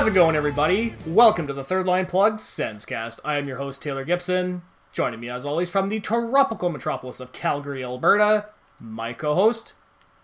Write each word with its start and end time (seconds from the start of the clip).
How's 0.00 0.08
it 0.08 0.14
going, 0.14 0.34
everybody? 0.34 0.94
Welcome 1.06 1.46
to 1.46 1.52
the 1.52 1.62
Third 1.62 1.84
Line 1.84 2.06
Plug 2.06 2.38
Senscast. 2.38 3.20
I 3.22 3.36
am 3.36 3.46
your 3.46 3.58
host, 3.58 3.82
Taylor 3.82 4.02
Gibson. 4.02 4.62
Joining 4.92 5.20
me, 5.20 5.28
as 5.28 5.44
always, 5.44 5.68
from 5.68 5.90
the 5.90 6.00
tropical 6.00 6.70
metropolis 6.70 7.20
of 7.20 7.32
Calgary, 7.32 7.84
Alberta, 7.84 8.46
my 8.80 9.12
co 9.12 9.34
host, 9.34 9.74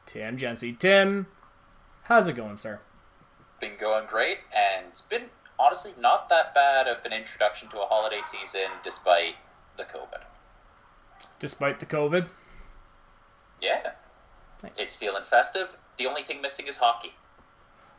Tim 0.06 0.38
Jency. 0.38 0.78
Tim, 0.78 1.26
how's 2.04 2.26
it 2.26 2.36
going, 2.36 2.56
sir? 2.56 2.80
Been 3.60 3.76
going 3.78 4.06
great, 4.06 4.38
and 4.50 4.86
it's 4.88 5.02
been 5.02 5.24
honestly 5.58 5.92
not 6.00 6.30
that 6.30 6.54
bad 6.54 6.88
of 6.88 7.04
an 7.04 7.12
introduction 7.12 7.68
to 7.68 7.82
a 7.82 7.84
holiday 7.84 8.22
season 8.22 8.70
despite 8.82 9.34
the 9.76 9.84
COVID. 9.84 10.22
Despite 11.38 11.80
the 11.80 11.86
COVID? 11.86 12.30
Yeah. 13.60 13.90
Nice. 14.62 14.78
It's 14.78 14.96
feeling 14.96 15.22
festive. 15.22 15.76
The 15.98 16.06
only 16.06 16.22
thing 16.22 16.40
missing 16.40 16.66
is 16.66 16.78
hockey. 16.78 17.12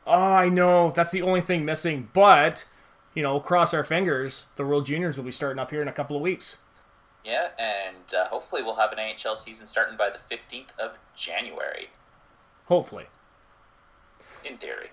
Oh, 0.07 0.13
I 0.33 0.49
know. 0.49 0.91
That's 0.91 1.11
the 1.11 1.21
only 1.21 1.41
thing 1.41 1.65
missing. 1.65 2.09
But, 2.13 2.65
you 3.13 3.21
know, 3.21 3.39
cross 3.39 3.73
our 3.73 3.83
fingers, 3.83 4.45
the 4.55 4.65
World 4.65 4.85
Juniors 4.85 5.17
will 5.17 5.25
be 5.25 5.31
starting 5.31 5.59
up 5.59 5.69
here 5.69 5.81
in 5.81 5.87
a 5.87 5.93
couple 5.93 6.15
of 6.15 6.21
weeks. 6.21 6.57
Yeah, 7.25 7.49
and 7.59 8.13
uh, 8.13 8.27
hopefully 8.29 8.63
we'll 8.63 8.75
have 8.75 8.93
an 8.93 8.99
NHL 8.99 9.35
season 9.35 9.67
starting 9.67 9.97
by 9.97 10.09
the 10.09 10.19
15th 10.33 10.69
of 10.79 10.91
January, 11.13 11.89
Hopefully. 12.67 13.07
in 14.45 14.57
theory. 14.57 14.91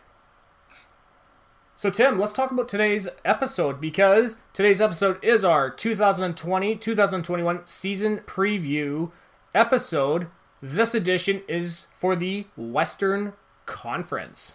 So, 1.76 1.90
Tim, 1.90 2.18
let's 2.18 2.32
talk 2.32 2.50
about 2.50 2.68
today's 2.68 3.08
episode 3.24 3.80
because 3.80 4.38
today's 4.52 4.80
episode 4.80 5.22
is 5.22 5.44
our 5.44 5.70
2020 5.70 6.76
2021 6.76 7.60
season 7.66 8.18
preview 8.26 9.12
episode. 9.54 10.26
This 10.60 10.94
edition 10.94 11.42
is 11.46 11.86
for 11.96 12.16
the 12.16 12.46
Western 12.56 13.34
Conference. 13.66 14.54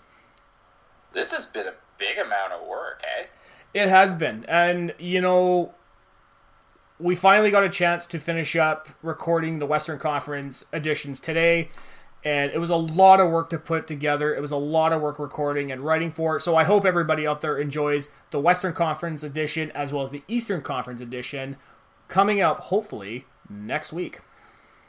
This 1.13 1.31
has 1.31 1.45
been 1.45 1.67
a 1.67 1.73
big 1.97 2.17
amount 2.17 2.53
of 2.53 2.67
work, 2.67 3.01
eh? 3.03 3.25
It 3.73 3.89
has 3.89 4.13
been. 4.13 4.45
And, 4.45 4.93
you 4.97 5.21
know, 5.21 5.73
we 6.99 7.15
finally 7.15 7.51
got 7.51 7.63
a 7.63 7.69
chance 7.69 8.05
to 8.07 8.19
finish 8.19 8.55
up 8.55 8.89
recording 9.01 9.59
the 9.59 9.65
Western 9.65 9.99
Conference 9.99 10.65
editions 10.73 11.19
today. 11.19 11.69
And 12.23 12.51
it 12.51 12.59
was 12.59 12.69
a 12.69 12.75
lot 12.75 13.21
of 13.21 13.31
work 13.31 13.49
to 13.51 13.57
put 13.57 13.87
together. 13.87 14.35
It 14.35 14.41
was 14.41 14.51
a 14.51 14.57
lot 14.57 14.91
of 14.91 15.01
work 15.01 15.19
recording 15.19 15.71
and 15.71 15.81
writing 15.81 16.11
for 16.11 16.35
it. 16.35 16.41
So 16.41 16.55
I 16.55 16.65
hope 16.65 16.83
everybody 16.83 17.25
out 17.25 17.39
there 17.41 17.57
enjoys 17.57 18.09
the 18.31 18.39
Western 18.39 18.73
Conference 18.73 19.23
edition 19.23 19.71
as 19.71 19.93
well 19.93 20.03
as 20.03 20.11
the 20.11 20.23
Eastern 20.27 20.61
Conference 20.61 20.99
edition 20.99 21.55
coming 22.09 22.41
up 22.41 22.59
hopefully 22.59 23.25
next 23.49 23.93
week. 23.93 24.19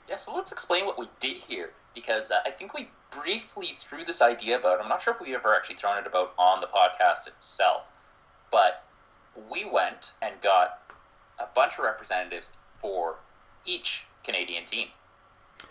Yeah, 0.09 0.17
so 0.17 0.35
let's 0.35 0.51
explain 0.51 0.87
what 0.87 0.99
we 0.99 1.09
did 1.21 1.37
here 1.37 1.71
because 1.95 2.33
uh, 2.33 2.41
I 2.45 2.51
think 2.51 2.75
we 2.75 2.89
briefly 3.11 3.69
threw 3.75 4.05
this 4.05 4.23
idea 4.23 4.59
about. 4.59 4.81
I'm 4.81 4.89
not 4.89 5.03
sure 5.03 5.15
if 5.15 5.21
we 5.21 5.35
ever 5.35 5.55
actually 5.55 5.77
thrown 5.77 5.99
it 5.99 6.07
about 6.07 6.33
on 6.39 6.61
the 6.61 6.67
podcast 6.67 7.27
itself, 7.27 7.83
but 8.51 8.85
we 9.51 9.65
went 9.65 10.13
and 10.23 10.35
got 10.43 10.93
a 11.39 11.47
bunch 11.55 11.79
of 11.79 11.85
representatives 11.85 12.51
for 12.81 13.17
each 13.65 14.05
Canadian 14.25 14.65
team. 14.65 14.89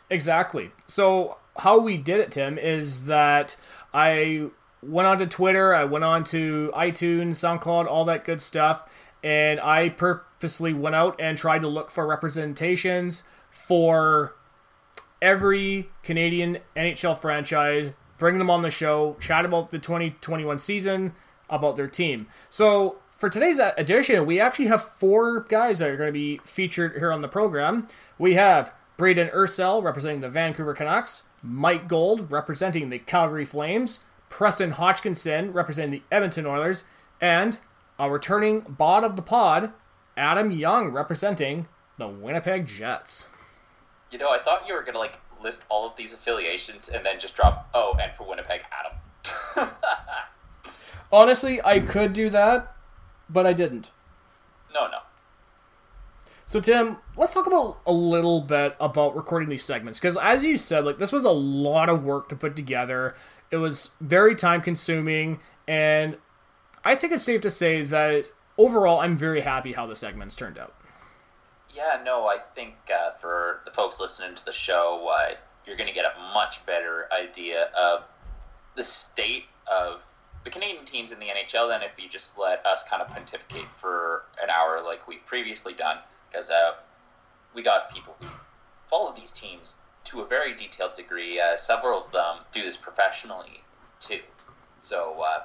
Exactly. 0.10 0.72
So 0.88 1.38
how 1.58 1.80
we 1.80 1.98
did 1.98 2.20
it, 2.20 2.32
Tim, 2.32 2.58
is 2.58 3.06
that 3.06 3.56
I 3.94 4.50
went 4.82 5.08
onto 5.08 5.26
Twitter, 5.26 5.74
I 5.74 5.84
went 5.84 6.04
on 6.04 6.24
to 6.26 6.72
iTunes, 6.76 7.32
SoundCloud, 7.32 7.88
all 7.88 8.06
that 8.06 8.24
good 8.24 8.42
stuff, 8.42 8.88
and 9.24 9.60
I 9.60 9.90
purposely 9.90 10.74
went 10.74 10.96
out 10.96 11.20
and 11.20 11.38
tried 11.38 11.62
to 11.62 11.68
look 11.68 11.92
for 11.92 12.08
representations 12.08 13.24
for 13.50 14.36
every 15.22 15.90
Canadian 16.04 16.60
NHL 16.76 17.20
franchise, 17.20 17.92
bring 18.18 18.38
them 18.38 18.50
on 18.50 18.62
the 18.62 18.70
show, 18.70 19.16
chat 19.20 19.46
about 19.46 19.72
the 19.72 19.80
2021 19.80 20.58
season, 20.58 21.14
about 21.50 21.76
their 21.76 21.88
team. 21.88 22.28
So 22.50 22.98
for 23.18 23.30
today's 23.30 23.60
edition, 23.60 24.26
we 24.26 24.40
actually 24.40 24.68
have 24.68 24.84
four 24.84 25.42
guys 25.42 25.80
that 25.80 25.90
are 25.90 25.98
going 25.98 26.08
to 26.08 26.14
be 26.14 26.38
featured 26.44 26.98
here 26.98 27.12
on 27.12 27.22
the 27.22 27.28
program. 27.28 27.88
We 28.18 28.36
have 28.36 28.74
Braden 28.98 29.30
Ursel 29.34 29.82
representing 29.82 30.22
the 30.22 30.30
Vancouver 30.30 30.74
Canucks, 30.74 31.24
Mike 31.42 31.88
Gold 31.88 32.32
representing 32.32 32.90
the 32.90 33.00
Calgary 33.00 33.46
Flames, 33.46 34.00
Preston 34.30 34.72
Hodgkinson 34.72 35.52
representing 35.54 35.92
the 35.92 36.04
Edmonton 36.12 36.46
Oilers, 36.46 36.84
and 37.20 37.60
a 37.98 38.10
returning 38.10 38.62
bod 38.62 39.04
of 39.04 39.16
the 39.16 39.22
pod, 39.22 39.72
Adam 40.16 40.52
Young 40.52 40.90
representing 40.90 41.68
the 41.98 42.08
Winnipeg 42.08 42.66
Jets. 42.66 43.28
You 44.12 44.18
know, 44.18 44.30
I 44.30 44.40
thought 44.40 44.68
you 44.68 44.74
were 44.74 44.84
gonna 44.84 45.00
like 45.00 45.20
list 45.42 45.66
all 45.70 45.88
of 45.88 45.96
these 45.96 46.14
affiliations 46.14 46.90
and 46.90 47.06
then 47.06 47.20
just 47.20 47.36
drop 47.36 47.70
oh, 47.74 47.98
and 48.02 48.12
for 48.16 48.28
Winnipeg, 48.28 48.64
Adam. 48.72 49.70
Honestly, 51.12 51.60
I 51.64 51.80
could 51.80 52.14
do 52.14 52.30
that, 52.30 52.76
but 53.30 53.46
I 53.46 53.54
didn't. 53.54 53.92
no, 54.74 54.88
no. 54.88 55.00
So 56.50 56.60
Tim, 56.60 56.98
let's 57.16 57.32
talk 57.34 57.46
about 57.46 57.80
a 57.86 57.92
little 57.92 58.42
bit 58.42 58.76
about 58.80 59.16
recording 59.16 59.50
these 59.50 59.64
segments 59.64 60.00
because 60.00 60.18
as 60.18 60.44
you 60.44 60.58
said, 60.58 60.84
like 60.84 60.98
this 60.98 61.12
was 61.12 61.24
a 61.24 61.30
lot 61.30 61.90
of 61.90 62.04
work 62.04 62.28
to 62.30 62.36
put 62.36 62.56
together. 62.56 63.16
It 63.52 63.58
was 63.58 63.92
very 64.02 64.34
time 64.34 64.62
consuming 64.62 65.42
and 65.68 66.18
I 66.84 66.96
think 66.96 67.14
it's 67.14 67.24
safe 67.24 67.42
to 67.42 67.52
say 67.52 67.84
that 67.84 68.32
overall 68.58 69.00
I'm 69.00 69.16
very 69.16 69.42
happy 69.42 69.74
how 69.74 69.86
the 69.86 69.96
segments 69.96 70.36
turned 70.36 70.58
out. 70.58 70.74
Yeah, 71.74 72.02
no, 72.04 72.28
I 72.28 72.38
think 72.56 72.76
uh, 72.94 73.12
for 73.12 73.62
the 73.66 73.72
folks 73.72 74.00
listening 74.00 74.36
to 74.36 74.46
the 74.46 74.52
show, 74.52 75.08
uh, 75.12 75.36
you're 75.66 75.78
going 75.78 75.88
to 75.88 75.94
get 75.94 76.06
a 76.06 76.34
much 76.34 76.66
better 76.66 77.08
idea 77.12 77.70
of 77.78 78.04
the 78.76 78.84
state 78.84 79.46
of 79.72 80.02
the 80.44 80.50
Canadian 80.50 80.86
teams 80.86 81.12
in 81.12 81.20
the 81.20 81.28
NHL 81.28 81.70
than 81.70 81.84
if 81.84 81.92
you 81.98 82.10
just 82.10 82.38
let 82.38 82.66
us 82.66 82.84
kind 82.90 83.02
of 83.02 83.10
pontificate 83.10 83.68
for 83.78 84.24
an 84.42 84.50
hour 84.50 84.82
like 84.84 85.08
we've 85.08 85.26
previously 85.26 85.74
done. 85.74 85.98
Because 86.30 86.50
uh, 86.50 86.74
we 87.54 87.62
got 87.62 87.94
people 87.94 88.16
who 88.20 88.28
follow 88.88 89.14
these 89.14 89.32
teams 89.32 89.76
to 90.06 90.22
a 90.22 90.28
very 90.28 90.56
detailed 90.56 90.96
degree. 90.96 91.40
Uh, 91.40 91.56
several 91.56 92.06
of 92.06 92.12
them 92.12 92.38
do 92.52 92.64
this 92.64 92.78
professionally 92.78 93.62
too. 94.00 94.20
So 94.82 95.22
uh, 95.22 95.44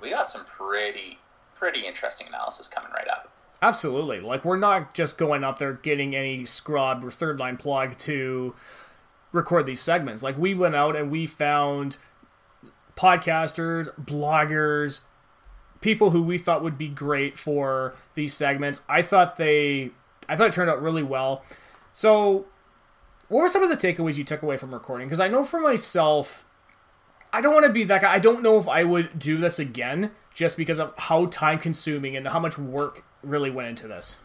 we 0.00 0.10
got 0.10 0.30
some 0.30 0.44
pretty, 0.44 1.18
pretty 1.54 1.86
interesting 1.86 2.26
analysis 2.26 2.68
coming 2.68 2.90
right 2.92 3.08
up. 3.08 3.30
Absolutely. 3.60 4.20
Like 4.20 4.44
we're 4.44 4.56
not 4.56 4.94
just 4.94 5.18
going 5.18 5.42
up 5.42 5.58
there 5.58 5.72
getting 5.72 6.14
any 6.14 6.46
scrub 6.46 7.04
or 7.04 7.10
third 7.10 7.38
line 7.38 7.56
plug 7.56 7.96
to 7.98 8.54
record 9.32 9.66
these 9.66 9.80
segments. 9.80 10.22
Like 10.22 10.38
we 10.38 10.54
went 10.54 10.76
out 10.76 10.94
and 10.94 11.10
we 11.10 11.26
found 11.26 11.98
podcasters, 12.96 13.88
bloggers, 13.98 15.00
people 15.80 16.10
who 16.10 16.22
we 16.22 16.38
thought 16.38 16.62
would 16.62 16.78
be 16.78 16.88
great 16.88 17.38
for 17.38 17.94
these 18.14 18.34
segments. 18.34 18.80
I 18.88 19.02
thought 19.02 19.36
they 19.36 19.90
I 20.28 20.36
thought 20.36 20.48
it 20.48 20.52
turned 20.52 20.70
out 20.70 20.80
really 20.80 21.02
well. 21.02 21.44
So 21.90 22.46
what 23.28 23.40
were 23.40 23.48
some 23.48 23.62
of 23.62 23.70
the 23.70 23.76
takeaways 23.76 24.16
you 24.16 24.24
took 24.24 24.42
away 24.42 24.56
from 24.56 24.72
recording? 24.72 25.08
Because 25.08 25.20
I 25.20 25.28
know 25.28 25.44
for 25.44 25.60
myself, 25.60 26.44
I 27.32 27.40
don't 27.40 27.54
want 27.54 27.66
to 27.66 27.72
be 27.72 27.84
that 27.84 28.02
guy. 28.02 28.12
I 28.12 28.18
don't 28.18 28.42
know 28.42 28.58
if 28.58 28.68
I 28.68 28.84
would 28.84 29.18
do 29.18 29.36
this 29.36 29.58
again 29.58 30.12
just 30.32 30.56
because 30.56 30.78
of 30.78 30.94
how 30.96 31.26
time 31.26 31.58
consuming 31.58 32.16
and 32.16 32.28
how 32.28 32.38
much 32.38 32.56
work 32.56 33.04
really 33.22 33.50
went 33.50 33.68
into 33.68 33.88
this. 33.88 34.18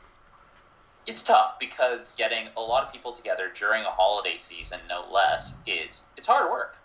It's 1.06 1.22
tough 1.22 1.60
because 1.60 2.16
getting 2.16 2.48
a 2.56 2.62
lot 2.62 2.86
of 2.86 2.94
people 2.94 3.12
together 3.12 3.52
during 3.54 3.84
a 3.84 3.92
holiday 3.92 4.38
season, 4.38 4.80
no 4.88 5.06
less, 5.12 5.56
is 5.68 6.04
it's 6.16 6.28
hard 6.28 6.50
work. 6.50 6.78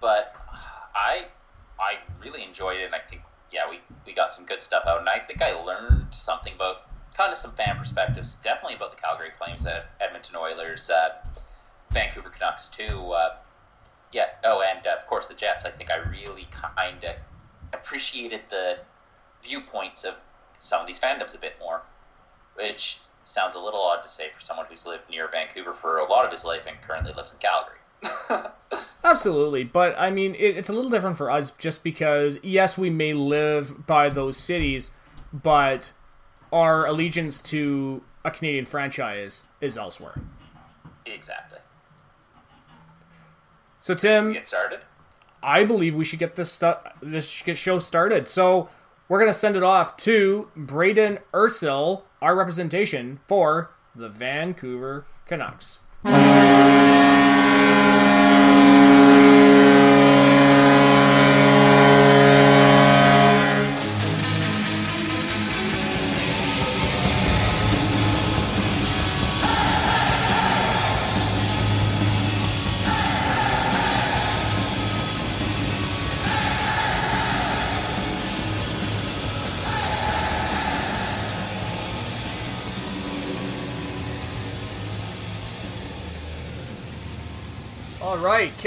But 0.00 0.34
I 0.94 1.26
I 1.80 1.94
really 2.22 2.42
enjoyed 2.42 2.78
it, 2.78 2.84
and 2.84 2.94
I 2.94 2.98
think 2.98 3.22
yeah 3.50 3.70
we 3.70 3.80
we 4.06 4.12
got 4.12 4.30
some 4.30 4.44
good 4.44 4.60
stuff 4.60 4.84
out, 4.86 5.00
and 5.00 5.08
I 5.08 5.18
think 5.18 5.40
I 5.40 5.52
learned 5.52 6.12
something 6.12 6.52
about 6.54 6.88
kind 7.14 7.32
of 7.32 7.38
some 7.38 7.52
fan 7.52 7.76
perspectives, 7.76 8.36
definitely 8.36 8.76
about 8.76 8.94
the 8.94 9.00
Calgary 9.00 9.30
Flames, 9.38 9.66
Edmonton 10.00 10.36
Oilers, 10.36 10.88
uh, 10.88 11.16
Vancouver 11.90 12.30
Canucks 12.30 12.68
too. 12.68 13.10
Uh, 13.10 13.36
yeah. 14.12 14.26
Oh, 14.44 14.62
and 14.62 14.86
uh, 14.86 14.96
of 14.98 15.06
course 15.06 15.26
the 15.26 15.34
Jets. 15.34 15.64
I 15.64 15.70
think 15.70 15.90
I 15.90 15.96
really 15.96 16.46
kind 16.50 17.04
of 17.04 17.16
appreciated 17.72 18.42
the 18.50 18.78
viewpoints 19.42 20.04
of 20.04 20.14
some 20.58 20.80
of 20.80 20.86
these 20.86 20.98
fandoms 21.00 21.34
a 21.34 21.38
bit 21.38 21.54
more, 21.60 21.82
which 22.56 22.98
sounds 23.24 23.54
a 23.54 23.60
little 23.60 23.80
odd 23.80 24.02
to 24.02 24.08
say 24.08 24.26
for 24.34 24.40
someone 24.40 24.66
who's 24.68 24.86
lived 24.86 25.02
near 25.10 25.28
Vancouver 25.28 25.72
for 25.74 25.98
a 25.98 26.04
lot 26.10 26.24
of 26.24 26.30
his 26.30 26.44
life 26.44 26.62
and 26.66 26.76
currently 26.86 27.12
lives 27.14 27.32
in 27.32 27.38
Calgary. 27.38 28.50
Absolutely, 29.04 29.64
but 29.64 29.94
I 29.98 30.10
mean, 30.10 30.34
it, 30.34 30.56
it's 30.56 30.68
a 30.68 30.72
little 30.72 30.90
different 30.90 31.16
for 31.16 31.30
us 31.30 31.50
just 31.52 31.84
because, 31.84 32.38
yes, 32.42 32.76
we 32.78 32.90
may 32.90 33.12
live 33.12 33.86
by 33.86 34.08
those 34.08 34.36
cities, 34.36 34.90
but 35.32 35.92
our 36.52 36.86
allegiance 36.86 37.40
to 37.42 38.02
a 38.24 38.30
Canadian 38.30 38.64
franchise 38.66 39.44
is 39.60 39.76
elsewhere. 39.76 40.20
exactly. 41.06 41.58
So, 43.80 43.94
Tim, 43.94 44.32
Get 44.32 44.46
started. 44.46 44.80
I 45.42 45.64
believe 45.64 45.94
we 45.94 46.04
should 46.04 46.18
get 46.18 46.34
this 46.34 46.50
stu- 46.50 46.74
this 47.00 47.42
get 47.42 47.56
show 47.56 47.78
started. 47.78 48.26
So 48.28 48.68
we're 49.08 49.18
gonna 49.18 49.34
send 49.34 49.56
it 49.56 49.62
off 49.62 49.96
to 49.96 50.50
Braden 50.54 51.18
Ursel, 51.32 52.04
our 52.20 52.36
representation 52.36 53.20
for 53.26 53.70
the 53.94 54.08
Vancouver 54.08 55.06
Canucks. 55.26 55.80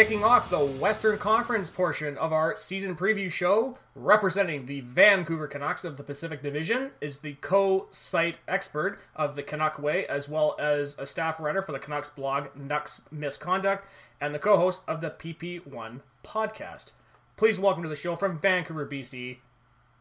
Kicking 0.01 0.23
off 0.23 0.49
the 0.49 0.57
Western 0.57 1.15
Conference 1.15 1.69
portion 1.69 2.17
of 2.17 2.33
our 2.33 2.55
season 2.55 2.95
preview 2.95 3.31
show, 3.31 3.77
representing 3.93 4.65
the 4.65 4.81
Vancouver 4.81 5.45
Canucks 5.45 5.85
of 5.85 5.95
the 5.95 6.01
Pacific 6.01 6.41
Division, 6.41 6.89
is 7.01 7.19
the 7.19 7.33
co-site 7.33 8.37
expert 8.47 8.97
of 9.15 9.35
the 9.35 9.43
Canuck 9.43 9.77
Way, 9.77 10.07
as 10.07 10.27
well 10.27 10.55
as 10.57 10.97
a 10.97 11.05
staff 11.05 11.39
writer 11.39 11.61
for 11.61 11.71
the 11.71 11.77
Canucks 11.77 12.09
blog 12.09 12.47
Nucks 12.57 13.01
Misconduct, 13.11 13.85
and 14.19 14.33
the 14.33 14.39
co-host 14.39 14.81
of 14.87 15.01
the 15.01 15.11
PP1 15.11 15.99
podcast. 16.23 16.93
Please 17.37 17.59
welcome 17.59 17.83
to 17.83 17.89
the 17.89 17.95
show 17.95 18.15
from 18.15 18.39
Vancouver, 18.39 18.87
BC, 18.87 19.37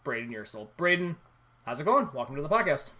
Braden 0.02 0.32
Yersel. 0.32 0.68
Braden, 0.78 1.16
how's 1.66 1.78
it 1.78 1.84
going? 1.84 2.08
Welcome 2.14 2.36
to 2.36 2.42
the 2.42 2.48
podcast. 2.48 2.92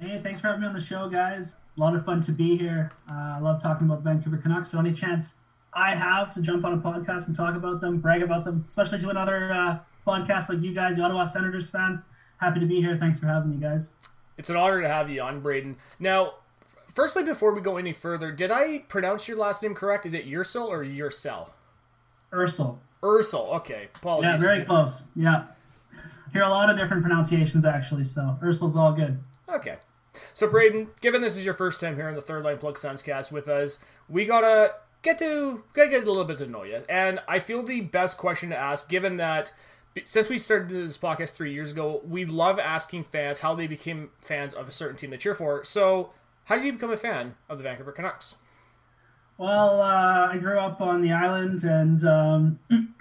Hey, 0.00 0.18
thanks 0.22 0.40
for 0.40 0.46
having 0.46 0.62
me 0.62 0.68
on 0.68 0.72
the 0.72 0.80
show, 0.80 1.06
guys. 1.06 1.56
A 1.76 1.80
lot 1.80 1.94
of 1.94 2.02
fun 2.02 2.22
to 2.22 2.32
be 2.32 2.56
here. 2.56 2.92
Uh, 3.06 3.34
I 3.36 3.40
love 3.40 3.62
talking 3.62 3.86
about 3.86 4.02
the 4.02 4.10
Vancouver 4.10 4.38
Canucks. 4.38 4.70
So 4.70 4.78
any 4.78 4.94
chance 4.94 5.34
I 5.74 5.94
have 5.94 6.32
to 6.34 6.40
jump 6.40 6.64
on 6.64 6.72
a 6.74 6.78
podcast 6.78 7.26
and 7.26 7.36
talk 7.36 7.56
about 7.56 7.80
them, 7.80 7.98
brag 7.98 8.22
about 8.22 8.44
them, 8.44 8.64
especially 8.68 8.98
to 9.00 9.08
another 9.10 9.52
uh, 9.52 9.78
podcast 10.06 10.48
like 10.48 10.62
you 10.62 10.72
guys, 10.72 10.96
the 10.96 11.02
Ottawa 11.02 11.24
Senators 11.24 11.68
fans. 11.68 12.04
Happy 12.38 12.60
to 12.60 12.66
be 12.66 12.80
here. 12.80 12.96
Thanks 12.96 13.18
for 13.18 13.26
having 13.26 13.50
me, 13.50 13.56
guys. 13.56 13.90
It's 14.38 14.50
an 14.50 14.56
honor 14.56 14.82
to 14.82 14.88
have 14.88 15.10
you 15.10 15.20
on, 15.22 15.40
Braden. 15.40 15.76
Now, 15.98 16.34
firstly, 16.94 17.22
before 17.22 17.52
we 17.52 17.60
go 17.60 17.76
any 17.76 17.92
further, 17.92 18.30
did 18.32 18.50
I 18.50 18.78
pronounce 18.88 19.26
your 19.26 19.36
last 19.36 19.62
name 19.62 19.74
correct? 19.74 20.06
Is 20.06 20.14
it 20.14 20.26
Ursel 20.26 20.66
or 20.66 20.84
Ursel? 20.84 21.50
Ursel. 22.32 22.78
Ursel. 23.02 23.54
Okay. 23.56 23.88
Apologies. 23.96 24.30
Yeah, 24.30 24.38
very 24.38 24.64
close. 24.64 25.04
Yeah. 25.14 25.44
Hear 26.32 26.42
a 26.42 26.48
lot 26.48 26.70
of 26.70 26.76
different 26.76 27.02
pronunciations 27.02 27.64
actually, 27.64 28.04
so 28.04 28.38
Ursel's 28.42 28.76
all 28.76 28.92
good. 28.92 29.20
Okay. 29.48 29.76
So 30.32 30.48
Braden, 30.48 30.88
given 31.00 31.20
this 31.20 31.36
is 31.36 31.44
your 31.44 31.54
first 31.54 31.80
time 31.80 31.96
here 31.96 32.08
on 32.08 32.14
the 32.14 32.20
Third 32.20 32.44
Line 32.44 32.58
Plug 32.58 32.76
Senscast 32.76 33.30
with 33.30 33.48
us, 33.48 33.78
we 34.08 34.24
gotta 34.24 34.74
get 35.04 35.18
to 35.20 35.62
gotta 35.74 35.90
get 35.90 36.02
a 36.02 36.06
little 36.06 36.24
bit 36.24 36.40
you. 36.40 36.82
And 36.88 37.20
I 37.28 37.38
feel 37.38 37.62
the 37.62 37.82
best 37.82 38.18
question 38.18 38.48
to 38.50 38.56
ask, 38.56 38.88
given 38.88 39.18
that 39.18 39.52
since 40.04 40.28
we 40.28 40.38
started 40.38 40.70
this 40.70 40.98
podcast 40.98 41.34
three 41.34 41.52
years 41.52 41.70
ago, 41.70 42.00
we 42.04 42.24
love 42.24 42.58
asking 42.58 43.04
fans 43.04 43.40
how 43.40 43.54
they 43.54 43.68
became 43.68 44.10
fans 44.20 44.52
of 44.52 44.66
a 44.66 44.72
certain 44.72 44.96
team 44.96 45.12
to 45.12 45.16
cheer 45.16 45.34
for. 45.34 45.62
So, 45.62 46.10
how 46.44 46.56
did 46.56 46.64
you 46.64 46.72
become 46.72 46.90
a 46.90 46.96
fan 46.96 47.36
of 47.48 47.58
the 47.58 47.64
Vancouver 47.64 47.92
Canucks? 47.92 48.34
Well, 49.38 49.80
uh, 49.80 50.28
I 50.32 50.38
grew 50.38 50.58
up 50.58 50.80
on 50.80 51.00
the 51.00 51.12
island, 51.12 51.62
and 51.64 52.04
um, 52.04 52.58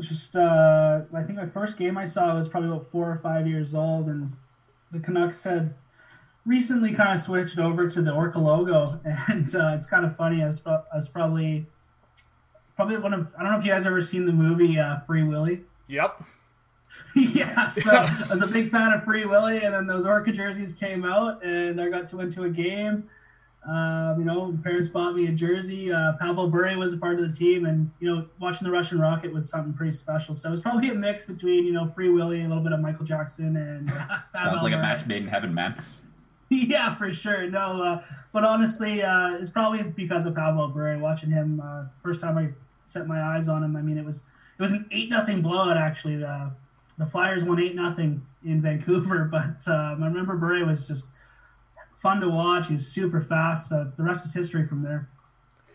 just 0.00 0.34
uh, 0.34 1.02
I 1.14 1.22
think 1.22 1.38
my 1.38 1.46
first 1.46 1.76
game 1.76 1.96
I 1.96 2.04
saw 2.04 2.34
was 2.34 2.48
probably 2.48 2.70
about 2.70 2.90
four 2.90 3.10
or 3.10 3.16
five 3.16 3.46
years 3.46 3.74
old, 3.74 4.06
and 4.06 4.32
the 4.90 4.98
Canucks 4.98 5.44
had 5.44 5.74
recently 6.50 6.92
kind 6.92 7.12
of 7.12 7.20
switched 7.20 7.58
over 7.58 7.88
to 7.88 8.02
the 8.02 8.12
Orca 8.12 8.40
logo, 8.40 9.00
and 9.28 9.54
uh, 9.54 9.72
it's 9.76 9.86
kind 9.86 10.04
of 10.04 10.14
funny. 10.14 10.42
I 10.42 10.48
was, 10.48 10.60
I 10.66 10.82
was 10.96 11.08
probably 11.08 11.66
probably 12.74 12.98
one 12.98 13.14
of 13.14 13.32
I 13.38 13.42
don't 13.42 13.52
know 13.52 13.58
if 13.58 13.64
you 13.64 13.70
guys 13.70 13.86
ever 13.86 14.00
seen 14.02 14.26
the 14.26 14.32
movie 14.32 14.78
uh, 14.78 14.98
Free 15.00 15.22
Willy. 15.22 15.62
Yep. 15.90 16.22
yeah, 17.16 17.66
so 17.68 17.90
I 17.92 18.16
was 18.16 18.40
a 18.40 18.46
big 18.46 18.70
fan 18.70 18.92
of 18.92 19.02
Free 19.02 19.24
Willy, 19.24 19.64
and 19.64 19.74
then 19.74 19.88
those 19.88 20.06
Orca 20.06 20.30
jerseys 20.30 20.72
came 20.72 21.04
out, 21.04 21.44
and 21.44 21.80
I 21.80 21.88
got 21.88 22.06
to 22.10 22.16
went 22.16 22.32
to 22.34 22.44
a 22.44 22.48
game. 22.48 23.08
Um, 23.68 24.20
you 24.20 24.24
know, 24.24 24.56
parents 24.62 24.86
bought 24.86 25.16
me 25.16 25.26
a 25.26 25.32
jersey. 25.32 25.92
Uh, 25.92 26.12
Pavel 26.20 26.48
Bure 26.48 26.78
was 26.78 26.92
a 26.92 26.96
part 26.96 27.18
of 27.18 27.28
the 27.28 27.34
team, 27.34 27.66
and 27.66 27.90
you 27.98 28.08
know, 28.08 28.28
watching 28.38 28.66
the 28.66 28.72
Russian 28.72 29.00
Rocket 29.00 29.32
was 29.32 29.48
something 29.48 29.72
pretty 29.72 29.90
special. 29.90 30.32
So 30.32 30.48
it 30.48 30.52
was 30.52 30.60
probably 30.60 30.90
a 30.90 30.94
mix 30.94 31.24
between 31.24 31.66
you 31.66 31.72
know 31.72 31.86
Free 31.86 32.08
Willy, 32.08 32.44
a 32.44 32.46
little 32.46 32.62
bit 32.62 32.72
of 32.72 32.78
Michael 32.78 33.04
Jackson, 33.04 33.56
and 33.56 33.90
uh, 33.90 34.18
sounds 34.44 34.62
like 34.62 34.72
a 34.72 34.76
match 34.76 35.06
made 35.06 35.22
in 35.22 35.28
heaven, 35.28 35.52
man. 35.52 35.82
yeah, 36.52 36.96
for 36.96 37.12
sure. 37.12 37.48
No, 37.48 37.80
uh, 37.80 38.02
but 38.32 38.42
honestly, 38.42 39.02
uh, 39.02 39.36
it's 39.36 39.50
probably 39.50 39.84
because 39.84 40.26
of 40.26 40.34
Pavel 40.34 40.66
Bure. 40.66 40.98
Watching 40.98 41.30
him 41.30 41.62
uh, 41.64 41.84
first 42.02 42.20
time 42.20 42.36
I 42.36 42.48
set 42.86 43.06
my 43.06 43.22
eyes 43.22 43.48
on 43.48 43.62
him, 43.62 43.76
I 43.76 43.82
mean, 43.82 43.96
it 43.96 44.04
was 44.04 44.24
it 44.58 44.62
was 44.62 44.72
an 44.72 44.86
eight 44.90 45.08
nothing 45.08 45.42
blowout. 45.42 45.76
Actually, 45.76 46.16
the 46.16 46.50
the 46.98 47.06
Flyers 47.06 47.44
won 47.44 47.60
eight 47.60 47.76
nothing 47.76 48.26
in 48.44 48.60
Vancouver, 48.60 49.24
but 49.30 49.66
um, 49.68 50.02
I 50.02 50.06
remember 50.06 50.36
Bure 50.36 50.66
was 50.66 50.88
just 50.88 51.06
fun 51.94 52.20
to 52.20 52.28
watch. 52.28 52.66
He's 52.66 52.88
super 52.88 53.20
fast. 53.20 53.70
Uh, 53.70 53.84
the 53.96 54.02
rest 54.02 54.26
is 54.26 54.34
history 54.34 54.66
from 54.66 54.82
there. 54.82 55.08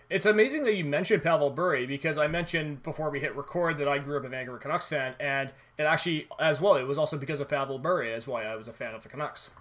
It's 0.09 0.25
amazing 0.25 0.65
that 0.65 0.75
you 0.75 0.83
mentioned 0.83 1.23
Pavel 1.23 1.49
Bure 1.51 1.87
because 1.87 2.17
I 2.17 2.27
mentioned 2.27 2.83
before 2.83 3.09
we 3.09 3.21
hit 3.21 3.35
record 3.35 3.77
that 3.77 3.87
I 3.87 3.97
grew 3.97 4.17
up 4.17 4.25
a 4.25 4.29
Vancouver 4.29 4.57
Canucks 4.57 4.89
fan, 4.89 5.15
and 5.21 5.53
it 5.79 5.83
actually, 5.83 6.27
as 6.37 6.59
well, 6.59 6.75
it 6.75 6.83
was 6.83 6.97
also 6.97 7.17
because 7.17 7.39
of 7.39 7.47
Pavel 7.47 7.79
Bure 7.79 8.03
is 8.03 8.27
why 8.27 8.43
I 8.43 8.55
was 8.55 8.67
a 8.67 8.73
fan 8.73 8.93
of 8.93 9.01
the 9.01 9.09
Canucks. 9.09 9.51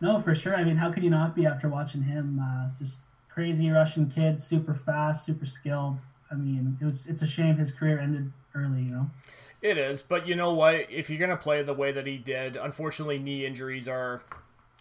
No, 0.00 0.20
for 0.20 0.34
sure. 0.34 0.56
I 0.56 0.64
mean, 0.64 0.76
how 0.76 0.90
could 0.90 1.02
you 1.02 1.10
not 1.10 1.34
be 1.34 1.46
after 1.46 1.68
watching 1.68 2.02
him? 2.02 2.40
Uh, 2.42 2.68
just 2.78 3.06
crazy 3.28 3.70
Russian 3.70 4.08
kid, 4.08 4.40
super 4.40 4.74
fast, 4.74 5.26
super 5.26 5.46
skilled. 5.46 5.96
I 6.30 6.34
mean, 6.34 6.78
it 6.80 6.84
was. 6.84 7.06
It's 7.06 7.22
a 7.22 7.26
shame 7.26 7.56
his 7.56 7.72
career 7.72 7.98
ended 7.98 8.32
early. 8.54 8.82
You 8.82 8.90
know. 8.90 9.10
It 9.62 9.76
is, 9.76 10.00
but 10.00 10.26
you 10.26 10.34
know 10.34 10.54
what? 10.54 10.86
If 10.90 11.10
you're 11.10 11.18
gonna 11.18 11.36
play 11.36 11.62
the 11.62 11.74
way 11.74 11.92
that 11.92 12.06
he 12.06 12.16
did, 12.16 12.56
unfortunately, 12.56 13.18
knee 13.18 13.44
injuries 13.44 13.88
are 13.88 14.22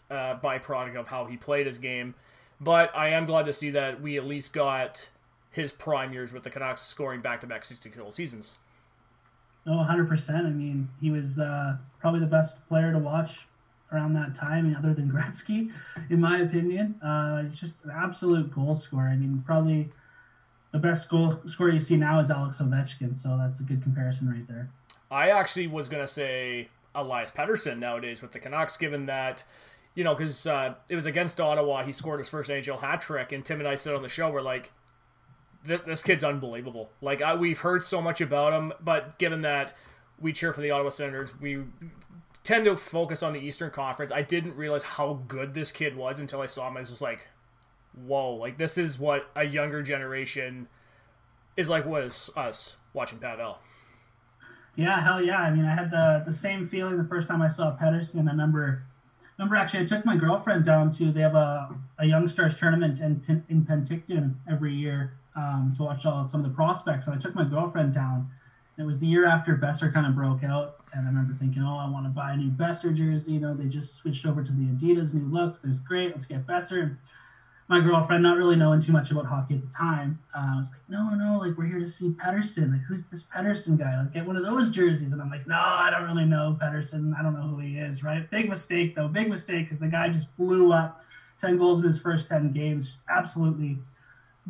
uh, 0.10 0.38
byproduct 0.39 0.96
of 0.96 1.08
how 1.08 1.25
he 1.25 1.36
played 1.36 1.67
his 1.67 1.77
game. 1.77 2.15
But 2.62 2.96
I 2.96 3.10
am 3.10 3.25
glad 3.25 3.46
to 3.46 3.53
see 3.53 3.70
that 3.72 4.01
we 4.01 4.17
at 4.17 4.25
least 4.25 4.53
got 4.53 5.10
his 5.51 5.72
prime 5.72 6.13
years 6.13 6.34
with 6.34 6.44
the 6.44 6.50
Canucks 6.50 6.82
scoring 6.82 7.22
back-to-back 7.22 7.63
60-goal 7.63 8.12
seasons. 8.12 8.58
Oh, 9.65 9.86
100%. 9.89 10.46
I 10.46 10.50
mean, 10.50 10.89
he 11.00 11.10
was 11.10 11.39
uh, 11.39 11.77
probably 12.00 12.20
the 12.20 12.27
best 12.27 12.67
player 12.67 12.91
to 12.91 13.00
watch 13.00 13.48
around 13.91 14.13
that 14.13 14.36
time, 14.36 14.75
other 14.77 14.93
than 14.93 15.12
Gretzky, 15.12 15.72
in 16.10 16.22
my 16.22 16.39
opinion. 16.39 16.96
Uh, 17.01 17.43
just 17.43 17.84
an 17.86 17.91
absolute 17.93 18.53
goal 18.53 18.75
scorer. 18.75 19.08
I 19.08 19.15
mean, 19.15 19.43
probably 19.46 19.89
the 20.72 20.79
best 20.79 21.10
goal 21.10 21.39
scorer 21.46 21.72
you 21.72 21.79
see 21.79 21.98
now 21.98 22.19
is 22.19 22.29
Alex 22.29 22.60
Ovechkin, 22.62 23.15
so 23.15 23.38
that's 23.38 23.60
a 23.60 23.63
good 23.63 23.81
comparison 23.81 24.29
right 24.29 24.48
there. 24.48 24.69
I 25.12 25.29
actually 25.29 25.67
was 25.67 25.89
going 25.89 26.03
to 26.03 26.08
say 26.08 26.69
Elias 26.93 27.31
Pettersson 27.31 27.79
nowadays 27.79 28.22
with 28.22 28.31
the 28.31 28.39
Canucks, 28.39 28.77
given 28.77 29.08
that, 29.08 29.43
you 29.96 30.03
know, 30.03 30.13
because 30.13 30.46
uh, 30.46 30.75
it 30.88 30.96
was 30.96 31.05
against 31.05 31.39
Ottawa, 31.41 31.84
he 31.84 31.91
scored 31.91 32.19
his 32.19 32.29
first 32.29 32.50
NHL 32.50 32.79
hat 32.79 33.01
trick, 33.01 33.31
and 33.31 33.43
Tim 33.43 33.60
and 33.60 33.67
I 33.67 33.75
said 33.75 33.96
on 33.96 34.03
the 34.03 34.10
show, 34.10 34.29
we're 34.29 34.41
like, 34.41 34.72
this 35.63 36.03
kid's 36.03 36.24
unbelievable. 36.24 36.89
Like, 37.01 37.22
I, 37.22 37.36
we've 37.36 37.60
heard 37.60 37.81
so 37.81 38.01
much 38.01 38.22
about 38.22 38.53
him, 38.53 38.72
but 38.79 39.17
given 39.17 39.41
that 39.41 39.74
we 40.19 40.31
cheer 40.31 40.53
for 40.53 40.62
the 40.62 40.72
Ottawa 40.72 40.89
Senators, 40.89 41.34
we 41.39 41.63
tend 42.43 42.65
to 42.65 42.75
focus 42.75 43.22
on 43.22 43.34
the 43.34 43.39
Eastern 43.39 43.69
Conference. 43.69 44.12
I 44.12 44.22
didn't 44.22 44.55
realize 44.55 44.84
how 44.84 45.22
good 45.27 45.53
this 45.53 45.72
kid 45.72 45.96
was 45.96 46.19
until 46.19 46.41
I 46.41 46.46
saw 46.46 46.67
him. 46.67 46.77
I 46.77 46.81
was 46.81 46.89
just 46.89 47.01
like, 47.01 47.27
whoa, 47.93 48.36
like 48.36 48.58
this 48.58 48.77
is 48.77 49.00
what 49.00 49.29
a 49.36 49.43
younger 49.43 49.81
generation 49.84 50.67
is 51.58 51.69
like 51.69 51.86
what 51.86 52.03
is 52.03 52.29
us 52.36 52.77
watching 52.93 53.19
Pavel. 53.19 53.60
Yeah, 54.75 55.01
hell 55.01 55.22
yeah. 55.22 55.39
I 55.41 55.51
mean, 55.51 55.65
I 55.65 55.75
had 55.75 55.91
the 55.91 56.24
the 56.25 56.34
same 56.34 56.65
feeling 56.65 56.98
the 56.98 57.03
first 57.03 57.27
time 57.27 57.41
I 57.41 57.50
saw 57.50 57.75
Pettersson. 57.75 58.27
I 58.27 58.31
remember 58.31 58.84
remember 59.38 59.55
actually 59.55 59.81
I 59.81 59.86
took 59.86 60.05
my 60.05 60.15
girlfriend 60.15 60.63
down 60.63 60.91
to 60.91 61.12
they 61.12 61.22
have 61.22 61.36
a, 61.36 61.75
a 61.98 62.05
young 62.05 62.27
stars 62.27 62.55
tournament 62.55 63.00
in 63.00 63.43
in 63.50 63.65
Penticton 63.65 64.36
every 64.50 64.74
year 64.74 65.17
um, 65.36 65.74
to 65.75 65.84
watch 65.84 66.05
all 66.05 66.25
some 66.27 66.43
of 66.43 66.50
the 66.50 66.55
prospects. 66.55 67.05
So 67.05 67.13
I 67.13 67.17
took 67.17 67.36
my 67.36 67.43
girlfriend 67.43 67.93
down. 67.93 68.29
It 68.79 68.86
was 68.86 69.00
the 69.00 69.07
year 69.07 69.25
after 69.27 69.55
Boeser 69.57 69.93
kind 69.93 70.07
of 70.07 70.15
broke 70.15 70.43
out, 70.43 70.77
and 70.93 71.05
I 71.05 71.09
remember 71.09 71.33
thinking, 71.33 71.62
"Oh, 71.62 71.77
I 71.77 71.89
want 71.89 72.05
to 72.05 72.09
buy 72.09 72.31
a 72.31 72.38
new 72.38 72.50
Boeser 72.50 72.95
jersey." 72.95 73.33
You 73.33 73.41
know, 73.41 73.53
they 73.53 73.67
just 73.67 73.95
switched 73.95 74.25
over 74.25 74.41
to 74.41 74.51
the 74.51 74.63
Adidas 74.63 75.13
new 75.13 75.25
looks. 75.25 75.59
There's 75.62 75.79
great. 75.79 76.12
Let's 76.12 76.25
get 76.25 76.48
Boeser 76.48 76.98
my 77.69 77.79
girlfriend, 77.79 78.24
not 78.24 78.36
really 78.36 78.55
knowing 78.55 78.79
too 78.81 78.91
much 78.91 79.12
about 79.12 79.27
hockey 79.27 79.53
at 79.53 79.62
the 79.62 79.71
time, 79.71 80.17
uh, 80.33 80.55
was 80.57 80.71
like, 80.71 80.81
"No, 80.89 81.12
no, 81.12 81.38
like 81.38 81.55
we're 81.55 81.67
here 81.67 81.79
to 81.79 81.88
see 81.88 82.09
Pettersson. 82.09 82.71
Like, 82.71 82.81
who's 82.81 83.03
this 83.03 83.24
Pettersson 83.24 83.77
guy? 83.77 83.95
Like, 84.00 84.12
get 84.12 84.25
one 84.25 84.36
of 84.36 84.43
those 84.43 84.71
jerseys." 84.71 85.13
And 85.13 85.21
I'm 85.21 85.29
like, 85.29 85.45
"No, 85.45 85.55
I 85.55 85.91
don't 85.91 86.03
really 86.05 86.25
know 86.25 86.57
Pettersson. 86.59 87.15
I 87.15 87.21
don't 87.21 87.36
know 87.36 87.48
who 87.48 87.59
he 87.59 87.77
is." 87.77 88.03
Right? 88.03 88.27
Big 88.27 88.50
mistake 88.50 88.95
though. 88.95 89.07
Big 89.07 89.29
mistake 89.29 89.65
because 89.65 89.81
the 89.81 89.88
guy 89.88 90.09
just 90.09 90.36
blew 90.36 90.74
up, 90.74 91.01
ten 91.38 91.57
goals 91.59 91.79
in 91.79 91.86
his 91.86 92.00
first 92.00 92.27
ten 92.27 92.51
games. 92.51 93.01
Absolutely, 93.07 93.77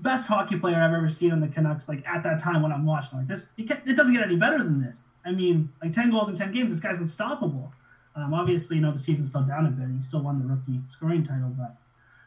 best 0.02 0.28
hockey 0.28 0.58
player 0.58 0.78
I've 0.78 0.94
ever 0.94 1.10
seen 1.10 1.32
on 1.32 1.42
the 1.42 1.48
Canucks. 1.48 1.88
Like 1.90 2.08
at 2.08 2.24
that 2.24 2.40
time 2.40 2.62
when 2.62 2.72
I'm 2.72 2.86
watching, 2.86 3.20
like 3.20 3.28
this, 3.28 3.52
it, 3.58 3.70
it 3.86 3.96
doesn't 3.96 4.14
get 4.14 4.24
any 4.24 4.36
better 4.36 4.58
than 4.58 4.82
this. 4.82 5.04
I 5.26 5.32
mean, 5.32 5.72
like 5.82 5.94
ten 5.94 6.10
goals 6.12 6.30
in 6.30 6.36
ten 6.36 6.52
games. 6.52 6.72
This 6.72 6.80
guy's 6.80 7.00
unstoppable. 7.00 7.74
Um, 8.16 8.34
obviously, 8.34 8.78
you 8.78 8.82
know 8.82 8.92
the 8.92 9.00
season's 9.00 9.30
still 9.30 9.44
down 9.44 9.66
a 9.66 9.70
bit. 9.70 9.88
He 9.94 10.02
still 10.02 10.22
won 10.22 10.40
the 10.40 10.46
rookie 10.46 10.82
scoring 10.88 11.24
title, 11.24 11.54
but 11.58 11.76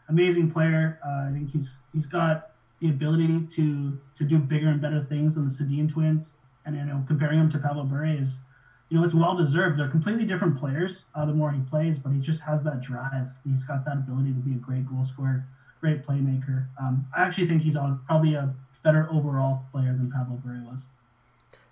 amazing 0.09 0.51
player. 0.51 0.99
Uh, 1.05 1.29
I 1.29 1.33
think 1.33 1.51
he's 1.51 1.81
he's 1.93 2.07
got 2.07 2.51
the 2.79 2.89
ability 2.89 3.47
to 3.47 3.99
to 4.15 4.25
do 4.25 4.39
bigger 4.39 4.69
and 4.69 4.81
better 4.81 5.03
things 5.03 5.35
than 5.35 5.45
the 5.45 5.51
Sedin 5.51 5.91
twins. 5.91 6.35
And 6.65 6.77
you 6.77 6.85
know, 6.85 7.05
comparing 7.07 7.41
him 7.41 7.49
to 7.51 7.59
Pavel 7.59 7.85
Bure 7.85 8.07
is, 8.07 8.41
you 8.89 8.97
know, 8.97 9.05
it's 9.05 9.15
well 9.15 9.35
deserved. 9.35 9.79
They're 9.79 9.89
completely 9.89 10.25
different 10.25 10.59
players. 10.59 11.07
Uh, 11.15 11.25
the 11.25 11.35
more 11.35 11.51
he 11.53 11.61
plays, 11.61 11.99
but 11.99 12.13
he 12.13 12.21
just 12.21 12.43
has 12.43 12.63
that 12.65 12.81
drive. 12.81 13.31
He's 13.45 13.65
got 13.65 13.85
that 13.85 13.97
ability 13.97 14.33
to 14.33 14.41
be 14.41 14.53
a 14.53 14.59
great 14.59 14.87
goal 14.89 15.03
scorer, 15.03 15.47
great 15.83 16.03
playmaker. 16.05 16.69
Um, 16.81 17.07
I 17.15 17.23
actually 17.23 17.49
think 17.49 17.63
he's 17.63 17.77
on 17.77 18.01
probably 18.07 18.35
a 18.35 18.55
better 18.83 19.09
overall 19.11 19.65
player 19.73 19.93
than 19.93 20.11
Pavel 20.11 20.37
Bure 20.37 20.63
was. 20.65 20.87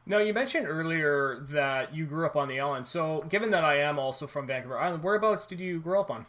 Now, 0.04 0.18
you 0.18 0.34
mentioned 0.34 0.66
earlier 0.66 1.38
that 1.50 1.94
you 1.94 2.04
grew 2.06 2.26
up 2.26 2.34
on 2.34 2.48
the 2.48 2.58
island. 2.58 2.86
So, 2.86 3.24
given 3.28 3.50
that 3.52 3.62
I 3.64 3.76
am 3.80 3.98
also 3.98 4.26
from 4.26 4.46
Vancouver 4.48 4.76
Island, 4.78 5.04
whereabouts 5.04 5.46
did 5.46 5.60
you 5.60 5.78
grow 5.78 6.00
up 6.00 6.10
on? 6.10 6.26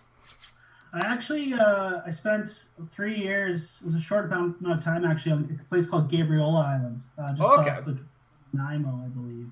I 0.94 1.00
actually 1.06 1.54
uh, 1.54 2.02
I 2.06 2.12
spent 2.12 2.66
three 2.90 3.16
years. 3.18 3.80
It 3.82 3.86
was 3.86 3.96
a 3.96 4.00
short 4.00 4.26
amount 4.26 4.58
of 4.68 4.84
time 4.84 5.04
actually 5.06 5.32
on 5.32 5.60
a 5.60 5.70
place 5.70 5.88
called 5.88 6.12
Gabriola 6.12 6.64
Island, 6.66 7.02
uh, 7.18 7.30
just 7.32 7.42
Oh, 7.42 7.62
okay. 7.62 7.72
off 7.72 7.86
the 7.86 7.98
Nanaimo, 8.54 9.04
I 9.06 9.08
believe. 9.08 9.48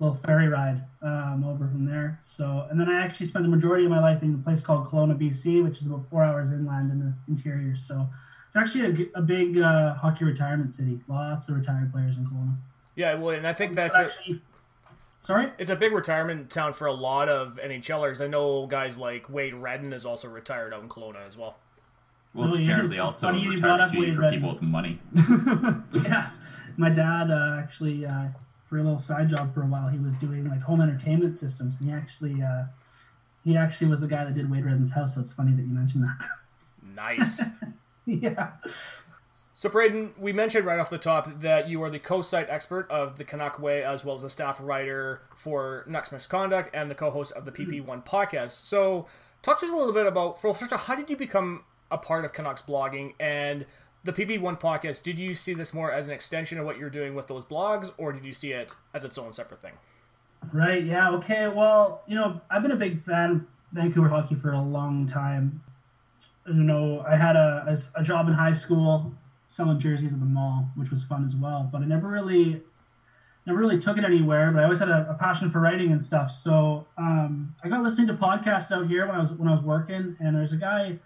Little 0.00 0.16
ferry 0.16 0.48
ride 0.48 0.84
um, 1.02 1.44
over 1.44 1.66
from 1.66 1.84
there. 1.84 2.18
So, 2.20 2.66
and 2.70 2.80
then 2.80 2.88
I 2.88 3.02
actually 3.02 3.26
spent 3.26 3.44
the 3.44 3.48
majority 3.48 3.84
of 3.84 3.90
my 3.90 4.00
life 4.00 4.22
in 4.22 4.34
a 4.34 4.38
place 4.38 4.60
called 4.60 4.86
Kelowna, 4.86 5.18
BC, 5.18 5.62
which 5.64 5.80
is 5.80 5.86
about 5.86 6.08
four 6.08 6.22
hours 6.24 6.52
inland 6.52 6.90
in 6.90 7.00
the 7.00 7.14
interior. 7.28 7.74
So, 7.74 8.08
it's 8.46 8.56
actually 8.56 9.10
a 9.14 9.20
big 9.20 9.58
uh, 9.58 9.94
hockey 9.94 10.24
retirement 10.24 10.72
city. 10.72 11.00
Lots 11.06 11.48
of 11.48 11.56
retired 11.56 11.92
players 11.92 12.16
in 12.16 12.24
Kelowna. 12.26 12.56
Yeah, 12.94 13.14
well, 13.14 13.36
and 13.36 13.46
I 13.46 13.52
think 13.52 13.74
that's 13.74 13.94
But 13.94 14.00
a, 14.02 14.04
actually, 14.06 14.42
sorry. 15.20 15.52
it's 15.58 15.70
a 15.70 15.76
big 15.76 15.92
retirement 15.92 16.48
town 16.50 16.72
for 16.72 16.86
a 16.86 16.92
lot 16.92 17.28
of 17.28 17.58
NHLers. 17.62 18.24
I 18.24 18.26
know 18.26 18.66
guys 18.66 18.96
like 18.96 19.28
Wade 19.28 19.54
Redden 19.54 19.92
is 19.92 20.06
also 20.06 20.28
retired 20.28 20.72
out 20.72 20.82
in 20.82 20.88
Kelowna 20.88 21.26
as 21.26 21.36
well. 21.36 21.56
Well, 22.34 22.48
it's 22.48 22.58
generally 22.58 22.90
it's 22.96 23.00
also 23.00 23.26
funny 23.28 23.46
a 23.46 23.50
retirement 23.50 23.80
up 23.82 23.90
community 23.90 24.14
for 24.16 24.22
Redden. 24.22 24.38
people 24.40 24.52
with 24.54 24.62
money. 24.62 24.98
yeah, 26.04 26.30
my 26.76 26.88
dad 26.88 27.30
uh, 27.30 27.58
actually 27.62 28.06
uh, 28.06 28.28
for 28.68 28.76
a 28.76 28.82
little 28.82 28.98
side 28.98 29.28
job 29.28 29.54
for 29.54 29.62
a 29.62 29.66
while. 29.66 29.88
He 29.88 29.98
was 29.98 30.16
doing 30.16 30.48
like 30.48 30.62
home 30.62 30.80
entertainment 30.80 31.36
systems, 31.36 31.76
and 31.80 31.88
he 31.88 31.94
actually 31.94 32.42
uh, 32.42 32.64
he 33.44 33.56
actually 33.56 33.88
was 33.88 34.00
the 34.00 34.08
guy 34.08 34.24
that 34.24 34.34
did 34.34 34.50
Wade 34.50 34.64
Redden's 34.64 34.92
house. 34.92 35.14
So 35.14 35.20
it's 35.20 35.32
funny 35.32 35.52
that 35.52 35.62
you 35.62 35.72
mentioned 35.72 36.04
that. 36.04 36.28
Nice. 36.94 37.40
yeah, 38.06 38.52
So, 39.54 39.68
Braden, 39.68 40.14
we 40.18 40.32
mentioned 40.32 40.64
right 40.66 40.78
off 40.78 40.88
the 40.90 40.98
top 40.98 41.40
that 41.40 41.68
you 41.68 41.82
are 41.82 41.90
the 41.90 41.98
co-site 41.98 42.48
expert 42.48 42.88
of 42.90 43.18
the 43.18 43.24
Canuck 43.24 43.58
Way, 43.58 43.82
as 43.82 44.04
well 44.04 44.14
as 44.14 44.22
a 44.22 44.30
staff 44.30 44.58
writer 44.60 45.22
for 45.34 45.84
Nucks 45.88 46.12
Misconduct 46.12 46.70
and 46.74 46.90
the 46.90 46.94
co-host 46.94 47.32
of 47.32 47.44
the 47.44 47.52
PP1 47.52 48.04
podcast. 48.06 48.64
So, 48.64 49.06
talk 49.42 49.60
to 49.60 49.66
us 49.66 49.72
a 49.72 49.76
little 49.76 49.92
bit 49.92 50.06
about, 50.06 50.40
first 50.40 50.62
of 50.62 50.72
all, 50.72 50.78
how 50.78 50.94
did 50.94 51.10
you 51.10 51.16
become 51.16 51.64
a 51.90 51.98
part 51.98 52.24
of 52.24 52.32
Canucks 52.32 52.62
blogging 52.62 53.14
and 53.18 53.66
the 54.08 54.24
PP1 54.24 54.60
podcast? 54.60 55.02
Did 55.02 55.18
you 55.18 55.34
see 55.34 55.54
this 55.54 55.74
more 55.74 55.92
as 55.92 56.06
an 56.06 56.14
extension 56.14 56.58
of 56.58 56.64
what 56.64 56.78
you're 56.78 56.90
doing 56.90 57.14
with 57.14 57.26
those 57.26 57.44
blogs, 57.44 57.92
or 57.98 58.12
did 58.12 58.24
you 58.24 58.32
see 58.32 58.52
it 58.52 58.72
as 58.94 59.04
its 59.04 59.18
own 59.18 59.32
separate 59.32 59.62
thing? 59.62 59.72
right. 60.52 60.84
Yeah. 60.84 61.10
Okay. 61.10 61.48
Well, 61.48 62.02
you 62.06 62.14
know, 62.14 62.40
I've 62.48 62.62
been 62.62 62.70
a 62.70 62.76
big 62.76 63.02
fan 63.02 63.30
of 63.30 63.40
Vancouver 63.72 64.08
hockey 64.08 64.34
for 64.34 64.52
a 64.52 64.62
long 64.62 65.06
time. 65.06 65.62
You 66.46 66.54
know, 66.54 67.04
I 67.06 67.16
had 67.16 67.36
a, 67.36 67.64
a, 67.66 68.00
a 68.00 68.04
job 68.04 68.28
in 68.28 68.34
high 68.34 68.52
school 68.52 69.14
selling 69.48 69.78
jerseys 69.78 70.12
at 70.12 70.20
the 70.20 70.26
mall, 70.26 70.70
which 70.76 70.90
was 70.90 71.04
fun 71.04 71.24
as 71.24 71.34
well. 71.34 71.68
But 71.70 71.82
I 71.82 71.86
never 71.86 72.08
really 72.08 72.62
never 73.46 73.58
really 73.58 73.78
took 73.78 73.98
it 73.98 74.04
anywhere, 74.04 74.52
but 74.52 74.60
I 74.60 74.64
always 74.64 74.78
had 74.78 74.90
a, 74.90 75.10
a 75.10 75.14
passion 75.14 75.50
for 75.50 75.60
writing 75.60 75.90
and 75.90 76.04
stuff. 76.04 76.30
So 76.30 76.86
um, 76.96 77.54
I 77.64 77.68
got 77.68 77.82
listening 77.82 78.06
to 78.08 78.14
podcasts 78.14 78.70
out 78.70 78.86
here 78.86 79.06
when 79.06 79.16
I 79.16 79.20
was 79.20 79.32
when 79.32 79.48
I 79.48 79.52
was 79.52 79.62
working, 79.62 80.16
and 80.20 80.36
there's 80.36 80.52
a 80.52 80.56
guy. 80.56 80.98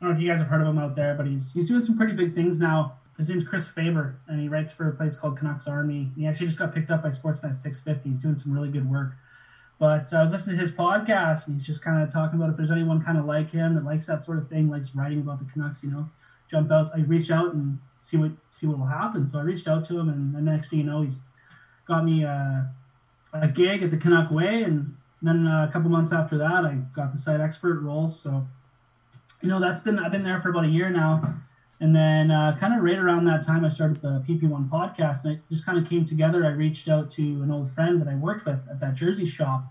I 0.00 0.04
don't 0.04 0.12
know 0.12 0.16
if 0.16 0.22
you 0.22 0.28
guys 0.28 0.38
have 0.38 0.48
heard 0.48 0.60
of 0.60 0.66
him 0.66 0.78
out 0.78 0.96
there, 0.96 1.14
but 1.14 1.26
he's 1.26 1.52
he's 1.52 1.68
doing 1.68 1.80
some 1.80 1.96
pretty 1.96 2.14
big 2.14 2.34
things 2.34 2.60
now. 2.60 2.98
His 3.16 3.30
name's 3.30 3.44
Chris 3.44 3.68
Faber, 3.68 4.18
and 4.26 4.40
he 4.40 4.48
writes 4.48 4.72
for 4.72 4.88
a 4.88 4.92
place 4.92 5.16
called 5.16 5.38
Canucks 5.38 5.68
Army. 5.68 6.10
He 6.16 6.26
actually 6.26 6.46
just 6.46 6.58
got 6.58 6.74
picked 6.74 6.90
up 6.90 7.02
by 7.02 7.10
Sportsnet 7.10 7.54
650. 7.54 8.08
He's 8.08 8.18
doing 8.18 8.34
some 8.34 8.52
really 8.52 8.70
good 8.70 8.90
work. 8.90 9.14
But 9.78 10.12
uh, 10.12 10.18
I 10.18 10.22
was 10.22 10.32
listening 10.32 10.56
to 10.56 10.62
his 10.62 10.72
podcast, 10.72 11.46
and 11.46 11.56
he's 11.56 11.66
just 11.66 11.82
kind 11.82 12.02
of 12.02 12.12
talking 12.12 12.38
about 12.38 12.50
if 12.50 12.56
there's 12.56 12.70
anyone 12.70 13.02
kind 13.02 13.18
of 13.18 13.24
like 13.24 13.50
him 13.50 13.74
that 13.74 13.84
likes 13.84 14.06
that 14.06 14.20
sort 14.20 14.38
of 14.38 14.48
thing, 14.48 14.68
likes 14.68 14.94
writing 14.94 15.20
about 15.20 15.38
the 15.38 15.44
Canucks, 15.44 15.82
you 15.82 15.90
know, 15.90 16.08
jump 16.50 16.70
out. 16.70 16.90
I 16.94 17.00
reach 17.00 17.30
out 17.30 17.54
and 17.54 17.78
see 18.00 18.16
what 18.16 18.32
see 18.50 18.66
what 18.66 18.78
will 18.78 18.86
happen. 18.86 19.26
So 19.26 19.38
I 19.38 19.42
reached 19.42 19.68
out 19.68 19.84
to 19.84 19.98
him, 19.98 20.08
and 20.08 20.34
the 20.34 20.40
next 20.40 20.70
thing 20.70 20.80
you 20.80 20.84
know, 20.84 21.02
he's 21.02 21.22
got 21.86 22.04
me 22.04 22.24
uh, 22.24 22.62
a 23.32 23.48
gig 23.48 23.82
at 23.82 23.90
the 23.90 23.96
Canuck 23.96 24.30
Way, 24.30 24.62
and 24.62 24.96
then 25.20 25.46
uh, 25.46 25.66
a 25.68 25.72
couple 25.72 25.90
months 25.90 26.12
after 26.12 26.38
that, 26.38 26.64
I 26.64 26.74
got 26.94 27.12
the 27.12 27.18
site 27.18 27.40
expert 27.40 27.80
role. 27.80 28.08
So, 28.08 28.46
you 29.42 29.48
know, 29.48 29.60
that's 29.60 29.80
been 29.80 29.98
I've 29.98 30.12
been 30.12 30.24
there 30.24 30.40
for 30.40 30.50
about 30.50 30.64
a 30.64 30.68
year 30.68 30.90
now, 30.90 31.34
and 31.80 31.94
then 31.94 32.30
uh, 32.30 32.56
kind 32.58 32.74
of 32.74 32.82
right 32.82 32.98
around 32.98 33.24
that 33.26 33.44
time, 33.44 33.64
I 33.64 33.68
started 33.68 34.00
the 34.00 34.24
PP1 34.26 34.68
podcast, 34.70 35.24
and 35.24 35.34
it 35.34 35.42
just 35.48 35.66
kind 35.66 35.78
of 35.78 35.88
came 35.88 36.04
together. 36.04 36.46
I 36.46 36.50
reached 36.50 36.88
out 36.88 37.10
to 37.10 37.22
an 37.22 37.50
old 37.50 37.70
friend 37.70 38.00
that 38.00 38.08
I 38.08 38.14
worked 38.14 38.46
with 38.46 38.60
at 38.70 38.80
that 38.80 38.94
Jersey 38.94 39.26
shop 39.26 39.66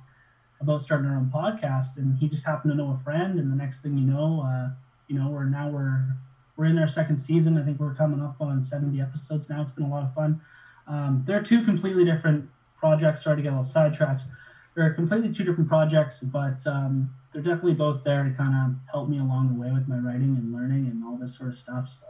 about 0.60 0.82
starting 0.82 1.10
our 1.10 1.18
own 1.18 1.32
podcast, 1.34 1.98
and 1.98 2.18
he 2.18 2.28
just 2.28 2.46
happened 2.46 2.72
to 2.72 2.78
know 2.78 2.92
a 2.92 2.98
friend, 2.98 3.40
and 3.40 3.52
the 3.52 3.56
next 3.56 3.82
thing 3.82 3.98
you 3.98 4.06
know, 4.06 4.44
uh, 4.46 4.70
you 5.08 5.20
know, 5.20 5.30
we're 5.30 5.46
now 5.46 5.70
we're 5.70 6.16
we're 6.56 6.66
in 6.66 6.78
our 6.78 6.88
second 6.88 7.18
season. 7.18 7.58
I 7.58 7.64
think 7.64 7.80
we're 7.80 7.96
coming 7.96 8.22
up 8.22 8.36
on 8.40 8.62
70 8.62 9.02
episodes 9.02 9.50
now. 9.50 9.62
It's 9.62 9.72
been 9.72 9.86
a 9.86 9.90
lot 9.90 10.04
of 10.04 10.14
fun. 10.14 10.42
Um, 10.88 11.24
they're 11.26 11.42
two 11.42 11.64
completely 11.64 12.06
different 12.06 12.50
projects. 12.78 13.24
Sorry 13.24 13.38
to 13.38 13.42
get 13.42 13.50
a 13.50 13.52
little 13.52 13.64
sidetracked. 13.64 14.24
They're 14.76 14.94
completely 14.94 15.32
two 15.32 15.44
different 15.44 15.70
projects, 15.70 16.22
but 16.22 16.66
um, 16.68 17.14
they're 17.34 17.42
definitely 17.42 17.74
both 17.74 18.04
there 18.04 18.24
to 18.24 18.30
kind 18.32 18.54
of 18.56 18.76
help 18.92 19.10
me 19.10 19.18
along 19.18 19.54
the 19.54 19.60
way 19.60 19.72
with 19.72 19.88
my 19.88 19.98
writing 19.98 20.38
and 20.38 20.54
learning 20.54 20.88
and 20.88 21.04
all 21.04 21.18
this 21.18 21.38
sort 21.38 21.50
of 21.50 21.56
stuff. 21.56 21.90
So 21.90 22.06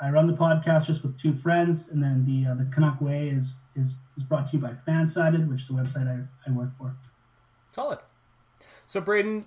I 0.00 0.10
run 0.10 0.26
the 0.26 0.34
podcast 0.34 0.86
just 0.86 1.02
with 1.02 1.18
two 1.18 1.34
friends, 1.34 1.88
and 1.88 2.02
then 2.02 2.24
the 2.24 2.50
uh, 2.50 2.54
the 2.54 2.64
Canuck 2.64 3.00
Way 3.00 3.28
is 3.28 3.62
is 3.74 3.98
is 4.16 4.22
brought 4.22 4.46
to 4.46 4.56
you 4.56 4.62
by 4.62 4.72
Fansided, 4.72 5.48
which 5.48 5.62
is 5.62 5.70
a 5.70 5.72
website 5.74 6.08
I, 6.08 6.48
I 6.48 6.52
work 6.52 6.70
for. 6.76 6.96
Solid. 7.70 7.98
So, 8.86 9.00
Braden, 9.00 9.46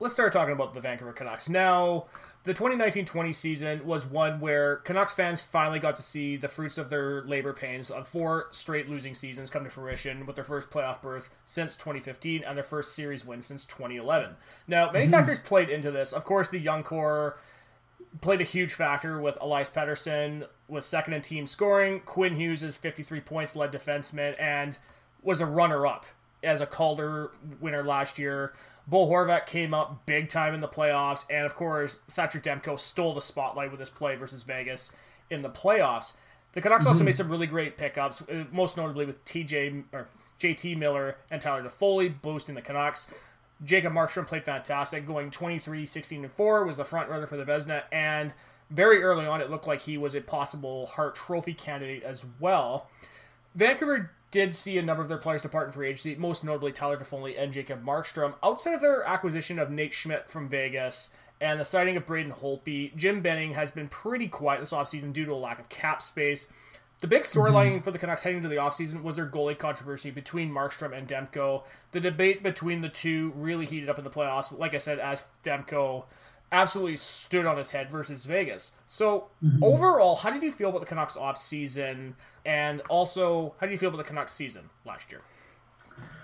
let's 0.00 0.12
start 0.12 0.32
talking 0.32 0.52
about 0.52 0.74
the 0.74 0.80
Vancouver 0.80 1.12
Canucks. 1.12 1.48
Now, 1.48 2.06
the 2.44 2.54
2019-20 2.54 3.34
season 3.34 3.86
was 3.86 4.04
one 4.04 4.40
where 4.40 4.76
Canucks 4.76 5.12
fans 5.12 5.40
finally 5.40 5.78
got 5.78 5.96
to 5.96 6.02
see 6.02 6.36
the 6.36 6.48
fruits 6.48 6.76
of 6.76 6.90
their 6.90 7.22
labor 7.22 7.52
pains 7.52 7.90
of 7.90 8.08
four 8.08 8.48
straight 8.50 8.88
losing 8.88 9.14
seasons 9.14 9.48
come 9.48 9.62
to 9.62 9.70
fruition 9.70 10.26
with 10.26 10.34
their 10.34 10.44
first 10.44 10.68
playoff 10.68 11.00
berth 11.00 11.32
since 11.44 11.76
2015 11.76 12.42
and 12.42 12.56
their 12.56 12.64
first 12.64 12.94
series 12.94 13.24
win 13.24 13.42
since 13.42 13.64
2011. 13.66 14.34
Now, 14.66 14.90
many 14.90 15.06
mhm. 15.06 15.10
factors 15.10 15.38
played 15.38 15.70
into 15.70 15.92
this. 15.92 16.12
Of 16.12 16.24
course, 16.24 16.48
the 16.48 16.58
young 16.58 16.82
core 16.82 17.38
played 18.20 18.40
a 18.40 18.44
huge 18.44 18.72
factor 18.72 19.20
with 19.20 19.38
Elias 19.40 19.70
Pettersson 19.70 20.46
was 20.66 20.84
second 20.84 21.14
in 21.14 21.22
team 21.22 21.46
scoring. 21.46 22.00
Quinn 22.00 22.36
Hughes 22.36 22.64
is 22.64 22.76
53 22.76 23.20
points 23.20 23.54
led 23.54 23.70
defenseman 23.72 24.34
and 24.40 24.78
was 25.22 25.40
a 25.40 25.46
runner-up 25.46 26.06
as 26.42 26.60
a 26.60 26.66
Calder 26.66 27.30
winner 27.60 27.84
last 27.84 28.18
year. 28.18 28.52
Bo 28.86 29.06
Horvat 29.06 29.46
came 29.46 29.72
up 29.74 30.04
big 30.06 30.28
time 30.28 30.54
in 30.54 30.60
the 30.60 30.68
playoffs, 30.68 31.24
and 31.30 31.46
of 31.46 31.54
course 31.54 32.00
Thatcher 32.08 32.40
Demko 32.40 32.78
stole 32.78 33.14
the 33.14 33.22
spotlight 33.22 33.70
with 33.70 33.80
his 33.80 33.90
play 33.90 34.16
versus 34.16 34.42
Vegas 34.42 34.92
in 35.30 35.42
the 35.42 35.50
playoffs. 35.50 36.12
The 36.52 36.60
Canucks 36.60 36.86
also 36.86 37.04
made 37.04 37.16
some 37.16 37.30
really 37.30 37.46
great 37.46 37.78
pickups, 37.78 38.22
uh, 38.22 38.44
most 38.52 38.76
notably 38.76 39.06
with 39.06 39.24
TJ 39.24 39.84
or 39.92 40.08
JT 40.38 40.76
Miller 40.76 41.16
and 41.30 41.40
Tyler 41.40 41.62
Toffoli 41.62 42.12
boosting 42.20 42.54
the 42.54 42.62
Canucks. 42.62 43.06
Jacob 43.64 43.92
Markstrom 43.92 44.26
played 44.26 44.44
fantastic, 44.44 45.06
going 45.06 45.30
23, 45.30 45.86
16, 45.86 46.24
and 46.24 46.32
4, 46.32 46.64
was 46.66 46.76
the 46.76 46.84
front 46.84 47.08
runner 47.08 47.26
for 47.26 47.36
the 47.36 47.44
Vezina, 47.44 47.84
and 47.92 48.34
very 48.70 49.02
early 49.02 49.24
on 49.24 49.40
it 49.40 49.50
looked 49.50 49.66
like 49.66 49.82
he 49.82 49.96
was 49.96 50.14
a 50.14 50.20
possible 50.20 50.86
Hart 50.86 51.14
Trophy 51.14 51.54
candidate 51.54 52.02
as 52.02 52.24
well. 52.40 52.88
Vancouver 53.54 54.10
did 54.32 54.54
see 54.54 54.78
a 54.78 54.82
number 54.82 55.02
of 55.02 55.08
their 55.08 55.18
players 55.18 55.42
depart 55.42 55.68
in 55.68 55.72
free 55.72 55.88
agency, 55.88 56.16
most 56.16 56.42
notably 56.42 56.72
Tyler 56.72 56.96
Toffoli 56.96 57.40
and 57.40 57.52
Jacob 57.52 57.84
Markstrom. 57.84 58.34
Outside 58.42 58.74
of 58.74 58.80
their 58.80 59.04
acquisition 59.04 59.60
of 59.60 59.70
Nate 59.70 59.92
Schmidt 59.92 60.28
from 60.28 60.48
Vegas 60.48 61.10
and 61.40 61.60
the 61.60 61.64
signing 61.64 61.96
of 61.96 62.06
Braden 62.06 62.32
Holtby, 62.32 62.96
Jim 62.96 63.20
Benning 63.20 63.52
has 63.52 63.70
been 63.70 63.88
pretty 63.88 64.26
quiet 64.26 64.60
this 64.60 64.72
offseason 64.72 65.12
due 65.12 65.26
to 65.26 65.32
a 65.32 65.34
lack 65.34 65.60
of 65.60 65.68
cap 65.68 66.02
space. 66.02 66.48
The 67.00 67.08
big 67.08 67.24
storyline 67.24 67.72
mm-hmm. 67.72 67.82
for 67.82 67.90
the 67.90 67.98
Canucks 67.98 68.22
heading 68.22 68.38
into 68.38 68.48
the 68.48 68.56
offseason 68.56 69.02
was 69.02 69.16
their 69.16 69.26
goalie 69.26 69.58
controversy 69.58 70.10
between 70.10 70.50
Markstrom 70.50 70.96
and 70.96 71.06
Demko. 71.06 71.64
The 71.90 72.00
debate 72.00 72.42
between 72.42 72.80
the 72.80 72.88
two 72.88 73.32
really 73.36 73.66
heated 73.66 73.88
up 73.88 73.98
in 73.98 74.04
the 74.04 74.10
playoffs, 74.10 74.56
like 74.56 74.72
I 74.72 74.78
said, 74.78 74.98
as 74.98 75.26
Demko 75.44 76.04
absolutely 76.52 76.96
stood 76.96 77.46
on 77.46 77.56
his 77.56 77.70
head 77.70 77.90
versus 77.90 78.26
Vegas. 78.26 78.72
So 78.86 79.28
overall, 79.62 80.16
how 80.16 80.30
did 80.30 80.42
you 80.42 80.52
feel 80.52 80.68
about 80.68 80.80
the 80.80 80.86
Canucks 80.86 81.16
off 81.16 81.38
season, 81.38 82.14
and 82.44 82.82
also 82.88 83.54
how 83.58 83.66
do 83.66 83.72
you 83.72 83.78
feel 83.78 83.88
about 83.88 83.98
the 83.98 84.04
Canucks 84.04 84.32
season 84.32 84.70
last 84.84 85.10
year? 85.10 85.22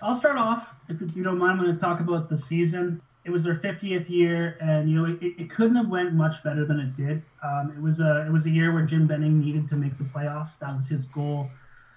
I'll 0.02 0.14
start 0.14 0.36
off, 0.36 0.76
if 0.88 1.00
you 1.16 1.24
don't 1.24 1.38
mind. 1.38 1.58
When 1.58 1.66
I'm 1.66 1.66
going 1.66 1.76
to 1.76 1.80
talk 1.80 2.00
about 2.00 2.28
the 2.28 2.36
season. 2.36 3.00
It 3.24 3.30
was 3.30 3.44
their 3.44 3.54
50th 3.54 4.08
year, 4.08 4.56
and 4.58 4.88
you 4.88 4.96
know 4.96 5.16
it, 5.20 5.34
it 5.38 5.50
couldn't 5.50 5.76
have 5.76 5.88
went 5.88 6.14
much 6.14 6.42
better 6.42 6.64
than 6.64 6.80
it 6.80 6.94
did. 6.94 7.22
Um, 7.42 7.74
it 7.76 7.82
was 7.82 8.00
a 8.00 8.24
it 8.26 8.32
was 8.32 8.46
a 8.46 8.50
year 8.50 8.72
where 8.72 8.86
Jim 8.86 9.06
Benning 9.06 9.40
needed 9.40 9.68
to 9.68 9.76
make 9.76 9.98
the 9.98 10.04
playoffs. 10.04 10.58
That 10.60 10.74
was 10.76 10.88
his 10.88 11.04
goal. 11.04 11.50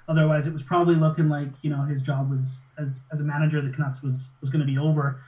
Otherwise, 0.09 0.45
it 0.45 0.51
was 0.51 0.63
probably 0.63 0.95
looking 0.95 1.29
like 1.29 1.63
you 1.63 1.69
know 1.69 1.83
his 1.83 2.01
job 2.01 2.29
was 2.29 2.59
as 2.77 3.03
as 3.13 3.21
a 3.21 3.23
manager 3.23 3.59
of 3.59 3.63
the 3.63 3.69
Canucks 3.69 4.03
was 4.03 4.29
was 4.41 4.49
going 4.49 4.59
to 4.59 4.65
be 4.65 4.77
over. 4.77 5.21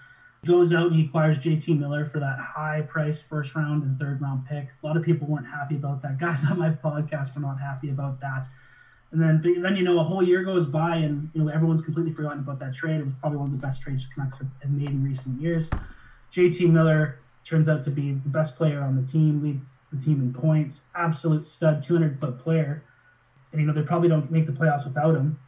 Goes 0.45 0.73
out 0.73 0.87
and 0.87 0.95
he 0.97 1.05
acquires 1.05 1.37
JT 1.39 1.79
Miller 1.79 2.05
for 2.05 2.19
that 2.19 2.37
high 2.37 2.81
price 2.81 3.21
first 3.21 3.55
round 3.55 3.83
and 3.83 3.97
third 3.97 4.21
round 4.21 4.45
pick. 4.45 4.69
A 4.83 4.85
lot 4.85 4.97
of 4.97 5.03
people 5.03 5.25
weren't 5.25 5.47
happy 5.47 5.75
about 5.75 6.01
that. 6.01 6.17
Guys 6.19 6.43
on 6.49 6.59
my 6.59 6.69
podcast 6.69 7.33
were 7.33 7.41
not 7.41 7.59
happy 7.59 7.89
about 7.89 8.19
that. 8.19 8.47
And 9.13 9.21
then, 9.21 9.41
but 9.41 9.61
then 9.61 9.75
you 9.75 9.83
know, 9.83 9.99
a 9.99 10.03
whole 10.03 10.23
year 10.23 10.43
goes 10.43 10.65
by, 10.65 10.97
and 10.97 11.29
you 11.33 11.43
know 11.43 11.49
everyone's 11.49 11.83
completely 11.83 12.11
forgotten 12.11 12.39
about 12.39 12.59
that 12.59 12.73
trade. 12.73 12.99
It 12.99 13.05
was 13.05 13.13
probably 13.21 13.37
one 13.37 13.53
of 13.53 13.61
the 13.61 13.65
best 13.65 13.83
trades 13.83 14.07
the 14.07 14.13
Canucks 14.13 14.39
have, 14.39 14.49
have 14.61 14.71
made 14.71 14.89
in 14.89 15.03
recent 15.03 15.39
years. 15.39 15.69
JT 16.33 16.71
Miller 16.71 17.19
turns 17.45 17.69
out 17.69 17.83
to 17.83 17.91
be 17.91 18.11
the 18.11 18.29
best 18.29 18.57
player 18.57 18.81
on 18.81 18.95
the 18.95 19.03
team, 19.03 19.43
leads 19.43 19.77
the 19.91 19.99
team 19.99 20.19
in 20.19 20.33
points, 20.33 20.85
absolute 20.95 21.45
stud, 21.45 21.83
200 21.83 22.19
foot 22.19 22.39
player. 22.39 22.83
And 23.51 23.61
you 23.61 23.67
know 23.67 23.73
they 23.73 23.83
probably 23.83 24.09
don't 24.09 24.31
make 24.31 24.47
the 24.47 24.51
playoffs 24.51 24.83
without 24.83 25.15
him. 25.15 25.39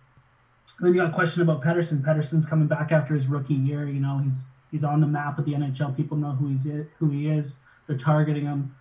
And 0.77 0.87
then 0.87 0.93
you 0.93 1.01
got 1.01 1.09
a 1.09 1.13
question 1.13 1.41
about 1.41 1.63
Pettersson. 1.63 2.03
Pettersson's 2.03 2.45
coming 2.45 2.67
back 2.67 2.91
after 2.91 3.15
his 3.15 3.27
rookie 3.27 3.55
year. 3.55 3.87
You 3.87 3.99
know 3.99 4.19
he's 4.19 4.51
he's 4.71 4.83
on 4.83 5.01
the 5.01 5.07
map 5.07 5.37
with 5.37 5.45
the 5.45 5.53
NHL. 5.53 5.95
People 5.95 6.17
know 6.17 6.31
who 6.31 6.47
he's 6.49 6.67
who 6.97 7.09
he 7.09 7.27
is. 7.27 7.59
they're 7.87 7.97
targeting 7.97 8.45
him. 8.45 8.75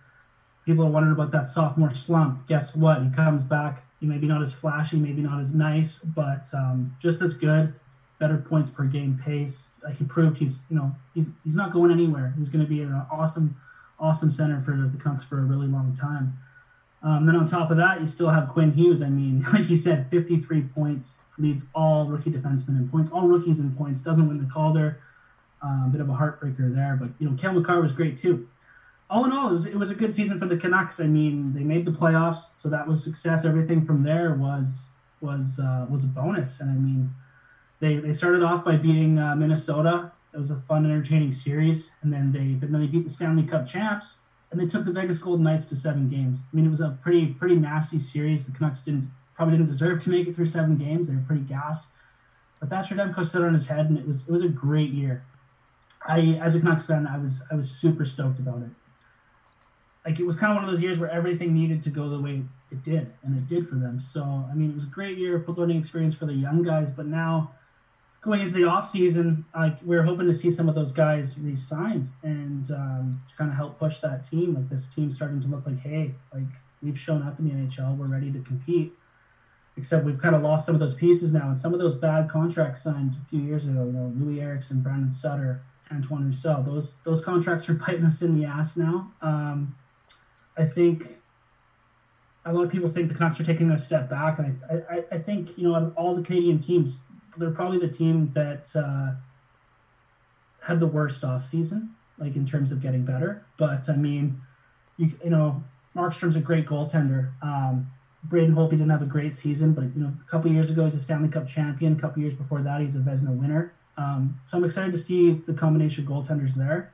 People 0.65 0.85
are 0.85 0.89
wondering 0.89 1.13
about 1.13 1.31
that 1.31 1.47
sophomore 1.47 1.93
slump. 1.93 2.47
Guess 2.47 2.75
what? 2.75 3.03
He 3.03 3.09
comes 3.09 3.43
back. 3.43 3.83
He 3.99 4.07
maybe 4.07 4.27
not 4.27 4.41
as 4.41 4.51
flashy, 4.51 4.97
maybe 4.97 5.21
not 5.21 5.39
as 5.39 5.53
nice, 5.53 5.99
but 5.99 6.45
um, 6.53 6.95
just 6.99 7.21
as 7.21 7.33
good. 7.33 7.75
Better 8.19 8.37
points 8.37 8.71
per 8.71 8.85
game 8.85 9.19
pace. 9.23 9.71
Like 9.83 9.97
he 9.97 10.05
proved, 10.05 10.37
he's 10.37 10.63
you 10.69 10.75
know 10.75 10.95
he's 11.13 11.29
he's 11.43 11.55
not 11.55 11.71
going 11.71 11.91
anywhere. 11.91 12.33
He's 12.37 12.49
going 12.49 12.63
to 12.65 12.69
be 12.69 12.81
an 12.81 13.05
awesome, 13.11 13.57
awesome 13.99 14.31
center 14.31 14.59
for 14.59 14.71
the 14.71 14.97
Canucks 14.97 15.23
for 15.23 15.37
a 15.39 15.43
really 15.43 15.67
long 15.67 15.93
time. 15.93 16.37
Um, 17.05 17.27
then 17.27 17.35
on 17.35 17.45
top 17.45 17.69
of 17.69 17.77
that, 17.77 18.01
you 18.01 18.07
still 18.07 18.29
have 18.29 18.49
Quinn 18.49 18.73
Hughes. 18.73 19.03
I 19.03 19.09
mean, 19.09 19.45
like 19.53 19.69
you 19.69 19.75
said, 19.75 20.09
53 20.09 20.63
points, 20.63 21.21
leads 21.37 21.67
all 21.75 22.07
rookie 22.07 22.31
defensemen 22.31 22.69
in 22.69 22.89
points, 22.89 23.11
all 23.11 23.27
rookies 23.27 23.59
in 23.59 23.75
points, 23.75 24.01
doesn't 24.01 24.27
win 24.27 24.39
the 24.39 24.51
Calder. 24.51 24.99
A 25.63 25.67
um, 25.67 25.91
bit 25.91 26.01
of 26.01 26.09
a 26.09 26.13
heartbreaker 26.13 26.73
there, 26.73 26.97
but 26.99 27.09
you 27.19 27.29
know, 27.29 27.35
Cale 27.35 27.53
Makar 27.53 27.81
was 27.81 27.91
great 27.93 28.17
too. 28.17 28.47
All 29.09 29.23
in 29.25 29.31
all, 29.31 29.49
it 29.49 29.53
was, 29.53 29.65
it 29.65 29.75
was 29.75 29.91
a 29.91 29.95
good 29.95 30.13
season 30.13 30.39
for 30.39 30.45
the 30.45 30.57
Canucks. 30.57 30.99
I 30.99 31.07
mean, 31.07 31.53
they 31.53 31.63
made 31.63 31.85
the 31.85 31.91
playoffs, 31.91 32.51
so 32.55 32.69
that 32.69 32.87
was 32.87 33.03
success. 33.03 33.45
Everything 33.45 33.85
from 33.85 34.03
there 34.03 34.33
was 34.33 34.89
was 35.21 35.59
uh, 35.59 35.85
was 35.89 36.03
a 36.03 36.07
bonus. 36.07 36.59
And 36.59 36.69
I 36.69 36.73
mean, 36.73 37.13
they 37.79 37.97
they 37.97 38.13
started 38.13 38.43
off 38.43 38.65
by 38.65 38.77
beating 38.77 39.17
uh, 39.17 39.35
Minnesota. 39.35 40.11
It 40.33 40.37
was 40.37 40.51
a 40.51 40.57
fun, 40.57 40.85
entertaining 40.85 41.31
series, 41.31 41.93
and 42.01 42.11
then 42.11 42.31
they 42.31 42.53
but 42.53 42.71
then 42.71 42.81
they 42.81 42.87
beat 42.87 43.05
the 43.05 43.09
Stanley 43.09 43.43
Cup 43.43 43.65
champs 43.65 44.19
and 44.51 44.61
they 44.61 44.67
took 44.67 44.85
the 44.85 44.91
Vegas 44.91 45.19
Golden 45.19 45.43
Knights 45.43 45.65
to 45.67 45.75
seven 45.75 46.07
games. 46.07 46.43
I 46.51 46.55
mean, 46.55 46.65
it 46.65 46.69
was 46.69 46.81
a 46.81 46.97
pretty 47.01 47.27
pretty 47.27 47.55
nasty 47.55 47.99
series. 47.99 48.45
The 48.45 48.51
Canucks 48.51 48.83
didn't 48.83 49.07
probably 49.35 49.57
didn't 49.57 49.67
deserve 49.67 49.99
to 49.99 50.09
make 50.09 50.27
it 50.27 50.35
through 50.35 50.45
seven 50.45 50.77
games. 50.77 51.09
They 51.09 51.15
were 51.15 51.21
pretty 51.21 51.41
gassed, 51.41 51.87
but 52.59 52.69
Thatcher 52.69 52.95
Demko 52.95 53.25
stood 53.25 53.43
on 53.43 53.53
his 53.53 53.67
head, 53.67 53.87
and 53.87 53.97
it 53.97 54.07
was 54.07 54.27
it 54.27 54.31
was 54.31 54.43
a 54.43 54.49
great 54.49 54.91
year. 54.91 55.25
I, 56.07 56.39
as 56.41 56.55
a 56.55 56.59
Canucks 56.59 56.85
fan, 56.85 57.07
I 57.07 57.17
was 57.17 57.43
I 57.51 57.55
was 57.55 57.69
super 57.69 58.05
stoked 58.05 58.39
about 58.39 58.61
it. 58.61 58.69
Like 60.05 60.19
it 60.19 60.25
was 60.25 60.35
kind 60.35 60.51
of 60.51 60.55
one 60.55 60.63
of 60.63 60.69
those 60.69 60.83
years 60.83 60.99
where 60.99 61.09
everything 61.09 61.53
needed 61.53 61.81
to 61.83 61.89
go 61.89 62.09
the 62.09 62.21
way 62.21 62.43
it 62.71 62.83
did, 62.83 63.13
and 63.23 63.35
it 63.35 63.47
did 63.47 63.67
for 63.67 63.75
them. 63.75 63.99
So 63.99 64.45
I 64.49 64.53
mean, 64.53 64.69
it 64.69 64.75
was 64.75 64.83
a 64.83 64.87
great 64.87 65.17
year, 65.17 65.39
foot 65.39 65.57
learning 65.57 65.77
experience 65.77 66.13
for 66.13 66.25
the 66.25 66.33
young 66.33 66.61
guys. 66.61 66.91
But 66.91 67.07
now 67.07 67.51
going 68.21 68.41
into 68.41 68.55
the 68.55 68.65
off 68.65 68.87
season, 68.87 69.45
like 69.55 69.77
we 69.83 69.95
are 69.95 70.03
hoping 70.03 70.27
to 70.27 70.33
see 70.33 70.51
some 70.51 70.69
of 70.69 70.75
those 70.75 70.91
guys 70.91 71.39
re-signed 71.39 72.09
and 72.23 72.69
um, 72.71 73.21
kind 73.37 73.49
of 73.49 73.57
help 73.57 73.79
push 73.79 73.97
that 73.99 74.23
team. 74.23 74.53
Like 74.53 74.69
this 74.69 74.87
team 74.87 75.09
starting 75.11 75.39
to 75.41 75.47
look 75.47 75.65
like, 75.65 75.79
hey, 75.79 76.15
like 76.33 76.43
we've 76.83 76.99
shown 76.99 77.23
up 77.23 77.39
in 77.39 77.47
the 77.47 77.55
NHL, 77.55 77.97
we're 77.97 78.07
ready 78.07 78.31
to 78.31 78.39
compete. 78.39 78.93
Except 79.77 80.05
we've 80.05 80.19
kind 80.19 80.35
of 80.35 80.41
lost 80.41 80.65
some 80.65 80.73
of 80.73 80.79
those 80.79 80.95
pieces 80.95 81.33
now, 81.33 81.47
and 81.47 81.57
some 81.57 81.73
of 81.73 81.79
those 81.79 81.95
bad 81.95 82.29
contracts 82.29 82.81
signed 82.81 83.17
a 83.21 83.27
few 83.27 83.41
years 83.41 83.65
ago. 83.65 83.85
You 83.85 83.91
know, 83.91 84.13
Loui 84.15 84.41
Eriksson, 84.41 84.79
Brandon 84.79 85.11
Sutter, 85.11 85.63
Antoine 85.91 86.25
Roussel. 86.25 86.63
Those 86.63 86.97
those 86.97 87.23
contracts 87.23 87.69
are 87.69 87.73
biting 87.87 88.05
us 88.05 88.21
in 88.21 88.39
the 88.39 88.45
ass 88.45 88.77
now. 88.77 89.11
Um, 89.21 89.75
I 90.57 90.65
think 90.65 91.05
a 92.45 92.53
lot 92.53 92.63
of 92.63 92.71
people 92.71 92.89
think 92.89 93.07
the 93.07 93.15
Canucks 93.15 93.39
are 93.39 93.43
taking 93.43 93.71
a 93.71 93.77
step 93.77 94.09
back, 94.09 94.37
and 94.39 94.59
I, 94.69 94.95
I, 94.95 95.03
I 95.13 95.17
think 95.17 95.57
you 95.57 95.63
know 95.63 95.75
out 95.75 95.83
of 95.83 95.93
all 95.95 96.15
the 96.15 96.21
Canadian 96.21 96.59
teams, 96.59 97.01
they're 97.37 97.51
probably 97.51 97.79
the 97.79 97.87
team 97.87 98.31
that 98.33 98.75
uh, 98.75 99.15
had 100.65 100.79
the 100.79 100.87
worst 100.87 101.23
off 101.23 101.45
season, 101.45 101.95
like 102.17 102.35
in 102.35 102.45
terms 102.45 102.71
of 102.71 102.81
getting 102.81 103.03
better. 103.03 103.45
But 103.57 103.89
I 103.89 103.95
mean, 103.95 104.41
you 104.97 105.11
you 105.23 105.29
know, 105.29 105.63
Markstrom's 105.95 106.35
a 106.35 106.41
great 106.41 106.67
goaltender. 106.67 107.31
Um, 107.41 107.91
Braden 108.23 108.55
Holtby 108.55 108.71
didn't 108.71 108.89
have 108.89 109.01
a 109.01 109.07
great 109.07 109.35
season, 109.35 109.73
but 109.73 109.83
you 109.83 110.01
know, 110.01 110.13
a 110.19 110.29
couple 110.29 110.51
years 110.51 110.71
ago 110.71 110.85
he's 110.85 110.95
a 110.95 110.99
Stanley 110.99 111.29
Cup 111.29 111.47
champion. 111.47 111.93
A 111.93 111.95
couple 111.95 112.21
years 112.21 112.33
before 112.33 112.61
that, 112.61 112.81
he's 112.81 112.95
a 112.95 112.99
Vezina 112.99 113.35
winner. 113.35 113.73
Um, 113.97 114.39
so 114.43 114.57
I'm 114.57 114.63
excited 114.63 114.91
to 114.91 114.97
see 114.97 115.31
the 115.31 115.53
combination 115.53 116.05
of 116.05 116.09
goaltenders 116.09 116.55
there. 116.55 116.91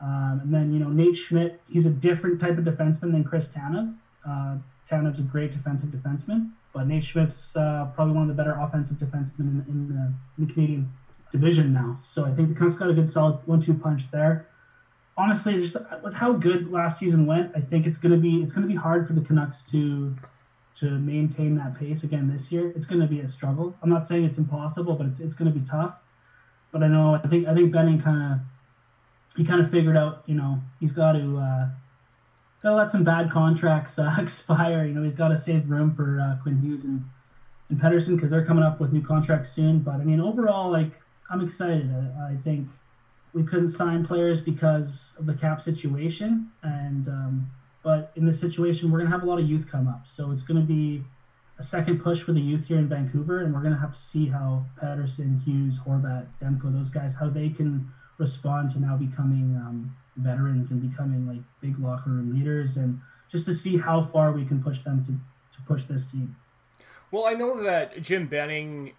Um, 0.00 0.40
and 0.44 0.54
then 0.54 0.72
you 0.72 0.78
know 0.78 0.90
Nate 0.90 1.16
Schmidt, 1.16 1.60
he's 1.68 1.86
a 1.86 1.90
different 1.90 2.40
type 2.40 2.56
of 2.58 2.64
defenseman 2.64 3.12
than 3.12 3.24
Chris 3.24 3.48
Tanev. 3.48 3.96
Uh, 4.26 4.58
Tanev's 4.88 5.20
a 5.20 5.22
great 5.22 5.50
defensive 5.50 5.90
defenseman. 5.90 6.50
But 6.72 6.86
Nate 6.86 7.02
Schmidt's 7.02 7.56
uh, 7.56 7.90
probably 7.94 8.14
one 8.14 8.22
of 8.22 8.28
the 8.28 8.40
better 8.40 8.56
offensive 8.58 8.98
defensemen 8.98 9.40
in, 9.40 9.64
in, 9.68 9.88
the, 9.88 10.12
in, 10.38 10.46
the, 10.46 10.52
Canadian 10.52 10.92
division 11.30 11.72
now. 11.72 11.94
So 11.94 12.24
I 12.24 12.34
think 12.34 12.48
the 12.48 12.54
Canucks 12.54 12.76
got 12.76 12.90
a 12.90 12.94
good 12.94 13.08
solid 13.08 13.40
one-two 13.46 13.74
punch 13.74 14.10
there. 14.10 14.46
Honestly, 15.16 15.54
just 15.54 15.76
with 16.04 16.14
how 16.14 16.32
good 16.32 16.70
last 16.70 16.98
season 17.00 17.26
went, 17.26 17.50
I 17.56 17.60
think 17.60 17.86
it's 17.86 17.98
gonna 17.98 18.16
be 18.16 18.40
it's 18.40 18.52
gonna 18.52 18.68
be 18.68 18.76
hard 18.76 19.06
for 19.06 19.14
the 19.14 19.20
Canucks 19.20 19.64
to 19.72 20.14
to 20.76 20.90
maintain 20.90 21.56
that 21.56 21.76
pace 21.76 22.04
again 22.04 22.28
this 22.28 22.52
year. 22.52 22.72
It's 22.76 22.86
gonna 22.86 23.08
be 23.08 23.18
a 23.18 23.26
struggle. 23.26 23.76
I'm 23.82 23.90
not 23.90 24.06
saying 24.06 24.24
it's 24.24 24.38
impossible, 24.38 24.94
but 24.94 25.08
it's 25.08 25.18
it's 25.18 25.34
gonna 25.34 25.50
be 25.50 25.60
tough. 25.62 26.00
But 26.70 26.82
I 26.82 26.88
know 26.88 27.14
I 27.14 27.26
think 27.26 27.48
I 27.48 27.54
think 27.54 27.72
Benning 27.72 28.00
kind 28.00 28.32
of 28.32 28.38
he 29.36 29.44
kind 29.44 29.60
of 29.60 29.70
figured 29.70 29.96
out 29.96 30.22
you 30.26 30.34
know 30.34 30.62
he's 30.80 30.92
got 30.92 31.12
to. 31.12 31.38
Uh, 31.38 31.68
gotta 32.62 32.74
let 32.74 32.88
some 32.88 33.04
bad 33.04 33.30
contracts 33.30 33.98
uh, 33.98 34.16
expire. 34.18 34.84
You 34.84 34.94
know, 34.94 35.02
he's 35.02 35.12
got 35.12 35.28
to 35.28 35.36
save 35.36 35.70
room 35.70 35.92
for 35.92 36.20
uh, 36.20 36.42
Quinn 36.42 36.60
Hughes 36.60 36.84
and 36.84 37.04
and 37.68 37.78
Pettersson 37.78 38.16
because 38.16 38.30
they're 38.30 38.44
coming 38.44 38.64
up 38.64 38.80
with 38.80 38.92
new 38.92 39.02
contracts 39.02 39.50
soon. 39.50 39.80
But 39.80 39.96
I 39.96 40.04
mean, 40.04 40.20
overall, 40.20 40.70
like 40.70 41.00
I'm 41.30 41.40
excited. 41.40 41.90
I, 41.90 42.32
I 42.32 42.36
think 42.36 42.68
we 43.32 43.42
couldn't 43.42 43.68
sign 43.68 44.04
players 44.04 44.40
because 44.40 45.16
of 45.18 45.26
the 45.26 45.34
cap 45.34 45.60
situation, 45.60 46.50
and 46.62 47.08
um, 47.08 47.50
but 47.82 48.12
in 48.16 48.26
this 48.26 48.40
situation, 48.40 48.90
we're 48.90 48.98
gonna 48.98 49.10
have 49.10 49.22
a 49.22 49.26
lot 49.26 49.38
of 49.38 49.48
youth 49.48 49.70
come 49.70 49.86
up, 49.86 50.06
so 50.06 50.30
it's 50.30 50.42
gonna 50.42 50.60
be 50.62 51.04
a 51.58 51.62
second 51.62 52.00
push 52.02 52.22
for 52.22 52.32
the 52.32 52.40
youth 52.40 52.68
here 52.68 52.78
in 52.78 52.88
Vancouver, 52.88 53.40
and 53.40 53.52
we're 53.52 53.62
gonna 53.62 53.78
have 53.78 53.92
to 53.92 53.98
see 53.98 54.28
how 54.28 54.66
Pettersson, 54.80 55.42
Hughes, 55.44 55.80
Horvat, 55.80 56.26
Demko, 56.40 56.72
those 56.72 56.90
guys, 56.90 57.16
how 57.16 57.28
they 57.28 57.48
can 57.48 57.92
respond 58.18 58.70
to 58.70 58.80
now 58.80 58.96
becoming 58.96 59.56
um, 59.56 59.96
veterans 60.16 60.70
and 60.70 60.80
becoming 60.88 61.26
like 61.26 61.40
big 61.60 61.78
locker 61.78 62.10
room 62.10 62.34
leaders 62.34 62.76
and 62.76 63.00
just 63.28 63.46
to 63.46 63.54
see 63.54 63.78
how 63.78 64.00
far 64.00 64.32
we 64.32 64.44
can 64.44 64.62
push 64.62 64.80
them 64.80 65.04
to, 65.04 65.12
to 65.56 65.62
push 65.66 65.84
this 65.84 66.06
team. 66.06 66.36
Well, 67.10 67.26
I 67.26 67.34
know 67.34 67.62
that 67.62 68.02
Jim 68.02 68.26
Benning, 68.26 68.92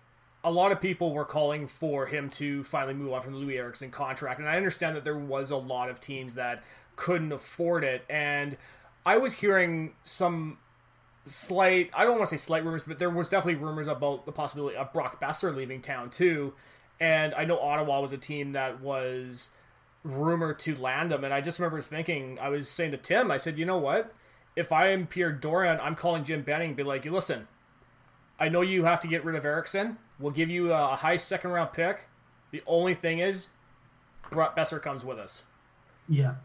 a 0.44 0.52
lot 0.52 0.72
of 0.72 0.82
people 0.82 1.14
were 1.14 1.26
calling 1.26 1.68
for 1.68 2.06
him 2.06 2.30
to 2.32 2.64
finally 2.64 2.94
move 2.94 3.14
on 3.14 3.22
from 3.22 3.34
the 3.34 3.40
Loui 3.40 3.58
Eriksson 3.58 3.92
contract. 3.92 4.40
And 4.40 4.48
I 4.48 4.58
understand 4.58 4.96
that 4.96 5.04
there 5.04 5.18
was 5.18 5.52
a 5.52 5.58
lot 5.58 5.90
of 5.90 6.00
teams 6.00 6.36
that 6.36 6.64
couldn't 6.96 7.32
afford 7.32 7.84
it. 7.84 8.04
And 8.10 8.58
I 9.06 9.18
was 9.18 9.34
hearing 9.34 9.94
some 10.04 10.58
slight, 11.26 11.90
I 11.94 12.04
don't 12.04 12.18
want 12.18 12.30
to 12.30 12.38
say 12.38 12.44
slight 12.44 12.64
rumors, 12.64 12.84
but 12.84 13.00
there 13.00 13.10
was 13.10 13.30
definitely 13.30 13.62
rumors 13.62 13.88
about 13.88 14.26
the 14.26 14.32
possibility 14.32 14.78
of 14.78 14.92
Brock 14.94 15.22
Boeser 15.22 15.56
leaving 15.56 15.82
town 15.82 16.10
too. 16.10 16.54
And 17.00 17.34
I 17.34 17.46
know 17.46 17.60
Ottawa 17.60 18.02
was 18.02 18.12
a 18.12 18.18
team 18.18 18.54
that 18.54 18.82
was 18.82 19.52
rumor 20.04 20.54
to 20.54 20.76
land 20.76 21.12
him. 21.12 21.24
And 21.24 21.34
I 21.34 21.42
just 21.42 21.60
remember 21.60 21.82
thinking, 21.82 22.38
I 22.42 22.50
was 22.50 22.70
saying 22.70 22.92
to 22.92 22.98
Tim, 22.98 23.32
I 23.32 23.38
said, 23.38 23.58
you 23.58 23.66
know 23.66 23.78
what? 23.78 24.14
If 24.56 24.72
I 24.72 24.90
am 24.90 25.08
Pierre 25.08 25.32
Dorion, 25.32 25.80
I'm 25.82 25.96
calling 25.96 26.24
Jim 26.24 26.42
Benning, 26.42 26.74
be 26.74 26.84
like, 26.84 27.06
listen, 27.06 27.48
I 28.40 28.50
know 28.50 28.62
you 28.62 28.86
have 28.86 29.02
to 29.02 29.08
get 29.08 29.24
rid 29.24 29.36
of 29.36 29.46
Eriksson. 29.46 29.98
We'll 30.20 30.32
give 30.32 30.50
you 30.50 30.74
a 30.74 30.96
high 30.96 31.16
second 31.16 31.52
round 31.52 31.74
pick. 31.74 32.08
The 32.52 32.64
only 32.66 32.94
thing 32.94 33.20
is, 33.20 33.50
Brock 34.32 34.58
Boeser 34.58 34.82
comes 34.82 35.06
with 35.06 35.20
us. 35.20 35.44
Yeah. 36.08 36.36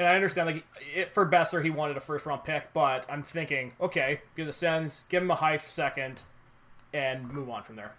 And 0.00 0.08
I 0.08 0.14
understand, 0.14 0.46
like, 0.46 0.64
it, 0.96 1.10
for 1.10 1.28
Boeser, 1.28 1.62
he 1.62 1.68
wanted 1.68 1.98
a 1.98 2.00
first 2.00 2.24
round 2.24 2.42
pick, 2.42 2.72
but 2.72 3.04
I'm 3.10 3.22
thinking, 3.22 3.74
okay, 3.78 4.22
give 4.34 4.46
the 4.46 4.52
Sens, 4.52 5.04
give 5.10 5.22
him 5.22 5.30
a 5.30 5.34
high 5.34 5.58
second, 5.58 6.22
and 6.94 7.30
move 7.30 7.50
on 7.50 7.62
from 7.64 7.76
there. 7.76 7.92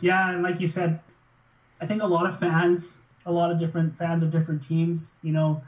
Yeah, 0.00 0.32
and 0.32 0.42
like 0.42 0.58
you 0.58 0.66
said, 0.66 0.98
I 1.80 1.86
think 1.86 2.02
a 2.02 2.08
lot 2.08 2.26
of 2.26 2.36
fans 2.36 2.98
a 3.24 3.30
lot 3.30 3.52
of 3.52 3.58
different 3.60 3.96
fans 3.96 4.24
of 4.24 4.32
different 4.32 4.60
teams, 4.62 5.14
you 5.22 5.32
know, 5.32 5.62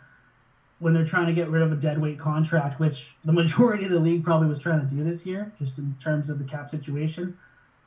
when 0.80 0.92
they're 0.92 1.04
trying 1.04 1.26
to 1.26 1.32
get 1.32 1.48
rid 1.48 1.62
of 1.62 1.70
a 1.70 1.76
deadweight 1.76 2.18
contract, 2.18 2.80
which 2.80 3.14
the 3.24 3.32
majority 3.32 3.84
of 3.84 3.92
the 3.92 4.00
league 4.00 4.24
probably 4.24 4.48
was 4.48 4.58
trying 4.58 4.80
to 4.80 4.92
do 4.92 5.04
this 5.04 5.24
year, 5.24 5.52
just 5.56 5.78
in 5.78 5.94
terms 6.02 6.28
of 6.28 6.40
the 6.40 6.44
cap 6.44 6.68
situation. 6.68 7.38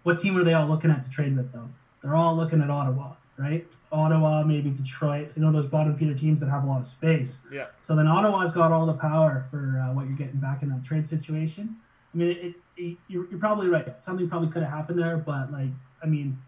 What 0.03 0.19
team 0.19 0.37
are 0.37 0.43
they 0.45 0.53
all 0.53 0.67
looking 0.67 0.89
at 0.89 1.03
to 1.03 1.09
trade 1.09 1.35
with, 1.35 1.51
though? 1.51 1.67
They're 2.01 2.15
all 2.15 2.33
looking 2.33 2.61
at 2.61 2.69
Ottawa, 2.69 3.15
right? 3.37 3.65
Ottawa, 3.91 4.43
maybe 4.43 4.69
Detroit. 4.69 5.31
You 5.35 5.41
know 5.41 5.51
those 5.51 5.65
bottom 5.65 5.95
feeder 5.95 6.13
teams 6.13 6.39
that 6.39 6.49
have 6.49 6.63
a 6.63 6.67
lot 6.67 6.79
of 6.79 6.85
space. 6.85 7.41
Yeah. 7.51 7.67
So 7.77 7.95
then 7.95 8.07
Ottawa's 8.07 8.51
got 8.51 8.71
all 8.71 8.85
the 8.85 8.93
power 8.93 9.45
for 9.49 9.83
uh, 9.83 9.93
what 9.93 10.07
you're 10.07 10.17
getting 10.17 10.39
back 10.39 10.61
in 10.61 10.69
that 10.69 10.83
trade 10.83 11.07
situation. 11.07 11.77
I 12.13 12.17
mean, 12.17 12.29
it, 12.29 12.55
it, 12.77 12.97
you're, 13.07 13.29
you're 13.29 13.39
probably 13.39 13.67
right. 13.67 14.01
Something 14.01 14.29
probably 14.29 14.49
could 14.49 14.63
have 14.63 14.71
happened 14.71 14.99
there, 14.99 15.17
but 15.17 15.51
like, 15.51 15.71
I 16.01 16.05
mean, 16.05 16.39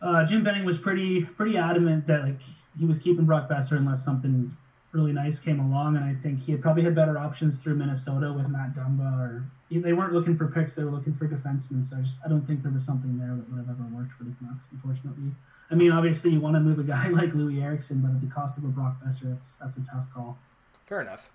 uh, 0.00 0.26
Jim 0.26 0.42
Benning 0.42 0.64
was 0.64 0.78
pretty 0.78 1.24
pretty 1.24 1.56
adamant 1.56 2.06
that 2.08 2.22
like 2.22 2.40
he 2.78 2.84
was 2.84 2.98
keeping 2.98 3.24
Brock 3.24 3.48
Boeser 3.48 3.76
unless 3.76 4.04
something 4.04 4.56
really 4.92 5.12
nice 5.12 5.40
came 5.40 5.58
along, 5.58 5.96
and 5.96 6.04
I 6.04 6.14
think 6.14 6.42
he 6.42 6.52
had 6.52 6.60
probably 6.60 6.82
had 6.82 6.94
better 6.94 7.18
options 7.18 7.56
through 7.56 7.76
Minnesota 7.76 8.32
with 8.32 8.48
Matt 8.48 8.74
Dumba, 8.74 9.18
or 9.18 9.44
they 9.70 9.92
weren't 9.92 10.12
looking 10.12 10.36
for 10.36 10.46
picks; 10.46 10.74
they 10.74 10.84
were 10.84 10.90
looking 10.90 11.14
for 11.14 11.26
defensemen. 11.26 11.84
So 11.84 11.96
I, 11.96 12.02
just, 12.02 12.20
I 12.24 12.28
don't 12.28 12.46
think 12.46 12.62
there 12.62 12.70
was 12.70 12.84
something 12.84 13.18
there 13.18 13.34
that 13.34 13.50
would 13.50 13.58
have 13.58 13.70
ever 13.70 13.88
worked 13.90 14.12
for 14.12 14.24
the 14.24 14.32
Canucks, 14.38 14.68
unfortunately. 14.70 15.32
I 15.70 15.74
mean, 15.74 15.90
obviously 15.90 16.32
you 16.32 16.40
want 16.40 16.54
to 16.56 16.60
move 16.60 16.78
a 16.78 16.82
guy 16.82 17.08
like 17.10 17.32
Loui 17.32 17.62
Eriksson, 17.62 18.00
but 18.00 18.10
at 18.10 18.20
the 18.20 18.26
cost 18.26 18.58
of 18.58 18.64
a 18.64 18.68
Brock 18.68 19.02
Boeser, 19.02 19.30
that's 19.30 19.56
that's 19.56 19.76
a 19.76 19.84
tough 19.84 20.12
call. 20.12 20.38
Fair 20.86 21.00
enough. 21.00 21.30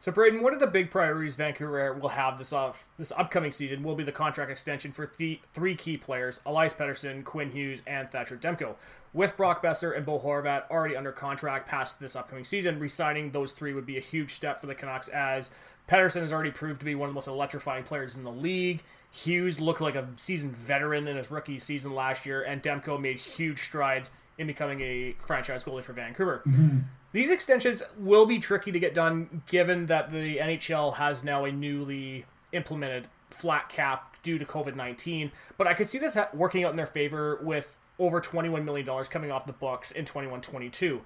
So, 0.00 0.12
Braden, 0.12 0.42
what 0.42 0.52
are 0.52 0.58
the 0.58 0.66
big 0.66 0.90
priorities 0.90 1.36
Vancouver 1.36 1.94
will 1.94 2.10
have 2.10 2.38
this 2.38 2.52
off 2.52 2.88
this 2.98 3.12
upcoming 3.12 3.52
season? 3.52 3.82
Will 3.82 3.94
be 3.94 4.04
the 4.04 4.12
contract 4.12 4.50
extension 4.50 4.92
for 4.92 5.06
th- 5.06 5.40
three 5.52 5.74
key 5.74 5.96
players: 5.96 6.40
Elias 6.46 6.74
Pettersson, 6.74 7.24
Quinn 7.24 7.50
Hughes, 7.50 7.82
and 7.86 8.10
Thatcher 8.10 8.36
Demko. 8.36 8.76
With 9.12 9.36
Brock 9.36 9.62
Boeser 9.62 9.96
and 9.96 10.04
Bo 10.04 10.18
Horvat 10.18 10.68
already 10.70 10.96
under 10.96 11.12
contract 11.12 11.68
past 11.68 12.00
this 12.00 12.16
upcoming 12.16 12.44
season, 12.44 12.80
re-signing 12.80 13.30
those 13.30 13.52
three 13.52 13.72
would 13.72 13.86
be 13.86 13.96
a 13.96 14.00
huge 14.00 14.34
step 14.34 14.60
for 14.60 14.66
the 14.66 14.74
Canucks. 14.74 15.08
As 15.08 15.50
Pettersson 15.88 16.22
has 16.22 16.32
already 16.32 16.50
proved 16.50 16.80
to 16.80 16.84
be 16.84 16.94
one 16.94 17.08
of 17.08 17.12
the 17.12 17.14
most 17.14 17.28
electrifying 17.28 17.84
players 17.84 18.16
in 18.16 18.24
the 18.24 18.32
league. 18.32 18.82
Hughes 19.10 19.60
looked 19.60 19.80
like 19.80 19.94
a 19.94 20.08
seasoned 20.16 20.56
veteran 20.56 21.06
in 21.06 21.16
his 21.16 21.30
rookie 21.30 21.58
season 21.58 21.94
last 21.94 22.26
year, 22.26 22.42
and 22.42 22.62
Demko 22.62 23.00
made 23.00 23.18
huge 23.18 23.60
strides 23.60 24.10
in 24.38 24.46
becoming 24.46 24.80
a 24.80 25.14
franchise 25.24 25.62
goalie 25.62 25.84
for 25.84 25.92
Vancouver. 25.92 26.42
Mm-hmm. 26.46 26.78
These 27.14 27.30
extensions 27.30 27.80
will 27.96 28.26
be 28.26 28.40
tricky 28.40 28.72
to 28.72 28.80
get 28.80 28.92
done 28.92 29.42
given 29.46 29.86
that 29.86 30.10
the 30.10 30.38
NHL 30.38 30.94
has 30.94 31.22
now 31.22 31.44
a 31.44 31.52
newly 31.52 32.26
implemented 32.50 33.06
flat 33.30 33.68
cap 33.68 34.16
due 34.24 34.36
to 34.36 34.44
COVID 34.44 34.74
19. 34.74 35.30
But 35.56 35.68
I 35.68 35.74
could 35.74 35.88
see 35.88 35.98
this 35.98 36.18
working 36.32 36.64
out 36.64 36.70
in 36.70 36.76
their 36.76 36.86
favor 36.86 37.38
with 37.40 37.78
over 38.00 38.20
$21 38.20 38.64
million 38.64 39.04
coming 39.04 39.30
off 39.30 39.46
the 39.46 39.52
books 39.52 39.92
in 39.92 40.04
21 40.04 40.40
22. 40.40 41.02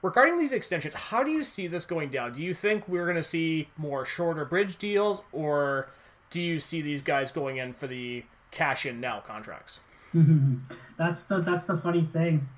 Regarding 0.00 0.38
these 0.38 0.54
extensions, 0.54 0.94
how 0.94 1.22
do 1.22 1.30
you 1.30 1.44
see 1.44 1.66
this 1.66 1.84
going 1.84 2.08
down? 2.08 2.32
Do 2.32 2.42
you 2.42 2.54
think 2.54 2.88
we're 2.88 3.04
going 3.04 3.16
to 3.16 3.22
see 3.22 3.68
more 3.76 4.06
shorter 4.06 4.46
bridge 4.46 4.78
deals, 4.78 5.22
or 5.30 5.90
do 6.30 6.40
you 6.40 6.58
see 6.58 6.80
these 6.80 7.02
guys 7.02 7.32
going 7.32 7.58
in 7.58 7.74
for 7.74 7.86
the 7.86 8.24
cash 8.50 8.86
in 8.86 8.98
now 8.98 9.20
contracts? 9.20 9.80
that's 10.96 11.24
the 11.24 11.40
that's 11.40 11.64
the 11.64 11.76
funny 11.76 12.08
thing. 12.10 12.48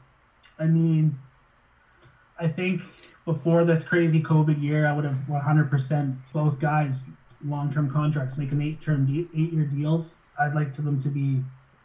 I 0.57 0.67
mean, 0.67 1.19
I 2.43 2.49
think 2.49 2.83
before 3.25 3.65
this 3.65 3.85
crazy 3.85 4.21
COVID 4.21 4.61
year, 4.61 4.85
I 4.85 4.93
would 4.93 5.05
have 5.05 5.27
100% 5.29 6.17
both 6.33 6.59
guys 6.59 7.07
long 7.45 7.73
term 7.73 7.89
contracts, 7.89 8.37
make 8.37 8.51
them 8.51 8.61
eight 8.61 8.81
term 8.81 9.07
de- 9.07 9.29
eight 9.41 9.53
year 9.53 9.65
deals. 9.65 10.17
I'd 10.39 10.55
like 10.55 10.73
to 10.75 10.83
them 10.83 10.99
to 11.01 11.09
be 11.09 11.43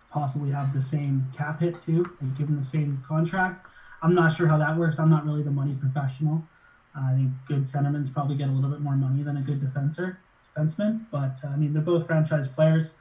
possibly 0.09 0.51
have 0.51 0.73
the 0.73 0.81
same 0.81 1.27
cap 1.37 1.59
hit 1.59 1.79
too, 1.79 2.09
and 2.19 2.35
give 2.35 2.47
them 2.47 2.57
the 2.57 2.63
same 2.63 3.03
contract. 3.07 3.67
I'm 4.01 4.15
not 4.15 4.31
sure 4.31 4.47
how 4.47 4.57
that 4.57 4.77
works. 4.77 4.97
I'm 4.97 5.11
not 5.11 5.25
really 5.25 5.43
the 5.43 5.51
money 5.51 5.75
professional. 5.75 6.43
I 6.95 7.13
think 7.13 7.31
good 7.45 7.63
centermans 7.63 8.11
probably 8.11 8.35
get 8.35 8.49
a 8.49 8.51
little 8.51 8.71
bit 8.71 8.81
more 8.81 8.95
money 8.95 9.21
than 9.21 9.37
a 9.37 9.41
good 9.41 9.59
defender, 9.59 10.17
defenseman. 10.55 11.05
But 11.11 11.37
uh, 11.43 11.49
I 11.49 11.55
mean, 11.55 11.73
they're 11.73 11.83
both 11.83 12.07
franchise 12.07 12.47
players, 12.47 12.95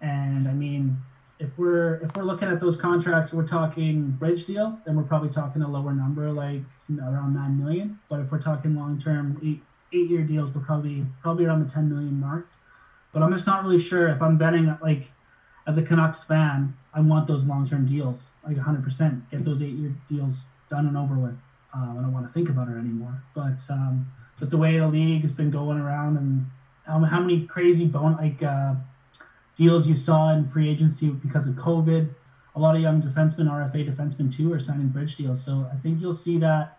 and 0.00 0.46
I 0.46 0.52
mean, 0.52 0.98
if 1.38 1.58
we're 1.58 1.94
if 1.96 2.16
we're 2.16 2.22
looking 2.22 2.48
at 2.48 2.60
those 2.60 2.76
contracts, 2.76 3.32
we're 3.32 3.46
talking 3.46 4.10
bridge 4.12 4.44
deal, 4.44 4.78
then 4.84 4.96
we're 4.96 5.02
probably 5.02 5.28
talking 5.28 5.62
a 5.62 5.68
lower 5.68 5.92
number, 5.92 6.30
like 6.30 6.62
around 6.90 7.34
nine 7.34 7.62
million. 7.62 7.98
But 8.08 8.20
if 8.20 8.30
we're 8.30 8.40
talking 8.40 8.76
long 8.76 8.98
term, 8.98 9.40
eight 9.44 9.62
eight 9.92 10.08
year 10.08 10.22
deals, 10.22 10.50
we're 10.52 10.62
probably 10.62 11.06
probably 11.22 11.46
around 11.46 11.66
the 11.66 11.70
ten 11.70 11.88
million 11.88 12.20
mark. 12.20 12.48
But 13.12 13.22
I'm 13.22 13.32
just 13.32 13.46
not 13.46 13.62
really 13.62 13.78
sure 13.78 14.08
if 14.08 14.22
I'm 14.22 14.38
betting 14.38 14.76
like 14.80 15.12
as 15.66 15.78
a 15.78 15.82
Canucks 15.82 16.22
fan, 16.22 16.76
I 16.94 17.00
want 17.00 17.26
those 17.26 17.46
long 17.46 17.66
term 17.66 17.86
deals, 17.86 18.32
like 18.44 18.56
100 18.56 18.82
percent. 18.82 19.30
Get 19.30 19.44
those 19.44 19.62
eight 19.62 19.74
year 19.74 19.94
deals 20.08 20.46
done 20.70 20.86
and 20.86 20.96
over 20.96 21.14
with. 21.14 21.38
Um, 21.74 21.98
I 21.98 22.02
don't 22.02 22.12
want 22.12 22.26
to 22.26 22.32
think 22.32 22.48
about 22.48 22.68
it 22.68 22.76
anymore. 22.76 23.22
But 23.34 23.58
um, 23.68 24.12
but 24.38 24.50
the 24.50 24.58
way 24.58 24.78
the 24.78 24.88
league 24.88 25.22
has 25.22 25.32
been 25.32 25.50
going 25.50 25.78
around 25.78 26.16
and 26.16 26.50
how, 26.86 27.00
how 27.00 27.20
many 27.20 27.46
crazy 27.46 27.86
bone 27.86 28.16
like. 28.16 28.42
Uh, 28.42 28.74
deals 29.56 29.88
you 29.88 29.94
saw 29.94 30.32
in 30.32 30.46
free 30.46 30.68
agency 30.68 31.10
because 31.10 31.46
of 31.46 31.54
COVID. 31.54 32.14
A 32.54 32.60
lot 32.60 32.76
of 32.76 32.82
young 32.82 33.00
defensemen, 33.00 33.50
RFA 33.50 33.88
defensemen 33.88 34.34
too, 34.34 34.52
are 34.52 34.58
signing 34.58 34.88
bridge 34.88 35.16
deals. 35.16 35.42
So 35.44 35.68
I 35.72 35.76
think 35.76 36.00
you'll 36.00 36.12
see 36.12 36.38
that. 36.38 36.78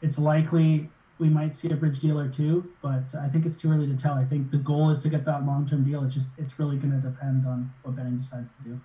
It's 0.00 0.18
likely 0.18 0.90
we 1.18 1.28
might 1.28 1.54
see 1.54 1.70
a 1.70 1.76
bridge 1.76 2.00
deal 2.00 2.18
or 2.18 2.28
two, 2.28 2.70
but 2.82 3.14
I 3.14 3.28
think 3.28 3.46
it's 3.46 3.56
too 3.56 3.70
early 3.70 3.86
to 3.86 3.96
tell. 3.96 4.14
I 4.14 4.24
think 4.24 4.50
the 4.50 4.58
goal 4.58 4.90
is 4.90 5.00
to 5.00 5.08
get 5.08 5.24
that 5.24 5.46
long 5.46 5.66
term 5.66 5.84
deal. 5.84 6.02
It's 6.04 6.14
just 6.14 6.32
it's 6.36 6.58
really 6.58 6.76
going 6.76 7.00
to 7.00 7.08
depend 7.08 7.46
on 7.46 7.72
what 7.82 7.96
Benning 7.96 8.16
decides 8.16 8.54
to 8.56 8.62
do. 8.62 8.80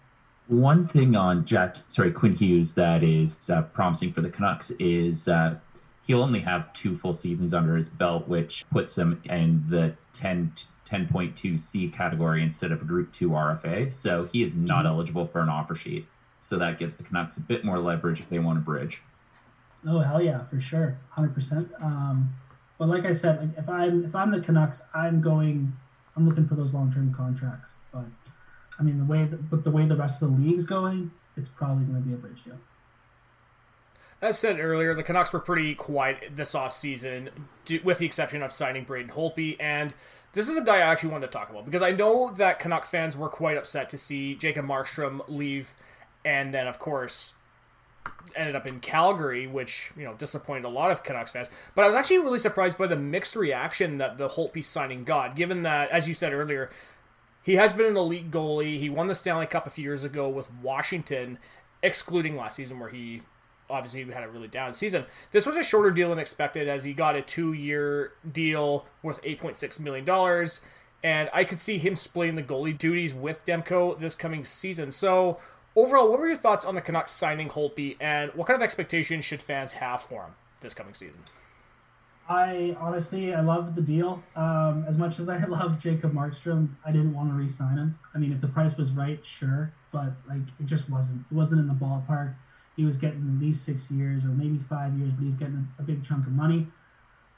One 0.48 0.88
thing 0.88 1.16
on 1.16 1.44
Jack, 1.46 1.78
sorry, 1.90 2.12
Quinn 2.12 2.34
Hughes 2.34 2.76
that 2.76 3.04
is 3.04 3.50
uh, 3.50 3.64
promising 3.64 4.14
for 4.14 4.22
the 4.22 4.30
Canucks 4.30 4.72
is 4.72 5.28
uh, 5.28 5.58
he'll 6.06 6.22
only 6.22 6.42
have 6.42 6.72
two 6.72 6.96
full 6.96 7.12
seasons 7.12 7.54
under 7.54 7.76
his 7.76 7.90
belt, 7.90 8.28
which 8.28 8.66
puts 8.70 8.98
him 8.98 9.22
in 9.26 9.66
the 9.68 9.96
10 10.14 10.54
10.2C 10.88 11.92
category 11.92 12.42
instead 12.42 12.72
of 12.72 12.82
a 12.82 12.86
Group 12.86 13.12
2 13.12 13.30
RFA. 13.30 13.94
So 13.94 14.24
he 14.24 14.44
is 14.44 14.56
not 14.56 14.80
mm-hmm. 14.80 14.88
eligible 14.88 15.26
for 15.26 15.42
an 15.42 15.50
offer 15.50 15.76
sheet. 15.76 16.08
So 16.42 16.58
that 16.58 16.78
gives 16.78 16.96
the 16.96 17.04
Canucks 17.04 17.38
a 17.38 17.42
bit 17.42 17.66
more 17.66 17.80
leverage 17.80 18.20
if 18.20 18.30
they 18.30 18.40
want 18.40 18.58
a 18.58 18.62
bridge. 18.62 19.02
Oh 19.86 20.00
hell 20.00 20.22
yeah, 20.22 20.44
for 20.46 20.60
sure, 20.60 20.98
hundred 21.10 21.30
um, 21.30 21.34
percent. 21.34 21.72
But 22.78 22.90
like 22.90 23.06
I 23.06 23.14
said, 23.14 23.40
like 23.40 23.58
if 23.58 23.70
I'm 23.70 24.06
if 24.06 24.16
I'm 24.16 24.32
the 24.32 24.40
Canucks, 24.40 24.84
I'm 24.94 25.22
going. 25.22 25.74
I'm 26.16 26.28
looking 26.28 26.46
for 26.46 26.56
those 26.56 26.74
long 26.74 26.92
term 26.92 27.14
contracts. 27.14 27.76
But 27.94 28.06
I 28.80 28.84
mean, 28.84 28.98
the 28.98 29.06
way 29.06 29.26
that, 29.26 29.50
but 29.50 29.64
the 29.64 29.72
way 29.72 29.86
the 29.86 29.96
rest 29.96 30.22
of 30.22 30.32
the 30.32 30.42
league's 30.42 30.66
going, 30.66 31.12
it's 31.36 31.50
probably 31.50 31.86
going 31.86 32.02
to 32.02 32.08
be 32.08 32.14
a 32.14 32.18
bridge 32.18 32.44
deal. 32.44 32.58
As 34.20 34.40
said 34.40 34.60
earlier, 34.60 34.96
the 34.96 35.04
Canucks 35.04 35.32
were 35.32 35.40
pretty 35.40 35.76
quiet 35.76 36.30
this 36.32 36.54
offseason, 36.54 37.30
with 37.84 38.00
the 38.00 38.06
exception 38.08 38.42
of 38.42 38.52
signing 38.52 38.84
Braden 38.84 39.12
Holtby 39.12 39.58
and 39.60 39.94
this 40.38 40.48
is 40.48 40.56
a 40.56 40.62
guy 40.62 40.78
I 40.78 40.82
actually 40.82 41.10
wanted 41.10 41.28
to 41.28 41.34
talk 41.34 41.50
about 41.50 41.66
because 41.66 41.82
I 41.82 41.90
know 41.90 42.32
that 42.36 42.60
Canuck 42.60 42.86
fans 42.86 43.18
were 43.18 43.28
quite 43.28 43.58
upset 43.58 43.90
to 43.90 43.98
see 43.98 44.36
Jacob 44.36 44.68
Markstrom 44.68 45.22
leave, 45.28 45.74
and 46.24 46.54
then 46.54 46.68
of 46.68 46.78
course 46.78 47.34
ended 48.36 48.56
up 48.56 48.68
in 48.68 48.80
Calgary, 48.80 49.48
which 49.48 49.92
you 49.98 50.04
know 50.04 50.14
disappointed 50.14 50.64
a 50.64 50.70
lot 50.70 50.92
of 50.92 51.02
Canucks 51.02 51.32
fans. 51.32 51.50
But 51.74 51.86
I 51.86 51.88
was 51.88 51.96
actually 51.96 52.20
really 52.20 52.38
surprised 52.38 52.78
by 52.78 52.86
the 52.86 52.96
mixed 52.96 53.36
reaction 53.36 53.98
that 53.98 54.20
the 54.20 54.30
Holtby 54.30 54.64
signing 54.64 55.04
got, 55.04 55.36
given 55.36 55.64
that, 55.64 55.90
as 55.90 56.08
you 56.08 56.14
said 56.14 56.34
earlier, 56.34 56.70
he 57.42 57.56
has 57.56 57.74
been 57.74 57.88
an 57.88 57.98
elite 57.98 58.30
goalie. 58.30 58.78
He 58.78 58.92
won 58.92 59.08
the 59.08 59.16
Stanley 59.16 59.48
Cup 59.48 59.66
a 59.66 59.72
few 59.72 59.84
years 59.84 60.04
ago 60.04 60.30
with 60.30 60.54
Washington, 60.62 61.40
excluding 61.82 62.38
last 62.38 62.58
season 62.58 62.80
where 62.80 62.90
he 62.90 63.24
obviously 63.70 64.04
he 64.04 64.12
had 64.12 64.24
a 64.24 64.30
really 64.30 64.48
down 64.48 64.74
season. 64.74 65.06
This 65.32 65.46
was 65.46 65.56
a 65.56 65.64
shorter 65.64 65.92
deal 65.92 66.10
than 66.10 66.20
expected 66.20 66.68
as 66.68 66.84
he 66.84 66.94
got 66.94 67.16
a 67.16 67.22
two 67.22 67.54
year 67.54 68.14
deal 68.30 68.86
worth 69.04 69.22
$8.6 69.24 69.80
million. 69.80 70.50
And 71.04 71.30
I 71.34 71.44
could 71.44 71.60
see 71.60 71.78
him 71.78 71.96
splitting 71.96 72.36
the 72.36 72.44
goalie 72.44 72.78
duties 72.78 73.14
with 73.14 73.46
Demko 73.46 74.00
this 74.00 74.16
coming 74.16 74.46
season. 74.46 74.92
So, 74.92 75.38
overall, 75.76 76.10
what 76.10 76.20
were 76.20 76.28
your 76.28 76.38
thoughts 76.38 76.66
on 76.66 76.76
the 76.76 76.82
Canucks 76.82 77.12
signing 77.12 77.50
Holtby, 77.50 77.98
and 78.00 78.34
what 78.34 78.48
kind 78.48 78.56
of 78.56 78.64
expectations 78.64 79.24
should 79.24 79.42
fans 79.42 79.74
have 79.74 80.02
for 80.02 80.24
him 80.24 80.32
this 80.62 80.74
coming 80.74 80.96
season? 80.96 81.20
I 82.28 82.76
honestly, 82.80 83.34
I 83.34 83.42
loved 83.42 83.76
the 83.76 83.82
deal. 83.82 84.22
Um, 84.36 84.86
as 84.88 84.98
much 84.98 85.20
as 85.20 85.30
I 85.30 85.38
love 85.46 85.80
Jacob 85.80 86.14
Markstrom, 86.14 86.70
I 86.84 86.92
didn't 86.92 87.14
want 87.14 87.30
to 87.30 87.36
re-sign 87.36 87.78
him. 87.78 88.00
I 88.14 88.18
mean, 88.18 88.34
if 88.34 88.42
the 88.42 88.48
price 88.48 88.76
was 88.76 88.92
right, 88.92 89.24
sure, 89.26 89.72
but 89.92 90.14
like 90.28 90.42
it 90.60 90.66
just 90.66 90.90
wasn't. 90.90 91.26
It 91.32 91.36
wasn't 91.36 91.62
in 91.62 91.68
the 91.68 91.74
ballpark 91.74 92.34
he 92.78 92.86
was 92.86 92.98
getting 92.98 93.34
at 93.36 93.44
least 93.44 93.66
six 93.66 93.92
years 93.92 94.24
or 94.24 94.30
maybe 94.30 94.60
five 94.60 94.98
years, 94.98 95.12
but 95.12 95.24
he's 95.24 95.36
getting 95.36 95.68
a, 95.80 95.82
big 95.82 96.04
chunk 96.04 96.28
of 96.28 96.32
money. 96.32 96.68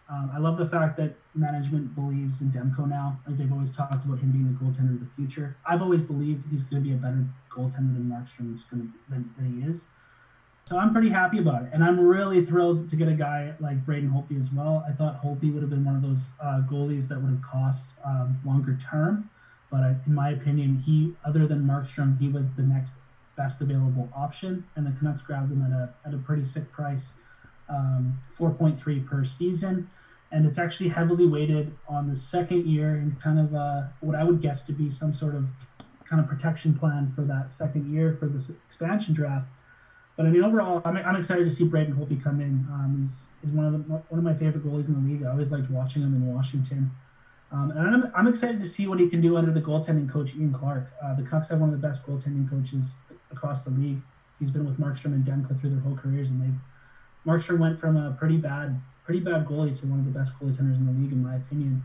Um, 0.09 0.29
I 0.33 0.37
love 0.37 0.57
the 0.57 0.65
fact 0.65 0.97
that 0.97 1.15
management 1.33 1.95
believes 1.95 2.41
in 2.41 2.49
Demko 2.49 2.87
now. 2.87 3.19
Like 3.25 3.37
they've 3.37 3.51
always 3.51 3.71
talked 3.71 4.03
about 4.03 4.19
him 4.19 4.31
being 4.31 4.47
the 4.47 4.59
goaltender 4.59 4.95
of 4.95 4.99
the 4.99 5.05
future. 5.05 5.55
I've 5.65 5.81
always 5.81 6.01
believed 6.01 6.45
he's 6.51 6.63
going 6.63 6.83
to 6.83 6.87
be 6.87 6.93
a 6.93 6.97
better 6.97 7.25
goaltender 7.49 7.93
than 7.93 8.11
Markstrom 8.11 8.53
is 8.53 8.65
going 8.65 8.83
to, 8.83 8.89
than, 9.09 9.33
than 9.37 9.61
he 9.61 9.67
is. 9.67 9.87
So 10.65 10.77
I'm 10.77 10.91
pretty 10.91 11.09
happy 11.09 11.39
about 11.39 11.63
it, 11.63 11.69
and 11.73 11.83
I'm 11.83 11.99
really 11.99 12.45
thrilled 12.45 12.89
to 12.89 12.95
get 12.95 13.07
a 13.07 13.13
guy 13.13 13.55
like 13.59 13.85
Braden 13.85 14.11
Holtby 14.11 14.37
as 14.37 14.51
well. 14.53 14.85
I 14.87 14.91
thought 14.91 15.23
Holtby 15.23 15.51
would 15.51 15.63
have 15.63 15.69
been 15.71 15.83
one 15.83 15.95
of 15.95 16.03
those 16.03 16.31
uh, 16.39 16.61
goalies 16.69 17.07
that 17.09 17.21
would 17.21 17.31
have 17.31 17.41
cost 17.41 17.95
um, 18.05 18.39
longer 18.45 18.77
term, 18.77 19.31
but 19.71 19.79
I, 19.79 19.95
in 20.05 20.13
my 20.13 20.29
opinion, 20.29 20.77
he, 20.77 21.13
other 21.25 21.47
than 21.47 21.63
Markstrom, 21.63 22.19
he 22.19 22.27
was 22.27 22.51
the 22.53 22.61
next 22.61 22.93
best 23.39 23.61
available 23.61 24.09
option, 24.13 24.65
and 24.75 24.85
the 24.85 24.91
Canucks 24.91 25.21
grabbed 25.21 25.49
him 25.49 25.61
at 25.61 25.71
a, 25.71 25.93
at 26.05 26.13
a 26.13 26.17
pretty 26.17 26.43
sick 26.43 26.71
price, 26.73 27.13
um, 27.69 28.19
4.3 28.37 29.05
per 29.05 29.23
season. 29.23 29.89
And 30.31 30.45
it's 30.45 30.59
actually 30.59 30.89
heavily 30.89 31.25
weighted 31.25 31.75
on 31.87 32.07
the 32.07 32.15
second 32.15 32.67
year 32.67 32.89
and 32.89 33.19
kind 33.19 33.39
of 33.39 33.55
uh, 33.55 33.83
what 34.01 34.15
I 34.15 34.23
would 34.23 34.41
guess 34.41 34.61
to 34.63 34.73
be 34.73 34.91
some 34.91 35.13
sort 35.13 35.33
of 35.33 35.53
kind 36.07 36.21
of 36.21 36.27
protection 36.27 36.77
plan 36.77 37.09
for 37.09 37.21
that 37.21 37.51
second 37.51 37.91
year 37.91 38.13
for 38.13 38.27
this 38.27 38.49
expansion 38.49 39.15
draft. 39.15 39.47
But 40.17 40.25
I 40.25 40.29
mean, 40.29 40.43
overall, 40.43 40.81
I'm, 40.83 40.97
I'm 40.97 41.15
excited 41.15 41.45
to 41.45 41.49
see 41.49 41.63
Braden 41.63 41.95
Holtby 41.95 42.21
come 42.21 42.41
in. 42.41 42.67
Um, 42.69 42.97
he's, 42.99 43.29
he's 43.41 43.51
one 43.51 43.65
of 43.65 43.71
the, 43.71 43.79
one 43.79 44.19
of 44.19 44.23
my 44.23 44.33
favorite 44.33 44.63
goalies 44.65 44.89
in 44.89 45.01
the 45.01 45.09
league. 45.09 45.23
I 45.23 45.31
always 45.31 45.51
liked 45.51 45.71
watching 45.71 46.03
him 46.03 46.13
in 46.13 46.27
Washington. 46.27 46.91
Um, 47.51 47.71
and 47.71 47.79
I'm, 47.79 48.11
I'm 48.13 48.27
excited 48.27 48.59
to 48.59 48.67
see 48.67 48.85
what 48.85 48.99
he 48.99 49.07
can 49.07 49.21
do 49.21 49.37
under 49.37 49.51
the 49.51 49.61
goaltending 49.61 50.09
coach 50.11 50.35
Ian 50.35 50.53
Clark. 50.53 50.91
Uh, 51.01 51.15
the 51.15 51.23
Canucks 51.23 51.49
have 51.49 51.59
one 51.59 51.73
of 51.73 51.81
the 51.81 51.87
best 51.87 52.05
goaltending 52.05 52.47
coaches 52.49 52.97
across 53.31 53.65
the 53.65 53.71
league. 53.71 54.01
He's 54.39 54.51
been 54.51 54.65
with 54.65 54.79
Markstrom 54.79 55.13
and 55.13 55.25
Demko 55.25 55.59
through 55.59 55.71
their 55.71 55.79
whole 55.79 55.95
careers, 55.95 56.29
and 56.29 56.41
they've 56.41 56.59
Markstrom 57.25 57.59
went 57.59 57.79
from 57.79 57.97
a 57.97 58.11
pretty 58.11 58.37
bad, 58.37 58.81
pretty 59.03 59.19
bad 59.19 59.45
goalie 59.45 59.77
to 59.79 59.87
one 59.87 59.99
of 59.99 60.05
the 60.05 60.11
best 60.11 60.39
goaltenders 60.39 60.77
in 60.77 60.85
the 60.85 60.93
league, 60.93 61.11
in 61.11 61.21
my 61.21 61.35
opinion. 61.35 61.83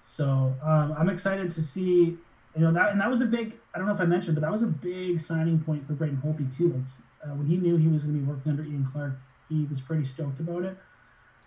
So 0.00 0.54
um, 0.62 0.94
I'm 0.96 1.08
excited 1.08 1.50
to 1.50 1.62
see, 1.62 2.16
you 2.54 2.60
know, 2.60 2.72
that 2.72 2.92
and 2.92 3.00
that 3.00 3.10
was 3.10 3.20
a 3.20 3.26
big. 3.26 3.54
I 3.74 3.78
don't 3.78 3.86
know 3.86 3.94
if 3.94 4.00
I 4.00 4.04
mentioned, 4.04 4.36
but 4.36 4.42
that 4.42 4.52
was 4.52 4.62
a 4.62 4.68
big 4.68 5.20
signing 5.20 5.58
point 5.58 5.86
for 5.86 5.94
Braden 5.94 6.22
Holtby 6.24 6.54
too. 6.54 6.68
Like 6.68 7.30
uh, 7.30 7.34
when 7.34 7.46
he 7.46 7.56
knew 7.56 7.76
he 7.76 7.88
was 7.88 8.04
going 8.04 8.14
to 8.14 8.20
be 8.20 8.26
working 8.26 8.52
under 8.52 8.64
Ian 8.64 8.84
Clark, 8.84 9.18
he 9.48 9.64
was 9.64 9.80
pretty 9.80 10.04
stoked 10.04 10.40
about 10.40 10.64
it. 10.64 10.76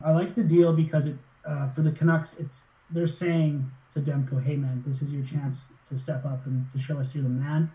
I 0.02 0.12
like 0.12 0.36
the 0.36 0.44
deal 0.44 0.74
because 0.74 1.06
it 1.06 1.16
uh, 1.46 1.68
for 1.68 1.82
the 1.82 1.92
Canucks, 1.92 2.38
it's 2.38 2.66
they're 2.90 3.08
saying 3.08 3.72
to 3.92 4.02
Demko, 4.02 4.44
"Hey 4.44 4.56
man, 4.56 4.84
this 4.86 5.02
is 5.02 5.14
your 5.14 5.24
chance 5.24 5.70
to 5.86 5.98
step 5.98 6.26
up 6.26 6.46
and 6.46 6.72
to 6.74 6.80
show 6.80 7.00
us 7.00 7.16
you're 7.16 7.24
the 7.24 7.30
man." 7.30 7.72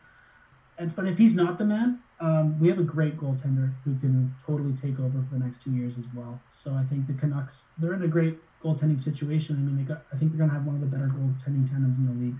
And 0.78 0.94
but 0.94 1.06
if 1.06 1.18
he's 1.18 1.34
not 1.34 1.58
the 1.58 1.64
man, 1.64 2.00
um, 2.20 2.58
we 2.58 2.68
have 2.68 2.78
a 2.78 2.84
great 2.84 3.16
goaltender 3.16 3.74
who 3.84 3.96
can 3.98 4.34
totally 4.44 4.72
take 4.72 4.98
over 4.98 5.22
for 5.22 5.34
the 5.34 5.44
next 5.44 5.62
two 5.62 5.72
years 5.72 5.98
as 5.98 6.06
well. 6.14 6.40
So 6.48 6.74
I 6.74 6.82
think 6.82 7.06
the 7.06 7.14
Canucks 7.14 7.66
they're 7.78 7.94
in 7.94 8.02
a 8.02 8.08
great 8.08 8.38
goaltending 8.60 9.00
situation. 9.00 9.56
I 9.56 9.60
mean, 9.60 9.76
they 9.76 9.82
got 9.82 10.04
I 10.12 10.16
think 10.16 10.32
they're 10.32 10.38
going 10.38 10.50
to 10.50 10.56
have 10.56 10.66
one 10.66 10.74
of 10.74 10.80
the 10.80 10.86
better 10.86 11.08
goaltending 11.08 11.70
tandems 11.70 11.98
in 11.98 12.04
the 12.04 12.24
league. 12.24 12.36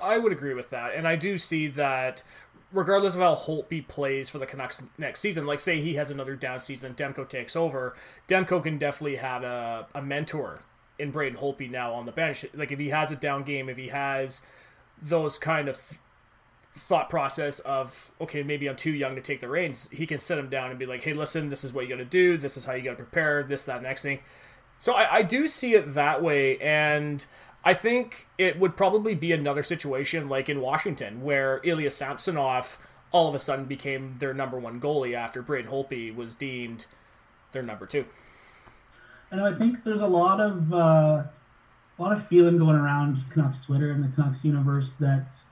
I 0.00 0.18
would 0.18 0.32
agree 0.32 0.54
with 0.54 0.70
that, 0.70 0.94
and 0.94 1.06
I 1.06 1.16
do 1.16 1.38
see 1.38 1.68
that 1.68 2.24
regardless 2.72 3.14
of 3.14 3.20
how 3.20 3.34
Holtby 3.34 3.86
plays 3.86 4.30
for 4.30 4.38
the 4.38 4.46
Canucks 4.46 4.82
next 4.98 5.20
season, 5.20 5.46
like 5.46 5.60
say 5.60 5.80
he 5.80 5.94
has 5.94 6.10
another 6.10 6.34
down 6.34 6.60
season, 6.60 6.94
Demko 6.94 7.28
takes 7.28 7.54
over, 7.54 7.94
Demko 8.26 8.62
can 8.62 8.78
definitely 8.78 9.16
have 9.16 9.42
a, 9.44 9.86
a 9.94 10.02
mentor 10.02 10.60
in 10.98 11.10
Braden 11.10 11.38
Holtby 11.38 11.70
now 11.70 11.92
on 11.92 12.06
the 12.06 12.12
bench. 12.12 12.46
Like 12.54 12.72
if 12.72 12.78
he 12.78 12.88
has 12.88 13.12
a 13.12 13.16
down 13.16 13.42
game, 13.42 13.68
if 13.68 13.76
he 13.76 13.88
has 13.88 14.40
those 15.00 15.38
kind 15.38 15.68
of 15.68 15.80
thought 16.74 17.10
process 17.10 17.58
of 17.60 18.10
okay, 18.20 18.42
maybe 18.42 18.68
I'm 18.68 18.76
too 18.76 18.92
young 18.92 19.14
to 19.16 19.20
take 19.20 19.40
the 19.40 19.48
reins, 19.48 19.88
he 19.92 20.06
can 20.06 20.18
sit 20.18 20.38
him 20.38 20.48
down 20.48 20.70
and 20.70 20.78
be 20.78 20.86
like, 20.86 21.02
hey, 21.02 21.12
listen, 21.12 21.48
this 21.48 21.64
is 21.64 21.72
what 21.72 21.84
you 21.84 21.90
got 21.90 21.98
to 21.98 22.04
do. 22.04 22.36
This 22.36 22.56
is 22.56 22.64
how 22.64 22.72
you 22.72 22.82
got 22.82 22.92
to 22.92 23.04
prepare. 23.04 23.42
This, 23.42 23.64
that, 23.64 23.82
next 23.82 24.02
thing. 24.02 24.20
So 24.78 24.94
I, 24.94 25.16
I 25.16 25.22
do 25.22 25.46
see 25.46 25.74
it 25.74 25.94
that 25.94 26.22
way, 26.22 26.58
and 26.58 27.24
I 27.64 27.74
think 27.74 28.26
it 28.38 28.58
would 28.58 28.76
probably 28.76 29.14
be 29.14 29.32
another 29.32 29.62
situation 29.62 30.28
like 30.28 30.48
in 30.48 30.60
Washington 30.60 31.22
where 31.22 31.60
Ilya 31.62 31.90
Samsonov 31.90 32.78
all 33.12 33.28
of 33.28 33.34
a 33.34 33.38
sudden 33.38 33.66
became 33.66 34.16
their 34.18 34.34
number 34.34 34.58
one 34.58 34.80
goalie 34.80 35.14
after 35.14 35.42
Braden 35.42 35.70
Holtby 35.70 36.14
was 36.14 36.34
deemed 36.34 36.86
their 37.52 37.62
number 37.62 37.86
two. 37.86 38.06
And 39.30 39.40
I 39.40 39.52
think 39.52 39.84
there's 39.84 40.00
a 40.00 40.06
lot 40.06 40.40
of 40.40 40.72
uh, 40.72 41.24
a 41.98 42.02
lot 42.02 42.12
of 42.12 42.26
feeling 42.26 42.58
going 42.58 42.76
around 42.76 43.18
Canucks 43.30 43.60
Twitter 43.60 43.90
and 43.90 44.02
the 44.02 44.08
Canucks 44.14 44.44
universe 44.44 44.92
that 44.94 45.44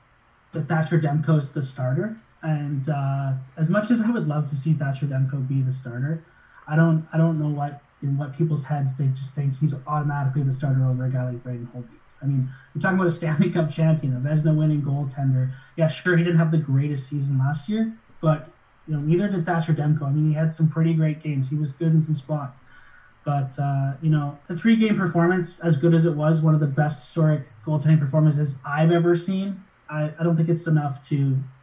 that 0.53 0.63
Thatcher 0.63 0.99
Demko 0.99 1.39
is 1.39 1.53
the 1.53 1.63
starter. 1.63 2.17
And 2.43 2.89
uh, 2.89 3.33
as 3.57 3.69
much 3.69 3.91
as 3.91 4.01
I 4.01 4.11
would 4.11 4.27
love 4.27 4.49
to 4.49 4.57
see 4.57 4.73
Thatcher 4.73 5.07
Demko 5.07 5.47
be 5.47 5.61
the 5.61 5.73
starter, 5.73 6.25
I 6.67 6.77
don't 6.77 7.07
I 7.13 7.19
don't 7.19 7.39
know 7.39 7.49
what 7.49 7.83
in 8.03 8.17
what 8.17 8.37
people's 8.37 8.67
heads 8.67 8.97
they 8.97 9.09
just 9.09 9.35
think 9.35 9.59
he's 9.59 9.75
automatically 9.87 10.43
the 10.43 10.53
starter 10.53 10.85
over 10.85 11.05
a 11.05 11.11
guy 11.11 11.27
like 11.27 11.43
Braden 11.43 11.69
Holtby. 11.75 11.97
I 12.23 12.27
mean, 12.27 12.49
you're 12.75 12.83
talking 12.83 12.97
about 12.97 13.07
a 13.07 13.11
Stanley 13.11 13.51
Cup 13.51 13.71
champion, 13.71 14.17
a 14.17 14.21
Vezina 14.21 14.57
winning 14.57 14.83
goaltender. 14.83 15.53
Yeah, 15.77 15.89
sure, 15.89 16.17
he 16.17 16.25
didn't 16.25 16.39
have 16.39 16.51
the 16.51 16.59
greatest 16.59 17.09
season 17.09 17.39
last 17.39 17.69
year, 17.69 17.93
but 18.21 18.51
you 18.87 18.95
know, 18.95 19.01
neither 19.01 19.29
did 19.29 19.47
Thatcher 19.47 19.73
Demko. 19.73 20.03
I 20.03 20.11
mean, 20.11 20.29
he 20.29 20.35
had 20.35 20.53
some 20.53 20.69
pretty 20.69 20.95
great 20.95 21.23
games. 21.23 21.51
He 21.51 21.57
was 21.57 21.73
good 21.73 21.93
in 21.93 22.03
some 22.03 22.15
spots. 22.15 22.61
But 23.25 23.59
uh, 23.59 23.93
you 24.01 24.11
know, 24.11 24.39
a 24.49 24.57
three-game 24.57 24.97
performance, 24.97 25.61
as 25.61 25.77
good 25.77 25.95
as 25.95 26.07
it 26.07 26.15
was, 26.15 26.41
one 26.41 26.55
of 26.55 26.61
the 26.61 26.67
best 26.67 27.01
historic 27.01 27.43
goaltending 27.65 28.01
performances 28.01 28.59
I've 28.65 28.91
ever 28.91 29.15
seen. 29.15 29.63
I, 29.91 30.13
I 30.19 30.23
don't 30.23 30.37
think 30.37 30.49
it's 30.49 30.67
enough 30.67 31.03
to 31.09 31.17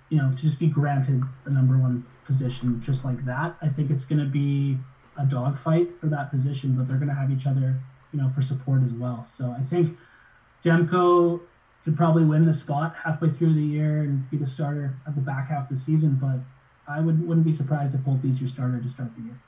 you 0.10 0.18
know 0.18 0.32
to 0.32 0.42
just 0.42 0.60
be 0.60 0.68
granted 0.68 1.24
the 1.44 1.52
number 1.52 1.78
one 1.78 2.06
position 2.26 2.82
just 2.82 3.06
like 3.06 3.26
that. 3.26 3.56
I 3.62 3.70
think 3.70 3.90
it's 3.90 4.06
going 4.06 4.20
to 4.20 4.30
be 4.30 4.78
a 5.18 5.26
dogfight 5.26 5.98
for 5.98 6.08
that 6.08 6.30
position, 6.30 6.74
but 6.74 6.88
they're 6.88 6.98
going 6.98 7.10
to 7.10 7.16
have 7.16 7.32
each 7.32 7.48
other, 7.48 7.80
you 8.12 8.22
know, 8.22 8.30
for 8.30 8.42
support 8.42 8.84
as 8.84 8.94
well. 8.94 9.24
So 9.24 9.52
I 9.52 9.62
think 9.62 9.98
Demko 10.64 11.42
could 11.84 11.96
probably 11.96 12.26
win 12.26 12.46
the 12.46 12.54
spot 12.54 12.96
halfway 13.04 13.30
through 13.30 13.54
the 13.54 13.62
year 13.62 14.02
and 14.02 14.30
be 14.30 14.38
the 14.38 14.46
starter 14.46 14.96
at 15.08 15.16
the 15.16 15.22
back 15.22 15.48
half 15.48 15.64
of 15.64 15.70
the 15.70 15.78
season, 15.78 16.18
but 16.22 16.40
I 16.88 17.00
would, 17.00 17.26
wouldn't 17.26 17.46
be 17.46 17.52
surprised 17.52 17.96
if 17.96 18.02
Holtby's 18.02 18.40
your 18.40 18.50
starter 18.50 18.80
to 18.80 18.90
start 18.90 19.16
the 19.16 19.22
year. 19.22 19.40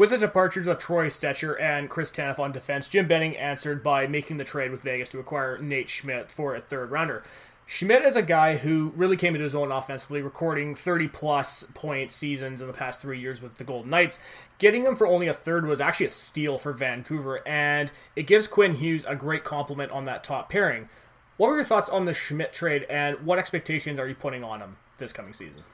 With 0.00 0.08
the 0.08 0.16
departures 0.16 0.66
of 0.66 0.78
Troy 0.78 1.08
Stecher 1.08 1.60
and 1.60 1.90
Chris 1.90 2.10
Tanev 2.10 2.38
on 2.38 2.52
defense, 2.52 2.88
Jim 2.88 3.06
Benning 3.06 3.36
answered 3.36 3.82
by 3.82 4.06
making 4.06 4.38
the 4.38 4.44
trade 4.44 4.70
with 4.70 4.80
Vegas 4.80 5.10
to 5.10 5.20
acquire 5.20 5.58
Nate 5.58 5.90
Schmidt 5.90 6.30
for 6.30 6.54
a 6.54 6.60
third 6.60 6.90
rounder. 6.90 7.22
Schmidt 7.66 8.02
is 8.02 8.16
a 8.16 8.22
guy 8.22 8.56
who 8.56 8.94
really 8.96 9.18
came 9.18 9.34
into 9.34 9.44
his 9.44 9.54
own 9.54 9.70
offensively, 9.70 10.22
recording 10.22 10.74
30 10.74 11.08
plus 11.08 11.64
point 11.74 12.10
seasons 12.12 12.62
in 12.62 12.66
the 12.66 12.72
past 12.72 13.02
three 13.02 13.20
years 13.20 13.42
with 13.42 13.56
the 13.56 13.64
Golden 13.64 13.90
Knights. 13.90 14.18
Getting 14.56 14.86
him 14.86 14.96
for 14.96 15.06
only 15.06 15.26
a 15.26 15.34
third 15.34 15.66
was 15.66 15.82
actually 15.82 16.06
a 16.06 16.08
steal 16.08 16.56
for 16.56 16.72
Vancouver, 16.72 17.46
and 17.46 17.92
it 18.16 18.26
gives 18.26 18.48
Quinn 18.48 18.76
Hughes 18.76 19.04
a 19.06 19.14
great 19.14 19.44
compliment 19.44 19.92
on 19.92 20.06
that 20.06 20.24
top 20.24 20.48
pairing. 20.48 20.88
What 21.36 21.50
were 21.50 21.56
your 21.56 21.64
thoughts 21.64 21.90
on 21.90 22.06
the 22.06 22.14
Schmidt 22.14 22.54
trade, 22.54 22.86
and 22.88 23.20
what 23.26 23.38
expectations 23.38 23.98
are 23.98 24.08
you 24.08 24.14
putting 24.14 24.44
on 24.44 24.60
him 24.60 24.78
this 24.96 25.12
coming 25.12 25.34
season? 25.34 25.66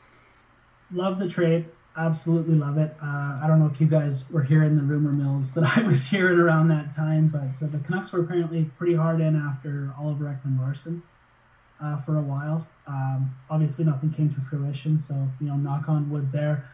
Love 0.90 1.20
the 1.20 1.28
trade. 1.28 1.66
Absolutely 1.96 2.54
love 2.54 2.76
it. 2.76 2.94
Uh, 3.02 3.40
I 3.42 3.44
don't 3.46 3.58
know 3.58 3.66
if 3.66 3.80
you 3.80 3.86
guys 3.86 4.30
were 4.30 4.42
hearing 4.42 4.76
the 4.76 4.82
rumor 4.82 5.12
mills 5.12 5.54
that 5.54 5.64
I 5.78 5.82
was 5.82 6.08
hearing 6.08 6.38
around 6.38 6.68
that 6.68 6.92
time, 6.92 7.28
but 7.28 7.64
uh, 7.64 7.70
the 7.70 7.78
Canucks 7.78 8.12
were 8.12 8.20
apparently 8.20 8.66
pretty 8.76 8.94
hard 8.94 9.20
in 9.20 9.34
after 9.34 9.94
Oliver 9.98 10.24
Ekman 10.24 10.60
Larsson 10.60 11.02
uh, 11.82 11.96
for 11.96 12.18
a 12.18 12.22
while. 12.22 12.66
Um, 12.86 13.34
obviously, 13.48 13.84
nothing 13.84 14.10
came 14.10 14.28
to 14.30 14.40
fruition, 14.40 14.98
so 14.98 15.28
you 15.40 15.48
know, 15.48 15.56
knock 15.56 15.88
on 15.88 16.10
wood 16.10 16.32
there. 16.32 16.68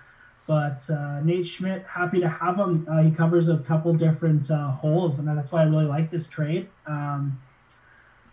But 0.46 0.90
uh, 0.90 1.20
Nate 1.20 1.46
Schmidt, 1.46 1.85
happy 1.87 2.20
to 2.20 2.28
have 2.28 2.58
him. 2.58 2.87
Uh, 2.90 3.02
he 3.02 3.11
covers 3.12 3.48
a 3.48 3.58
couple 3.58 3.94
different 3.94 4.50
uh, 4.50 4.72
holes, 4.72 5.18
and 5.18 5.28
that's 5.28 5.52
why 5.52 5.62
I 5.62 5.64
really 5.64 5.87
like 5.87 6.11
this 6.11 6.26
trade. 6.26 6.68
Um, 6.87 7.40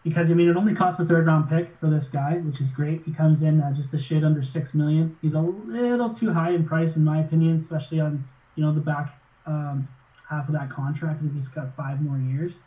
because 0.04 0.32
I 0.32 0.34
mean, 0.34 0.50
it 0.50 0.56
only 0.56 0.74
costs 0.74 1.00
a 1.00 1.06
third 1.06 1.28
round 1.28 1.50
pick 1.50 1.78
for 1.78 1.90
this 1.90 2.10
guy, 2.10 2.36
which 2.38 2.62
is 2.62 2.72
great. 2.72 3.04
He 3.06 3.12
comes 3.12 3.44
in 3.44 3.62
uh, 3.62 3.74
just 3.74 3.94
a 3.94 3.98
shade 3.98 4.24
under 4.24 4.42
six 4.42 4.74
million. 4.74 5.18
He's 5.22 5.34
a 5.34 5.42
little 5.42 6.10
too 6.10 6.32
high 6.32 6.52
in 6.52 6.66
price, 6.66 6.96
in 6.96 7.04
my 7.04 7.20
opinion, 7.20 7.58
especially 7.58 8.00
on 8.00 8.26
you 8.56 8.64
know 8.64 8.72
the 8.72 8.80
back 8.82 9.20
um, 9.46 9.88
half 10.30 10.48
of 10.48 10.54
that 10.54 10.70
contract. 10.70 11.22
and 11.22 11.34
he's 11.34 11.48
got 11.48 11.76
five 11.76 12.02
more 12.02 12.18
years. 12.18 12.62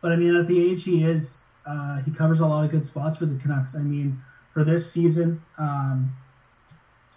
But 0.00 0.12
I 0.12 0.16
mean, 0.16 0.36
at 0.36 0.46
the 0.46 0.60
age 0.60 0.84
he 0.84 1.02
is, 1.02 1.42
uh, 1.66 1.98
he 2.02 2.10
covers 2.10 2.40
a 2.40 2.46
lot 2.46 2.64
of 2.64 2.70
good 2.70 2.84
spots 2.84 3.16
for 3.16 3.26
the 3.26 3.36
Canucks. 3.36 3.74
I 3.74 3.80
mean, 3.80 4.22
for 4.52 4.62
this 4.62 4.90
season, 4.90 5.42
um, 5.58 6.16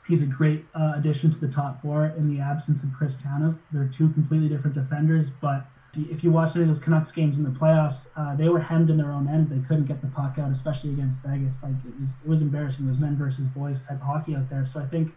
he's 0.08 0.24
a 0.24 0.28
great 0.28 0.66
uh, 0.74 0.94
addition 0.96 1.30
to 1.32 1.40
the 1.40 1.48
top 1.48 1.82
four 1.82 2.06
in 2.18 2.36
the 2.36 2.42
absence 2.42 2.84
of 2.84 2.94
Chris 2.94 3.16
Tanev. 3.16 3.60
They're 3.72 3.88
two 3.88 4.10
completely 4.10 4.50
different 4.50 4.74
defenders, 4.74 5.30
but 5.30 5.68
if 5.96 6.24
you 6.24 6.32
watch 6.32 6.56
any 6.56 6.64
of 6.64 6.70
those 6.70 6.80
Canucks 6.80 7.12
games 7.12 7.38
in 7.38 7.44
the 7.44 7.50
playoffs, 7.50 8.10
uh, 8.16 8.36
they 8.36 8.48
were 8.48 8.60
hemmed 8.60 8.90
in 8.90 8.98
their 8.98 9.12
own 9.12 9.28
end. 9.28 9.50
They 9.50 9.60
couldn't 9.60 9.86
get 9.86 10.02
the 10.02 10.08
puck 10.08 10.38
out, 10.40 10.52
especially 10.52 10.92
against 10.92 11.22
Vegas. 11.22 11.62
Like 11.62 11.74
it 11.86 12.00
was, 12.00 12.16
it 12.24 12.30
was 12.30 12.42
embarrassing. 12.42 12.86
It 12.86 12.88
was 12.88 13.00
men 13.00 13.18
versus 13.18 13.48
boys 13.48 13.82
type 13.82 13.98
of 13.98 14.08
hockey 14.08 14.36
out 14.36 14.50
there. 14.50 14.64
So 14.64 14.80
I 14.80 14.86
think 14.86 15.16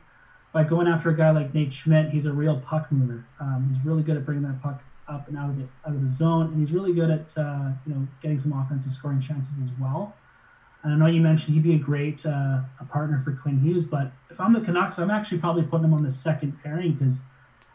by 0.53 0.65
going 0.65 0.87
after 0.87 1.11
a 1.11 1.17
guy 1.17 1.31
like 1.31 1.55
Nate 1.55 1.73
Schmidt, 1.73 2.11
he's 2.11 2.27
a 2.27 2.33
real 2.33 2.59
puck 2.59 2.91
mover. 2.91 3.25
Um, 3.39 3.67
he's 3.69 3.85
really 3.85 4.03
good 4.03 4.17
at 4.17 4.25
bringing 4.25 4.45
that 4.45 4.63
puck 4.63 4.83
up 5.09 5.29
and 5.29 5.37
out 5.37 5.51
of 5.51 5.59
the 5.59 5.65
out 5.87 5.95
of 5.95 6.03
the 6.03 6.09
zone, 6.09 6.47
and 6.47 6.59
he's 6.59 6.73
really 6.73 6.93
good 6.93 7.11
at 7.11 7.37
uh, 7.37 7.71
you 7.87 7.95
know 7.95 8.09
getting 8.21 8.39
some 8.39 8.53
offensive 8.53 8.93
scoring 8.93 9.21
chances 9.21 9.61
as 9.61 9.73
well. 9.81 10.15
And 10.83 10.93
I 10.93 10.97
know 10.97 11.07
you 11.07 11.21
mentioned 11.21 11.55
he'd 11.55 11.63
be 11.63 11.75
a 11.75 11.79
great 11.79 12.25
uh, 12.27 12.61
a 12.81 12.85
partner 12.89 13.19
for 13.19 13.33
Quinn 13.33 13.61
Hughes, 13.61 13.85
but 13.85 14.13
if 14.31 14.41
I'm 14.41 14.53
the 14.53 14.61
Canucks, 14.61 14.99
I'm 14.99 15.11
actually 15.11 15.39
probably 15.39 15.63
putting 15.63 15.85
him 15.85 15.95
on 15.95 16.03
the 16.03 16.11
second 16.11 16.63
pairing 16.63 16.93
because 16.93 17.23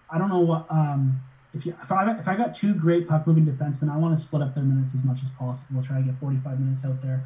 I 0.10 0.18
don't 0.18 0.30
know 0.30 0.40
what 0.40 0.66
um, 0.70 1.22
if 1.54 1.66
you 1.66 1.76
if 1.82 1.92
I 1.92 2.18
if 2.18 2.28
I 2.28 2.36
got 2.36 2.54
two 2.54 2.74
great 2.74 3.08
puck 3.08 3.26
moving 3.26 3.46
defensemen, 3.46 3.92
I 3.92 3.98
want 3.98 4.16
to 4.16 4.22
split 4.22 4.42
up 4.42 4.54
their 4.54 4.64
minutes 4.64 4.94
as 4.94 5.04
much 5.04 5.22
as 5.24 5.32
possible. 5.32 5.76
We'll 5.76 5.84
Try 5.84 5.98
to 5.98 6.04
get 6.04 6.20
45 6.20 6.60
minutes 6.60 6.86
out 6.86 7.02
there, 7.02 7.26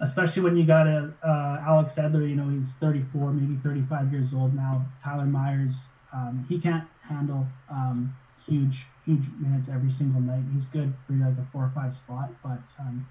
especially 0.00 0.42
when 0.42 0.56
you 0.56 0.64
got 0.64 0.86
a 0.86 1.12
uh, 1.22 1.62
Alex 1.64 1.94
Edler. 1.96 2.28
You 2.28 2.36
know 2.36 2.48
he's 2.48 2.74
34, 2.74 3.32
maybe 3.32 3.56
35 3.56 4.12
years 4.12 4.34
old 4.34 4.54
now. 4.54 4.86
Tyler 5.02 5.24
Myers, 5.24 5.88
um, 6.12 6.46
he 6.48 6.58
can't 6.58 6.84
handle 7.02 7.46
um, 7.70 8.16
huge 8.46 8.86
huge 9.06 9.26
minutes 9.38 9.68
every 9.68 9.90
single 9.90 10.20
night. 10.20 10.44
He's 10.52 10.66
good 10.66 10.94
for 11.06 11.12
like 11.12 11.38
a 11.38 11.44
four 11.44 11.64
or 11.64 11.72
five 11.72 11.94
spot, 11.94 12.30
but 12.42 12.74
um, 12.80 13.06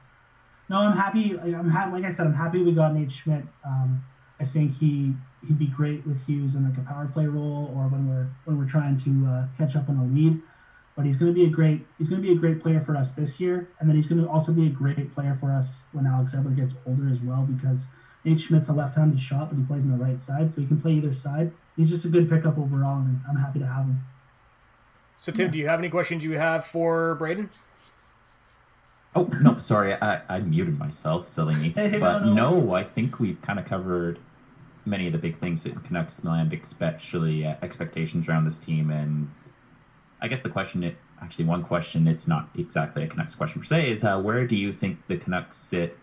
no, 0.69 0.79
I'm 0.79 0.95
happy. 0.95 1.39
I'm 1.39 1.69
happy. 1.69 1.93
Like 1.93 2.03
I 2.03 2.09
said, 2.09 2.27
I'm 2.27 2.33
happy 2.33 2.61
we 2.61 2.73
got 2.73 2.93
Nate 2.93 3.11
Schmidt. 3.11 3.43
Um, 3.65 4.03
I 4.39 4.45
think 4.45 4.77
he 4.77 5.13
he'd 5.47 5.57
be 5.57 5.67
great 5.67 6.05
with 6.05 6.27
Hughes 6.27 6.55
in 6.55 6.63
like 6.63 6.77
a 6.77 6.81
power 6.81 7.07
play 7.07 7.25
role 7.25 7.73
or 7.75 7.87
when 7.87 8.07
we're 8.07 8.27
when 8.45 8.57
we're 8.57 8.69
trying 8.69 8.97
to 8.97 9.25
uh, 9.25 9.47
catch 9.57 9.75
up 9.75 9.89
on 9.89 9.97
a 9.97 10.05
lead. 10.05 10.41
But 10.99 11.05
he's 11.05 11.15
going 11.15 11.33
to 11.33 11.33
be 11.33 11.45
a 11.45 11.49
great 11.49 11.85
he's 11.97 12.09
going 12.09 12.21
to 12.21 12.27
be 12.27 12.33
a 12.33 12.37
great 12.37 12.59
player 12.61 12.81
for 12.81 12.97
us 12.97 13.13
this 13.13 13.39
year, 13.39 13.69
and 13.79 13.87
then 13.87 13.95
he's 13.95 14.05
going 14.05 14.21
to 14.21 14.27
also 14.27 14.51
be 14.51 14.67
a 14.67 14.69
great 14.69 15.13
player 15.13 15.33
for 15.33 15.49
us 15.49 15.83
when 15.93 16.05
Alex 16.05 16.35
Edler 16.35 16.53
gets 16.53 16.75
older 16.85 17.07
as 17.07 17.21
well 17.21 17.43
because 17.43 17.87
Nate 18.25 18.37
Schmidt's 18.37 18.67
a 18.67 18.73
left-handed 18.73 19.17
shot, 19.17 19.47
but 19.49 19.57
he 19.57 19.63
plays 19.63 19.85
on 19.85 19.97
the 19.97 20.03
right 20.03 20.19
side, 20.19 20.51
so 20.51 20.59
he 20.59 20.67
can 20.67 20.81
play 20.81 20.91
either 20.91 21.13
side. 21.13 21.53
He's 21.77 21.89
just 21.89 22.03
a 22.03 22.09
good 22.09 22.29
pickup 22.29 22.57
overall, 22.57 22.97
and 22.97 23.21
I'm 23.29 23.37
happy 23.37 23.59
to 23.59 23.65
have 23.65 23.85
him. 23.85 24.01
So, 25.17 25.31
Tim, 25.31 25.45
yeah. 25.45 25.51
do 25.53 25.59
you 25.59 25.67
have 25.69 25.79
any 25.79 25.87
questions 25.87 26.25
you 26.25 26.37
have 26.37 26.65
for 26.65 27.15
Braden? 27.15 27.49
Oh 29.15 29.29
no, 29.41 29.57
sorry, 29.57 29.93
I, 29.93 30.19
I 30.27 30.39
muted 30.41 30.77
myself, 30.77 31.29
silly 31.29 31.55
me. 31.55 31.69
Hey, 31.77 31.97
but 31.97 32.25
no, 32.25 32.33
no. 32.33 32.59
no, 32.59 32.73
I 32.73 32.83
think 32.83 33.21
we've 33.21 33.41
kind 33.41 33.57
of 33.57 33.63
covered 33.63 34.19
many 34.85 35.07
of 35.07 35.13
the 35.13 35.17
big 35.17 35.37
things 35.37 35.63
that 35.63 35.81
Canucks 35.81 36.25
land, 36.25 36.51
especially 36.51 37.45
uh, 37.45 37.55
expectations 37.61 38.27
around 38.27 38.43
this 38.43 38.59
team. 38.59 38.91
And 38.91 39.31
I 40.21 40.27
guess 40.27 40.41
the 40.41 40.49
question, 40.49 40.83
it, 40.83 40.97
actually, 41.21 41.45
one 41.45 41.63
question, 41.63 42.07
it's 42.07 42.27
not 42.27 42.49
exactly 42.57 43.03
a 43.03 43.07
Canucks 43.07 43.35
question 43.35 43.61
per 43.61 43.65
se, 43.65 43.91
is 43.91 44.03
uh, 44.03 44.19
where 44.19 44.45
do 44.45 44.55
you 44.55 44.71
think 44.71 44.99
the 45.07 45.17
Canucks 45.17 45.57
sit 45.57 45.97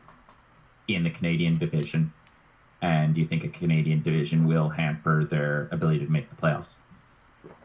in 0.88 1.04
the 1.04 1.10
Canadian 1.10 1.58
division? 1.58 2.12
And 2.80 3.14
do 3.14 3.20
you 3.20 3.26
think 3.26 3.44
a 3.44 3.48
Canadian 3.48 4.02
division 4.02 4.46
will 4.46 4.70
hamper 4.70 5.24
their 5.24 5.68
ability 5.70 6.00
to 6.06 6.10
make 6.10 6.30
the 6.30 6.36
playoffs? 6.36 6.76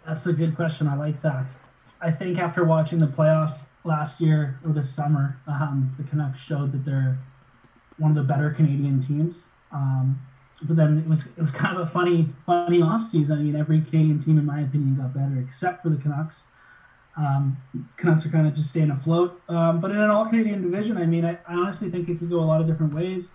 That's 0.06 0.26
a 0.26 0.34
good 0.34 0.56
question. 0.56 0.88
I 0.88 0.96
like 0.96 1.22
that. 1.22 1.56
I 2.02 2.12
think 2.12 2.40
after 2.40 2.64
watching 2.64 3.00
the 3.00 3.08
playoffs 3.08 3.68
last 3.84 4.20
year 4.22 4.60
or 4.66 4.72
this 4.72 4.90
summer, 4.90 5.38
um, 5.46 5.94
the 5.98 6.04
Canucks 6.04 6.40
showed 6.40 6.72
that 6.72 6.86
they're 6.86 7.20
one 7.98 8.12
of 8.12 8.18
the 8.18 8.24
better 8.24 8.50
Canadian 8.50 9.00
teams. 9.00 9.48
Um, 9.72 10.20
but 10.64 10.76
then 10.76 11.00
it 11.00 11.08
was 11.08 11.26
it 11.26 11.42
was 11.42 11.52
kind 11.52 11.76
of 11.76 11.82
a 11.82 11.86
funny 11.86 12.28
funny 12.46 12.82
off 12.82 13.04
season. 13.04 13.40
I 13.40 13.42
mean, 13.42 13.56
every 13.56 13.82
Canadian 13.82 14.20
team, 14.20 14.38
in 14.38 14.46
my 14.46 14.62
opinion, 14.62 14.96
got 14.96 15.14
better 15.14 15.40
except 15.40 15.82
for 15.82 15.90
the 15.90 15.98
Canucks. 15.98 16.46
Um, 17.18 17.58
Canucks 17.98 18.26
are 18.26 18.30
kind 18.30 18.48
of 18.48 18.54
just 18.54 18.70
staying 18.70 18.90
afloat. 18.90 19.42
Um, 19.50 19.82
but 19.82 19.92
in 19.92 19.98
an 19.98 20.10
all 20.10 20.26
Canadian 20.26 20.62
division, 20.62 20.98
I 20.98 21.06
mean, 21.06 21.26
I, 21.26 21.38
I, 21.48 21.56
honestly 21.56 21.90
think 21.90 22.08
it 22.08 22.20
could 22.20 22.30
go 22.30 22.40
a 22.40 22.48
lot 22.48 22.62
of 22.62 22.68
different 22.68 22.94
ways. 22.94 23.34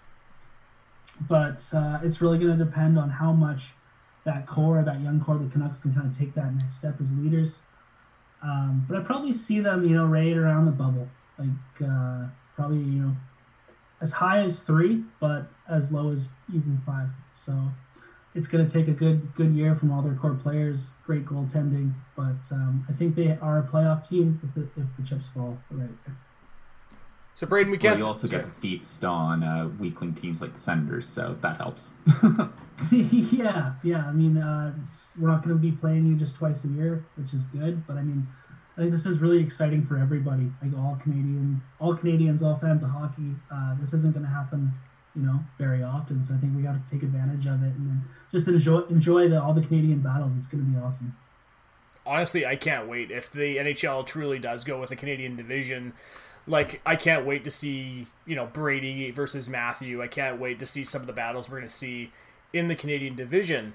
But 1.29 1.63
uh, 1.75 1.99
it's 2.03 2.21
really 2.21 2.39
going 2.39 2.57
to 2.57 2.65
depend 2.65 2.99
on 2.99 3.11
how 3.11 3.33
much 3.33 3.73
that 4.25 4.47
core, 4.47 4.83
that 4.83 5.01
young 5.01 5.21
core, 5.21 5.39
the 5.39 5.47
Canucks 5.47 5.79
can 5.79 5.95
kind 5.95 6.07
of 6.07 6.17
take 6.17 6.35
that 6.35 6.55
next 6.55 6.77
step 6.77 7.01
as 7.01 7.13
leaders. 7.15 7.61
Um, 8.43 8.85
but 8.89 8.99
I 8.99 9.01
probably 9.03 9.33
see 9.33 9.61
them, 9.61 9.85
you 9.85 9.97
know, 9.97 10.07
right 10.07 10.37
around 10.37 10.67
the 10.67 10.73
bubble, 10.73 11.09
like 11.39 11.49
uh, 11.83 12.27
probably 12.55 12.79
you 12.79 13.01
know, 13.01 13.17
as 14.01 14.13
high 14.13 14.39
as 14.39 14.63
three, 14.63 15.05
but 15.21 15.49
as 15.69 15.93
low 15.93 16.11
as 16.11 16.31
even 16.53 16.79
five. 16.79 17.11
So 17.33 17.71
it's 18.35 18.49
going 18.49 18.67
to 18.67 18.73
take 18.73 18.89
a 18.89 18.93
good 18.93 19.35
good 19.35 19.55
year 19.55 19.75
from 19.75 19.91
all 19.91 20.03
their 20.03 20.15
core 20.15 20.35
players, 20.35 20.95
great 21.05 21.25
goaltending, 21.25 21.95
but 22.15 22.53
um, 22.53 22.85
I 22.89 22.93
think 22.93 23.17
they 23.17 23.39
are 23.41 23.59
a 23.59 23.63
playoff 23.63 24.09
team 24.09 24.41
if 24.45 24.55
the 24.55 24.69
if 24.81 24.97
the 24.97 25.03
chips 25.03 25.29
fall 25.29 25.59
the 25.71 25.77
right 25.77 25.91
way. 25.91 26.15
So 27.35 27.47
Braden, 27.47 27.71
we 27.71 27.77
can't. 27.77 27.93
Well, 27.93 27.99
you 27.99 28.07
also 28.07 28.29
get 28.29 28.45
to 28.45 28.49
feast 28.49 29.05
on 29.05 29.43
uh, 29.43 29.69
weakling 29.79 30.15
teams 30.15 30.41
like 30.41 30.55
the 30.55 30.61
Senators, 30.61 31.07
so 31.07 31.37
that 31.43 31.59
helps. 31.59 31.93
yeah, 32.91 33.75
yeah. 33.83 34.07
I 34.07 34.13
mean, 34.13 34.39
uh, 34.39 34.75
we're 35.19 35.29
not 35.29 35.43
going 35.43 35.55
to 35.55 35.61
be 35.61 35.71
playing 35.71 36.07
you 36.07 36.17
just 36.17 36.37
twice 36.37 36.65
a 36.65 36.69
year, 36.69 37.05
which 37.17 37.35
is 37.35 37.45
good. 37.45 37.87
But 37.87 37.99
I 37.99 38.03
mean, 38.03 38.27
I 38.77 38.81
think 38.81 38.91
this 38.91 39.07
is 39.07 39.21
really 39.21 39.39
exciting 39.41 39.83
for 39.83 39.97
everybody, 39.97 40.53
like 40.63 40.77
all 40.77 40.99
Canadian, 41.03 41.63
all 41.81 41.95
Canadians, 41.95 42.43
all 42.43 42.57
fans 42.57 42.83
of 42.83 42.91
hockey. 42.91 43.35
Uh, 43.51 43.75
this 43.81 43.95
isn't 43.95 44.13
going 44.13 44.25
to 44.25 44.31
happen, 44.31 44.73
you 45.15 45.23
know, 45.23 45.41
very 45.59 45.83
often. 45.83 46.21
So 46.23 46.35
I 46.35 46.39
think 46.39 46.55
we 46.55 46.63
got 46.63 46.75
to 46.75 46.93
take 46.93 47.03
advantage 47.03 47.47
of 47.47 47.63
it 47.63 47.75
and 47.75 48.03
just 48.31 48.49
enjoy 48.49 48.81
enjoy 48.91 49.29
the, 49.29 49.43
all 49.43 49.55
the 49.55 49.63
Canadian 49.63 50.01
battles. 50.01 50.37
It's 50.37 50.47
going 50.47 50.65
to 50.65 50.71
be 50.71 50.79
awesome 50.79 51.17
honestly, 52.09 52.47
I 52.47 52.55
can't 52.55 52.89
wait 52.89 53.11
if 53.11 53.33
the 53.33 53.57
NHL 53.57 54.07
truly 54.07 54.39
does 54.39 54.63
go 54.63 54.81
with 54.81 54.93
a 54.93 54.97
Canadian 54.97 55.35
division 55.35 55.93
like 56.47 56.81
I 56.87 56.97
can't 56.97 57.27
wait 57.27 57.45
to 57.45 57.51
see 57.51 58.07
you 58.25 58.37
know 58.37 58.47
Brady 58.47 59.11
versus 59.11 59.49
Matthew. 59.49 60.03
I 60.03 60.09
can't 60.09 60.41
wait 60.41 60.59
to 60.61 60.67
see 60.67 60.85
some 60.85 61.01
of 61.01 61.07
the 61.07 61.13
battles 61.13 61.51
we're 61.51 61.59
going 61.59 61.69
to 61.69 61.75
see 61.75 62.13
in 62.53 62.69
the 62.69 62.77
Canadian 62.77 63.17
division. 63.17 63.75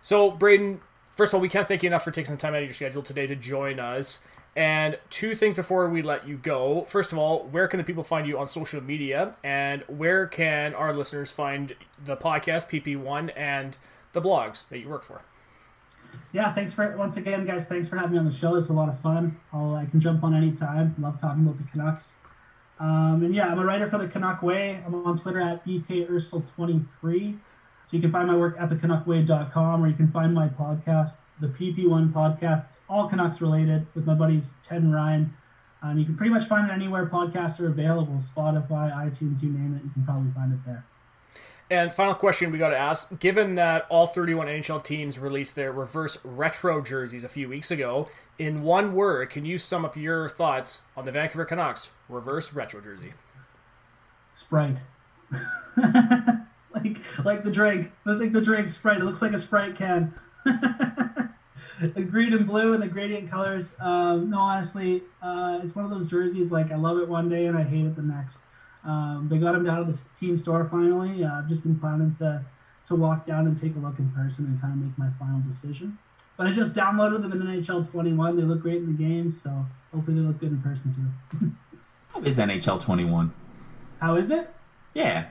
So 0.00 0.30
Braden, 0.30 0.80
first 1.16 1.30
of 1.30 1.36
all, 1.36 1.40
we 1.40 1.48
can't 1.48 1.66
thank 1.66 1.82
you 1.82 1.88
enough 1.88 2.04
for 2.04 2.10
taking 2.10 2.28
some 2.28 2.38
time 2.38 2.54
out 2.54 2.62
of 2.62 2.64
your 2.64 2.74
schedule 2.74 3.02
today 3.02 3.26
to 3.26 3.36
join 3.36 3.80
us. 3.80 4.20
And 4.54 4.98
two 5.08 5.34
things 5.34 5.56
before 5.56 5.88
we 5.88 6.02
let 6.02 6.28
you 6.28 6.36
go. 6.36 6.82
First 6.82 7.12
of 7.12 7.18
all, 7.18 7.44
where 7.44 7.66
can 7.68 7.78
the 7.78 7.84
people 7.84 8.04
find 8.04 8.26
you 8.26 8.38
on 8.38 8.46
social 8.46 8.82
media, 8.82 9.34
and 9.42 9.82
where 9.88 10.26
can 10.26 10.74
our 10.74 10.92
listeners 10.92 11.32
find 11.32 11.74
the 12.04 12.16
podcast 12.16 12.68
PP1 12.68 13.32
and 13.34 13.78
the 14.12 14.20
blogs 14.20 14.68
that 14.68 14.78
you 14.78 14.88
work 14.88 15.04
for? 15.04 15.22
yeah, 16.32 16.52
thanks 16.52 16.72
for 16.72 16.96
once 16.96 17.16
again, 17.16 17.44
guys. 17.44 17.66
Thanks 17.66 17.88
for 17.88 17.96
having 17.96 18.12
me 18.12 18.18
on 18.18 18.24
the 18.24 18.32
show. 18.32 18.54
It's 18.54 18.68
a 18.68 18.72
lot 18.72 18.88
of 18.88 18.98
fun. 18.98 19.38
I'll, 19.52 19.74
I 19.74 19.86
can 19.86 20.00
jump 20.00 20.24
on 20.24 20.34
anytime. 20.34 20.94
Love 20.98 21.20
talking 21.20 21.42
about 21.42 21.58
the 21.58 21.64
Canucks. 21.64 22.14
Um, 22.80 23.22
and 23.22 23.34
yeah, 23.34 23.48
I'm 23.50 23.58
a 23.58 23.64
writer 23.64 23.86
for 23.86 23.98
the 23.98 24.08
Canuck 24.08 24.42
Way. 24.42 24.82
I'm 24.84 24.94
on 25.06 25.16
Twitter 25.16 25.40
at 25.40 25.64
bkursel23. 25.64 27.38
So 27.84 27.96
you 27.96 28.00
can 28.00 28.12
find 28.12 28.28
my 28.28 28.36
work 28.36 28.56
at 28.58 28.70
thecanuckway.com 28.70 29.84
or 29.84 29.88
you 29.88 29.94
can 29.94 30.08
find 30.08 30.32
my 30.32 30.48
podcast, 30.48 31.30
the 31.40 31.48
PP1 31.48 32.12
podcasts, 32.12 32.80
all 32.88 33.08
Canucks 33.08 33.40
related 33.40 33.86
with 33.94 34.06
my 34.06 34.14
buddies 34.14 34.54
Ted 34.62 34.82
and 34.82 34.94
Ryan. 34.94 35.34
Um, 35.82 35.98
you 35.98 36.04
can 36.04 36.16
pretty 36.16 36.32
much 36.32 36.44
find 36.44 36.70
it 36.70 36.72
anywhere 36.72 37.06
podcasts 37.06 37.60
are 37.60 37.66
available 37.66 38.14
Spotify, 38.14 38.94
iTunes, 38.94 39.42
you 39.42 39.50
name 39.50 39.74
it. 39.74 39.84
You 39.84 39.90
can 39.90 40.04
probably 40.04 40.30
find 40.30 40.52
it 40.52 40.60
there. 40.64 40.86
And 41.70 41.90
final 41.90 42.14
question 42.14 42.52
we 42.52 42.58
got 42.58 42.68
to 42.68 42.78
ask: 42.78 43.18
Given 43.18 43.54
that 43.54 43.86
all 43.88 44.06
31 44.06 44.46
NHL 44.46 44.84
teams 44.84 45.18
released 45.18 45.56
their 45.56 45.72
reverse 45.72 46.18
retro 46.22 46.82
jerseys 46.82 47.24
a 47.24 47.28
few 47.28 47.48
weeks 47.48 47.70
ago, 47.70 48.08
in 48.38 48.62
one 48.62 48.94
word, 48.94 49.30
can 49.30 49.44
you 49.44 49.56
sum 49.58 49.84
up 49.84 49.96
your 49.96 50.28
thoughts 50.28 50.82
on 50.96 51.06
the 51.06 51.10
Vancouver 51.10 51.46
Canucks 51.46 51.90
reverse 52.08 52.52
retro 52.52 52.80
jersey? 52.80 53.14
Sprite. 54.34 54.82
like 56.74 57.24
like 57.24 57.44
the 57.44 57.50
drink. 57.50 57.92
I 58.06 58.18
think 58.18 58.32
the 58.32 58.40
drink 58.40 58.68
Sprite. 58.68 58.98
It 58.98 59.04
looks 59.04 59.22
like 59.22 59.32
a 59.32 59.38
Sprite 59.38 59.76
can. 59.76 60.14
the 60.44 62.02
green 62.08 62.32
and 62.32 62.46
blue 62.46 62.74
and 62.74 62.82
the 62.82 62.88
gradient 62.88 63.30
colors. 63.30 63.74
Um, 63.80 64.30
no, 64.30 64.38
honestly, 64.38 65.02
uh, 65.20 65.60
it's 65.62 65.74
one 65.74 65.84
of 65.84 65.90
those 65.90 66.08
jerseys. 66.08 66.52
Like 66.52 66.70
I 66.70 66.76
love 66.76 66.98
it 66.98 67.08
one 67.08 67.28
day 67.28 67.46
and 67.46 67.56
I 67.56 67.62
hate 67.62 67.84
it 67.84 67.96
the 67.96 68.02
next. 68.02 68.40
Um, 68.84 69.28
they 69.30 69.38
got 69.38 69.54
him 69.54 69.64
down 69.64 69.84
to 69.86 69.92
the 69.92 70.02
team 70.18 70.38
store 70.38 70.64
finally. 70.64 71.24
Uh, 71.24 71.38
I've 71.38 71.48
just 71.48 71.62
been 71.62 71.78
planning 71.78 72.12
to 72.14 72.44
to 72.86 72.96
walk 72.96 73.24
down 73.24 73.46
and 73.46 73.56
take 73.56 73.76
a 73.76 73.78
look 73.78 73.98
in 73.98 74.10
person 74.10 74.46
and 74.46 74.60
kind 74.60 74.72
of 74.72 74.80
make 74.80 74.98
my 74.98 75.10
final 75.10 75.40
decision. 75.40 75.98
But 76.36 76.46
I 76.46 76.52
just 76.52 76.74
downloaded 76.74 77.22
them 77.22 77.32
in 77.32 77.40
NHL 77.42 77.88
21. 77.88 78.36
They 78.36 78.42
look 78.42 78.60
great 78.60 78.78
in 78.78 78.86
the 78.86 79.02
game, 79.02 79.30
so 79.30 79.66
hopefully 79.92 80.20
they 80.20 80.26
look 80.26 80.38
good 80.38 80.50
in 80.50 80.62
person 80.62 80.94
too. 80.94 81.52
How 82.12 82.20
is 82.22 82.38
NHL 82.38 82.80
21? 82.80 83.32
How 84.00 84.16
is 84.16 84.30
it? 84.30 84.50
Yeah. 84.94 85.26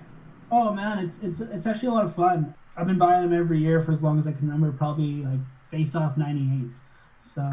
Oh 0.51 0.73
man, 0.73 0.99
it's 0.99 1.19
it's 1.19 1.39
it's 1.39 1.65
actually 1.65 1.89
a 1.89 1.93
lot 1.93 2.03
of 2.03 2.13
fun. 2.13 2.53
I've 2.75 2.87
been 2.87 2.97
buying 2.97 3.29
them 3.29 3.37
every 3.37 3.59
year 3.59 3.79
for 3.81 3.91
as 3.91 4.03
long 4.03 4.19
as 4.19 4.27
I 4.27 4.33
can 4.33 4.47
remember. 4.47 4.71
Probably 4.71 5.23
like 5.23 5.39
Face 5.69 5.95
Off 5.95 6.17
'98. 6.17 6.69
So 7.19 7.41
uh, 7.41 7.45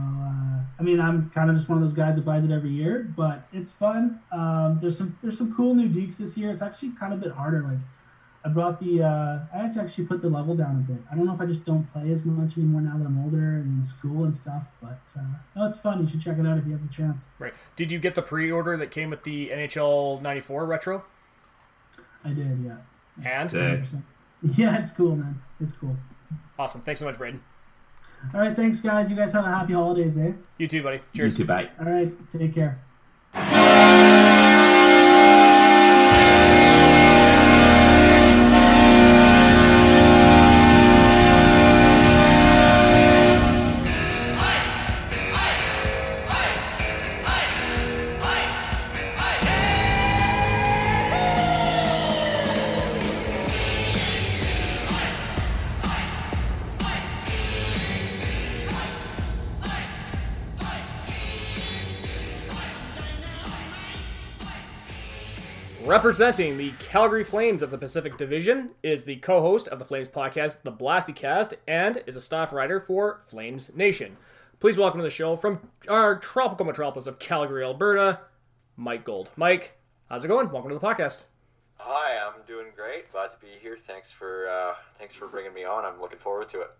I 0.79 0.83
mean, 0.83 1.01
I'm 1.01 1.31
kind 1.31 1.51
of 1.51 1.57
just 1.57 1.69
one 1.69 1.79
of 1.79 1.83
those 1.83 1.93
guys 1.93 2.17
that 2.17 2.25
buys 2.25 2.45
it 2.45 2.51
every 2.51 2.71
year, 2.71 3.07
but 3.17 3.43
it's 3.53 3.73
fun. 3.73 4.21
Um, 4.33 4.79
there's 4.81 4.99
some 4.99 5.17
there's 5.23 5.39
some 5.39 5.55
cool 5.55 5.75
new 5.75 5.89
dekes 5.89 6.17
this 6.17 6.37
year. 6.37 6.51
It's 6.51 6.63
actually 6.63 6.91
kind 6.91 7.13
of 7.13 7.21
a 7.21 7.23
bit 7.23 7.33
harder. 7.33 7.63
Like 7.63 7.79
I 8.45 8.49
brought 8.49 8.81
the 8.81 9.03
uh, 9.03 9.41
I 9.55 9.59
had 9.59 9.75
to 9.75 9.83
actually 9.83 10.07
put 10.07 10.23
the 10.23 10.31
level 10.31 10.57
down 10.57 10.77
a 10.77 10.93
bit. 10.93 11.03
I 11.13 11.15
don't 11.15 11.27
know 11.27 11.35
if 11.35 11.41
I 11.41 11.47
just 11.47 11.67
don't 11.67 11.85
play 11.93 12.11
as 12.11 12.25
much 12.25 12.57
anymore 12.57 12.81
now 12.81 12.97
that 12.97 13.05
I'm 13.05 13.23
older 13.23 13.57
and 13.57 13.79
in 13.79 13.85
school 13.85 14.25
and 14.25 14.35
stuff. 14.35 14.69
But 14.81 15.01
uh, 15.17 15.23
no, 15.55 15.67
it's 15.67 15.79
fun. 15.79 16.01
You 16.01 16.09
should 16.09 16.23
check 16.23 16.39
it 16.39 16.47
out 16.47 16.59
if 16.59 16.65
you 16.65 16.73
have 16.73 16.83
the 16.83 16.93
chance. 16.93 17.27
Right. 17.39 17.53
Did 17.77 17.93
you 17.93 17.99
get 17.99 18.15
the 18.15 18.23
pre-order 18.23 18.77
that 18.77 18.91
came 18.91 19.11
with 19.11 19.25
the 19.25 19.51
NHL 19.51 20.23
'94 20.23 20.67
retro? 20.67 21.05
I 22.25 22.31
did. 22.31 22.59
Yeah. 22.65 22.77
And 23.25 24.03
yeah, 24.57 24.79
it's 24.79 24.93
cool, 24.93 25.17
man. 25.17 25.41
It's 25.61 25.75
cool. 25.75 25.97
Awesome. 26.59 26.81
Thanks 26.83 27.01
so 27.01 27.07
much, 27.07 27.19
Braden. 27.19 27.43
All 28.35 28.41
right, 28.41 28.55
thanks, 28.55 28.81
guys. 28.81 29.11
You 29.11 29.17
guys 29.17 29.33
have 29.33 29.45
a 29.45 29.49
happy 29.49 29.73
holidays, 29.73 30.17
eh? 30.17 30.33
You 30.59 30.69
too, 30.69 30.83
buddy. 30.83 31.01
Cheers. 31.15 31.33
You 31.35 31.45
too, 31.45 31.49
bye. 31.49 31.69
All 31.81 31.87
right, 31.87 32.13
take 32.31 32.55
care. 32.55 32.81
Representing 66.19 66.59
the 66.59 66.73
Calgary 66.81 67.23
Flames 67.23 67.63
of 67.63 67.71
the 67.71 67.79
Pacific 67.79 68.17
Division 68.19 68.71
is 68.83 69.05
the 69.05 69.19
co 69.19 69.41
host 69.41 69.69
of 69.69 69.79
the 69.79 69.85
Flames 69.85 70.09
podcast, 70.09 70.63
The 70.65 70.73
Blasty 70.73 71.15
Cast, 71.15 71.55
and 71.69 72.03
is 72.09 72.17
a 72.17 72.21
staff 72.21 72.53
writer 72.53 72.81
for 72.81 73.21
Flames 73.29 73.71
Nation. 73.77 74.17
Please 74.59 74.77
welcome 74.77 74.99
to 74.99 75.05
the 75.05 75.11
show 75.11 75.37
from 75.37 75.71
our 75.87 76.19
tropical 76.19 76.67
metropolis 76.67 77.07
of 77.07 77.21
Calgary, 77.21 77.63
Alberta, 77.63 78.19
Mike 78.77 79.05
Gould. 79.05 79.31
Mike, 79.37 79.79
how's 80.09 80.25
it 80.25 80.29
going? 80.29 80.51
Welcome 80.51 80.71
to 80.71 80.75
the 80.75 80.85
podcast. 80.85 81.27
Hi, 81.77 82.19
I'm 82.19 82.43
doing 82.49 82.67
great. 82.75 83.13
Glad 83.13 83.31
to 83.31 83.39
be 83.39 83.57
here. 83.63 83.77
Thanks 83.77 84.11
for 84.11 84.49
uh, 84.49 84.75
thanks 84.99 85.15
for 85.15 85.29
bringing 85.29 85.55
me 85.55 85.63
on. 85.63 85.85
I'm 85.85 86.01
looking 86.01 86.19
forward 86.19 86.49
to 86.49 86.63
it. 86.63 86.71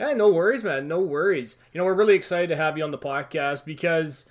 Yeah, 0.00 0.12
no 0.14 0.28
worries, 0.28 0.64
man. 0.64 0.88
No 0.88 0.98
worries. 0.98 1.56
You 1.72 1.78
know, 1.78 1.84
we're 1.84 1.94
really 1.94 2.16
excited 2.16 2.48
to 2.48 2.56
have 2.56 2.76
you 2.76 2.82
on 2.82 2.90
the 2.90 2.98
podcast 2.98 3.64
because 3.64 4.26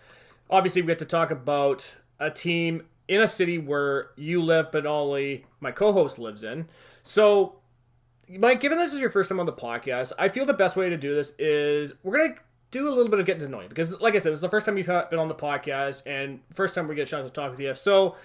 obviously 0.50 0.82
we 0.82 0.88
get 0.88 1.00
to 1.00 1.06
talk 1.06 1.32
about 1.32 1.96
a 2.20 2.30
team 2.30 2.84
in 3.12 3.20
a 3.20 3.28
city 3.28 3.58
where 3.58 4.12
you 4.16 4.42
live, 4.42 4.72
but 4.72 4.86
only 4.86 5.46
my 5.60 5.70
co-host 5.70 6.18
lives 6.18 6.46
in. 6.46 6.66
So, 7.04 7.58
Mike, 8.30 8.62
given 8.62 8.78
this 8.78 8.94
is 8.94 9.02
your 9.02 9.10
first 9.10 9.28
time 9.28 9.38
on 9.38 9.46
the 9.46 9.52
podcast, 9.52 10.14
I 10.18 10.30
feel 10.30 10.46
the 10.46 10.54
best 10.54 10.78
way 10.78 10.90
to 10.90 10.96
do 10.96 11.14
this 11.14 11.34
is 11.38 11.94
we're 12.04 12.18
gonna 12.18 12.36
do 12.72 12.88
a 12.88 12.90
little 12.90 13.10
bit 13.10 13.20
of 13.20 13.26
getting 13.26 13.44
to 13.44 13.50
know 13.50 13.60
you 13.60 13.68
because, 13.68 14.00
like 14.00 14.16
I 14.16 14.20
said, 14.20 14.32
this 14.32 14.38
is 14.38 14.42
the 14.42 14.50
first 14.50 14.66
time 14.66 14.78
you've 14.78 14.88
been 14.88 15.20
on 15.20 15.28
the 15.28 15.36
podcast 15.36 16.04
and 16.06 16.40
first 16.54 16.74
time 16.74 16.88
we 16.88 16.96
get 16.96 17.02
a 17.02 17.12
chance 17.12 17.28
to 17.28 17.34
talk 17.34 17.52
with 17.52 17.60
you. 17.60 17.74
So, 17.74 18.16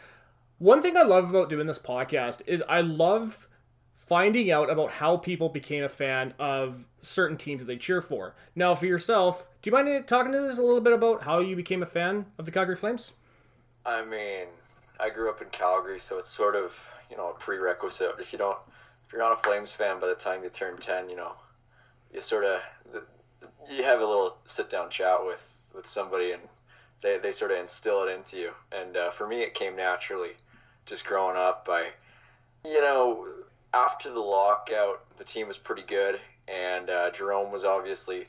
one 0.58 0.80
thing 0.80 0.96
I 0.96 1.02
love 1.02 1.30
about 1.30 1.50
doing 1.50 1.66
this 1.66 1.80
podcast 1.80 2.42
is 2.46 2.62
I 2.68 2.80
love 2.80 3.48
finding 3.96 4.52
out 4.52 4.70
about 4.70 4.92
how 4.92 5.16
people 5.16 5.48
became 5.48 5.82
a 5.82 5.88
fan 5.88 6.32
of 6.38 6.86
certain 7.00 7.36
teams 7.36 7.58
that 7.58 7.66
they 7.66 7.76
cheer 7.76 8.00
for. 8.00 8.36
Now, 8.54 8.76
for 8.76 8.86
yourself, 8.86 9.48
do 9.62 9.68
you 9.68 9.72
mind 9.76 10.06
talking 10.06 10.30
to 10.30 10.46
us 10.46 10.58
a 10.58 10.62
little 10.62 10.80
bit 10.80 10.92
about 10.92 11.24
how 11.24 11.40
you 11.40 11.56
became 11.56 11.82
a 11.82 11.86
fan 11.86 12.26
of 12.38 12.44
the 12.44 12.52
Calgary 12.52 12.76
Flames? 12.76 13.14
I 13.84 14.04
mean, 14.04 14.46
I 14.98 15.10
grew 15.10 15.30
up 15.30 15.42
in 15.42 15.48
Calgary, 15.48 15.98
so 15.98 16.18
it's 16.18 16.30
sort 16.30 16.56
of 16.56 16.74
you 17.10 17.16
know 17.16 17.30
a 17.30 17.34
prerequisite. 17.34 18.16
If 18.18 18.32
you 18.32 18.38
don't, 18.38 18.58
if 19.06 19.12
you're 19.12 19.22
not 19.22 19.32
a 19.32 19.42
Flames 19.42 19.72
fan 19.72 20.00
by 20.00 20.08
the 20.08 20.14
time 20.14 20.42
you 20.42 20.50
turn 20.50 20.76
ten, 20.78 21.08
you 21.08 21.16
know, 21.16 21.32
you 22.12 22.20
sort 22.20 22.44
of 22.44 22.60
you 23.70 23.82
have 23.82 24.00
a 24.00 24.06
little 24.06 24.38
sit 24.44 24.70
down 24.70 24.90
chat 24.90 25.24
with 25.24 25.64
with 25.74 25.86
somebody, 25.86 26.32
and 26.32 26.42
they 27.02 27.18
they 27.18 27.30
sort 27.30 27.50
of 27.50 27.58
instill 27.58 28.04
it 28.04 28.12
into 28.12 28.36
you. 28.38 28.50
And 28.72 28.96
uh, 28.96 29.10
for 29.10 29.26
me, 29.26 29.42
it 29.42 29.54
came 29.54 29.76
naturally, 29.76 30.32
just 30.84 31.04
growing 31.04 31.36
up. 31.36 31.68
I, 31.70 31.88
you 32.64 32.80
know, 32.80 33.26
after 33.74 34.10
the 34.10 34.20
lockout, 34.20 35.04
the 35.16 35.24
team 35.24 35.46
was 35.48 35.58
pretty 35.58 35.82
good, 35.82 36.20
and 36.48 36.90
uh, 36.90 37.10
Jarome 37.10 37.50
was 37.50 37.64
obviously 37.64 38.26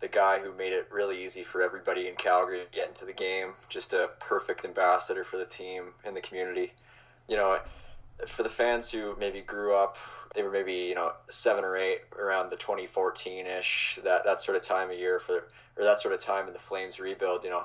the 0.00 0.08
guy 0.08 0.38
who 0.38 0.52
made 0.52 0.72
it 0.72 0.86
really 0.90 1.22
easy 1.24 1.42
for 1.42 1.62
everybody 1.62 2.08
in 2.08 2.14
Calgary 2.14 2.58
to 2.58 2.76
get 2.76 2.88
into 2.88 3.04
the 3.04 3.12
game. 3.12 3.54
Just 3.68 3.92
a 3.92 4.10
perfect 4.20 4.64
ambassador 4.64 5.24
for 5.24 5.38
the 5.38 5.44
team 5.44 5.92
and 6.04 6.16
the 6.16 6.20
community. 6.20 6.72
You 7.28 7.36
know, 7.36 7.58
for 8.26 8.42
the 8.42 8.48
fans 8.48 8.90
who 8.90 9.16
maybe 9.18 9.40
grew 9.40 9.74
up, 9.74 9.96
they 10.34 10.42
were 10.42 10.50
maybe 10.50 10.74
you 10.74 10.94
know 10.94 11.12
seven 11.28 11.64
or 11.64 11.76
eight 11.76 12.02
around 12.18 12.50
the 12.50 12.56
2014 12.56 13.46
ish 13.46 13.98
that 14.04 14.24
that 14.24 14.40
sort 14.40 14.56
of 14.56 14.62
time 14.62 14.90
of 14.90 14.98
year 14.98 15.18
for 15.18 15.48
or 15.76 15.84
that 15.84 16.00
sort 16.00 16.14
of 16.14 16.20
time 16.20 16.46
in 16.46 16.52
the 16.52 16.58
Flames 16.58 17.00
rebuild. 17.00 17.44
You 17.44 17.50
know, 17.50 17.64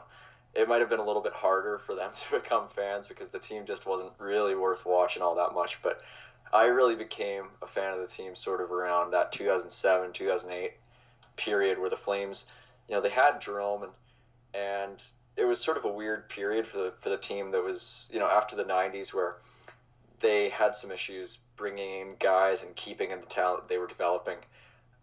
it 0.56 0.68
might 0.68 0.80
have 0.80 0.90
been 0.90 1.00
a 1.00 1.06
little 1.06 1.22
bit 1.22 1.34
harder 1.34 1.78
for 1.78 1.94
them 1.94 2.12
to 2.32 2.40
become 2.40 2.68
fans 2.68 3.06
because 3.06 3.30
the 3.30 3.40
team 3.40 3.66
just 3.66 3.86
wasn't 3.86 4.12
really 4.18 4.56
worth 4.56 4.86
watching 4.86 5.22
all 5.22 5.36
that 5.36 5.54
much. 5.54 5.82
But 5.84 6.02
I 6.52 6.66
really 6.66 6.96
became 6.96 7.46
a 7.62 7.68
fan 7.68 7.94
of 7.94 8.00
the 8.00 8.08
team 8.08 8.36
sort 8.36 8.62
of 8.62 8.72
around 8.72 9.12
that 9.12 9.32
2007 9.32 10.14
2008 10.14 10.74
period 11.36 11.80
where 11.80 11.90
the 11.90 11.96
Flames, 11.96 12.46
you 12.88 12.96
know, 12.96 13.02
they 13.02 13.10
had 13.10 13.42
Jarome 13.42 13.84
and 13.84 13.92
and 14.54 15.04
it 15.36 15.46
was 15.46 15.60
sort 15.60 15.78
of 15.78 15.86
a 15.86 15.92
weird 15.92 16.30
period 16.30 16.66
for 16.66 16.78
the 16.78 16.94
for 17.00 17.10
the 17.10 17.18
team 17.18 17.52
that 17.52 17.64
was 17.64 18.10
you 18.14 18.20
know 18.20 18.28
after 18.28 18.56
the 18.56 18.64
90s 18.64 19.14
where 19.14 19.38
they 20.20 20.50
had 20.50 20.76
some 20.76 20.92
issues 20.92 21.40
bringing 21.56 22.02
in 22.02 22.16
guys 22.20 22.64
and 22.64 22.76
keeping 22.76 23.12
in 23.12 23.20
the 23.20 23.26
talent 23.28 23.68
they 23.68 23.78
were 23.78 23.88
developing. 23.88 24.38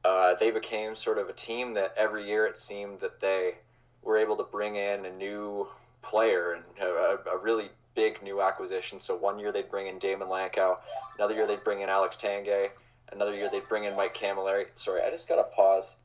Uh, 0.03 0.35
they 0.41 0.51
became 0.51 0.97
sort 0.97 1.19
of 1.19 1.29
a 1.29 1.33
team 1.33 1.75
that 1.75 1.93
every 1.95 2.27
year 2.27 2.47
it 2.47 2.57
seemed 2.57 2.99
that 3.01 3.21
they 3.21 3.55
were 4.03 4.17
able 4.17 4.35
to 4.35 4.45
bring 4.45 4.77
in 4.77 5.05
a 5.05 5.13
new 5.13 5.69
player 6.01 6.55
and 6.55 6.65
a, 6.81 7.19
a 7.31 7.37
really 7.37 7.69
big 7.95 8.23
new 8.23 8.41
acquisition. 8.41 8.99
So 8.99 9.15
one 9.15 9.39
year 9.39 9.53
they'd 9.53 9.69
bring 9.69 9.89
in 9.89 9.99
Daymond 9.99 10.29
Langkow, 10.29 10.79
another 11.19 11.35
year 11.35 11.47
they'd 11.47 11.63
bring 11.63 11.83
in 11.83 11.91
Alex 11.91 12.17
Tanguay, 12.17 12.69
another 13.13 13.35
year 13.35 13.51
they'd 13.51 13.69
bring 13.69 13.85
in 13.85 13.95
Mike 13.95 14.15
Cammalleri. 14.15 14.67
Sorry, 14.75 15.03
I 15.03 15.11
just 15.11 15.29
got 15.29 15.37
to 15.37 15.45
pause. 15.55 15.97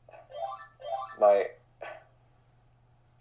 My 1.20 1.46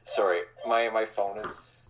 sorry, 0.04 0.40
my 0.68 0.90
my 0.90 1.06
phone 1.06 1.38
is 1.40 1.84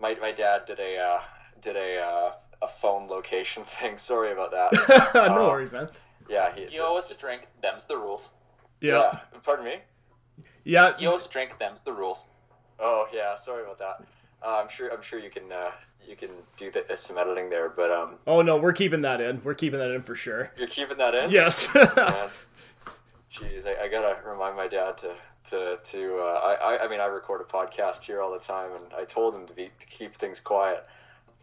my 0.00 0.14
my 0.20 0.32
dad 0.32 0.64
did 0.66 0.80
a 0.80 0.98
uh, 0.98 1.20
did 1.60 1.76
a 1.76 2.00
uh, 2.00 2.32
a 2.62 2.68
phone 2.68 3.08
location 3.08 3.64
thing. 3.80 3.96
Sorry 3.96 4.32
about 4.32 4.50
that. 4.50 5.10
no 5.14 5.46
uh, 5.46 5.48
worries, 5.48 5.72
man. 5.72 5.88
Yeah, 6.28 6.52
he, 6.54 6.68
you 6.74 6.82
always 6.82 7.06
just 7.06 7.20
drink. 7.20 7.48
Them's 7.62 7.84
the 7.84 7.96
rules. 7.96 8.30
Yeah. 8.80 9.18
yeah. 9.32 9.40
Pardon 9.44 9.64
me. 9.64 9.76
Yeah. 10.64 10.94
You 10.98 11.08
always 11.08 11.26
drink. 11.26 11.58
Them's 11.58 11.80
the 11.80 11.92
rules. 11.92 12.26
Oh 12.78 13.06
yeah, 13.12 13.34
sorry 13.34 13.62
about 13.62 13.78
that. 13.78 14.06
Uh, 14.42 14.60
I'm 14.62 14.68
sure. 14.68 14.92
I'm 14.92 15.02
sure 15.02 15.18
you 15.18 15.30
can. 15.30 15.50
Uh, 15.50 15.70
you 16.08 16.16
can 16.16 16.30
do 16.56 16.70
the, 16.70 16.96
some 16.96 17.18
editing 17.18 17.50
there, 17.50 17.68
but 17.68 17.90
um. 17.90 18.14
Oh 18.26 18.42
no, 18.42 18.56
we're 18.56 18.72
keeping 18.72 19.02
that 19.02 19.20
in. 19.20 19.40
We're 19.44 19.54
keeping 19.54 19.78
that 19.78 19.90
in 19.90 20.00
for 20.00 20.14
sure. 20.14 20.52
You're 20.56 20.68
keeping 20.68 20.96
that 20.98 21.14
in. 21.14 21.30
Yes. 21.30 21.68
Jeez, 23.40 23.66
I, 23.66 23.84
I, 23.84 23.88
gotta 23.88 24.18
remind 24.28 24.54
my 24.54 24.68
dad 24.68 24.98
to 24.98 25.14
to 25.44 25.78
to. 25.82 26.18
Uh, 26.18 26.56
I 26.60 26.84
I 26.84 26.88
mean, 26.88 27.00
I 27.00 27.06
record 27.06 27.40
a 27.40 27.44
podcast 27.44 28.02
here 28.02 28.20
all 28.20 28.30
the 28.30 28.38
time, 28.38 28.72
and 28.74 28.92
I 28.92 29.04
told 29.04 29.34
him 29.34 29.46
to 29.46 29.54
be 29.54 29.70
to 29.78 29.86
keep 29.86 30.14
things 30.14 30.40
quiet. 30.40 30.86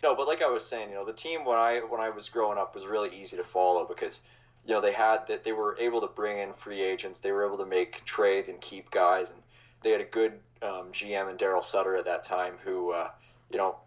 No, 0.03 0.13
but 0.13 0.27
like 0.27 0.43
I 0.43 0.47
was 0.47 0.63
saying, 0.63 0.89
you 0.89 0.95
know, 0.95 1.05
the 1.05 1.13
team 1.13 1.43
when 1.43 1.57
I 1.57 1.79
when 1.79 1.99
I 1.99 2.09
was 2.09 2.29
growing 2.29 2.59
up 2.59 2.75
was 2.75 2.85
really 2.85 3.09
easy 3.17 3.35
to 3.37 3.43
follow 3.43 3.83
because 3.83 4.21
you 4.63 4.75
know 4.75 4.81
they 4.81 4.91
had 4.91 5.25
that 5.27 5.43
they 5.43 5.53
were 5.53 5.75
able 5.79 5.99
to 6.01 6.07
bring 6.07 6.37
in 6.37 6.53
free 6.53 6.81
agents, 6.81 7.19
they 7.19 7.31
were 7.31 7.43
able 7.43 7.57
to 7.57 7.65
make 7.65 8.05
trades 8.05 8.47
and 8.47 8.61
keep 8.61 8.91
guys, 8.91 9.31
and 9.31 9.41
they 9.81 9.89
had 9.89 10.01
a 10.01 10.05
good 10.05 10.33
um, 10.61 10.91
GM 10.91 11.29
and 11.29 11.39
Daryl 11.39 11.63
Sutter 11.63 11.95
at 11.95 12.05
that 12.05 12.23
time 12.23 12.53
who 12.63 12.91
uh, 12.91 13.09
you 13.49 13.57
know 13.57 13.77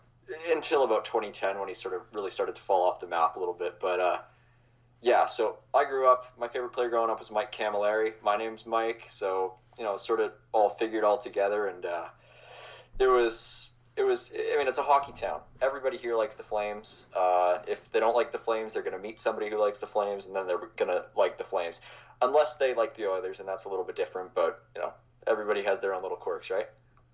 until 0.50 0.82
about 0.82 1.04
2010 1.04 1.61
when 1.61 1.68
he 1.68 1.74
sort 1.74 1.94
of 1.94 2.02
really 2.12 2.30
started 2.30 2.56
to 2.56 2.62
fall 2.62 2.82
off 2.88 2.98
the 2.98 3.06
map 3.06 3.36
a 3.36 3.38
little 3.38 3.54
bit, 3.54 3.78
but. 3.80 4.00
Uh, 4.00 4.18
yeah, 5.03 5.26
so 5.26 5.59
I 5.74 5.84
grew 5.84 6.07
up. 6.07 6.32
My 6.38 6.48
favorite 6.48 6.72
player 6.72 6.88
growing 6.88 7.11
up 7.11 7.18
was 7.18 7.30
Mike 7.30 7.53
Cammalleri. 7.53 8.12
My 8.22 8.36
name's 8.36 8.66
Mike, 8.66 9.05
so 9.09 9.55
you 9.78 9.84
know, 9.84 9.96
sort 9.96 10.20
of 10.20 10.32
all 10.53 10.68
figured 10.68 11.05
all 11.05 11.18
together, 11.18 11.68
and 11.68 11.86
uh, 11.86 12.09
it 12.98 13.07
was 13.07 13.70
it 13.96 14.05
was 14.05 14.32
i 14.34 14.57
mean 14.57 14.68
it's 14.68 14.78
a 14.78 14.82
hockey 14.82 15.12
town 15.12 15.40
everybody 15.61 15.96
here 15.96 16.16
likes 16.16 16.34
the 16.34 16.42
flames 16.42 17.07
uh, 17.16 17.59
if 17.66 17.90
they 17.90 18.01
don't 18.01 18.14
like 18.14 18.30
the 18.30 18.38
flames 18.38 18.72
they're 18.72 18.82
going 18.82 18.96
to 18.96 19.03
meet 19.03 19.18
somebody 19.18 19.51
who 19.51 19.59
likes 19.59 19.78
the 19.78 19.86
flames 19.86 20.26
and 20.26 20.34
then 20.34 20.46
they're 20.46 20.70
going 20.76 20.90
to 20.90 21.05
like 21.16 21.36
the 21.36 21.44
flames 21.44 21.80
unless 22.22 22.57
they 22.57 22.72
like 22.74 22.96
the 22.96 23.07
oilers 23.07 23.40
and 23.40 23.48
that's 23.48 23.64
a 23.64 23.68
little 23.68 23.84
bit 23.84 23.96
different 23.96 24.32
but 24.34 24.64
you 24.74 24.80
know 24.80 24.92
everybody 25.26 25.62
has 25.62 25.78
their 25.80 25.94
own 25.94 26.03
little 26.03 26.16
quirks 26.16 26.51
right 26.51 26.68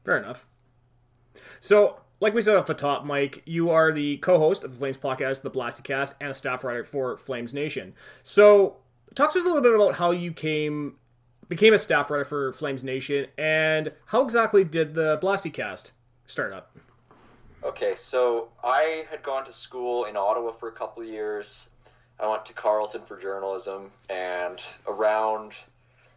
fair 0.04 0.18
enough 0.18 0.46
so 1.60 1.98
like 2.20 2.34
we 2.34 2.42
said 2.42 2.56
off 2.56 2.66
the 2.66 2.74
top 2.74 3.04
mike 3.04 3.42
you 3.44 3.70
are 3.70 3.92
the 3.92 4.16
co-host 4.18 4.64
of 4.64 4.72
the 4.72 4.78
flames 4.78 4.96
podcast 4.96 5.42
the 5.42 5.50
blasty 5.50 5.82
cast 5.82 6.14
and 6.20 6.30
a 6.30 6.34
staff 6.34 6.64
writer 6.64 6.84
for 6.84 7.16
flames 7.16 7.52
nation 7.52 7.94
so 8.22 8.76
talk 9.14 9.32
to 9.32 9.38
us 9.38 9.44
a 9.44 9.48
little 9.48 9.62
bit 9.62 9.74
about 9.74 9.94
how 9.94 10.10
you 10.10 10.32
came 10.32 10.96
became 11.48 11.72
a 11.72 11.78
staff 11.78 12.10
writer 12.10 12.24
for 12.24 12.52
flames 12.52 12.82
nation 12.82 13.26
and 13.38 13.92
how 14.06 14.22
exactly 14.22 14.64
did 14.64 14.94
the 14.94 15.18
blasty 15.22 15.52
cast 15.52 15.92
startup? 16.26 16.76
Okay, 17.64 17.94
so 17.94 18.48
I 18.62 19.04
had 19.10 19.22
gone 19.22 19.44
to 19.44 19.52
school 19.52 20.04
in 20.04 20.16
Ottawa 20.16 20.52
for 20.52 20.68
a 20.68 20.72
couple 20.72 21.02
of 21.02 21.08
years. 21.08 21.68
I 22.20 22.28
went 22.28 22.44
to 22.46 22.52
Carleton 22.52 23.02
for 23.02 23.18
journalism, 23.18 23.90
and 24.08 24.62
around 24.86 25.52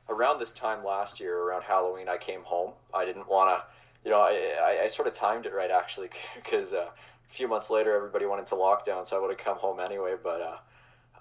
around 0.10 0.39
this 0.39 0.54
time 0.54 0.84
last 0.84 1.20
year, 1.20 1.39
around 1.39 1.64
Halloween, 1.64 2.08
I 2.10 2.18
came 2.18 2.41
home. 2.43 2.74
I 2.93 3.06
didn't 3.06 3.28
want 3.28 3.50
to, 3.56 3.64
you 4.04 4.12
know, 4.12 4.20
I, 4.20 4.56
I, 4.62 4.84
I, 4.84 4.88
sort 4.88 5.08
of 5.08 5.14
timed 5.14 5.45
it 5.45 5.54
right 5.54 5.72
actually 5.72 6.10
because 6.36 6.74
uh, 6.74 6.88
a 6.88 7.34
few 7.34 7.47
months 7.47 7.70
later 7.70 7.95
everybody 7.95 8.26
went 8.26 8.39
into 8.39 8.56
lockdown, 8.56 9.06
so 9.06 9.18
I 9.18 9.22
would 9.22 9.30
have 9.30 9.38
come 9.38 9.58
home 9.58 9.80
anyway. 9.80 10.16
But 10.22 10.41
uh, 10.41 10.58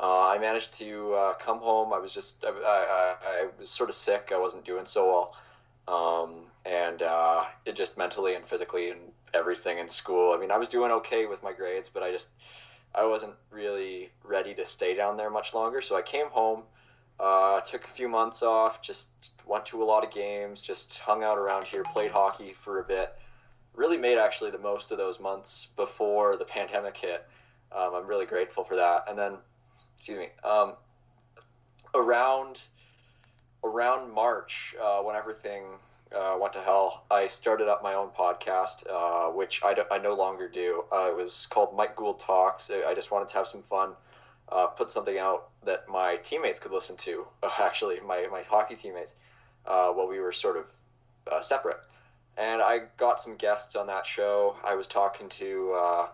uh, 0.01 0.29
I 0.29 0.39
managed 0.39 0.73
to 0.79 1.13
uh, 1.15 1.35
come 1.35 1.59
home. 1.59 1.93
I 1.93 1.99
was 1.99 2.15
just 2.15 2.45
I, 2.45 2.51
I, 2.51 3.15
I 3.27 3.47
was 3.59 3.69
sort 3.69 3.89
of 3.89 3.95
sick. 3.95 4.31
I 4.33 4.39
wasn't 4.39 4.65
doing 4.65 4.87
so 4.87 5.07
well. 5.09 5.37
Um, 5.89 6.43
and 6.67 7.03
uh, 7.03 7.45
it 7.65 7.75
just 7.75 7.97
mentally 7.97 8.35
and 8.35 8.47
physically 8.47 8.91
and 8.91 9.01
everything 9.35 9.79
in 9.79 9.89
school. 9.89 10.33
I 10.33 10.39
mean, 10.39 10.51
I 10.51 10.59
was 10.59 10.69
doing 10.69 10.91
okay 10.93 11.27
with 11.27 11.43
my 11.43 11.53
grades, 11.53 11.89
but 11.89 12.03
I 12.03 12.11
just 12.11 12.29
I 12.95 13.05
wasn't 13.05 13.35
really 13.51 14.11
ready 14.25 14.55
to 14.55 14.65
stay 14.65 14.95
down 14.95 15.17
there 15.17 15.31
much 15.31 15.55
longer. 15.55 15.81
So 15.81 15.97
I 15.97 16.03
came 16.03 16.27
home, 16.27 16.63
uh, 17.21 17.61
took 17.61 17.85
a 17.85 17.89
few 17.89 18.09
months 18.09 18.43
off, 18.43 18.81
just 18.81 19.11
went 19.47 19.67
to 19.67 19.83
a 19.83 19.85
lot 19.85 20.05
of 20.05 20.11
games, 20.11 20.63
just 20.63 20.99
hung 20.99 21.25
out 21.25 21.39
around 21.39 21.65
here, 21.65 21.83
played 21.85 22.11
hockey 22.11 22.53
for 22.53 22.81
a 22.81 22.85
bit. 22.85 23.19
Really 23.75 23.97
made 23.97 24.19
actually 24.19 24.51
the 24.51 24.59
most 24.59 24.91
of 24.91 24.99
those 24.99 25.21
months 25.21 25.69
before 25.77 26.37
the 26.37 26.45
pandemic 26.45 26.97
hit. 26.97 27.27
Um, 27.73 27.95
I'm 27.95 28.07
really 28.07 28.27
grateful 28.27 28.65
for 28.65 28.77
that. 28.77 29.05
And 29.09 29.19
then, 29.19 29.37
excuse 29.97 30.19
me, 30.19 30.29
um, 30.45 30.77
around 31.95 32.63
around 33.65 34.13
March, 34.13 34.77
uh, 34.81 35.01
when 35.01 35.17
everything 35.17 35.65
uh, 36.15 36.37
went 36.41 36.53
to 36.53 36.61
hell, 36.61 37.05
I 37.11 37.27
started 37.27 37.69
up 37.69 37.83
my 37.83 37.95
own 37.95 38.11
podcast, 38.11 38.85
uh, 38.91 39.31
which 39.31 39.61
I, 39.65 39.75
I 39.91 39.99
no 39.99 40.15
longer 40.15 40.49
do. 40.49 40.85
Uh, 40.93 41.09
it 41.11 41.17
was 41.17 41.47
called 41.47 41.77
Mike 41.77 41.97
Gould 41.97 42.21
Talks. 42.21 42.71
I 42.71 42.95
just 42.95 43.11
wanted 43.11 43.29
to 43.29 43.35
have 43.37 43.47
some 43.47 43.63
fun, 43.63 43.91
uh, 44.51 44.67
put 44.67 44.91
something 44.91 45.19
out 45.19 45.49
that 45.65 45.89
my 45.89 46.17
teammates 46.17 46.59
could 46.59 46.73
listen 46.73 46.97
to, 46.97 47.27
actually, 47.59 48.01
my, 48.01 48.27
my 48.31 48.43
hockey 48.43 48.77
teammates, 48.77 49.17
uh, 49.67 49.91
while 49.91 50.09
we 50.09 50.21
were 50.21 50.33
sort 50.33 50.57
of 50.57 50.73
separate. 51.43 51.79
And 52.37 52.63
I 52.63 52.83
got 52.97 53.21
some 53.21 53.37
guests 53.37 53.77
on 53.77 53.87
that 53.89 54.07
show. 54.07 54.57
I 54.65 54.75
was 54.75 54.87
talking 54.87 55.29
to 55.31 56.07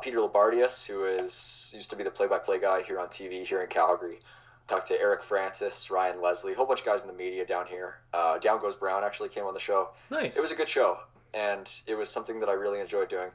Peter 0.00 0.18
Loubardias, 0.18 0.86
who 0.86 1.04
is 1.04 1.72
used 1.74 1.90
to 1.90 1.96
be 1.96 2.04
the 2.04 2.10
play-by-play 2.10 2.60
guy 2.60 2.82
here 2.82 3.00
on 3.00 3.08
TV 3.08 3.44
here 3.44 3.60
in 3.60 3.68
Calgary 3.68 4.20
talked 4.66 4.86
to 4.86 5.00
Eric 5.00 5.22
Francis, 5.22 5.90
Ryan 5.90 6.20
Leslie, 6.20 6.52
a 6.52 6.56
whole 6.56 6.66
bunch 6.66 6.80
of 6.80 6.86
guys 6.86 7.02
in 7.02 7.08
the 7.08 7.14
media 7.14 7.44
down 7.44 7.66
here. 7.66 7.96
Uh, 8.12 8.38
down 8.38 8.60
Goes 8.60 8.74
Brown 8.74 9.04
actually 9.04 9.28
came 9.28 9.44
on 9.44 9.54
the 9.54 9.60
show. 9.60 9.90
Nice. 10.10 10.36
It 10.36 10.40
was 10.40 10.52
a 10.52 10.54
good 10.54 10.68
show, 10.68 10.98
and 11.34 11.70
it 11.86 11.94
was 11.94 12.08
something 12.08 12.40
that 12.40 12.48
I 12.48 12.52
really 12.52 12.80
enjoyed 12.80 13.08
doing. 13.08 13.30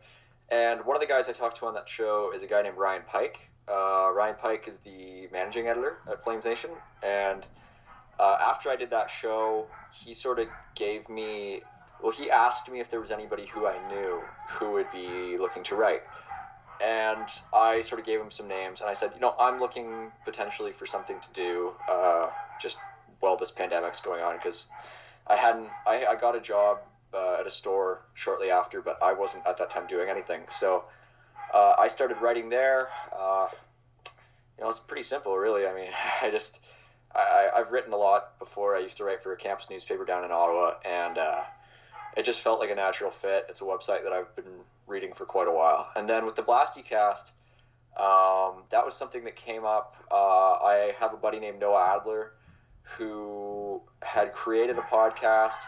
And 0.49 0.83
one 0.85 0.95
of 0.95 1.01
the 1.01 1.07
guys 1.07 1.29
I 1.29 1.33
talked 1.33 1.57
to 1.57 1.67
on 1.67 1.73
that 1.75 1.87
show 1.87 2.31
is 2.33 2.41
a 2.41 2.47
guy 2.47 2.61
named 2.63 2.77
Ryan 2.77 3.03
Pike. 3.07 3.48
Uh, 3.69 4.11
Ryan 4.15 4.35
Pike 4.35 4.67
is 4.67 4.79
the 4.79 5.27
managing 5.31 5.67
editor 5.67 5.99
at 6.11 6.23
Flames 6.23 6.45
Nation, 6.45 6.71
and 7.03 7.47
uh, 8.19 8.37
after 8.41 8.69
I 8.69 8.75
did 8.75 8.89
that 8.91 9.09
show, 9.11 9.69
he 9.89 10.13
sort 10.13 10.39
of 10.39 10.47
gave 10.75 11.09
me. 11.09 11.63
Well, 11.99 12.11
he 12.13 12.31
asked 12.31 12.69
me 12.71 12.79
if 12.79 12.89
there 12.89 12.99
was 12.99 13.11
anybody 13.11 13.45
who 13.47 13.67
I 13.67 13.79
knew 13.79 14.29
who 14.45 14.71
would 14.73 14.89
be 14.89 15.37
looking 15.39 15.63
to 15.65 15.75
write. 15.75 16.01
and 16.79 17.29
I 17.53 17.81
sort 17.81 17.99
of 17.99 18.05
gave 18.05 18.21
him 18.21 18.31
some 18.31 18.47
names, 18.47 18.81
and 18.81 18.89
I 18.89 18.93
said, 18.93 19.11
you 19.13 19.19
know, 19.21 19.35
I'm 19.39 19.59
looking 19.59 20.11
potentially 20.23 20.71
for 20.71 20.85
something 20.85 21.19
to 21.19 21.31
do, 21.33 21.75
uh, 21.87 22.29
just 22.57 22.83
while 23.19 23.35
this 23.37 23.51
pandemic's 23.51 24.01
going 24.01 24.21
on, 24.23 24.37
because 24.37 24.67
I 25.27 25.35
hadn't, 25.35 25.71
I, 25.85 26.05
I 26.05 26.15
got 26.15 26.35
a 26.35 26.41
job 26.41 26.79
uh, 27.13 27.37
at 27.39 27.47
a 27.47 27.51
store 27.51 28.03
shortly 28.13 28.49
after, 28.49 28.81
but 28.81 28.97
I 29.01 29.13
wasn't 29.13 29.45
at 29.45 29.57
that 29.57 29.69
time 29.69 29.87
doing 29.87 30.09
anything. 30.09 30.41
So 30.47 30.85
uh, 31.53 31.75
I 31.77 31.87
started 31.87 32.17
writing 32.21 32.49
there. 32.49 32.89
Uh, 33.17 33.47
you 34.57 34.63
know, 34.63 34.69
it's 34.69 34.79
pretty 34.79 35.03
simple, 35.03 35.37
really. 35.37 35.65
I 35.65 35.73
mean, 35.73 35.91
I 36.21 36.29
just, 36.29 36.59
I, 37.15 37.49
I've 37.55 37.71
written 37.71 37.93
a 37.93 37.97
lot 37.97 38.37
before. 38.39 38.75
I 38.75 38.79
used 38.79 38.97
to 38.97 39.03
write 39.03 39.23
for 39.23 39.33
a 39.33 39.37
campus 39.37 39.69
newspaper 39.69 40.05
down 40.05 40.23
in 40.25 40.31
Ottawa, 40.31 40.75
and 40.85 41.17
uh, 41.17 41.41
it 42.17 42.23
just 42.23 42.41
felt 42.41 42.59
like 42.59 42.69
a 42.69 42.75
natural 42.75 43.11
fit. 43.11 43.45
It's 43.49 43.61
a 43.61 43.65
website 43.65 44.03
that 44.03 44.11
I've 44.11 44.35
been 44.35 44.45
reading 44.87 45.13
for 45.13 45.25
quite 45.25 45.47
a 45.47 45.51
while. 45.51 45.89
And 45.95 46.09
then 46.09 46.25
with 46.25 46.35
the 46.35 46.43
Blasty 46.43 46.83
cast, 46.83 47.31
um, 47.97 48.63
that 48.69 48.85
was 48.85 48.95
something 48.95 49.23
that 49.23 49.35
came 49.35 49.65
up. 49.65 49.95
Uh, 50.11 50.53
I 50.53 50.93
have 50.99 51.13
a 51.13 51.17
buddy 51.17 51.39
named 51.39 51.59
Noah 51.59 51.95
Adler 51.95 52.33
who 52.97 53.81
had 54.01 54.33
created 54.33 54.77
a 54.77 54.81
podcast. 54.81 55.61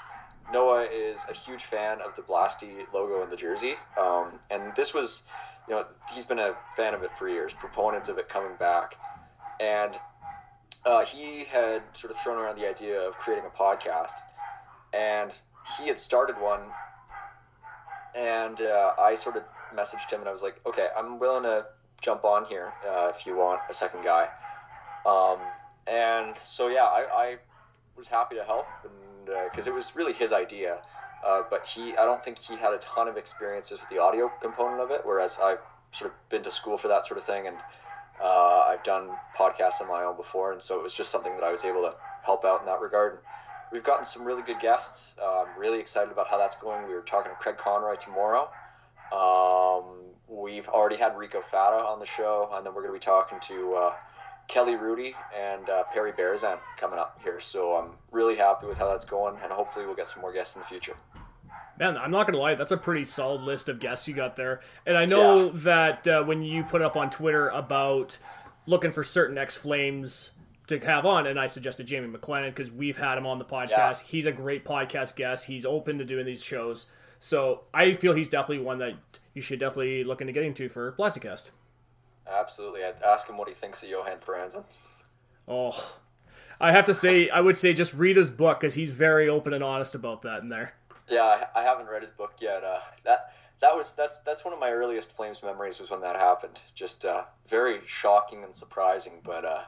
Noah 0.52 0.84
is 0.84 1.26
a 1.30 1.34
huge 1.34 1.66
fan 1.66 2.02
of 2.02 2.16
the 2.16 2.22
Blasty 2.22 2.86
logo 2.94 3.24
in 3.24 3.30
the 3.30 3.36
jersey. 3.36 3.76
Um, 3.98 4.40
and 4.50 4.74
this 4.76 4.94
was, 4.94 5.24
you 5.68 5.76
know, 5.76 5.86
he's 6.14 6.26
been 6.26 6.40
a 6.40 6.56
fan 6.76 6.94
of 6.94 7.04
it 7.04 7.12
for 7.18 7.30
years, 7.30 7.54
proponent 7.54 8.10
of 8.10 8.18
it 8.18 8.30
coming 8.30 8.56
back. 8.60 8.96
And 9.60 9.98
uh, 10.86 11.06
he 11.06 11.46
had 11.46 11.84
sort 11.94 12.12
of 12.12 12.18
thrown 12.20 12.38
around 12.38 12.58
the 12.58 12.68
idea 12.68 13.00
of 13.00 13.18
creating 13.18 13.46
a 13.46 13.58
podcast. 13.58 14.14
And 14.94 15.34
he 15.78 15.88
had 15.88 16.00
started 16.00 16.40
one 16.40 16.62
and 18.16 18.62
uh, 18.62 18.94
I 19.00 19.16
sort 19.16 19.38
of 19.38 19.44
messaged 19.74 20.12
him 20.12 20.20
and 20.20 20.30
I 20.30 20.32
was 20.32 20.42
like, 20.42 20.60
okay, 20.66 20.88
I'm 20.98 21.20
willing 21.20 21.44
to 21.44 21.66
jump 22.02 22.26
on 22.26 22.46
here 22.46 22.74
uh, 22.88 23.12
if 23.16 23.26
you 23.26 23.38
want 23.38 23.62
a 23.70 23.74
second 23.74 24.04
guy. 24.04 24.28
Um, 25.06 25.38
and 25.88 26.36
so 26.38 26.68
yeah, 26.68 26.84
I, 26.84 27.06
I, 27.14 27.38
was 27.98 28.08
happy 28.08 28.36
to 28.36 28.44
help 28.44 28.66
because 29.26 29.68
uh, 29.68 29.72
it 29.72 29.74
was 29.74 29.96
really 29.96 30.14
his 30.14 30.32
idea. 30.32 30.82
Uh, 31.26 31.44
but 31.50 31.66
he, 31.66 31.96
I 31.98 32.06
don't 32.06 32.24
think 32.24 32.38
he 32.40 32.56
had 32.56 32.74
a 32.74 32.78
ton 32.80 33.08
of 33.08 33.18
experiences 33.18 33.80
with 33.80 33.90
the 33.90 34.00
audio 34.00 34.32
component 34.42 34.82
of 34.82 34.92
it, 34.92 35.02
whereas 35.04 35.40
I've 35.42 35.60
sort 35.92 36.12
of 36.12 36.30
been 36.30 36.42
to 36.44 36.52
school 36.52 36.78
for 36.78 36.88
that 36.88 37.06
sort 37.06 37.18
of 37.18 37.24
thing 37.24 37.48
and 37.48 37.58
uh, 38.24 38.66
I've 38.68 38.84
done 38.84 39.10
podcasts 39.36 39.82
on 39.82 39.88
my 39.88 40.04
own 40.04 40.16
before, 40.16 40.52
and 40.52 40.62
so 40.62 40.78
it 40.78 40.84
was 40.84 40.94
just 40.94 41.12
something 41.12 41.34
that 41.36 41.44
I 41.44 41.52
was 41.52 41.66
able 41.66 41.82
to 41.82 41.96
help 42.24 42.46
out 42.46 42.60
in 42.60 42.66
that 42.68 42.80
regard 42.80 43.20
we've 43.72 43.84
gotten 43.84 44.06
some 44.06 44.24
really 44.24 44.42
good 44.42 44.60
guests. 44.60 45.16
Uh, 45.22 45.44
I'm 45.44 45.60
really 45.60 45.80
excited 45.80 46.12
about 46.12 46.28
how 46.28 46.38
that's 46.38 46.56
going. 46.56 46.88
We 46.88 46.94
were 46.94 47.02
talking 47.02 47.32
to 47.32 47.38
Craig 47.38 47.58
Conroy 47.58 47.96
tomorrow. 47.96 48.50
Um, 49.12 49.84
we've 50.28 50.68
already 50.68 50.98
had 50.98 51.18
Rico 51.18 51.42
Fata 51.42 51.84
on 51.84 52.00
the 52.00 52.06
show, 52.06 52.50
and 52.54 52.66
then 52.66 52.74
we're 52.74 52.82
going 52.82 52.94
to 52.94 53.00
be 53.00 53.06
talking 53.06 53.40
to 53.42 53.74
uh, 53.76 53.94
Kelly 54.48 54.76
Rudy 54.76 55.16
and 55.38 55.70
uh, 55.70 55.84
Perry 55.94 56.12
Berezan 56.12 56.60
coming 56.78 57.00
up 57.00 57.20
here. 57.24 57.40
So 57.40 57.76
I'm 57.76 57.92
really 58.12 58.36
happy 58.36 58.68
with 58.68 58.78
how 58.78 58.88
that's 58.88 59.06
going, 59.06 59.38
and 59.42 59.52
hopefully 59.52 59.86
we'll 59.86 59.96
get 59.96 60.08
some 60.08 60.22
more 60.22 60.34
guests 60.34 60.56
in 60.56 60.62
the 60.62 60.68
future. 60.68 60.96
Man, 61.80 61.98
I'm 61.98 62.12
not 62.12 62.28
gonna 62.28 62.38
lie, 62.38 62.56
that's 62.56 62.72
a 62.72 62.78
pretty 62.78 63.06
solid 63.06 63.42
list 63.42 63.70
of 63.70 63.80
guests 63.80 64.08
you 64.08 64.14
got 64.14 64.36
there. 64.36 64.62
And 64.86 64.98
I 64.98 65.06
know 65.06 65.46
yeah. 65.46 65.52
that 65.54 66.08
uh, 66.08 66.24
when 66.24 66.44
you 66.44 66.64
put 66.64 66.82
up 66.82 66.96
on 66.96 67.10
Twitter 67.10 67.50
about 67.50 68.20
looking 68.66 68.92
for 68.92 69.04
certain 69.04 69.38
X 69.38 69.58
Flames 69.58 70.32
to 70.68 70.80
have 70.80 71.06
on, 71.06 71.26
and 71.26 71.40
I 71.40 71.48
suggested 71.48 71.88
Jamie 71.88 72.08
McLennan 72.08 72.50
because 72.50 72.72
we've 72.72 72.98
had 72.98 73.18
him 73.18 73.26
on 73.26 73.40
the 73.40 73.46
podcast. 73.46 73.70
Yeah. 73.70 73.94
He's 74.06 74.26
a 74.26 74.32
great 74.32 74.64
podcast 74.64 75.16
guest. 75.16 75.46
He's 75.46 75.66
open 75.66 75.98
to 75.98 76.06
doing 76.06 76.26
these 76.26 76.44
shows, 76.44 76.88
so 77.20 77.62
I 77.74 77.94
feel 77.94 78.14
he's 78.14 78.30
definitely 78.30 78.64
one 78.64 78.78
that 78.80 78.94
you 79.34 79.42
should 79.42 79.60
definitely 79.60 80.04
look 80.04 80.22
into 80.22 80.34
getting 80.34 80.54
to 80.56 80.70
for 80.70 80.92
Blasty 80.94 81.22
Cast. 81.22 81.52
Absolutely, 82.32 82.84
I'd 82.84 83.02
ask 83.04 83.30
him 83.30 83.38
what 83.38 83.48
he 83.48 83.54
thinks 83.54 83.84
of 83.84 83.90
Johan 83.90 84.18
Franzen. 84.26 84.64
Oh, 85.48 85.94
I 86.60 86.72
have 86.72 86.86
to 86.86 86.94
say, 86.94 87.30
I 87.30 87.42
would 87.42 87.58
say 87.58 87.74
just 87.74 87.94
read 87.94 88.18
his 88.18 88.30
book 88.30 88.60
because 88.60 88.76
he's 88.76 88.92
very 88.92 89.28
open 89.28 89.54
and 89.54 89.64
honest 89.64 89.96
about 89.96 90.22
that 90.22 90.42
in 90.42 90.50
there. 90.50 90.74
Yeah, 91.10 91.48
I 91.56 91.64
haven't 91.64 91.90
read 91.90 92.02
his 92.02 92.12
book 92.12 92.36
yet. 92.40 92.64
Uh, 92.64 92.80
that 93.04 93.34
that 93.60 93.76
was 93.76 93.94
that's 93.94 94.20
that's 94.20 94.46
one 94.46 94.54
of 94.54 94.60
my 94.60 94.72
earliest 94.72 95.16
Flames 95.16 95.42
memories 95.44 95.80
was 95.80 95.92
when 95.92 96.02
that 96.02 96.16
happened. 96.16 96.62
Just 96.74 97.06
uh, 97.06 97.24
very 97.48 97.80
shocking 97.86 98.44
and 98.44 98.56
surprising, 98.56 99.14
but 99.24 99.44
uh, 99.44 99.62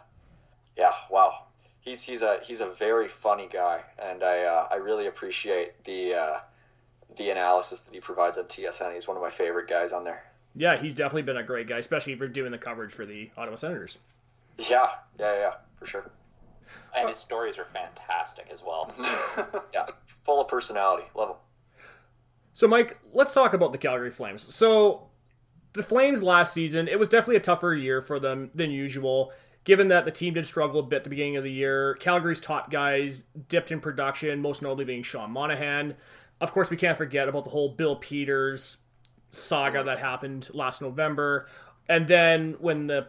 yeah, 0.77 0.93
wow. 1.09 1.45
He's 1.81 2.01
he's 2.01 2.21
a 2.21 2.39
he's 2.43 2.61
a 2.61 2.69
very 2.69 3.07
funny 3.07 3.47
guy, 3.51 3.81
and 3.99 4.23
I 4.23 4.43
uh, 4.43 4.67
I 4.71 4.75
really 4.75 5.07
appreciate 5.07 5.83
the 5.83 6.13
uh, 6.13 6.39
the 7.17 7.29
analysis 7.29 7.81
that 7.81 7.93
he 7.93 7.99
provides 7.99 8.37
on 8.37 8.45
TSN. 8.45 8.93
He's 8.93 9.07
one 9.07 9.17
of 9.17 9.23
my 9.23 9.29
favorite 9.29 9.69
guys 9.69 9.91
on 9.91 10.03
there. 10.03 10.23
Yeah, 10.55 10.77
he's 10.77 10.93
definitely 10.93 11.23
been 11.23 11.37
a 11.37 11.43
great 11.43 11.67
guy, 11.67 11.77
especially 11.77 12.15
for 12.15 12.27
doing 12.27 12.51
the 12.51 12.57
coverage 12.57 12.93
for 12.93 13.05
the 13.05 13.31
Ottawa 13.37 13.55
Senators. 13.55 13.97
Yeah, 14.57 14.89
yeah, 15.19 15.33
yeah, 15.33 15.53
for 15.77 15.85
sure. 15.85 16.11
And 16.95 17.07
his 17.07 17.17
oh. 17.17 17.19
stories 17.19 17.57
are 17.57 17.65
fantastic 17.65 18.47
as 18.51 18.63
well. 18.63 18.93
yeah, 19.73 19.87
full 20.05 20.41
of 20.41 20.47
personality. 20.47 21.05
Love 21.15 21.29
him. 21.29 21.35
So, 22.53 22.67
Mike, 22.67 22.99
let's 23.13 23.33
talk 23.33 23.53
about 23.53 23.71
the 23.71 23.79
Calgary 23.79 24.11
Flames. 24.11 24.53
So, 24.53 25.09
the 25.73 25.81
Flames 25.81 26.21
last 26.21 26.53
season, 26.53 26.87
it 26.87 26.99
was 26.99 27.09
definitely 27.09 27.37
a 27.37 27.41
tougher 27.41 27.73
year 27.73 27.99
for 27.99 28.19
them 28.19 28.51
than 28.53 28.69
usual 28.69 29.33
given 29.63 29.87
that 29.87 30.05
the 30.05 30.11
team 30.11 30.33
did 30.33 30.45
struggle 30.45 30.81
a 30.81 30.83
bit 30.83 30.97
at 30.97 31.03
the 31.03 31.09
beginning 31.09 31.37
of 31.37 31.43
the 31.43 31.51
year. 31.51 31.95
Calgary's 31.95 32.39
top 32.39 32.69
guys 32.69 33.25
dipped 33.47 33.71
in 33.71 33.79
production, 33.79 34.41
most 34.41 34.61
notably 34.61 34.85
being 34.85 35.03
Sean 35.03 35.31
Monahan. 35.31 35.95
Of 36.41 36.51
course, 36.51 36.69
we 36.69 36.77
can't 36.77 36.97
forget 36.97 37.29
about 37.29 37.45
the 37.45 37.51
whole 37.51 37.69
Bill 37.69 37.95
Peters 37.95 38.77
saga 39.33 39.83
that 39.83 39.99
happened 39.99 40.49
last 40.53 40.81
November. 40.81 41.47
And 41.89 42.07
then 42.07 42.55
when 42.59 42.87
the 42.87 43.07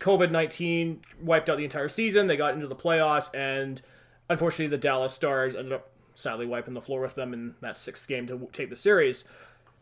COVID 0.00 0.30
19 0.30 1.02
wiped 1.20 1.48
out 1.48 1.58
the 1.58 1.64
entire 1.64 1.88
season, 1.88 2.26
they 2.26 2.36
got 2.36 2.54
into 2.54 2.66
the 2.66 2.76
playoffs, 2.76 3.32
and 3.34 3.80
unfortunately, 4.28 4.68
the 4.68 4.80
Dallas 4.80 5.12
Stars 5.12 5.54
ended 5.54 5.72
up 5.72 5.90
sadly 6.14 6.46
wiping 6.46 6.74
the 6.74 6.82
floor 6.82 7.00
with 7.00 7.14
them 7.14 7.32
in 7.32 7.54
that 7.60 7.76
sixth 7.76 8.08
game 8.08 8.26
to 8.26 8.48
take 8.52 8.70
the 8.70 8.76
series. 8.76 9.24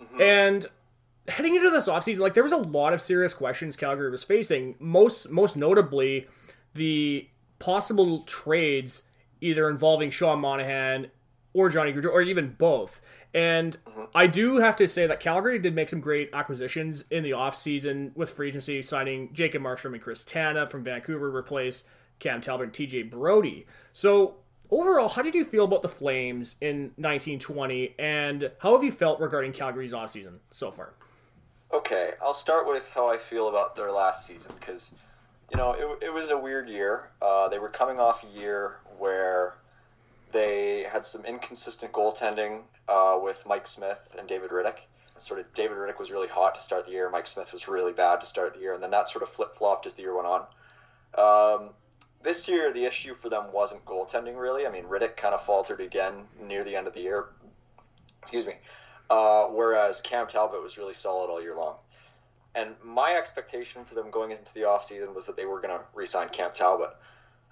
Mm-hmm. 0.01 0.21
And 0.21 0.67
heading 1.29 1.55
into 1.55 1.71
this 1.71 1.89
offseason, 1.89 2.19
like 2.19 2.35
there 2.35 2.43
was 2.43 2.53
a 2.53 2.59
lot 2.59 2.93
of 2.93 3.01
serious 3.01 3.35
questions 3.35 3.77
Calgary 3.77 4.11
was 4.11 4.25
facing. 4.25 4.75
Most 4.79 5.31
most 5.31 5.57
notably, 5.57 6.27
the 6.75 7.29
possible 7.59 8.23
trades 8.23 9.03
either 9.41 9.69
involving 9.69 10.11
Sean 10.11 10.41
Monahan 10.41 11.11
or 11.53 11.71
Johnny 11.71 11.93
Gaudreau, 11.93 12.13
or 12.13 12.23
even 12.23 12.55
both. 12.59 13.01
And 13.35 13.77
mm-hmm. 13.85 14.05
I 14.15 14.27
do 14.27 14.57
have 14.57 14.77
to 14.77 14.89
say 14.89 15.07
that 15.07 15.21
Calgary 15.21 15.59
did 15.59 15.75
make 15.75 15.89
some 15.89 16.01
great 16.01 16.31
acquisitions 16.33 17.05
in 17.11 17.23
the 17.23 17.33
offseason 17.33 18.17
with 18.17 18.31
free 18.31 18.49
agency 18.49 18.81
signing 18.83 19.33
Jacob 19.33 19.63
Markstrom 19.63 19.93
and 19.93 20.03
Chris 20.03 20.25
Tanev 20.25 20.71
from 20.71 20.85
Vancouver 20.85 21.35
replace 21.35 21.85
Cam 22.19 22.41
Talbot 22.41 22.67
and 22.67 22.73
TJ 22.73 23.11
Brodie. 23.11 23.67
So 23.93 24.37
overall, 24.71 25.09
how 25.09 25.23
did 25.23 25.35
you 25.35 25.45
feel 25.45 25.65
about 25.65 25.83
the 25.83 25.89
Flames 25.89 26.57
in 26.61 26.93
1920 26.97 27.95
and 27.99 28.51
how 28.59 28.73
have 28.73 28.83
you 28.83 28.93
felt 28.93 29.21
regarding 29.21 29.53
Calgary's 29.53 29.93
offseason 29.93 30.39
so 30.51 30.71
far? 30.71 30.95
Okay, 31.73 32.13
I'll 32.23 32.35
start 32.35 32.67
with 32.67 32.89
how 32.91 33.09
I 33.11 33.17
feel 33.17 33.49
about 33.49 33.75
their 33.75 33.91
last 33.91 34.27
season 34.27 34.53
because, 34.59 34.95
you 35.51 35.57
know, 35.57 35.73
it, 35.73 36.05
it 36.07 36.13
was 36.13 36.31
a 36.31 36.39
weird 36.39 36.69
year. 36.69 37.11
Uh, 37.21 37.49
they 37.49 37.59
were 37.59 37.69
coming 37.69 37.99
off 37.99 38.25
a 38.25 38.39
year 38.39 38.77
where 38.99 39.55
they 40.33 40.87
had 40.91 41.05
some 41.05 41.25
inconsistent 41.25 41.93
goaltending 41.93 42.63
uh, 42.89 43.19
with 43.23 43.45
Mike 43.47 43.67
Smith 43.67 44.15
and 44.19 44.29
David 44.29 44.51
Rittich. 44.51 44.81
Sort 45.19 45.41
of 45.41 45.53
David 45.55 45.79
Rittich 45.79 45.99
was 45.99 46.11
really 46.11 46.29
hot 46.29 46.55
to 46.57 46.61
start 46.61 46.85
the 46.85 46.93
year. 46.93 47.09
Mike 47.09 47.27
Smith 47.27 47.53
was 47.53 47.69
really 47.69 47.93
bad 47.93 48.21
to 48.21 48.27
start 48.27 48.55
the 48.55 48.61
year, 48.61 48.75
and 48.75 48.83
then 48.83 48.91
that 48.91 49.09
sort 49.09 49.23
of 49.23 49.29
flip 49.31 49.57
flopped 49.57 49.87
as 49.87 49.95
the 49.95 50.03
year 50.03 50.15
went 50.15 50.27
on. 50.27 50.43
Um, 51.17 51.71
this 52.23 52.47
year, 52.49 52.73
the 52.73 52.85
issue 52.85 53.15
for 53.15 53.29
them 53.29 53.53
wasn't 53.53 53.85
goaltending 53.85 54.39
really. 54.39 54.67
I 54.67 54.71
mean, 54.71 54.85
Rittich 54.85 55.17
kind 55.17 55.35
of 55.35 55.41
faltered 55.43 55.81
again 55.81 56.25
near 56.43 56.65
the 56.65 56.77
end 56.77 56.87
of 56.87 56.93
the 56.93 57.01
year. 57.01 57.29
Excuse 58.21 58.45
me. 58.45 58.55
Uh, 59.09 59.45
whereas 59.45 60.01
Cam 60.01 60.27
Talbot 60.27 60.63
was 60.63 60.77
really 60.77 60.93
solid 60.93 61.31
all 61.31 61.41
year 61.41 61.55
long. 61.55 61.77
And 62.57 62.75
my 62.83 63.15
expectation 63.15 63.85
for 63.85 63.95
them 63.95 64.11
going 64.11 64.33
into 64.33 64.53
the 64.55 64.63
offseason 64.63 65.15
was 65.15 65.27
that 65.27 65.37
they 65.37 65.45
were 65.45 65.61
going 65.61 65.79
to 65.79 65.85
re 65.95 66.07
sign 66.07 66.29
Cam 66.31 66.51
Talbot. 66.53 66.91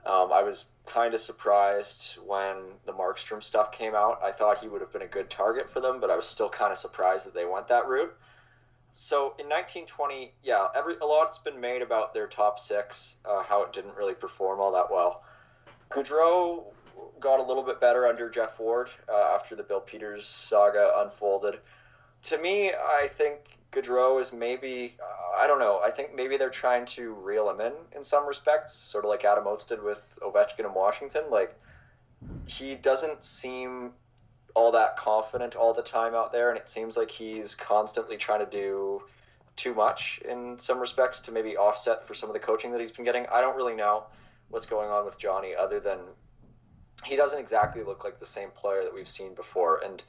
Um, 0.06 0.32
I 0.32 0.42
was 0.42 0.66
kind 0.86 1.14
of 1.14 1.20
surprised 1.20 2.18
when 2.24 2.56
the 2.84 2.92
Markstrom 2.92 3.42
stuff 3.42 3.72
came 3.72 3.94
out. 3.94 4.20
I 4.22 4.30
thought 4.32 4.58
he 4.58 4.68
would 4.68 4.80
have 4.80 4.92
been 4.92 5.02
a 5.02 5.06
good 5.06 5.30
target 5.30 5.68
for 5.68 5.80
them, 5.80 6.00
but 6.00 6.10
I 6.10 6.16
was 6.16 6.26
still 6.26 6.48
kind 6.48 6.72
of 6.72 6.78
surprised 6.78 7.26
that 7.26 7.34
they 7.34 7.44
went 7.44 7.68
that 7.68 7.88
route. 7.88 8.14
So 8.92 9.34
in 9.38 9.46
1920, 9.46 10.32
yeah, 10.42 10.68
every 10.74 10.94
a 11.00 11.04
lot's 11.04 11.38
been 11.38 11.60
made 11.60 11.82
about 11.82 12.14
their 12.14 12.28
top 12.28 12.60
six, 12.60 13.16
uh, 13.24 13.42
how 13.42 13.62
it 13.62 13.72
didn't 13.72 13.96
really 13.96 14.14
perform 14.14 14.60
all 14.60 14.70
that 14.72 14.90
well. 14.90 15.24
Gaudreau 15.90 16.64
got 17.18 17.40
a 17.40 17.42
little 17.42 17.62
bit 17.62 17.80
better 17.80 18.06
under 18.06 18.28
Geoff 18.28 18.60
Ward 18.60 18.90
uh, 19.08 19.34
after 19.34 19.56
the 19.56 19.62
Bill 19.62 19.80
Peters 19.80 20.26
saga 20.26 20.92
unfolded. 20.98 21.58
To 22.24 22.38
me, 22.38 22.72
I 22.72 23.08
think 23.10 23.58
Gaudreau 23.72 24.20
is 24.20 24.32
maybe 24.32 24.96
uh, 25.00 25.42
I 25.42 25.46
don't 25.46 25.58
know. 25.58 25.80
I 25.84 25.90
think 25.90 26.14
maybe 26.14 26.36
they're 26.36 26.50
trying 26.50 26.84
to 26.86 27.12
reel 27.12 27.50
him 27.50 27.60
in 27.60 27.72
in 27.94 28.04
some 28.04 28.26
respects, 28.26 28.72
sort 28.72 29.04
of 29.04 29.10
like 29.10 29.24
Adam 29.24 29.46
Oates 29.46 29.64
did 29.64 29.82
with 29.82 30.18
Ovechkin 30.22 30.60
in 30.60 30.74
Washington. 30.74 31.24
Like 31.30 31.56
he 32.46 32.74
doesn't 32.76 33.24
seem 33.24 33.92
all 34.54 34.70
that 34.72 34.96
confident 34.96 35.56
all 35.56 35.74
the 35.74 35.82
time 35.82 36.14
out 36.14 36.32
there, 36.32 36.50
and 36.50 36.58
it 36.58 36.68
seems 36.68 36.96
like 36.96 37.10
he's 37.10 37.54
constantly 37.54 38.16
trying 38.16 38.40
to 38.40 38.50
do 38.50 39.02
too 39.56 39.74
much 39.74 40.20
in 40.28 40.58
some 40.58 40.78
respects 40.78 41.20
to 41.20 41.32
maybe 41.32 41.56
offset 41.56 42.06
for 42.06 42.14
some 42.14 42.28
of 42.28 42.32
the 42.32 42.40
coaching 42.40 42.72
that 42.72 42.80
he's 42.80 42.90
been 42.90 43.04
getting. 43.04 43.26
I 43.32 43.40
don't 43.40 43.56
really 43.56 43.74
know 43.74 44.04
what's 44.48 44.66
going 44.66 44.90
on 44.90 45.04
with 45.04 45.18
Johnny 45.18 45.54
other 45.54 45.80
than 45.80 45.98
he 47.04 47.16
doesn't 47.16 47.38
exactly 47.38 47.82
look 47.82 48.04
like 48.04 48.18
the 48.18 48.26
same 48.26 48.50
player 48.50 48.82
that 48.82 48.94
we've 48.94 49.08
seen 49.08 49.34
before 49.34 49.82
and 49.84 50.02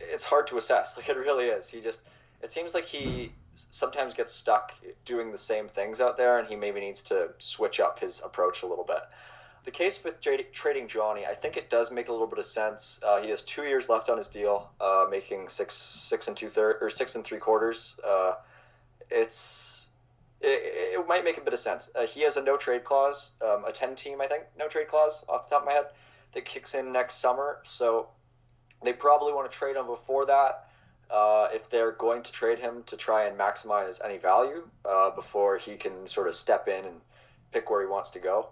it's 0.00 0.24
hard 0.24 0.46
to 0.46 0.58
assess 0.58 0.96
like 0.98 1.08
it 1.08 1.16
really 1.16 1.46
is 1.46 1.68
he 1.68 1.80
just 1.80 2.04
it 2.42 2.50
seems 2.50 2.74
like 2.74 2.84
he 2.84 3.32
sometimes 3.54 4.12
gets 4.12 4.32
stuck 4.32 4.72
doing 5.04 5.32
the 5.32 5.38
same 5.38 5.66
things 5.66 6.00
out 6.00 6.16
there 6.16 6.38
and 6.38 6.46
he 6.46 6.54
maybe 6.54 6.80
needs 6.80 7.00
to 7.00 7.28
switch 7.38 7.80
up 7.80 7.98
his 7.98 8.20
approach 8.22 8.62
a 8.62 8.66
little 8.66 8.84
bit 8.84 9.00
the 9.66 9.72
case 9.72 10.02
with 10.04 10.20
trading 10.20 10.86
Johnny, 10.86 11.26
I 11.26 11.34
think 11.34 11.56
it 11.56 11.68
does 11.68 11.90
make 11.90 12.08
a 12.08 12.12
little 12.12 12.28
bit 12.28 12.38
of 12.38 12.44
sense. 12.44 13.00
Uh, 13.04 13.20
he 13.20 13.28
has 13.30 13.42
two 13.42 13.64
years 13.64 13.88
left 13.88 14.08
on 14.08 14.16
his 14.16 14.28
deal, 14.28 14.70
uh, 14.80 15.06
making 15.10 15.48
six 15.48 15.74
six 15.74 16.28
and 16.28 16.36
two 16.36 16.48
third 16.48 16.76
or 16.80 16.88
six 16.88 17.16
and 17.16 17.24
three 17.24 17.40
quarters. 17.40 17.98
Uh, 18.06 18.34
it's 19.10 19.88
it, 20.40 20.94
it, 21.00 21.08
might 21.08 21.24
make 21.24 21.36
a 21.36 21.40
bit 21.40 21.52
of 21.52 21.58
sense. 21.58 21.90
Uh, 21.96 22.06
he 22.06 22.20
has 22.22 22.36
a 22.36 22.42
no 22.42 22.56
trade 22.56 22.84
clause, 22.84 23.32
um, 23.42 23.64
a 23.64 23.72
ten 23.72 23.96
team 23.96 24.20
I 24.20 24.28
think 24.28 24.44
no 24.56 24.68
trade 24.68 24.86
clause 24.86 25.24
off 25.28 25.48
the 25.48 25.56
top 25.56 25.62
of 25.62 25.66
my 25.66 25.72
head 25.72 25.86
that 26.32 26.44
kicks 26.44 26.76
in 26.76 26.92
next 26.92 27.14
summer. 27.14 27.58
So 27.64 28.06
they 28.82 28.92
probably 28.92 29.32
want 29.32 29.50
to 29.50 29.56
trade 29.56 29.76
him 29.76 29.86
before 29.86 30.26
that. 30.26 30.68
Uh, 31.08 31.46
if 31.52 31.70
they're 31.70 31.92
going 31.92 32.20
to 32.20 32.32
trade 32.32 32.58
him 32.58 32.82
to 32.84 32.96
try 32.96 33.26
and 33.26 33.38
maximize 33.38 34.04
any 34.04 34.18
value 34.18 34.66
uh, 34.84 35.10
before 35.10 35.56
he 35.56 35.76
can 35.76 36.06
sort 36.06 36.26
of 36.26 36.34
step 36.34 36.66
in 36.66 36.84
and 36.84 37.00
pick 37.52 37.70
where 37.70 37.80
he 37.80 37.86
wants 37.86 38.10
to 38.10 38.18
go. 38.18 38.50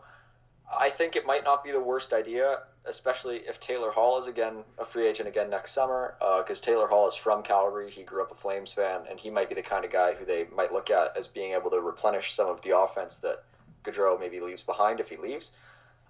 I 0.78 0.88
think 0.88 1.16
it 1.16 1.26
might 1.26 1.44
not 1.44 1.62
be 1.62 1.72
the 1.72 1.80
worst 1.80 2.12
idea, 2.12 2.60
especially 2.86 3.38
if 3.38 3.60
Taylor 3.60 3.90
Hall 3.90 4.18
is 4.18 4.28
again 4.28 4.64
a 4.78 4.84
free 4.84 5.06
agent 5.06 5.28
again 5.28 5.50
next 5.50 5.72
summer, 5.72 6.14
because 6.38 6.60
uh, 6.60 6.64
Taylor 6.64 6.86
Hall 6.86 7.06
is 7.06 7.14
from 7.14 7.42
Calgary. 7.42 7.90
He 7.90 8.02
grew 8.02 8.22
up 8.22 8.30
a 8.30 8.34
Flames 8.34 8.72
fan, 8.72 9.00
and 9.10 9.18
he 9.18 9.30
might 9.30 9.48
be 9.48 9.54
the 9.54 9.62
kind 9.62 9.84
of 9.84 9.90
guy 9.90 10.14
who 10.14 10.24
they 10.24 10.46
might 10.54 10.72
look 10.72 10.90
at 10.90 11.16
as 11.16 11.26
being 11.26 11.52
able 11.52 11.70
to 11.70 11.80
replenish 11.80 12.32
some 12.32 12.48
of 12.48 12.62
the 12.62 12.78
offense 12.78 13.18
that 13.18 13.44
Gaudreau 13.82 14.18
maybe 14.18 14.40
leaves 14.40 14.62
behind 14.62 15.00
if 15.00 15.08
he 15.08 15.16
leaves. 15.16 15.52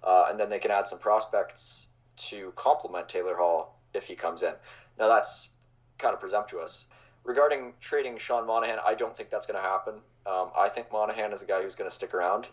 Uh, 0.03 0.27
and 0.29 0.39
then 0.39 0.49
they 0.49 0.59
can 0.59 0.71
add 0.71 0.87
some 0.87 0.99
prospects 0.99 1.89
to 2.15 2.53
complement 2.55 3.09
Taylor 3.09 3.35
Hall 3.35 3.74
if 3.95 4.05
he 4.05 4.15
comes 4.15 4.43
in. 4.43 4.53
Now, 4.99 5.07
that's 5.07 5.49
kind 5.97 6.13
of 6.13 6.19
presumptuous. 6.19 6.87
Regarding 7.23 7.73
trading 7.79 8.17
Sean 8.17 8.45
Monahan, 8.45 8.79
I 8.85 8.93
don't 8.93 9.15
think 9.15 9.29
that's 9.29 9.45
going 9.45 9.61
to 9.61 9.67
happen. 9.67 9.95
Um, 10.25 10.51
I 10.57 10.69
think 10.69 10.91
Monahan 10.91 11.33
is 11.33 11.41
a 11.41 11.45
guy 11.45 11.61
who's 11.61 11.75
going 11.75 11.89
to 11.89 11.95
stick 11.95 12.13
around. 12.13 12.47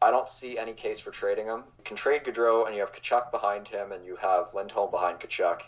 I 0.00 0.10
don't 0.10 0.28
see 0.28 0.58
any 0.58 0.72
case 0.72 0.98
for 1.00 1.10
trading 1.10 1.46
him. 1.46 1.64
You 1.78 1.84
can 1.84 1.96
trade 1.96 2.24
Gaudreau, 2.24 2.66
and 2.66 2.74
you 2.74 2.80
have 2.80 2.92
Tkachuk 2.92 3.30
behind 3.30 3.66
him, 3.66 3.92
and 3.92 4.04
you 4.04 4.16
have 4.16 4.54
Lindholm 4.54 4.90
behind 4.90 5.18
Tkachuk 5.18 5.60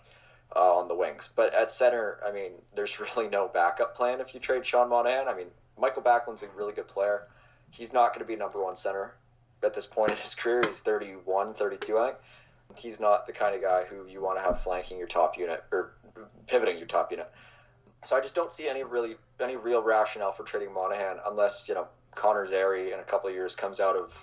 uh, 0.55 0.77
on 0.77 0.89
the 0.89 0.95
wings. 0.95 1.31
But 1.35 1.53
at 1.55 1.71
center, 1.71 2.21
I 2.27 2.33
mean, 2.33 2.53
there's 2.75 2.99
really 3.01 3.29
no 3.29 3.49
backup 3.49 3.95
plan 3.95 4.21
if 4.21 4.35
you 4.35 4.41
trade 4.41 4.65
Sean 4.65 4.89
Monahan. 4.89 5.29
I 5.29 5.35
mean, 5.35 5.49
Michael 5.79 6.03
Backlund's 6.03 6.43
a 6.43 6.49
really 6.49 6.73
good 6.73 6.89
player. 6.89 7.27
He's 7.71 7.93
not 7.93 8.13
going 8.13 8.25
to 8.25 8.29
be 8.29 8.37
number 8.37 8.63
one 8.63 8.77
center 8.77 9.15
at 9.63 9.75
this 9.75 9.87
point 9.87 10.11
in 10.11 10.17
his 10.17 10.35
career. 10.35 10.63
He's 10.67 10.81
31, 10.81 11.55
32, 11.55 11.99
I 11.99 12.07
think. 12.07 12.19
He's 12.77 13.01
not 13.01 13.27
the 13.27 13.33
kind 13.33 13.55
of 13.55 13.63
guy 13.63 13.85
who 13.85 14.07
you 14.07 14.21
want 14.23 14.39
to 14.39 14.45
have 14.45 14.61
flanking 14.61 14.99
your 14.99 15.07
top 15.07 15.37
unit 15.37 15.65
or 15.73 15.93
pivoting 16.47 16.79
your 16.79 16.87
top 16.87 17.11
unit. 17.11 17.31
So 18.05 18.17
I 18.17 18.21
just 18.21 18.35
don't 18.35 18.53
see 18.53 18.69
any 18.69 18.83
really 18.83 19.17
any 19.41 19.57
real 19.57 19.83
rationale 19.83 20.33
for 20.33 20.45
trading 20.45 20.73
Monahan 20.73 21.19
unless 21.27 21.69
you 21.69 21.75
know 21.75 21.89
Connor 22.15 22.47
Zary 22.47 22.93
in 22.93 23.01
a 23.01 23.05
couple 23.05 23.29
of 23.29 23.35
years 23.35 23.55
comes 23.55 23.81
out 23.81 23.97
of 23.97 24.15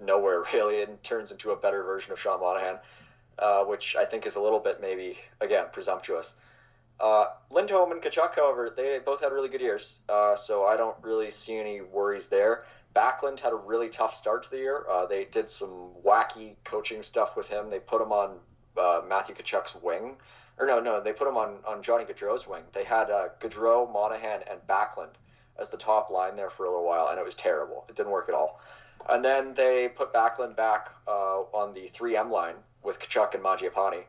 nowhere 0.00 0.44
really 0.52 0.82
and 0.82 1.02
turns 1.02 1.32
into 1.32 1.50
a 1.50 1.56
better 1.56 1.82
version 1.82 2.12
of 2.12 2.20
Sean 2.20 2.40
Monahan, 2.40 2.78
uh, 3.38 3.64
which 3.64 3.96
I 3.96 4.04
think 4.04 4.26
is 4.26 4.36
a 4.36 4.40
little 4.40 4.60
bit 4.60 4.80
maybe 4.80 5.18
again 5.40 5.66
presumptuous. 5.72 6.34
Uh, 7.00 7.26
Lindholm 7.50 7.90
and 7.90 8.00
Tkachuk, 8.00 8.36
however, 8.36 8.72
they 8.76 9.00
both 9.04 9.20
had 9.20 9.32
really 9.32 9.48
good 9.48 9.60
years, 9.60 10.00
uh, 10.08 10.36
so 10.36 10.64
I 10.64 10.76
don't 10.76 10.96
really 11.02 11.30
see 11.30 11.56
any 11.56 11.80
worries 11.80 12.28
there. 12.28 12.64
Backlund 12.94 13.40
had 13.40 13.52
a 13.52 13.56
really 13.56 13.88
tough 13.88 14.14
start 14.14 14.42
to 14.44 14.50
the 14.50 14.58
year. 14.58 14.84
Uh, 14.90 15.06
they 15.06 15.24
did 15.24 15.48
some 15.48 15.90
wacky 16.04 16.56
coaching 16.64 17.02
stuff 17.02 17.36
with 17.36 17.48
him. 17.48 17.70
They 17.70 17.78
put 17.78 18.02
him 18.02 18.12
on 18.12 18.38
uh, 18.76 19.02
Matthew 19.08 19.34
Tkachuk's 19.34 19.76
wing, 19.76 20.16
or 20.58 20.66
no, 20.66 20.80
no, 20.80 21.00
they 21.00 21.12
put 21.12 21.28
him 21.28 21.36
on 21.36 21.58
on 21.66 21.82
Johnny 21.82 22.04
Gaudreau's 22.04 22.46
wing. 22.46 22.62
They 22.72 22.84
had 22.84 23.10
uh, 23.10 23.28
Gaudreau, 23.40 23.90
Monahan, 23.92 24.42
and 24.50 24.60
Backlund 24.68 25.14
as 25.58 25.68
the 25.68 25.76
top 25.76 26.10
line 26.10 26.36
there 26.36 26.50
for 26.50 26.64
a 26.64 26.70
little 26.70 26.86
while, 26.86 27.08
and 27.08 27.18
it 27.18 27.24
was 27.24 27.34
terrible. 27.34 27.84
It 27.88 27.94
didn't 27.94 28.12
work 28.12 28.28
at 28.28 28.34
all. 28.34 28.60
And 29.08 29.24
then 29.24 29.54
they 29.54 29.88
put 29.88 30.12
Backlund 30.12 30.56
back 30.56 30.90
uh, 31.08 31.40
on 31.52 31.72
the 31.72 31.88
3M 31.88 32.30
line 32.30 32.56
with 32.82 32.98
Tkachuk 32.98 33.34
and 33.34 33.42
Mangiapane, 33.42 34.04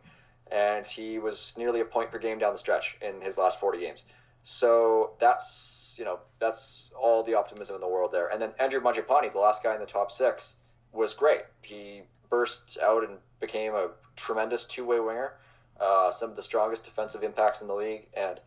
and 0.51 0.85
he 0.85 1.19
was 1.19 1.55
nearly 1.57 1.81
a 1.81 1.85
point 1.85 2.11
per 2.11 2.19
game 2.19 2.37
down 2.37 2.53
the 2.53 2.57
stretch 2.57 2.97
in 3.01 3.21
his 3.21 3.37
last 3.37 3.59
40 3.59 3.79
games. 3.79 4.05
So 4.43 5.13
that's 5.19 5.95
you 5.97 6.05
know 6.05 6.19
that's 6.39 6.91
all 6.99 7.23
the 7.23 7.33
optimism 7.33 7.75
in 7.75 7.81
the 7.81 7.87
world 7.87 8.11
there. 8.11 8.27
And 8.27 8.41
then 8.41 8.51
Andrew 8.59 8.81
Mangiapane, 8.81 9.31
the 9.31 9.39
last 9.39 9.63
guy 9.63 9.73
in 9.73 9.79
the 9.79 9.85
top 9.85 10.11
six, 10.11 10.55
was 10.91 11.13
great. 11.13 11.43
He 11.61 12.01
burst 12.29 12.77
out 12.83 13.07
and 13.07 13.17
became 13.39 13.73
a 13.73 13.89
tremendous 14.15 14.65
two-way 14.65 14.99
winger, 14.99 15.33
uh, 15.79 16.11
some 16.11 16.29
of 16.29 16.35
the 16.35 16.41
strongest 16.41 16.83
defensive 16.83 17.23
impacts 17.23 17.61
in 17.61 17.67
the 17.67 17.73
league, 17.73 18.07
and 18.15 18.39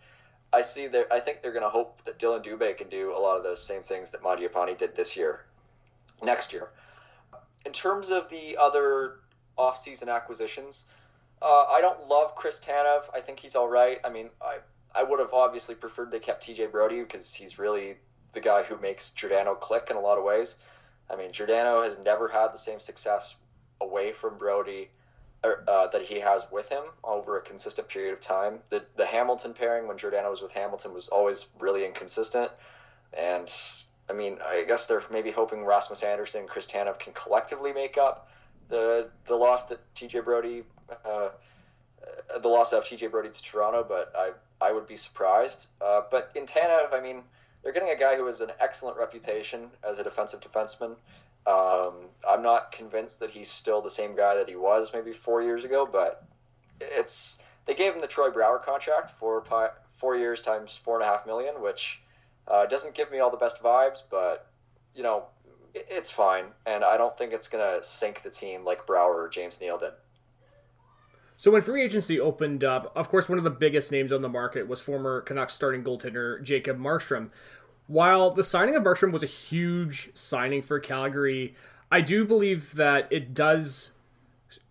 I 0.53 0.61
see 0.61 0.87
that. 0.89 1.07
I 1.11 1.19
think 1.19 1.43
they're 1.43 1.53
going 1.53 1.65
to 1.65 1.71
hope 1.71 2.05
that 2.05 2.19
Dylan 2.19 2.45
Dubé 2.45 2.77
can 2.77 2.89
do 2.89 3.13
a 3.17 3.19
lot 3.19 3.37
of 3.37 3.43
those 3.43 3.63
same 3.63 3.83
things 3.83 4.11
that 4.11 4.23
Mangiapane 4.23 4.77
did 4.77 4.95
this 4.95 5.17
year, 5.17 5.47
next 6.23 6.53
year. 6.53 6.71
In 7.65 7.73
terms 7.73 8.11
of 8.11 8.29
the 8.29 8.57
other 8.57 9.21
off-season 9.57 10.09
acquisitions, 10.09 10.85
uh, 11.43 11.65
I 11.71 11.81
don't 11.81 12.07
love 12.07 12.35
Chris 12.35 12.61
Tanev. 12.61 13.05
I 13.15 13.21
think 13.21 13.41
he's 13.41 13.57
all 13.57 13.69
right. 13.69 13.99
I 14.05 14.11
mean, 14.11 14.29
I 14.41 14.59
I 14.97 15.03
would 15.03 15.21
have 15.21 15.33
obviously 15.33 15.75
preferred 15.75 16.11
they 16.11 16.19
kept 16.19 16.47
TJ 16.47 16.71
Brodie 16.71 17.01
because 17.01 17.35
he's 17.35 17.59
really 17.59 17.97
the 18.33 18.41
guy 18.41 18.63
who 18.63 18.79
makes 18.79 19.11
Giordano 19.11 19.55
click 19.55 19.89
in 19.91 19.97
a 19.97 20.01
lot 20.01 20.19
of 20.19 20.25
ways. 20.25 20.57
I 21.11 21.17
mean, 21.17 21.33
Giordano 21.33 21.83
has 21.83 21.99
never 22.05 22.29
had 22.29 22.53
the 22.53 22.59
same 22.59 22.81
success 22.81 23.37
away 23.81 24.13
from 24.13 24.39
Brodie 24.39 24.91
uh, 25.45 25.87
that 25.89 26.03
he 26.03 26.21
has 26.21 26.47
with 26.51 26.69
him 26.69 26.85
over 27.05 27.39
a 27.39 27.43
consistent 27.43 27.89
period 27.89 28.13
of 28.13 28.21
time. 28.21 28.59
The 28.71 28.85
the 28.97 29.07
Hamilton 29.07 29.55
pairing 29.55 29.87
when 29.87 29.99
Giordano 29.99 30.31
was 30.31 30.43
with 30.43 30.53
Hamilton 30.53 30.93
was 30.93 31.09
always 31.09 31.47
really 31.61 31.85
inconsistent, 31.85 32.51
and 33.17 33.53
I 34.09 34.13
mean, 34.13 34.39
I 34.45 34.65
guess 34.67 34.87
they're 34.87 35.03
maybe 35.11 35.31
hoping 35.31 35.65
Rasmus 35.65 36.03
Andersson 36.03 36.41
and 36.43 36.49
Chris 36.49 36.67
Tanev 36.67 36.99
can 36.99 37.13
collectively 37.13 37.73
make 37.73 37.99
up 37.99 38.29
the 38.69 39.09
the 39.27 39.35
loss 39.35 39.65
that 39.67 39.79
TJ 39.95 40.25
Brodie, 40.25 40.65
uh, 40.91 41.09
uh, 41.09 41.31
the 42.41 42.49
loss 42.49 42.73
of 42.73 42.85
TJ 42.85 43.11
Brodie 43.11 43.31
to 43.31 43.43
Toronto. 43.43 43.85
But 43.87 44.13
I 44.17 44.31
I 44.61 44.73
would 44.73 44.87
be 44.87 44.97
surprised. 44.97 45.69
Uh, 45.81 46.03
but 46.11 46.31
in 46.35 46.47
Tanev, 46.47 46.93
I 46.93 47.01
mean, 47.01 47.23
they're 47.63 47.73
getting 47.73 47.91
a 47.91 47.97
guy 47.97 48.17
who 48.17 48.27
has 48.27 48.41
an 48.41 48.53
excellent 48.61 48.97
reputation 48.97 49.71
as 49.89 49.99
a 49.99 50.05
defensive 50.05 50.41
defenseman. 50.41 50.97
Um, 51.47 52.09
I'm 52.29 52.43
not 52.43 52.73
convinced 52.73 53.21
that 53.21 53.31
he's 53.31 53.51
still 53.51 53.81
the 53.81 53.91
same 53.91 54.17
guy 54.17 54.35
that 54.35 54.49
he 54.49 54.57
was 54.57 54.93
maybe 54.93 55.13
four 55.13 55.43
years 55.43 55.65
ago, 55.65 55.89
but 55.91 56.25
it's 56.81 57.39
they 57.67 57.75
gave 57.75 57.95
him 57.95 58.01
the 58.01 58.07
Troy 58.07 58.31
Brouwer 58.31 58.59
contract 58.59 59.11
for 59.11 59.45
four 59.93 60.17
years 60.17 60.41
times 60.41 60.77
four 60.77 60.97
and 60.97 61.05
a 61.05 61.07
half 61.07 61.27
million, 61.27 61.61
which 61.61 62.01
uh, 62.49 62.67
doesn't 62.67 62.95
give 62.95 63.11
me 63.11 63.21
all 63.21 63.31
the 63.31 63.37
best 63.37 63.63
vibes, 63.63 64.03
but 64.11 64.47
you 64.95 65.03
know 65.03 65.25
it's 65.75 66.11
fine, 66.11 66.47
and 66.65 66.83
I 66.83 66.97
don't 66.97 67.17
think 67.19 67.33
it's 67.33 67.49
gonna 67.49 67.83
sink 67.83 68.23
the 68.23 68.31
team 68.31 68.65
like 68.65 68.87
Brouwer 68.87 69.23
or 69.23 69.29
James 69.29 69.61
Neal 69.61 69.79
did. 69.79 69.93
So 71.37 71.51
when 71.51 71.63
free 71.63 71.83
agency 71.83 72.19
opened 72.19 72.65
up, 72.65 72.93
of 72.97 73.09
course, 73.09 73.29
one 73.29 73.39
of 73.39 73.45
the 73.45 73.51
biggest 73.51 73.93
names 73.93 74.11
on 74.11 74.23
the 74.23 74.29
market 74.29 74.67
was 74.67 74.81
former 74.81 75.21
Canucks 75.21 75.55
starting 75.55 75.85
goaltender 75.85 76.43
Jacob 76.43 76.79
Markstrom. 76.79 77.31
While 77.87 78.31
the 78.31 78.43
signing 78.43 78.75
of 78.75 78.83
Markstrom 78.83 79.13
was 79.13 79.23
a 79.23 79.27
huge 79.27 80.11
signing 80.15 80.63
for 80.63 80.81
Calgary, 80.81 81.55
I 81.91 82.01
do 82.01 82.25
believe 82.25 82.75
that 82.75 83.07
it 83.11 83.35
does 83.35 83.93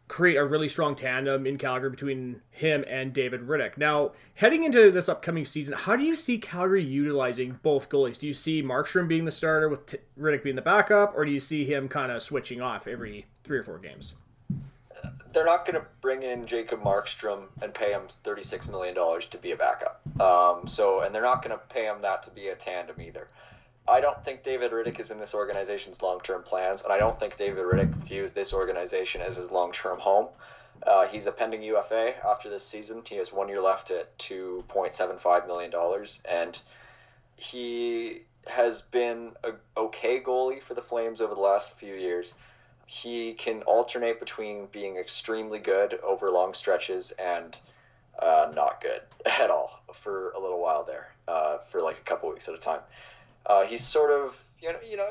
create 0.08 0.36
a 0.36 0.46
really 0.46 0.68
strong 0.68 0.96
tandem 0.96 1.48
in 1.48 1.58
Calgary 1.58 1.90
between 1.90 2.42
him 2.52 2.84
and 2.88 3.14
David 3.14 3.42
Rittich. 3.42 3.78
Now, 3.78 4.12
heading 4.36 4.64
into 4.64 4.92
this 4.92 5.10
upcoming 5.10 5.46
season, 5.46 5.74
how 5.76 5.96
do 5.96 6.04
you 6.04 6.16
see 6.16 6.38
Calgary 6.38 6.84
utilizing 6.84 7.60
both 7.64 7.90
goalies? 7.90 8.20
Do 8.20 8.28
you 8.28 8.34
see 8.34 8.62
Markstrom 8.62 9.08
being 9.08 9.26
the 9.26 9.32
starter 9.32 9.70
with 9.70 9.86
T- 9.86 9.98
Rittich 10.20 10.44
being 10.44 10.56
the 10.56 10.62
backup, 10.62 11.14
or 11.16 11.26
do 11.26 11.32
you 11.32 11.40
see 11.40 11.66
him 11.66 11.88
kind 11.88 12.12
of 12.12 12.22
switching 12.22 12.62
off 12.62 12.88
every 12.88 13.26
three 13.44 13.58
or 13.58 13.64
four 13.64 13.80
games? 13.80 14.16
They're 15.34 15.46
not 15.46 15.66
going 15.66 15.80
to 15.80 15.86
bring 16.02 16.24
in 16.24 16.46
Jacob 16.46 16.82
Markstrom 16.82 17.48
and 17.62 17.74
pay 17.74 17.92
him 17.92 18.04
$36 18.24 18.70
million 18.70 18.96
to 18.96 19.38
be 19.38 19.52
a 19.52 19.56
backup. 19.56 20.02
Um, 20.22 20.68
so, 20.68 21.02
and 21.02 21.14
they're 21.14 21.22
not 21.22 21.44
going 21.44 21.58
to 21.58 21.64
pay 21.68 21.86
him 21.86 22.02
that 22.02 22.24
to 22.24 22.30
be 22.30 22.48
a 22.48 22.56
tandem 22.56 23.02
either. 23.02 23.28
I 23.88 24.02
don't 24.02 24.24
think 24.26 24.44
David 24.44 24.72
Rittich 24.72 25.00
is 25.00 25.12
in 25.12 25.20
this 25.20 25.36
organization's 25.36 26.02
long 26.02 26.20
term 26.22 26.42
plans, 26.42 26.82
and 26.82 26.92
I 26.92 26.98
don't 26.98 27.20
think 27.20 27.36
David 27.36 27.66
Rittich 27.66 27.94
views 28.06 28.32
this 28.32 28.54
organization 28.54 29.22
as 29.22 29.36
his 29.36 29.52
long 29.52 29.72
term 29.72 30.00
home. 30.00 30.28
Uh, 30.84 31.06
he's 31.06 31.28
a 31.28 31.32
pending 31.32 31.62
UFA 31.64 32.14
after 32.26 32.50
this 32.50 32.64
season. 32.64 33.04
He 33.08 33.16
has 33.16 33.32
one 33.32 33.48
year 33.48 33.62
left 33.62 33.92
at 33.92 34.18
$2.75 34.18 35.48
million, 35.48 35.72
and 36.30 36.60
he 37.38 38.22
has 38.48 38.82
been 38.82 39.32
a 39.44 39.52
okay 39.78 40.20
goalie 40.20 40.62
for 40.62 40.74
the 40.74 40.82
Flames 40.82 41.22
over 41.22 41.34
the 41.34 41.42
last 41.42 41.74
few 41.74 41.96
years 41.96 42.34
he 42.86 43.34
can 43.34 43.64
alternate 43.64 44.20
between 44.20 44.68
being 44.68 44.98
extremely 44.98 45.60
good 45.60 46.00
over 46.02 46.30
long 46.30 46.54
stretches 46.54 47.12
and 47.12 47.58
uh, 48.20 48.52
not 48.54 48.82
good 48.82 49.02
at 49.42 49.50
all 49.50 49.82
for 49.94 50.32
a 50.32 50.40
little 50.40 50.62
while 50.62 50.84
there, 50.84 51.14
uh, 51.28 51.58
for 51.58 51.82
like 51.82 51.98
a 51.98 52.04
couple 52.04 52.30
weeks 52.30 52.48
at 52.48 52.54
a 52.54 52.60
time. 52.60 52.82
Uh, 53.48 53.64
he's 53.64 53.82
sort 53.82 54.12
of 54.12 54.44
you 54.62 54.72
know 54.72 54.80
you 54.88 54.98
know, 54.98 55.08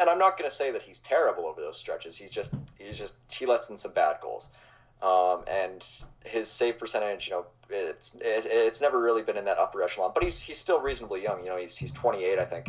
and 0.00 0.08
I'm 0.08 0.18
not 0.18 0.36
going 0.38 0.48
to 0.48 0.54
say 0.54 0.70
that 0.70 0.82
he's 0.82 0.98
terrible 1.00 1.46
over 1.46 1.60
those 1.60 1.78
stretches. 1.78 2.16
He's 2.16 2.30
just 2.30 2.54
he's 2.78 2.98
just 2.98 3.14
he 3.30 3.46
lets 3.46 3.70
in 3.70 3.78
some 3.78 3.92
bad 3.92 4.16
goals, 4.22 4.50
um, 5.02 5.44
and 5.46 5.86
his 6.24 6.48
save 6.48 6.78
percentage, 6.78 7.28
you 7.28 7.34
know, 7.34 7.46
it's 7.70 8.14
it, 8.16 8.46
it's 8.46 8.80
never 8.80 9.00
really 9.00 9.22
been 9.22 9.36
in 9.36 9.44
that 9.44 9.58
upper 9.58 9.82
echelon. 9.82 10.12
But 10.14 10.22
he's 10.24 10.40
he's 10.40 10.58
still 10.58 10.80
reasonably 10.80 11.22
young. 11.22 11.40
You 11.44 11.50
know, 11.50 11.56
he's 11.56 11.76
he's 11.76 11.92
28, 11.92 12.38
I 12.38 12.44
think. 12.44 12.68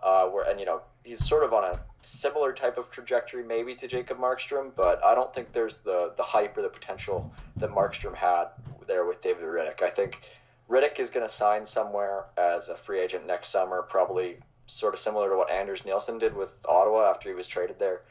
Uh, 0.00 0.26
where 0.26 0.48
and 0.50 0.58
you 0.58 0.66
know 0.66 0.82
he's 1.04 1.24
sort 1.24 1.44
of 1.44 1.52
on 1.52 1.64
a 1.64 1.80
similar 2.02 2.52
type 2.52 2.78
of 2.78 2.90
trajectory 2.90 3.44
maybe 3.44 3.74
to 3.74 3.86
Jacob 3.86 4.18
Markstrom, 4.18 4.72
but 4.76 5.04
I 5.04 5.14
don't 5.14 5.32
think 5.32 5.52
there's 5.52 5.78
the 5.78 6.12
the 6.16 6.22
hype 6.22 6.56
or 6.56 6.62
the 6.62 6.68
potential 6.68 7.32
that 7.56 7.70
Markstrom 7.70 8.14
had 8.14 8.46
there 8.86 9.04
with 9.04 9.20
David 9.20 9.44
Rittich. 9.44 9.82
I 9.82 9.90
think 9.90 10.22
Rittich 10.68 10.98
is 10.98 11.10
going 11.10 11.26
to 11.26 11.32
sign 11.32 11.66
somewhere 11.66 12.26
as 12.36 12.68
a 12.68 12.76
free 12.76 13.00
agent 13.00 13.26
next 13.26 13.48
summer, 13.48 13.82
probably 13.82 14.38
sort 14.66 14.94
of 14.94 15.00
similar 15.00 15.28
to 15.30 15.36
what 15.36 15.50
Anders 15.50 15.84
Nilsson 15.84 16.18
did 16.18 16.34
with 16.34 16.64
Ottawa 16.68 17.10
after 17.10 17.28
he 17.28 17.34
was 17.34 17.46
traded 17.46 17.78
there. 17.78 18.02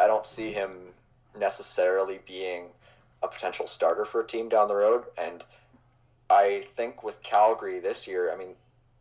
I 0.00 0.06
don't 0.06 0.24
see 0.24 0.52
him 0.52 0.92
necessarily 1.38 2.20
being 2.26 2.68
a 3.22 3.28
potential 3.28 3.66
starter 3.66 4.04
for 4.04 4.20
a 4.20 4.26
team 4.26 4.48
down 4.48 4.68
the 4.68 4.76
road. 4.76 5.04
And 5.16 5.44
I 6.30 6.64
think 6.74 7.02
with 7.02 7.22
Calgary 7.22 7.80
this 7.80 8.06
year, 8.06 8.32
I 8.32 8.36
mean, 8.36 8.54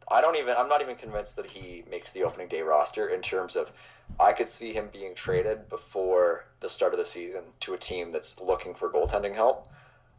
I 0.10 0.22
don't 0.22 0.38
even, 0.38 0.55
I'm 0.58 0.70
not 0.70 0.82
even 0.82 0.95
convinced 0.95 1.36
that 1.36 1.45
he 1.45 1.84
makes 1.89 2.12
the 2.12 2.24
opening 2.24 2.47
day 2.47 2.62
roster 2.62 3.10
in 3.10 3.22
terms 3.22 3.55
of 3.55 3.72
I 4.20 4.32
could 4.32 4.47
see 4.47 4.72
him 4.72 4.89
being 4.91 5.14
traded 5.14 5.68
before 5.68 6.45
the 6.62 6.70
start 6.70 6.93
of 6.93 6.99
the 6.99 7.05
season 7.05 7.43
to 7.62 7.74
a 7.74 7.78
team 7.78 8.12
that's 8.12 8.39
looking 8.39 8.74
for 8.74 8.89
goaltending 8.89 9.36
help. 9.36 9.68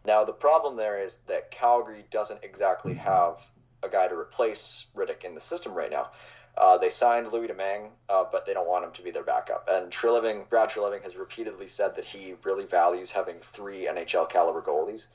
Now, 0.04 0.24
the 0.24 0.32
problem 0.32 0.76
there 0.76 1.02
is 1.02 1.16
that 1.26 1.50
Calgary 1.50 2.04
doesn't 2.10 2.44
exactly 2.44 2.94
have 2.94 3.38
a 3.82 3.88
guy 3.88 4.08
to 4.08 4.14
replace 4.14 4.86
Rittich 4.96 5.24
in 5.24 5.34
the 5.34 5.40
system 5.40 5.72
right 5.74 5.90
now. 5.90 6.10
Uh, 6.56 6.76
they 6.76 6.90
signed 6.90 7.32
Louis 7.32 7.46
Domingue, 7.46 7.90
uh, 8.08 8.24
but 8.30 8.44
they 8.44 8.52
don't 8.52 8.68
want 8.68 8.84
him 8.84 8.90
to 8.92 9.02
be 9.02 9.10
their 9.10 9.22
backup. 9.22 9.68
And 9.70 9.92
Treliving, 9.92 10.48
Brad 10.48 10.68
Treliving 10.68 11.02
has 11.04 11.16
repeatedly 11.16 11.68
said 11.68 11.94
that 11.94 12.04
he 12.04 12.34
really 12.42 12.64
values 12.64 13.12
having 13.12 13.36
three 13.40 13.86
NHL 13.86 14.28
caliber 14.28 14.60
goalies 14.60 15.06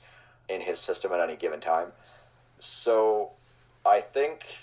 in 0.47 0.61
his 0.61 0.79
system 0.79 1.11
at 1.11 1.19
any 1.19 1.35
given 1.35 1.59
time. 1.59 1.91
So 2.59 3.31
I 3.85 3.99
think 3.99 4.57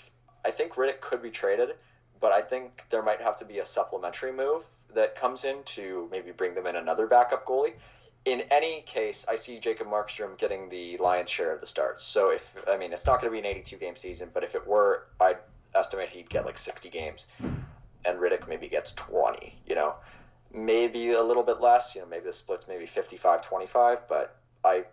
I 0.45 0.51
think 0.51 0.73
Rittich 0.73 0.99
could 1.01 1.21
be 1.21 1.29
traded, 1.29 1.75
but 2.19 2.31
I 2.31 2.41
think 2.41 2.85
there 2.89 3.03
might 3.03 3.21
have 3.21 3.37
to 3.37 3.45
be 3.45 3.59
a 3.59 3.65
supplementary 3.65 4.31
move 4.31 4.65
that 4.93 5.15
comes 5.15 5.43
in 5.43 5.63
to 5.63 6.09
maybe 6.11 6.31
bring 6.31 6.55
them 6.55 6.67
in 6.67 6.75
another 6.75 7.07
backup 7.07 7.45
goalie. 7.45 7.73
In 8.25 8.41
any 8.51 8.81
case, 8.81 9.25
I 9.27 9.35
see 9.35 9.59
Jacob 9.59 9.87
Markstrom 9.87 10.37
getting 10.37 10.69
the 10.69 10.97
lion's 10.97 11.29
share 11.29 11.51
of 11.51 11.59
the 11.59 11.65
starts. 11.65 12.03
So 12.03 12.29
if 12.29 12.55
I 12.67 12.77
mean 12.77 12.93
it's 12.93 13.05
not 13.05 13.21
going 13.21 13.31
to 13.31 13.33
be 13.33 13.39
an 13.39 13.45
82 13.45 13.77
game 13.77 13.95
season, 13.95 14.29
but 14.33 14.43
if 14.43 14.55
it 14.55 14.65
were, 14.65 15.07
I'd 15.19 15.37
estimate 15.75 16.09
he'd 16.09 16.29
get 16.29 16.45
like 16.45 16.57
60 16.57 16.89
games, 16.89 17.27
and 17.39 18.19
Rittich 18.19 18.47
maybe 18.47 18.67
gets 18.67 18.93
20. 18.93 19.55
You 19.65 19.75
know, 19.75 19.95
maybe 20.53 21.11
a 21.11 21.23
little 21.23 21.43
bit 21.43 21.61
less. 21.61 21.95
You 21.95 22.01
know, 22.01 22.07
maybe 22.07 22.25
the 22.25 22.33
split's 22.33 22.67
maybe 22.67 22.85
55-25. 22.85 24.01
But 24.07 24.35
I, 24.63 24.83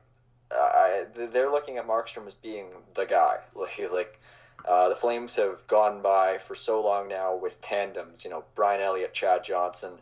They're 0.51 1.51
looking 1.51 1.77
at 1.79 1.87
Markstrom 1.87 2.27
as 2.27 2.35
being 2.35 2.69
the 2.95 3.07
guy. 3.07 3.39
Like, 3.55 3.91
like 3.93 4.21
uh, 4.67 4.89
the 4.89 4.95
Flames 4.95 5.37
have 5.37 5.67
gone 5.67 6.03
by 6.03 6.39
for 6.39 6.55
so 6.55 6.83
long 6.83 7.09
now 7.09 7.35
with 7.35 7.61
tandems. 7.61 8.25
You 8.25 8.31
know, 8.31 8.45
Brian 8.55 8.81
Elliott, 8.81 9.15
Chad 9.15 9.45
Johnson, 9.45 9.95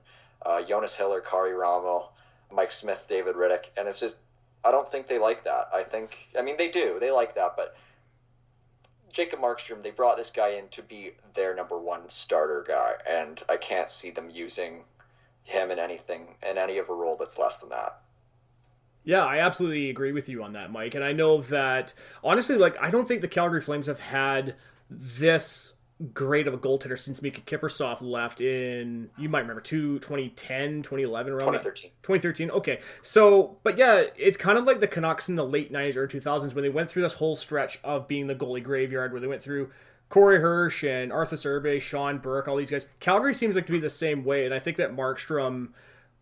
uh, 0.45 0.63
Jonas 0.63 0.95
Hiller, 0.95 1.21
Karri 1.21 1.59
Ramo, 1.59 2.09
Mike 2.53 2.71
Smith, 2.71 3.07
David 3.09 3.37
Rittich, 3.37 3.67
and 3.77 3.89
it's 3.89 4.01
just 4.01 4.19
I 4.65 4.71
don't 4.71 4.89
think 4.89 5.07
they 5.07 5.19
like 5.19 5.45
that. 5.45 5.69
I 5.73 5.83
think 5.83 6.29
I 6.39 6.43
mean 6.43 6.57
they 6.57 6.69
do. 6.69 6.99
They 7.01 7.11
like 7.11 7.35
that, 7.35 7.55
but 7.57 7.77
Jacob 9.13 9.41
Markstrom, 9.41 9.83
they 9.83 9.91
brought 9.91 10.17
this 10.17 10.31
guy 10.31 10.51
in 10.51 10.69
to 10.69 10.83
be 10.83 11.13
their 11.35 11.55
number 11.55 11.79
one 11.79 12.09
starter 12.09 12.65
guy, 12.67 12.95
and 13.09 13.43
I 13.49 13.57
can't 13.57 13.89
see 13.89 14.11
them 14.11 14.29
using 14.31 14.85
him 15.45 15.71
in 15.71 15.79
anything 15.79 16.35
in 16.43 16.59
any 16.59 16.79
of 16.79 16.89
a 16.89 16.95
role 16.95 17.17
that's 17.17 17.39
less 17.39 17.59
than 17.59 17.69
that. 17.71 18.01
Yeah, 19.07 19.25
I 19.25 19.39
absolutely 19.39 19.89
agree 19.89 20.13
with 20.13 20.29
you 20.29 20.43
on 20.43 20.53
that, 20.55 20.73
Mike. 20.73 20.97
And 20.97 21.05
I 21.05 21.13
know 21.13 21.41
that 21.43 21.95
honestly, 22.23 22.57
like 22.57 22.77
I 22.81 22.91
don't 22.91 23.07
think 23.09 23.23
the 23.23 23.29
Calgary 23.29 23.61
Flames 23.63 23.87
have 23.87 24.01
had 24.01 24.57
this 24.91 25.75
great 26.13 26.47
of 26.47 26.53
a 26.53 26.59
goaltender 26.59 26.99
since 26.99 27.23
Mika 27.23 27.41
Kiprusoff 27.41 28.03
left 28.03 28.43
in 28.43 29.09
you 29.17 29.31
might 29.31 29.41
remember 29.41 29.63
two, 29.63 29.99
2010 30.01 30.83
2011 30.83 31.33
around 31.33 31.41
2013 31.53 31.91
that. 31.91 32.03
2013 32.03 32.51
okay 32.51 32.81
so 33.01 33.57
but 33.63 33.79
yeah 33.79 34.05
it's 34.15 34.37
kind 34.37 34.59
of 34.59 34.67
like 34.67 34.81
the 34.81 34.87
Canucks 34.87 35.31
in 35.31 35.37
the 35.37 35.45
late 35.47 35.73
90s 35.73 35.97
or 35.97 36.07
2000s 36.07 36.55
when 36.55 36.63
they 36.63 36.69
went 36.69 36.91
through 36.91 37.01
this 37.01 37.15
whole 37.15 37.35
stretch 37.35 37.81
of 37.83 38.07
being 38.07 38.27
the 38.27 38.35
goalie 38.35 38.63
graveyard 38.63 39.11
where 39.11 39.23
they 39.23 39.27
went 39.27 39.43
through 39.43 39.71
Corey 40.09 40.41
Hirsch 40.41 40.85
and 40.85 41.13
Arthur 41.13 41.37
Irbe, 41.37 41.81
Sean 41.81 42.19
Burke, 42.19 42.47
all 42.47 42.57
these 42.57 42.71
guys. 42.71 42.87
Calgary 43.01 43.35
seems 43.35 43.57
like 43.57 43.67
to 43.67 43.73
be 43.73 43.81
the 43.81 43.91
same 43.91 44.23
way, 44.23 44.45
and 44.45 44.55
I 44.55 44.61
think 44.61 44.77
that 44.77 44.95
Markstrom 44.95 45.71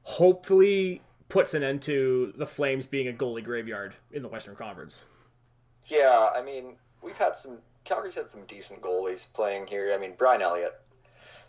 hopefully 0.03 1.03
puts 1.35 1.53
an 1.53 1.64
end 1.64 1.82
to 1.82 2.32
the 2.37 2.47
Flames 2.47 2.87
being 2.87 3.09
a 3.09 3.12
goalie 3.12 3.43
graveyard 3.43 3.93
in 4.12 4.22
the 4.22 4.28
Western 4.28 4.55
Conference. 4.55 5.03
Yeah, 5.87 6.28
I 6.32 6.41
mean, 6.41 6.76
we've 7.03 7.16
had 7.16 7.35
some 7.35 7.59
Calgary's 7.82 8.14
had 8.14 8.30
some 8.30 8.45
decent 8.45 8.80
goalies 8.80 9.30
playing 9.32 9.66
here. 9.66 9.93
I 9.93 9.99
mean, 9.99 10.12
Brian 10.16 10.43
Elliott 10.43 10.80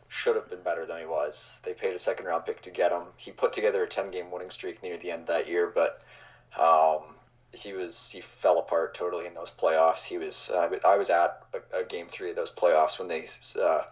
should 0.08 0.36
have 0.36 0.50
been 0.50 0.64
better 0.64 0.88
than 0.88 1.02
he 1.02 1.06
was. 1.06 1.62
They 1.64 1.76
paid 1.76 1.94
a 1.94 2.00
second 2.00 2.26
round 2.26 2.46
pick 2.46 2.62
to 2.62 2.72
get 2.72 2.92
him. 2.92 3.04
He 3.16 3.30
put 3.30 3.54
together 3.54 3.84
a 3.84 3.88
ten 3.88 4.10
game 4.10 4.32
winning 4.32 4.50
streak 4.50 4.82
near 4.82 4.98
the 4.98 5.12
end 5.12 5.22
of 5.22 5.28
that 5.28 5.48
year, 5.48 5.72
but 5.74 6.02
um, 6.60 7.14
he 7.52 7.74
was 7.74 8.10
he 8.10 8.22
fell 8.22 8.58
apart 8.58 8.96
totally 8.96 9.28
in 9.28 9.36
those 9.36 9.52
playoffs. 9.52 10.04
He 10.04 10.18
was 10.18 10.50
uh, 10.52 10.68
I 10.84 10.98
was 10.98 11.12
at 11.12 11.44
a, 11.54 11.82
a, 11.82 11.84
game 11.84 12.08
three 12.08 12.32
of 12.32 12.36
those 12.36 12.50
playoffs 12.50 12.98
when 12.98 13.08
they 13.08 13.28
uh, 13.62 13.84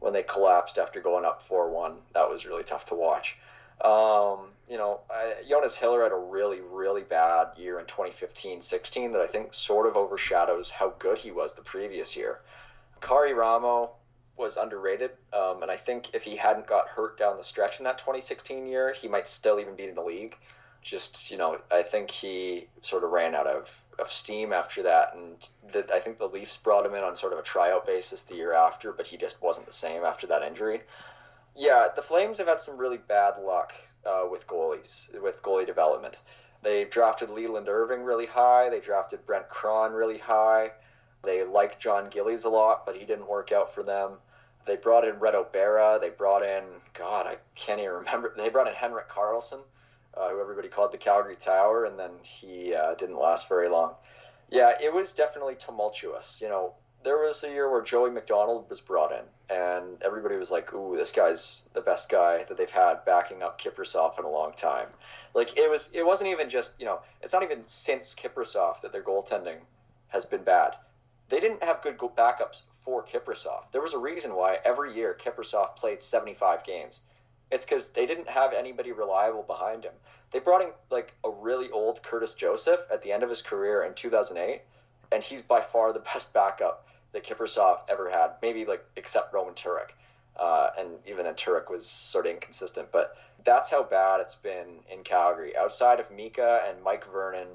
when 0.00 0.12
they 0.12 0.22
collapsed 0.22 0.76
after 0.76 1.00
going 1.00 1.24
up 1.24 1.40
four 1.40 1.70
one. 1.70 1.94
That 2.12 2.28
was 2.28 2.44
really 2.44 2.62
tough 2.62 2.84
to 2.86 2.94
watch. 2.94 3.38
Um, 3.82 4.49
you 4.70 4.78
know, 4.78 5.00
I, 5.10 5.34
Jonas 5.48 5.74
Hiller 5.74 6.04
had 6.04 6.12
a 6.12 6.16
really, 6.16 6.60
really 6.60 7.02
bad 7.02 7.48
year 7.58 7.80
in 7.80 7.86
2015-16 7.86 9.12
that 9.12 9.20
I 9.20 9.26
think 9.26 9.52
sort 9.52 9.86
of 9.86 9.96
overshadows 9.96 10.70
how 10.70 10.94
good 11.00 11.18
he 11.18 11.32
was 11.32 11.52
the 11.52 11.62
previous 11.62 12.16
year. 12.16 12.38
Karri 13.00 13.34
Ramo 13.34 13.90
was 14.36 14.56
underrated, 14.56 15.10
um, 15.32 15.62
and 15.62 15.72
I 15.72 15.76
think 15.76 16.14
if 16.14 16.22
he 16.22 16.36
hadn't 16.36 16.68
got 16.68 16.86
hurt 16.86 17.18
down 17.18 17.36
the 17.36 17.42
stretch 17.42 17.80
in 17.80 17.84
that 17.84 17.98
2016 17.98 18.64
year, 18.64 18.92
he 18.92 19.08
might 19.08 19.26
still 19.26 19.58
even 19.58 19.74
be 19.74 19.88
in 19.88 19.94
the 19.96 20.02
league. 20.02 20.36
Just, 20.82 21.32
you 21.32 21.36
know, 21.36 21.60
I 21.72 21.82
think 21.82 22.08
he 22.08 22.68
sort 22.80 23.02
of 23.02 23.10
ran 23.10 23.34
out 23.34 23.48
of, 23.48 23.84
of 23.98 24.08
steam 24.10 24.52
after 24.52 24.84
that, 24.84 25.16
and 25.16 25.50
the, 25.72 25.84
I 25.92 25.98
think 25.98 26.18
the 26.18 26.28
Leafs 26.28 26.56
brought 26.56 26.86
him 26.86 26.94
in 26.94 27.02
on 27.02 27.16
sort 27.16 27.32
of 27.32 27.40
a 27.40 27.42
tryout 27.42 27.86
basis 27.86 28.22
the 28.22 28.36
year 28.36 28.52
after, 28.52 28.92
but 28.92 29.08
he 29.08 29.16
just 29.16 29.42
wasn't 29.42 29.66
the 29.66 29.72
same 29.72 30.04
after 30.04 30.28
that 30.28 30.42
injury. 30.42 30.82
Yeah, 31.56 31.88
the 31.94 32.02
Flames 32.02 32.38
have 32.38 32.46
had 32.46 32.60
some 32.60 32.78
really 32.78 32.98
bad 32.98 33.34
luck 33.42 33.74
uh, 34.06 34.26
with 34.30 34.46
goalies, 34.46 35.10
with 35.22 35.42
goalie 35.42 35.66
development. 35.66 36.20
They 36.62 36.84
drafted 36.84 37.30
Leland 37.30 37.68
Irving 37.68 38.02
really 38.02 38.26
high. 38.26 38.68
They 38.68 38.80
drafted 38.80 39.24
Brent 39.24 39.48
Krahn 39.48 39.94
really 39.94 40.18
high. 40.18 40.72
They 41.22 41.44
liked 41.44 41.80
Jon 41.80 42.08
Gillies 42.10 42.44
a 42.44 42.50
lot, 42.50 42.86
but 42.86 42.96
he 42.96 43.04
didn't 43.04 43.28
work 43.28 43.52
out 43.52 43.74
for 43.74 43.82
them. 43.82 44.18
They 44.66 44.76
brought 44.76 45.06
in 45.06 45.16
Reto 45.16 45.46
Berra. 45.50 46.00
They 46.00 46.10
brought 46.10 46.42
in, 46.42 46.64
God, 46.94 47.26
I 47.26 47.36
can't 47.54 47.80
even 47.80 47.92
remember. 47.92 48.34
They 48.36 48.48
brought 48.48 48.68
in 48.68 48.74
Henrik 48.74 49.08
Karlsson, 49.08 49.60
uh, 50.14 50.30
who 50.30 50.40
everybody 50.40 50.68
called 50.68 50.92
the 50.92 50.98
Calgary 50.98 51.36
Tower, 51.36 51.84
and 51.86 51.98
then 51.98 52.12
he 52.22 52.74
uh, 52.74 52.94
didn't 52.94 53.18
last 53.18 53.48
very 53.48 53.68
long. 53.68 53.94
Yeah, 54.50 54.72
it 54.80 54.92
was 54.92 55.12
definitely 55.12 55.54
tumultuous. 55.54 56.40
You 56.42 56.48
know, 56.48 56.74
there 57.02 57.18
was 57.18 57.42
a 57.44 57.48
year 57.48 57.70
where 57.70 57.80
Joey 57.80 58.10
MacDonald 58.10 58.68
was 58.68 58.80
brought 58.80 59.12
in, 59.12 59.24
and 59.48 60.02
everybody 60.02 60.36
was 60.36 60.50
like, 60.50 60.72
"Ooh, 60.74 60.96
this 60.96 61.10
guy's 61.10 61.68
the 61.72 61.80
best 61.80 62.10
guy 62.10 62.44
that 62.44 62.58
they've 62.58 62.68
had 62.68 63.04
backing 63.06 63.42
up 63.42 63.58
Kiprusoff 63.58 64.18
in 64.18 64.24
a 64.26 64.30
long 64.30 64.52
time." 64.52 64.88
Like 65.32 65.56
it 65.56 65.70
was, 65.70 65.88
it 65.94 66.04
wasn't 66.04 66.28
even 66.28 66.50
just 66.50 66.72
you 66.78 66.84
know, 66.84 67.00
it's 67.22 67.32
not 67.32 67.42
even 67.42 67.66
since 67.66 68.14
Kiprusoff 68.14 68.82
that 68.82 68.92
their 68.92 69.02
goaltending 69.02 69.60
has 70.08 70.26
been 70.26 70.42
bad. 70.42 70.76
They 71.30 71.40
didn't 71.40 71.62
have 71.62 71.80
good 71.80 71.96
backups 71.96 72.62
for 72.82 73.02
Kiprusoff. 73.02 73.70
There 73.72 73.80
was 73.80 73.94
a 73.94 73.98
reason 73.98 74.34
why 74.34 74.58
every 74.64 74.92
year 74.92 75.16
Kiprusoff 75.18 75.76
played 75.76 76.02
75 76.02 76.64
games. 76.64 77.00
It's 77.50 77.64
because 77.64 77.90
they 77.90 78.04
didn't 78.04 78.28
have 78.28 78.52
anybody 78.52 78.92
reliable 78.92 79.42
behind 79.42 79.84
him. 79.84 79.94
They 80.32 80.38
brought 80.38 80.62
in 80.62 80.70
like 80.90 81.14
a 81.24 81.30
really 81.30 81.70
old 81.70 82.02
Curtis 82.02 82.34
Joseph 82.34 82.80
at 82.92 83.00
the 83.00 83.10
end 83.10 83.22
of 83.22 83.28
his 83.28 83.42
career 83.42 83.84
in 83.84 83.94
2008, 83.94 84.62
and 85.12 85.22
he's 85.22 85.42
by 85.42 85.60
far 85.60 85.92
the 85.92 85.98
best 86.12 86.32
backup 86.32 86.86
that 87.12 87.24
Kiprusoff 87.24 87.80
ever 87.88 88.08
had, 88.10 88.32
maybe 88.42 88.64
like 88.64 88.84
except 88.96 89.32
Roman 89.34 89.54
Turek. 89.54 89.90
Uh, 90.36 90.70
and 90.78 90.88
even 91.06 91.24
then, 91.24 91.34
Turek 91.34 91.68
was 91.70 91.84
sort 91.86 92.26
of 92.26 92.32
inconsistent. 92.32 92.90
But 92.92 93.16
that's 93.44 93.70
how 93.70 93.82
bad 93.82 94.20
it's 94.20 94.36
been 94.36 94.80
in 94.90 95.02
Calgary. 95.02 95.56
Outside 95.56 96.00
of 96.00 96.10
Mika 96.10 96.62
and 96.68 96.82
Mike 96.82 97.04
Vernon, 97.12 97.48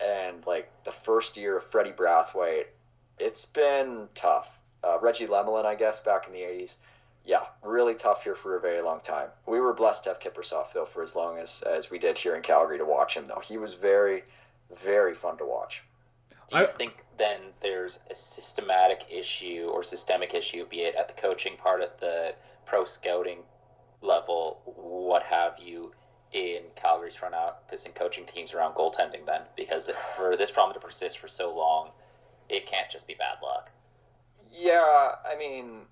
and 0.00 0.44
like 0.46 0.70
the 0.84 0.92
first 0.92 1.36
year 1.36 1.56
of 1.56 1.64
Freddie 1.64 1.92
Brathwaite, 1.92 2.66
it's 3.18 3.46
been 3.46 4.08
tough. 4.14 4.58
Uh, 4.82 4.98
Reggie 5.00 5.26
Lemelin, 5.26 5.64
I 5.66 5.74
guess, 5.74 6.00
back 6.00 6.26
in 6.26 6.32
the 6.32 6.40
'80s. 6.40 6.76
Yeah, 7.24 7.42
really 7.62 7.94
tough 7.94 8.24
here 8.24 8.34
for 8.34 8.56
a 8.56 8.60
very 8.60 8.80
long 8.80 8.98
time. 9.00 9.28
We 9.46 9.60
were 9.60 9.74
blessed 9.74 10.04
to 10.04 10.10
have 10.10 10.20
Kiprusoff 10.20 10.72
though 10.72 10.86
for 10.86 11.02
as 11.02 11.14
long 11.14 11.38
as 11.38 11.62
as 11.62 11.90
we 11.90 11.98
did 11.98 12.16
here 12.18 12.34
in 12.34 12.42
Calgary 12.42 12.78
to 12.78 12.84
watch 12.84 13.14
him. 13.16 13.26
Though 13.26 13.42
he 13.44 13.58
was 13.58 13.74
very, 13.74 14.24
very 14.74 15.14
fun 15.14 15.36
to 15.38 15.44
watch. 15.44 15.82
Do 16.48 16.58
you 16.58 16.64
I- 16.64 16.66
think 16.66 17.04
then 17.20 17.40
there's 17.60 18.00
a 18.10 18.14
systematic 18.14 19.04
issue 19.10 19.68
or 19.70 19.82
systemic 19.82 20.32
issue, 20.32 20.66
be 20.66 20.80
it 20.80 20.94
at 20.94 21.06
the 21.06 21.20
coaching 21.20 21.56
part, 21.58 21.82
at 21.82 22.00
the 22.00 22.34
pro 22.64 22.86
scouting 22.86 23.40
level, 24.00 24.62
what 24.64 25.22
have 25.22 25.58
you, 25.62 25.92
in 26.32 26.62
Calgary's 26.76 27.16
front 27.16 27.34
office 27.34 27.84
and 27.84 27.94
coaching 27.94 28.24
teams 28.24 28.54
around 28.54 28.74
goaltending 28.74 29.26
then? 29.26 29.42
Because 29.54 29.90
for 30.16 30.36
this 30.36 30.50
problem 30.50 30.72
to 30.74 30.80
persist 30.80 31.18
for 31.18 31.28
so 31.28 31.54
long, 31.54 31.90
it 32.48 32.66
can't 32.66 32.90
just 32.90 33.06
be 33.06 33.14
bad 33.14 33.36
luck. 33.42 33.70
Yeah, 34.50 35.12
I 35.30 35.36
mean, 35.38 35.82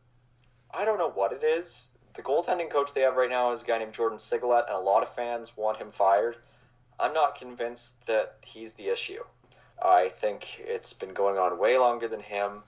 I 0.70 0.86
don't 0.86 0.98
know 0.98 1.10
what 1.10 1.32
it 1.32 1.44
is. 1.44 1.90
The 2.14 2.22
goaltending 2.22 2.70
coach 2.70 2.94
they 2.94 3.02
have 3.02 3.16
right 3.16 3.30
now 3.30 3.52
is 3.52 3.62
a 3.62 3.66
guy 3.66 3.78
named 3.78 3.92
Jordan 3.92 4.18
Sigalet, 4.18 4.66
and 4.66 4.76
a 4.76 4.80
lot 4.80 5.02
of 5.02 5.14
fans 5.14 5.56
want 5.56 5.76
him 5.76 5.90
fired. 5.90 6.36
I'm 6.98 7.12
not 7.12 7.34
convinced 7.34 8.06
that 8.06 8.36
he's 8.40 8.72
the 8.72 8.88
issue. 8.88 9.22
I 9.82 10.08
think 10.08 10.60
it's 10.60 10.92
been 10.92 11.12
going 11.12 11.38
on 11.38 11.58
way 11.58 11.78
longer 11.78 12.08
than 12.08 12.20
him. 12.20 12.62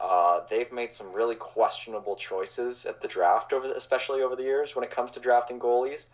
Uh, 0.00 0.40
they've 0.50 0.70
made 0.72 0.92
some 0.92 1.12
really 1.12 1.36
questionable 1.36 2.16
choices 2.16 2.84
at 2.86 3.00
the 3.00 3.08
draft, 3.08 3.52
over 3.52 3.68
the, 3.68 3.76
especially 3.76 4.22
over 4.22 4.36
the 4.36 4.42
years 4.42 4.74
when 4.74 4.84
it 4.84 4.90
comes 4.90 5.10
to 5.12 5.20
drafting 5.20 5.58
goalies. 5.58 6.06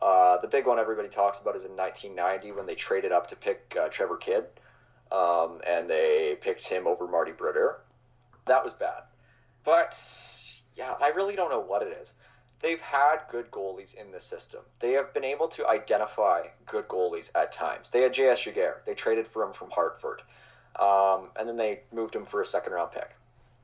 Uh, 0.00 0.38
the 0.38 0.46
big 0.46 0.66
one 0.66 0.78
everybody 0.78 1.08
talks 1.08 1.40
about 1.40 1.56
is 1.56 1.64
in 1.64 1.74
1990 1.76 2.52
when 2.52 2.66
they 2.66 2.74
traded 2.74 3.12
up 3.12 3.26
to 3.26 3.36
pick 3.36 3.76
uh, 3.80 3.88
Trevor 3.88 4.16
Kidd, 4.16 4.44
um, 5.10 5.60
and 5.66 5.88
they 5.88 6.36
picked 6.40 6.66
him 6.68 6.86
over 6.86 7.08
Marty 7.08 7.32
Brodeur. 7.32 7.80
That 8.46 8.62
was 8.62 8.72
bad. 8.72 9.04
But 9.64 9.98
yeah, 10.74 10.94
I 11.00 11.08
really 11.08 11.36
don't 11.36 11.50
know 11.50 11.60
what 11.60 11.82
it 11.82 11.96
is. 12.00 12.14
They've 12.64 12.80
had 12.80 13.18
good 13.30 13.50
goalies 13.50 13.92
in 13.92 14.10
the 14.10 14.18
system. 14.18 14.62
They 14.80 14.92
have 14.92 15.12
been 15.12 15.22
able 15.22 15.48
to 15.48 15.68
identify 15.68 16.46
good 16.64 16.88
goalies 16.88 17.30
at 17.34 17.52
times. 17.52 17.90
They 17.90 18.00
had 18.00 18.14
J.S. 18.14 18.40
Giguère. 18.42 18.76
They 18.86 18.94
traded 18.94 19.26
for 19.28 19.42
him 19.42 19.52
from 19.52 19.70
Hartford, 19.70 20.22
um, 20.80 21.28
and 21.36 21.46
then 21.46 21.58
they 21.58 21.80
moved 21.92 22.16
him 22.16 22.24
for 22.24 22.40
a 22.40 22.46
second 22.46 22.72
round 22.72 22.90
pick. 22.90 23.10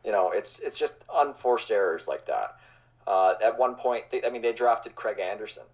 You 0.04 0.12
know, 0.12 0.32
it's 0.32 0.58
it's 0.58 0.78
just 0.78 0.96
unforced 1.14 1.70
errors 1.70 2.08
like 2.08 2.26
that. 2.26 2.58
Uh, 3.06 3.36
at 3.42 3.58
one 3.58 3.74
point, 3.74 4.04
they, 4.10 4.22
I 4.22 4.28
mean, 4.28 4.42
they 4.42 4.52
drafted 4.52 4.94
Craig 4.96 5.18
Anderson, 5.18 5.64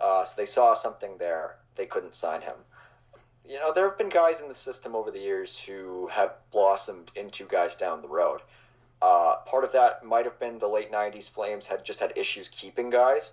uh, 0.00 0.22
so 0.22 0.40
they 0.40 0.46
saw 0.46 0.72
something 0.72 1.16
there. 1.18 1.56
They 1.74 1.86
couldn't 1.86 2.14
sign 2.14 2.40
him. 2.40 2.54
You 3.44 3.58
know, 3.58 3.72
there 3.72 3.88
have 3.88 3.98
been 3.98 4.10
guys 4.10 4.42
in 4.42 4.46
the 4.46 4.54
system 4.54 4.94
over 4.94 5.10
the 5.10 5.18
years 5.18 5.60
who 5.60 6.06
have 6.06 6.36
blossomed 6.52 7.10
into 7.16 7.46
guys 7.46 7.74
down 7.74 8.00
the 8.00 8.06
road. 8.06 8.42
Uh, 9.02 9.36
part 9.46 9.64
of 9.64 9.72
that 9.72 10.04
might 10.04 10.24
have 10.24 10.38
been 10.38 10.58
the 10.58 10.68
late 10.68 10.92
'90s 10.92 11.30
Flames 11.30 11.66
had 11.66 11.84
just 11.84 12.00
had 12.00 12.12
issues 12.16 12.48
keeping 12.48 12.90
guys. 12.90 13.32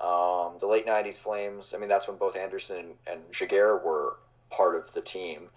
Um, 0.00 0.56
the 0.58 0.66
late 0.66 0.86
'90s 0.86 1.18
Flames, 1.18 1.72
I 1.74 1.78
mean, 1.78 1.88
that's 1.88 2.06
when 2.06 2.16
both 2.16 2.36
Anderson 2.36 2.94
and, 3.06 3.20
Giguère 3.32 3.82
were 3.82 4.18
part 4.50 4.76
of 4.76 4.92
the 4.92 5.00
team. 5.00 5.48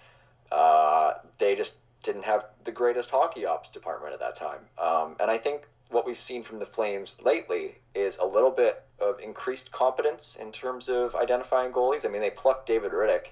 Uh, 0.51 1.16
they 1.38 1.55
just 1.55 1.78
didn't 2.01 2.24
have 2.24 2.45
the 2.64 2.72
greatest 2.72 3.12
hockey 3.12 3.45
ops 3.45 3.70
department 3.70 4.14
at 4.14 4.20
that 4.20 4.36
time, 4.36 4.62
um, 4.78 5.16
and 5.20 5.30
I 5.30 5.38
think 5.38 5.68
what 5.89 6.05
we've 6.05 6.18
seen 6.18 6.43
from 6.43 6.60
the 6.60 6.66
Flames 6.66 7.18
lately 7.24 7.80
is 7.95 8.18
a 8.18 8.26
little 8.26 8.51
bit 8.51 8.84
of 8.99 9.20
increased 9.20 9.72
competence 9.72 10.38
in 10.39 10.51
terms 10.51 10.88
of 10.88 11.16
identifying 11.16 11.72
goalies. 11.72 12.05
I 12.05 12.10
mean, 12.10 12.22
they 12.22 12.30
plucked 12.30 12.68
David 12.68 12.91
Rittich 12.91 13.28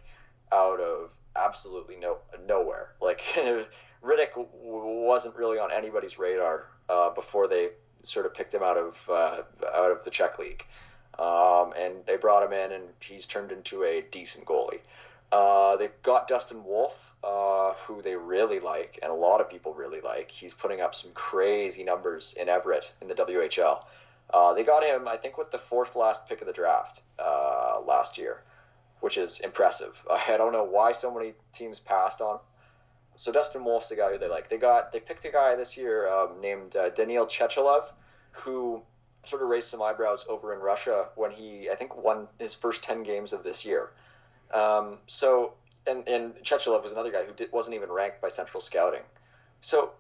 out 0.52 0.80
of 0.80 1.14
absolutely 1.36 1.96
no 1.96 2.18
nowhere. 2.48 2.90
Like 3.02 3.22
Rittich 4.04 4.32
w- 4.32 4.48
wasn't 4.64 5.36
really 5.36 5.60
on 5.60 5.72
anybody's 5.72 6.18
radar 6.20 6.68
uh, 6.90 7.10
before 7.12 7.48
they 7.48 7.70
sort 8.04 8.26
of 8.26 8.34
picked 8.34 8.54
him 8.54 8.64
out 8.64 8.78
of 8.78 9.10
uh, 9.10 9.42
out 9.76 9.92
of 9.92 10.04
the 10.04 10.10
Czech 10.10 10.40
league, 10.40 10.66
um, 11.20 11.74
and 11.78 12.06
they 12.06 12.18
brought 12.18 12.44
him 12.44 12.54
in, 12.54 12.72
and 12.72 12.84
he's 13.00 13.26
turned 13.26 13.52
into 13.52 13.84
a 13.84 14.02
decent 14.12 14.46
goalie. 14.46 14.80
Uh, 15.32 15.76
they've 15.76 16.02
got 16.04 16.28
Dustin 16.28 16.64
Wolf, 16.64 17.14
uh, 17.24 17.74
who 17.74 18.02
they 18.02 18.16
really 18.16 18.60
like, 18.60 18.98
and 19.02 19.12
a 19.12 19.16
lot 19.16 19.42
of 19.42 19.50
people 19.50 19.74
really 19.74 20.00
like. 20.00 20.32
He's 20.32 20.54
putting 20.54 20.80
up 20.80 20.96
some 20.96 21.12
crazy 21.12 21.84
numbers 21.84 22.34
in 22.40 22.48
Everett 22.48 22.94
in 23.02 23.10
the 23.10 23.16
WHL. 23.16 23.84
Uh, 24.34 24.54
they 24.54 24.64
got 24.64 24.84
him, 24.84 25.08
I 25.08 25.18
think, 25.18 25.38
with 25.38 25.52
the 25.52 25.58
fourth 25.58 25.96
last 25.96 26.28
pick 26.28 26.42
of 26.42 26.48
the 26.48 26.54
draft 26.54 27.02
uh, 27.20 27.80
last 27.86 28.18
year, 28.18 28.42
which 29.02 29.18
is 29.18 29.40
impressive. 29.42 30.02
I 30.10 30.38
don't 30.38 30.54
know 30.54 30.64
why 30.64 30.94
so 30.94 31.14
many 31.14 31.34
teams 31.52 31.80
passed 31.80 32.22
on. 32.22 32.40
So 33.18 33.32
Dustin 33.32 33.66
Wolf's 33.66 33.90
the 33.90 33.96
guy 33.96 34.12
who 34.12 34.20
they 34.20 34.30
like. 34.30 34.48
They 34.48 34.58
got 34.58 34.92
they 34.92 35.00
picked 35.00 35.26
a 35.26 35.32
guy 35.32 35.56
this 35.56 35.76
year 35.76 36.08
um, 36.08 36.40
named 36.40 36.76
uh, 36.76 36.90
Daniil 36.90 37.26
Chechelev, 37.26 37.86
who 38.32 38.82
sort 39.24 39.42
of 39.42 39.50
raised 39.50 39.68
some 39.68 39.82
eyebrows 39.82 40.26
over 40.30 40.54
in 40.54 40.60
Russia 40.60 41.10
when 41.16 41.32
he 41.32 41.70
I 41.70 41.76
think 41.76 41.98
won 41.98 42.28
his 42.40 42.54
first 42.54 42.84
ten 42.84 43.04
games 43.04 43.34
of 43.34 43.44
this 43.44 43.66
year. 43.66 43.90
Um, 44.54 45.00
so 45.08 45.54
and 45.88 46.08
and 46.08 46.36
Chechelev 46.36 46.84
was 46.84 46.92
another 46.92 47.12
guy 47.12 47.24
who 47.24 47.34
did, 47.34 47.52
wasn't 47.52 47.76
even 47.76 47.92
ranked 47.92 48.22
by 48.22 48.30
Central 48.30 48.62
Scouting. 48.62 49.02
So 49.62 49.92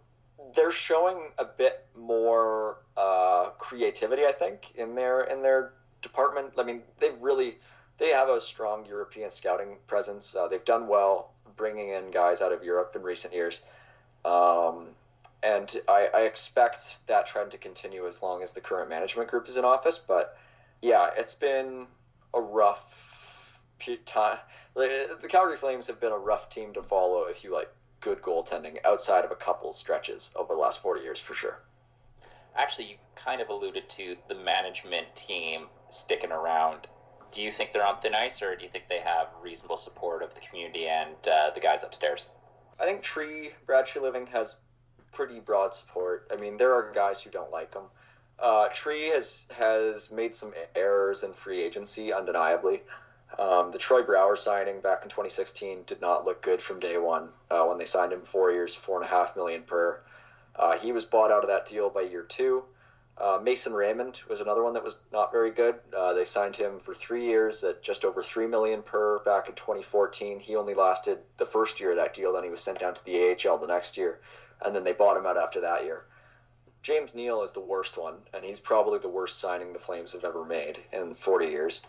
they're 0.55 0.72
showing 0.72 1.32
a 1.39 1.45
bit 1.45 1.88
more 1.95 2.78
uh, 2.95 3.49
creativity, 3.57 4.26
I 4.26 4.32
think, 4.32 4.74
in 4.76 4.93
their 4.93 5.22
in 5.24 5.41
their 5.41 5.74
department. 6.03 6.53
I 6.57 6.63
mean, 6.63 6.84
they 6.99 7.09
really 7.20 7.57
they 7.97 8.09
have 8.09 8.30
a 8.30 8.39
strong 8.39 8.86
European 8.86 9.32
scouting 9.32 9.78
presence. 9.88 10.36
Uh, 10.36 10.47
they've 10.47 10.63
done 10.63 10.88
well 10.88 11.34
bringing 11.58 11.89
in 11.89 12.12
guys 12.12 12.41
out 12.41 12.53
of 12.53 12.64
Europe 12.64 12.93
in 12.95 13.01
recent 13.01 13.34
years, 13.34 13.62
um, 14.24 14.89
and 15.43 15.82
I, 15.88 16.08
I 16.14 16.22
expect 16.22 17.05
that 17.08 17.26
trend 17.26 17.51
to 17.51 17.58
continue 17.58 18.08
as 18.08 18.22
long 18.22 18.43
as 18.43 18.51
the 18.51 18.62
current 18.62 18.89
management 18.89 19.30
group 19.30 19.47
is 19.47 19.58
in 19.58 19.66
office. 19.66 19.97
But 19.97 20.38
yeah, 20.82 21.10
it's 21.18 21.36
been 21.36 21.88
a 22.34 22.41
rough 22.41 23.60
time. 24.05 24.38
The 24.76 25.28
Calgary 25.28 25.58
Flames 25.58 25.88
have 25.88 25.99
been 25.99 26.12
a 26.12 26.18
rough 26.18 26.49
team 26.49 26.72
to 26.74 26.84
follow 26.84 27.24
if 27.24 27.43
you 27.43 27.51
like 27.51 27.72
good 27.99 28.22
goaltending 28.22 28.78
outside 28.86 29.26
of 29.26 29.32
a 29.32 29.36
couple 29.36 29.74
stretches 29.74 30.32
over 30.36 30.53
the 30.53 30.60
last 30.60 30.84
40 30.84 31.01
years 31.01 31.20
for 31.20 31.34
sure. 31.34 31.60
Actually, 32.55 32.89
you 32.89 32.95
kind 33.16 33.41
of 33.41 33.49
alluded 33.49 33.89
to 33.89 34.16
the 34.28 34.36
management 34.36 35.08
team 35.16 35.66
sticking 35.89 36.32
around. 36.32 36.88
Do 37.32 37.41
you 37.41 37.51
think 37.51 37.73
they're 37.73 37.86
on 37.86 37.99
thin 37.99 38.15
ice, 38.15 38.41
or 38.41 38.55
do 38.55 38.63
you 38.63 38.69
think 38.69 38.86
they 38.88 38.99
have 38.99 39.28
reasonable 39.41 39.78
support 39.78 40.23
of 40.23 40.34
the 40.34 40.41
community 40.41 40.88
and 40.88 41.15
uh, 41.32 41.51
the 41.53 41.59
guys 41.59 41.84
upstairs? 41.84 42.30
I 42.80 42.86
think 42.86 43.01
Tree 43.01 43.51
Brad 43.65 43.89
Living 43.95 44.28
has 44.28 44.57
pretty 45.11 45.39
broad 45.39 45.73
support. 45.73 46.30
I 46.32 46.36
mean, 46.36 46.57
there 46.57 46.73
are 46.73 46.91
guys 46.93 47.21
who 47.21 47.30
don't 47.30 47.51
like 47.51 47.73
him. 47.73 47.84
Uh, 48.39 48.67
Tree 48.69 49.07
has 49.07 49.47
has 49.51 50.11
made 50.11 50.36
some 50.36 50.53
errors 50.75 51.23
in 51.23 51.34
free 51.34 51.61
agency, 51.61 52.13
undeniably. 52.13 52.84
Um, 53.39 53.71
the 53.71 53.78
Troy 53.78 54.03
Brouwer 54.03 54.36
signing 54.36 54.80
back 54.80 55.03
in 55.03 55.09
2016 55.09 55.84
did 55.86 55.99
not 56.01 56.23
look 56.23 56.41
good 56.41 56.61
from 56.61 56.80
day 56.80 56.97
one 56.97 57.30
uh, 57.51 57.65
when 57.65 57.78
they 57.78 57.86
signed 57.86 58.13
him 58.13 58.21
four 58.21 58.51
years, 58.51 58.73
four 58.73 58.97
and 58.97 59.05
a 59.05 59.09
half 59.09 59.36
million 59.36 59.63
per. 59.63 59.99
Uh, 60.55 60.78
he 60.78 60.91
was 60.91 61.03
bought 61.03 61.32
out 61.32 61.43
of 61.43 61.49
that 61.49 61.65
deal 61.65 61.89
by 61.89 62.01
year 62.01 62.23
two. 62.23 62.63
Uh, 63.20 63.39
Mason 63.41 63.74
Raymond 63.74 64.22
was 64.30 64.41
another 64.41 64.63
one 64.63 64.74
that 64.74 64.84
was 64.84 64.99
not 65.11 65.32
very 65.32 65.49
good. 65.49 65.76
Uh, 65.95 66.13
they 66.13 66.26
signed 66.26 66.55
him 66.55 66.80
for 66.80 66.93
three 66.93 67.26
years 67.26 67.63
at 67.63 67.82
just 67.82 68.05
over 68.05 68.22
three 68.22 68.45
million 68.45 68.84
per 68.84 69.20
back 69.20 69.49
in 69.49 69.55
2014. 69.55 70.39
He 70.39 70.55
only 70.55 70.76
lasted 70.76 71.20
the 71.38 71.45
first 71.45 71.80
year 71.80 71.91
of 71.91 71.97
that 71.97 72.13
deal. 72.13 72.32
Then 72.32 72.43
he 72.43 72.49
was 72.51 72.61
sent 72.61 72.80
down 72.80 72.93
to 72.93 73.05
the 73.05 73.36
AHL 73.36 73.57
the 73.57 73.68
next 73.68 73.97
year, 73.97 74.20
and 74.63 74.76
then 74.76 74.84
they 74.84 74.93
bought 74.93 75.18
him 75.18 75.26
out 75.26 75.38
after 75.38 75.59
that 75.61 75.84
year. 75.84 76.05
James 76.84 77.15
Neal 77.15 77.41
is 77.41 77.51
the 77.51 77.59
worst 77.59 77.97
one, 77.97 78.15
and 78.34 78.45
he's 78.45 78.59
probably 78.59 78.99
the 78.99 79.09
worst 79.09 79.39
signing 79.39 79.74
the 79.74 79.80
Flames 79.80 80.13
have 80.13 80.24
ever 80.24 80.45
made 80.45 80.80
in 80.93 81.13
40 81.13 81.47
years. 81.47 81.82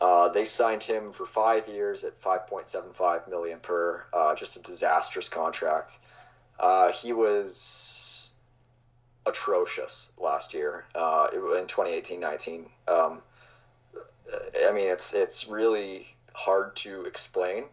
Uh, 0.00 0.28
they 0.28 0.44
signed 0.44 0.82
him 0.82 1.10
for 1.10 1.24
five 1.24 1.66
years 1.66 2.04
at 2.04 2.20
5.75 2.20 3.28
million 3.28 3.58
per, 3.60 4.04
uh, 4.12 4.34
just 4.34 4.56
a 4.56 4.60
disastrous 4.60 5.28
contract. 5.28 5.98
Uh, 6.60 6.92
he 6.92 7.12
was 7.12 8.25
atrocious 9.26 10.12
last 10.18 10.54
year 10.54 10.84
uh, 10.94 11.28
in 11.32 11.66
2018-19. 11.66 12.66
Um, 12.88 13.22
I 14.66 14.72
mean, 14.72 14.88
it's 14.88 15.12
it's 15.12 15.46
really 15.46 16.06
hard 16.32 16.74
to 16.76 17.02
explain. 17.02 17.64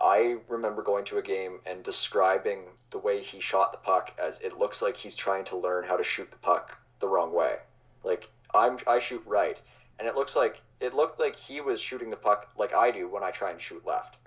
I 0.00 0.36
remember 0.48 0.82
going 0.82 1.04
to 1.06 1.18
a 1.18 1.22
game 1.22 1.60
and 1.66 1.82
describing 1.82 2.70
the 2.90 2.98
way 2.98 3.22
he 3.22 3.40
shot 3.40 3.72
the 3.72 3.78
puck 3.78 4.14
as 4.22 4.40
it 4.40 4.56
looks 4.56 4.82
like 4.82 4.96
he's 4.96 5.16
trying 5.16 5.44
to 5.44 5.56
learn 5.56 5.84
how 5.84 5.96
to 5.96 6.02
shoot 6.02 6.30
the 6.30 6.38
puck 6.38 6.78
the 7.00 7.08
wrong 7.08 7.32
way. 7.32 7.56
Like 8.02 8.30
I'm, 8.54 8.78
I 8.86 8.98
shoot 8.98 9.22
right, 9.26 9.60
and 9.98 10.08
it 10.08 10.14
looks 10.14 10.36
like 10.36 10.62
it 10.80 10.94
looked 10.94 11.20
like 11.20 11.36
he 11.36 11.60
was 11.60 11.80
shooting 11.80 12.10
the 12.10 12.16
puck 12.16 12.48
like 12.56 12.74
I 12.74 12.90
do 12.90 13.08
when 13.08 13.22
I 13.22 13.30
try 13.30 13.50
and 13.50 13.60
shoot 13.60 13.86
left. 13.86 14.18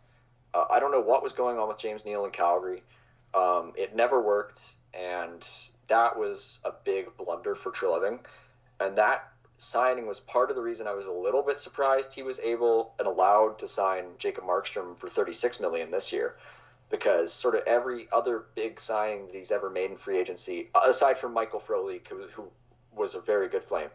Uh, 0.53 0.65
I 0.69 0.79
don't 0.79 0.91
know 0.91 1.01
what 1.01 1.23
was 1.23 1.33
going 1.33 1.57
on 1.57 1.67
with 1.67 1.77
James 1.77 2.05
Neal 2.05 2.25
in 2.25 2.31
Calgary. 2.31 2.83
Um, 3.33 3.73
it 3.75 3.95
never 3.95 4.21
worked, 4.21 4.75
and 4.93 5.47
that 5.87 6.17
was 6.17 6.59
a 6.65 6.71
big 6.83 7.15
blunder 7.17 7.55
for 7.55 7.71
Treliving. 7.71 8.19
And 8.79 8.97
that 8.97 9.29
signing 9.57 10.07
was 10.07 10.19
part 10.19 10.49
of 10.49 10.55
the 10.55 10.61
reason 10.61 10.87
I 10.87 10.93
was 10.93 11.05
a 11.05 11.11
little 11.11 11.41
bit 11.41 11.59
surprised 11.59 12.13
he 12.13 12.23
was 12.23 12.39
able 12.39 12.93
and 12.99 13.07
allowed 13.07 13.57
to 13.59 13.67
sign 13.67 14.05
Jacob 14.17 14.43
Markstrom 14.45 14.97
for 14.97 15.07
36 15.07 15.59
million 15.59 15.91
this 15.91 16.11
year 16.11 16.35
because 16.89 17.31
sort 17.31 17.55
of 17.55 17.61
every 17.65 18.07
other 18.11 18.45
big 18.55 18.79
signing 18.79 19.27
that 19.27 19.35
he's 19.35 19.51
ever 19.51 19.69
made 19.69 19.89
in 19.89 19.95
free 19.95 20.17
agency 20.17 20.69
aside 20.85 21.17
from 21.17 21.33
Michael 21.33 21.59
Frolik 21.59 22.07
who, 22.07 22.49
was 22.95 23.15
a 23.15 23.21
very 23.21 23.47
good 23.47 23.63
flame 23.63 23.89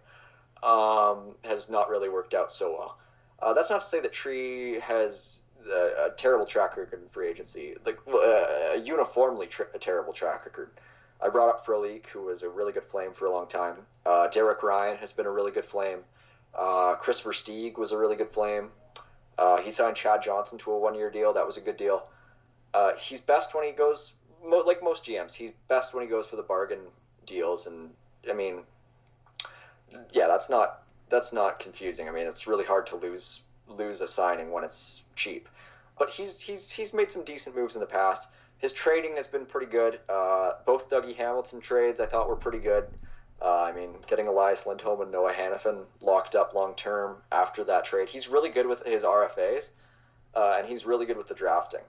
um, 0.62 1.34
has 1.44 1.68
not 1.68 1.88
really 1.88 2.08
worked 2.08 2.34
out 2.34 2.50
so 2.50 2.72
well. 2.72 2.98
Uh, 3.40 3.52
that's 3.52 3.70
not 3.70 3.80
to 3.82 3.86
say 3.86 4.00
that 4.00 4.12
Tree 4.12 4.80
has 4.80 5.42
a, 5.70 6.06
a 6.06 6.10
terrible 6.16 6.46
track 6.46 6.76
record 6.76 7.00
in 7.00 7.08
free 7.08 7.28
agency, 7.28 7.74
like 7.84 7.98
uh, 8.08 8.74
a 8.74 8.80
uniformly 8.82 9.48
a 9.74 9.78
terrible 9.78 10.12
track 10.12 10.44
record. 10.44 10.70
I 11.20 11.28
brought 11.28 11.48
up 11.48 11.66
Frolik, 11.66 12.06
who 12.06 12.22
was 12.22 12.42
a 12.42 12.48
really 12.48 12.72
good 12.72 12.84
flame 12.84 13.12
for 13.12 13.26
a 13.26 13.30
long 13.30 13.46
time. 13.46 13.76
Uh, 14.06 14.28
Derek 14.28 14.62
Ryan 14.62 14.96
has 14.98 15.12
been 15.12 15.26
a 15.26 15.30
really 15.30 15.50
good 15.50 15.64
flame. 15.64 16.04
Uh, 16.54 16.94
Kris 16.94 17.20
Versteeg 17.20 17.76
was 17.76 17.92
a 17.92 17.98
really 17.98 18.16
good 18.16 18.30
flame. 18.30 18.70
Uh, 19.36 19.58
he 19.58 19.70
signed 19.70 19.96
Chad 19.96 20.22
Johnson 20.22 20.58
to 20.58 20.72
a 20.72 20.78
one-year 20.78 21.10
deal. 21.10 21.32
That 21.32 21.46
was 21.46 21.56
a 21.56 21.60
good 21.60 21.76
deal. 21.76 22.08
Uh, 22.74 22.92
he's 22.96 23.20
best 23.20 23.54
when 23.54 23.64
he 23.64 23.72
goes, 23.72 24.14
mo- 24.44 24.64
like 24.66 24.82
most 24.82 25.04
GMs, 25.04 25.34
he's 25.34 25.52
best 25.68 25.94
when 25.94 26.02
he 26.02 26.08
goes 26.08 26.26
for 26.26 26.36
the 26.36 26.42
bargain 26.42 26.80
deals. 27.26 27.66
And 27.66 27.90
I 28.28 28.34
mean, 28.34 28.62
yeah, 30.12 30.26
that's 30.26 30.50
not 30.50 30.82
that's 31.08 31.32
not 31.32 31.58
confusing. 31.58 32.08
I 32.08 32.12
mean, 32.12 32.26
it's 32.26 32.46
really 32.46 32.64
hard 32.64 32.86
to 32.88 32.96
lose 32.96 33.40
lose 33.68 34.00
a 34.00 34.06
signing 34.06 34.50
when 34.50 34.64
it's 34.64 35.02
cheap. 35.16 35.48
But 35.98 36.10
he's 36.10 36.40
he's 36.40 36.70
he's 36.70 36.92
made 36.92 37.10
some 37.10 37.24
decent 37.24 37.56
moves 37.56 37.74
in 37.74 37.80
the 37.80 37.86
past. 37.86 38.28
His 38.58 38.72
trading 38.72 39.16
has 39.16 39.26
been 39.26 39.46
pretty 39.46 39.70
good. 39.70 40.00
Uh, 40.08 40.52
both 40.66 40.88
Dougie 40.88 41.16
Hamilton 41.16 41.60
trades 41.60 42.00
I 42.00 42.06
thought 42.06 42.28
were 42.28 42.36
pretty 42.36 42.58
good. 42.58 42.88
Uh, 43.40 43.62
I 43.62 43.72
mean, 43.72 43.94
getting 44.06 44.26
Elias 44.26 44.66
Lindholm 44.66 45.00
and 45.00 45.12
Noah 45.12 45.32
Hanifin 45.32 45.84
locked 46.00 46.34
up 46.34 46.54
long 46.54 46.74
term 46.74 47.18
after 47.30 47.62
that 47.64 47.84
trade. 47.84 48.08
He's 48.08 48.28
really 48.28 48.50
good 48.50 48.66
with 48.66 48.84
his 48.84 49.04
RFAs, 49.04 49.70
uh, 50.34 50.56
and 50.58 50.66
he's 50.66 50.86
really 50.86 51.06
good 51.06 51.16
with 51.16 51.28
the 51.28 51.34
drafting. 51.34 51.82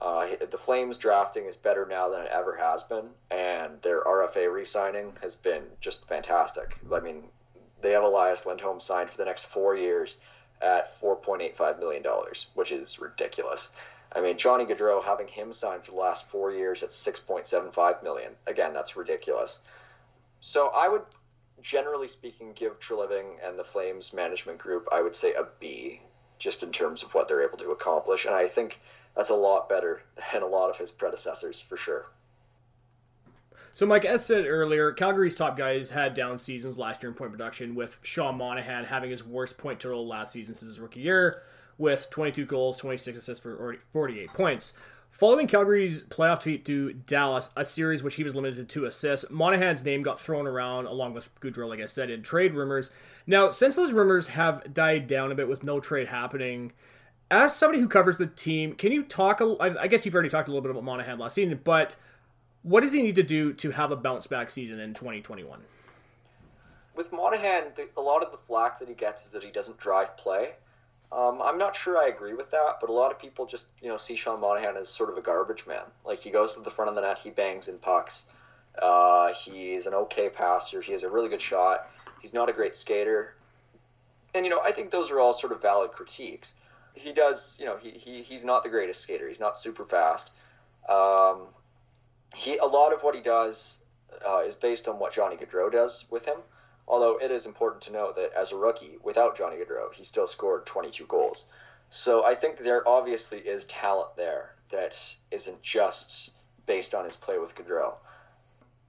Uh, 0.00 0.26
the 0.50 0.58
Flames 0.58 0.98
drafting 0.98 1.44
is 1.44 1.56
better 1.56 1.86
now 1.86 2.08
than 2.08 2.22
it 2.22 2.30
ever 2.30 2.56
has 2.56 2.82
been, 2.82 3.08
and 3.30 3.80
their 3.82 4.02
RFA 4.04 4.52
re-signing 4.52 5.12
has 5.22 5.34
been 5.34 5.64
just 5.80 6.06
fantastic. 6.08 6.78
I 6.94 7.00
mean, 7.00 7.24
they 7.80 7.92
have 7.92 8.04
Elias 8.04 8.46
Lindholm 8.46 8.80
signed 8.80 9.10
for 9.10 9.16
the 9.16 9.24
next 9.24 9.46
four 9.46 9.76
years 9.76 10.16
at 10.62 10.98
$4.85 11.00 11.78
million, 11.78 12.02
which 12.54 12.72
is 12.72 12.98
ridiculous. 12.98 13.70
I 14.16 14.20
mean, 14.20 14.38
Johnny 14.38 14.64
Gaudreau 14.64 15.04
having 15.04 15.28
him 15.28 15.52
signed 15.52 15.84
for 15.84 15.90
the 15.90 15.98
last 15.98 16.28
four 16.30 16.50
years 16.50 16.82
at 16.82 16.88
6.75 16.88 18.02
million. 18.02 18.32
Again, 18.46 18.72
that's 18.72 18.96
ridiculous. 18.96 19.60
So 20.40 20.68
I 20.68 20.88
would, 20.88 21.02
generally 21.60 22.08
speaking, 22.08 22.54
give 22.54 22.80
Treliving 22.80 23.36
and 23.46 23.58
the 23.58 23.64
Flames 23.64 24.14
management 24.14 24.58
group, 24.58 24.88
I 24.90 25.02
would 25.02 25.14
say 25.14 25.34
a 25.34 25.46
B, 25.60 26.00
just 26.38 26.62
in 26.62 26.72
terms 26.72 27.02
of 27.02 27.12
what 27.14 27.28
they're 27.28 27.46
able 27.46 27.58
to 27.58 27.72
accomplish. 27.72 28.24
And 28.24 28.34
I 28.34 28.46
think 28.46 28.80
that's 29.14 29.30
a 29.30 29.34
lot 29.34 29.68
better 29.68 30.02
than 30.32 30.42
a 30.42 30.46
lot 30.46 30.70
of 30.70 30.78
his 30.78 30.90
predecessors, 30.90 31.60
for 31.60 31.76
sure. 31.76 32.06
So, 33.74 33.84
Mike, 33.84 34.06
as 34.06 34.24
said 34.24 34.46
earlier, 34.46 34.92
Calgary's 34.92 35.34
top 35.34 35.58
guys 35.58 35.90
had 35.90 36.14
down 36.14 36.38
seasons 36.38 36.78
last 36.78 37.02
year 37.02 37.10
in 37.10 37.14
point 37.14 37.32
production, 37.32 37.74
with 37.74 38.00
Sean 38.02 38.38
Monahan 38.38 38.84
having 38.84 39.10
his 39.10 39.22
worst 39.22 39.58
point 39.58 39.78
total 39.78 40.06
last 40.06 40.32
season 40.32 40.54
since 40.54 40.70
his 40.70 40.80
rookie 40.80 41.00
year, 41.00 41.42
with 41.78 42.08
22 42.10 42.44
goals, 42.46 42.76
26 42.76 43.18
assists 43.18 43.42
for 43.42 43.78
48 43.92 44.28
points. 44.28 44.72
Following 45.10 45.46
Calgary's 45.46 46.02
playoff 46.02 46.40
defeat 46.40 46.66
to 46.66 46.92
Dallas, 46.92 47.48
a 47.56 47.64
series 47.64 48.02
which 48.02 48.16
he 48.16 48.22
was 48.22 48.34
limited 48.34 48.56
to 48.56 48.64
two 48.64 48.84
assists, 48.84 49.30
Monahan's 49.30 49.82
name 49.82 50.02
got 50.02 50.20
thrown 50.20 50.46
around 50.46 50.84
along 50.84 51.14
with 51.14 51.34
Gaudreau, 51.40 51.68
like 51.68 51.80
I 51.80 51.86
said, 51.86 52.10
in 52.10 52.22
trade 52.22 52.52
rumors. 52.52 52.90
Now, 53.26 53.48
since 53.48 53.76
those 53.76 53.92
rumors 53.92 54.28
have 54.28 54.74
died 54.74 55.06
down 55.06 55.32
a 55.32 55.34
bit 55.34 55.48
with 55.48 55.64
no 55.64 55.80
trade 55.80 56.08
happening, 56.08 56.72
as 57.30 57.56
somebody 57.56 57.80
who 57.80 57.88
covers 57.88 58.18
the 58.18 58.26
team, 58.26 58.74
can 58.74 58.92
you 58.92 59.02
talk? 59.02 59.40
I 59.58 59.88
guess 59.88 60.04
you've 60.04 60.14
already 60.14 60.28
talked 60.28 60.48
a 60.48 60.50
little 60.50 60.62
bit 60.62 60.70
about 60.70 60.84
Monahan 60.84 61.18
last 61.18 61.34
season, 61.34 61.60
but 61.64 61.96
what 62.62 62.82
does 62.82 62.92
he 62.92 63.02
need 63.02 63.14
to 63.14 63.22
do 63.22 63.52
to 63.54 63.70
have 63.70 63.92
a 63.92 63.96
bounce 63.96 64.26
back 64.26 64.50
season 64.50 64.78
in 64.80 64.92
2021? 64.92 65.60
With 66.94 67.12
Monahan, 67.12 67.64
the, 67.74 67.88
a 67.96 68.00
lot 68.00 68.22
of 68.22 68.32
the 68.32 68.38
flack 68.38 68.78
that 68.80 68.88
he 68.88 68.94
gets 68.94 69.24
is 69.24 69.30
that 69.30 69.42
he 69.42 69.50
doesn't 69.50 69.78
drive 69.78 70.16
play. 70.16 70.56
Um, 71.12 71.40
I'm 71.40 71.56
not 71.56 71.76
sure 71.76 71.96
I 71.96 72.08
agree 72.08 72.34
with 72.34 72.50
that, 72.50 72.78
but 72.80 72.90
a 72.90 72.92
lot 72.92 73.12
of 73.12 73.18
people 73.18 73.46
just 73.46 73.68
you 73.80 73.88
know 73.88 73.96
see 73.96 74.16
Sean 74.16 74.40
Monahan 74.40 74.76
as 74.76 74.88
sort 74.88 75.10
of 75.10 75.16
a 75.16 75.22
garbage 75.22 75.66
man. 75.66 75.84
Like 76.04 76.18
he 76.18 76.30
goes 76.30 76.52
to 76.54 76.60
the 76.60 76.70
front 76.70 76.88
of 76.88 76.94
the 76.94 77.00
net, 77.00 77.18
he 77.18 77.30
bangs 77.30 77.68
in 77.68 77.78
pucks. 77.78 78.24
Uh, 78.82 79.32
he's 79.32 79.86
an 79.86 79.94
okay 79.94 80.28
passer. 80.28 80.80
He 80.80 80.92
has 80.92 81.02
a 81.02 81.08
really 81.08 81.28
good 81.28 81.40
shot. 81.40 81.88
He's 82.20 82.34
not 82.34 82.48
a 82.48 82.52
great 82.52 82.74
skater, 82.74 83.34
and 84.34 84.44
you 84.44 84.50
know 84.50 84.60
I 84.64 84.72
think 84.72 84.90
those 84.90 85.10
are 85.10 85.20
all 85.20 85.32
sort 85.32 85.52
of 85.52 85.62
valid 85.62 85.92
critiques. 85.92 86.54
He 86.94 87.12
does, 87.12 87.58
you 87.60 87.66
know, 87.66 87.76
he, 87.76 87.90
he 87.90 88.22
he's 88.22 88.44
not 88.44 88.62
the 88.62 88.68
greatest 88.68 89.02
skater. 89.02 89.28
He's 89.28 89.40
not 89.40 89.58
super 89.58 89.84
fast. 89.84 90.32
Um, 90.88 91.48
he 92.34 92.56
a 92.58 92.64
lot 92.64 92.92
of 92.92 93.02
what 93.02 93.14
he 93.14 93.20
does 93.20 93.80
uh, 94.26 94.40
is 94.40 94.54
based 94.54 94.88
on 94.88 94.98
what 94.98 95.12
Johnny 95.12 95.36
Gaudreau 95.36 95.70
does 95.70 96.04
with 96.10 96.24
him. 96.24 96.38
Although 96.88 97.18
it 97.18 97.30
is 97.30 97.46
important 97.46 97.82
to 97.82 97.92
note 97.92 98.14
that 98.16 98.32
as 98.32 98.52
a 98.52 98.56
rookie, 98.56 98.98
without 99.02 99.36
Johnny 99.36 99.56
Gaudreau, 99.56 99.92
he 99.92 100.04
still 100.04 100.26
scored 100.26 100.66
22 100.66 101.06
goals. 101.06 101.46
So 101.90 102.24
I 102.24 102.34
think 102.34 102.58
there 102.58 102.86
obviously 102.88 103.38
is 103.38 103.64
talent 103.64 104.16
there 104.16 104.54
that 104.70 105.16
isn't 105.30 105.62
just 105.62 106.30
based 106.66 106.94
on 106.94 107.04
his 107.04 107.16
play 107.16 107.38
with 107.38 107.54
Gaudreau. 107.54 107.94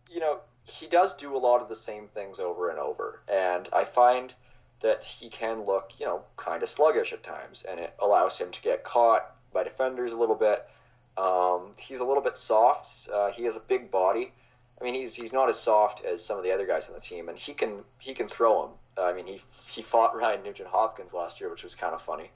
You 0.10 0.20
know, 0.20 0.40
he 0.64 0.88
does 0.88 1.14
do 1.14 1.36
a 1.36 1.40
lot 1.40 1.62
of 1.62 1.70
the 1.70 1.76
same 1.76 2.08
things 2.08 2.40
over 2.40 2.70
and 2.70 2.80
over, 2.80 3.22
and 3.28 3.70
I 3.74 3.84
find 3.84 4.34
that 4.82 5.04
he 5.04 5.30
can 5.30 5.66
look, 5.66 5.94
you 6.00 6.06
know, 6.06 6.22
kind 6.36 6.62
of 6.62 6.70
sluggish 6.70 7.14
at 7.14 7.24
times, 7.24 7.66
and 7.68 7.80
it 7.80 7.94
allows 8.00 8.38
him 8.38 8.52
to 8.52 8.62
get 8.62 8.84
caught 8.84 9.36
by 9.54 9.64
defenders 9.64 10.14
a 10.14 10.18
little 10.18 10.36
bit 10.36 10.68
um, 11.18 11.74
he's 11.80 12.00
a 12.00 12.06
little 12.06 12.22
bit 12.22 12.38
soft. 12.38 13.10
Uh, 13.12 13.32
he 13.32 13.44
has 13.44 13.56
a 13.56 13.60
big 13.60 13.90
body. 13.90 14.32
I 14.80 14.84
mean, 14.84 14.94
he's 14.94 15.16
he's 15.16 15.34
not 15.34 15.50
as 15.50 15.60
soft 15.60 16.06
as 16.06 16.24
some 16.24 16.38
of 16.38 16.44
the 16.44 16.52
other 16.52 16.66
guys 16.66 16.88
on 16.88 16.94
the 16.94 17.02
team, 17.02 17.30
and 17.30 17.38
he 17.38 17.54
can 17.54 17.84
he 18.00 18.14
can 18.14 18.28
throw 18.28 18.66
him. 18.66 18.72
I 18.98 19.14
mean, 19.14 19.26
he 19.26 19.42
he 19.70 19.82
fought 19.82 20.16
Ryan 20.22 20.44
Nugent 20.44 20.70
Hopkins 20.70 21.14
last 21.14 21.40
year, 21.40 21.50
which 21.50 21.64
was 21.64 21.76
kind 21.76 21.94
of 21.94 22.02
funny. 22.02 22.30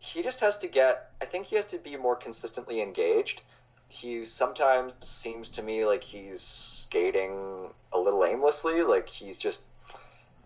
He 0.00 0.22
just 0.22 0.40
has 0.40 0.56
to 0.58 0.68
get. 0.68 1.12
I 1.20 1.26
think 1.26 1.46
he 1.46 1.56
has 1.56 1.66
to 1.66 1.78
be 1.78 1.96
more 1.96 2.16
consistently 2.16 2.80
engaged. 2.80 3.42
He 3.88 4.24
sometimes 4.24 4.92
seems 5.00 5.48
to 5.50 5.62
me 5.62 5.84
like 5.84 6.02
he's 6.02 6.40
skating 6.40 7.70
a 7.92 7.98
little 7.98 8.24
aimlessly. 8.24 8.82
Like 8.82 9.08
he's 9.08 9.38
just. 9.38 9.64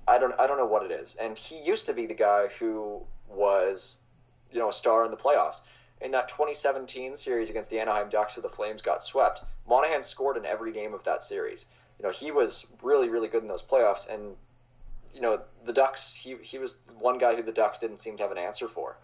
I 0.07 0.18
don't 0.18 0.39
I 0.39 0.47
don't 0.47 0.59
know 0.59 0.66
what 0.66 0.85
it 0.85 0.91
is. 0.91 1.16
And 1.18 1.39
he 1.39 1.62
used 1.62 1.87
to 1.87 1.95
be 1.95 2.05
the 2.05 2.14
guy 2.14 2.49
who 2.49 3.03
was, 3.29 4.01
you 4.53 4.59
know, 4.59 4.68
a 4.68 4.72
star 4.72 5.05
in 5.05 5.11
the 5.11 5.16
playoffs 5.16 5.61
in 6.01 6.11
that 6.11 6.29
2017 6.29 7.14
series 7.16 7.49
against 7.49 7.70
the 7.70 7.81
Anaheim 7.81 8.11
Ducks 8.11 8.37
where 8.37 8.43
the 8.43 8.49
Flames 8.49 8.83
got 8.83 9.03
swept, 9.03 9.43
Monahan 9.69 10.03
scored 10.03 10.37
in 10.37 10.45
every 10.45 10.73
game 10.73 10.95
of 10.95 11.05
that 11.05 11.23
series. 11.23 11.67
You 11.99 12.05
know, 12.05 12.12
he 12.12 12.31
was 12.31 12.67
really, 12.83 13.09
really 13.09 13.29
good 13.29 13.43
in 13.43 13.49
those 13.49 13.62
playoffs. 13.62 14.12
And, 14.12 14.35
you 15.15 15.21
know, 15.21 15.41
the 15.65 15.73
Ducks, 15.73 16.15
he, 16.15 16.37
he 16.43 16.59
was 16.59 16.77
one 16.99 17.19
guy 17.19 17.35
who 17.35 17.43
the 17.43 17.53
Ducks 17.53 17.79
didn't 17.79 17.99
seem 17.99 18.17
to 18.17 18.23
have 18.23 18.33
an 18.33 18.39
answer 18.39 18.69
for. 18.69 18.99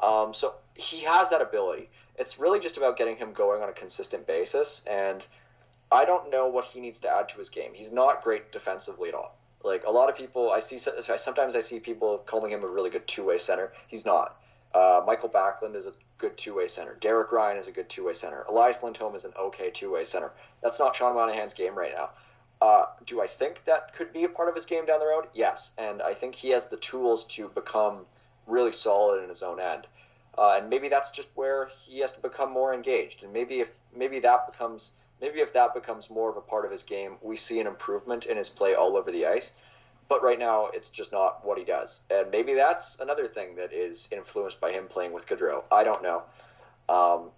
Um, 0.00 0.32
so 0.32 0.54
he 0.74 0.98
has 1.00 1.30
that 1.30 1.42
ability. 1.42 1.90
It's 2.16 2.38
really 2.38 2.60
just 2.60 2.76
about 2.76 2.96
getting 2.96 3.16
him 3.16 3.32
going 3.32 3.62
on 3.62 3.68
a 3.68 3.72
consistent 3.72 4.26
basis. 4.26 4.82
And 4.88 5.26
I 5.90 6.04
don't 6.04 6.30
know 6.30 6.46
what 6.46 6.64
he 6.64 6.80
needs 6.80 7.00
to 7.00 7.10
add 7.10 7.28
to 7.30 7.38
his 7.38 7.48
game. 7.48 7.72
He's 7.74 7.92
not 7.92 8.22
great 8.22 8.52
defensively 8.52 9.08
at 9.08 9.14
all. 9.14 9.36
Like 9.64 9.84
a 9.84 9.90
lot 9.90 10.08
of 10.08 10.16
people, 10.16 10.52
I 10.52 10.60
see 10.60 10.78
sometimes 10.78 11.56
I 11.56 11.60
see 11.60 11.80
people 11.80 12.18
calling 12.26 12.52
him 12.52 12.62
a 12.62 12.68
really 12.68 12.90
good 12.90 13.06
two 13.08 13.24
way 13.24 13.38
center. 13.38 13.72
He's 13.88 14.06
not. 14.06 14.40
Uh, 14.72 15.02
Mikael 15.06 15.30
Backlund 15.30 15.74
is 15.74 15.86
a 15.86 15.92
good 16.18 16.36
two 16.36 16.56
way 16.56 16.66
center. 16.66 16.96
Derek 17.00 17.32
Ryan 17.32 17.58
is 17.58 17.68
a 17.68 17.72
good 17.72 17.88
two 17.88 18.04
way 18.04 18.12
center. 18.12 18.44
Elias 18.48 18.82
Lindholm 18.82 19.14
is 19.14 19.24
an 19.24 19.32
okay 19.38 19.70
two 19.70 19.92
way 19.92 20.04
center. 20.04 20.32
That's 20.62 20.78
not 20.78 20.94
Sean 20.94 21.14
Monahan's 21.14 21.54
game 21.54 21.74
right 21.74 21.92
now. 21.94 22.10
Uh, 22.60 22.86
do 23.06 23.22
I 23.22 23.26
think 23.26 23.64
that 23.64 23.94
could 23.94 24.12
be 24.12 24.24
a 24.24 24.28
part 24.28 24.48
of 24.48 24.54
his 24.54 24.66
game 24.66 24.84
down 24.84 24.98
the 24.98 25.06
road? 25.06 25.26
Yes, 25.32 25.70
and 25.78 26.02
I 26.02 26.12
think 26.12 26.34
he 26.34 26.50
has 26.50 26.66
the 26.66 26.76
tools 26.78 27.24
to 27.26 27.48
become 27.50 28.04
really 28.48 28.72
solid 28.72 29.22
in 29.22 29.28
his 29.28 29.42
own 29.42 29.60
end. 29.60 29.86
Uh, 30.36 30.58
and 30.60 30.68
maybe 30.68 30.88
that's 30.88 31.10
just 31.10 31.28
where 31.34 31.68
he 31.78 32.00
has 32.00 32.12
to 32.12 32.20
become 32.20 32.52
more 32.52 32.74
engaged. 32.74 33.22
And 33.22 33.32
maybe 33.32 33.60
if 33.60 33.70
maybe 33.94 34.18
that 34.20 34.50
becomes 34.50 34.92
maybe 35.20 35.40
if 35.40 35.52
that 35.52 35.74
becomes 35.74 36.10
more 36.10 36.30
of 36.30 36.36
a 36.36 36.40
part 36.40 36.64
of 36.64 36.70
his 36.70 36.82
game, 36.82 37.16
we 37.22 37.36
see 37.36 37.60
an 37.60 37.66
improvement 37.66 38.26
in 38.26 38.36
his 38.36 38.48
play 38.48 38.74
all 38.74 38.96
over 38.96 39.10
the 39.10 39.26
ice. 39.26 39.52
But 40.08 40.22
right 40.22 40.38
now, 40.38 40.68
it's 40.72 40.90
just 40.90 41.12
not 41.12 41.44
what 41.44 41.58
he 41.58 41.64
does. 41.64 42.02
And 42.10 42.30
maybe 42.30 42.54
that's 42.54 42.98
another 43.00 43.26
thing 43.26 43.54
that 43.56 43.72
is 43.72 44.08
influenced 44.10 44.60
by 44.60 44.72
him 44.72 44.86
playing 44.88 45.12
with 45.12 45.26
Gaudreau. 45.26 45.64
I 45.70 45.84
don't 45.84 46.02
know. 46.02 46.22
Um, 46.88 47.30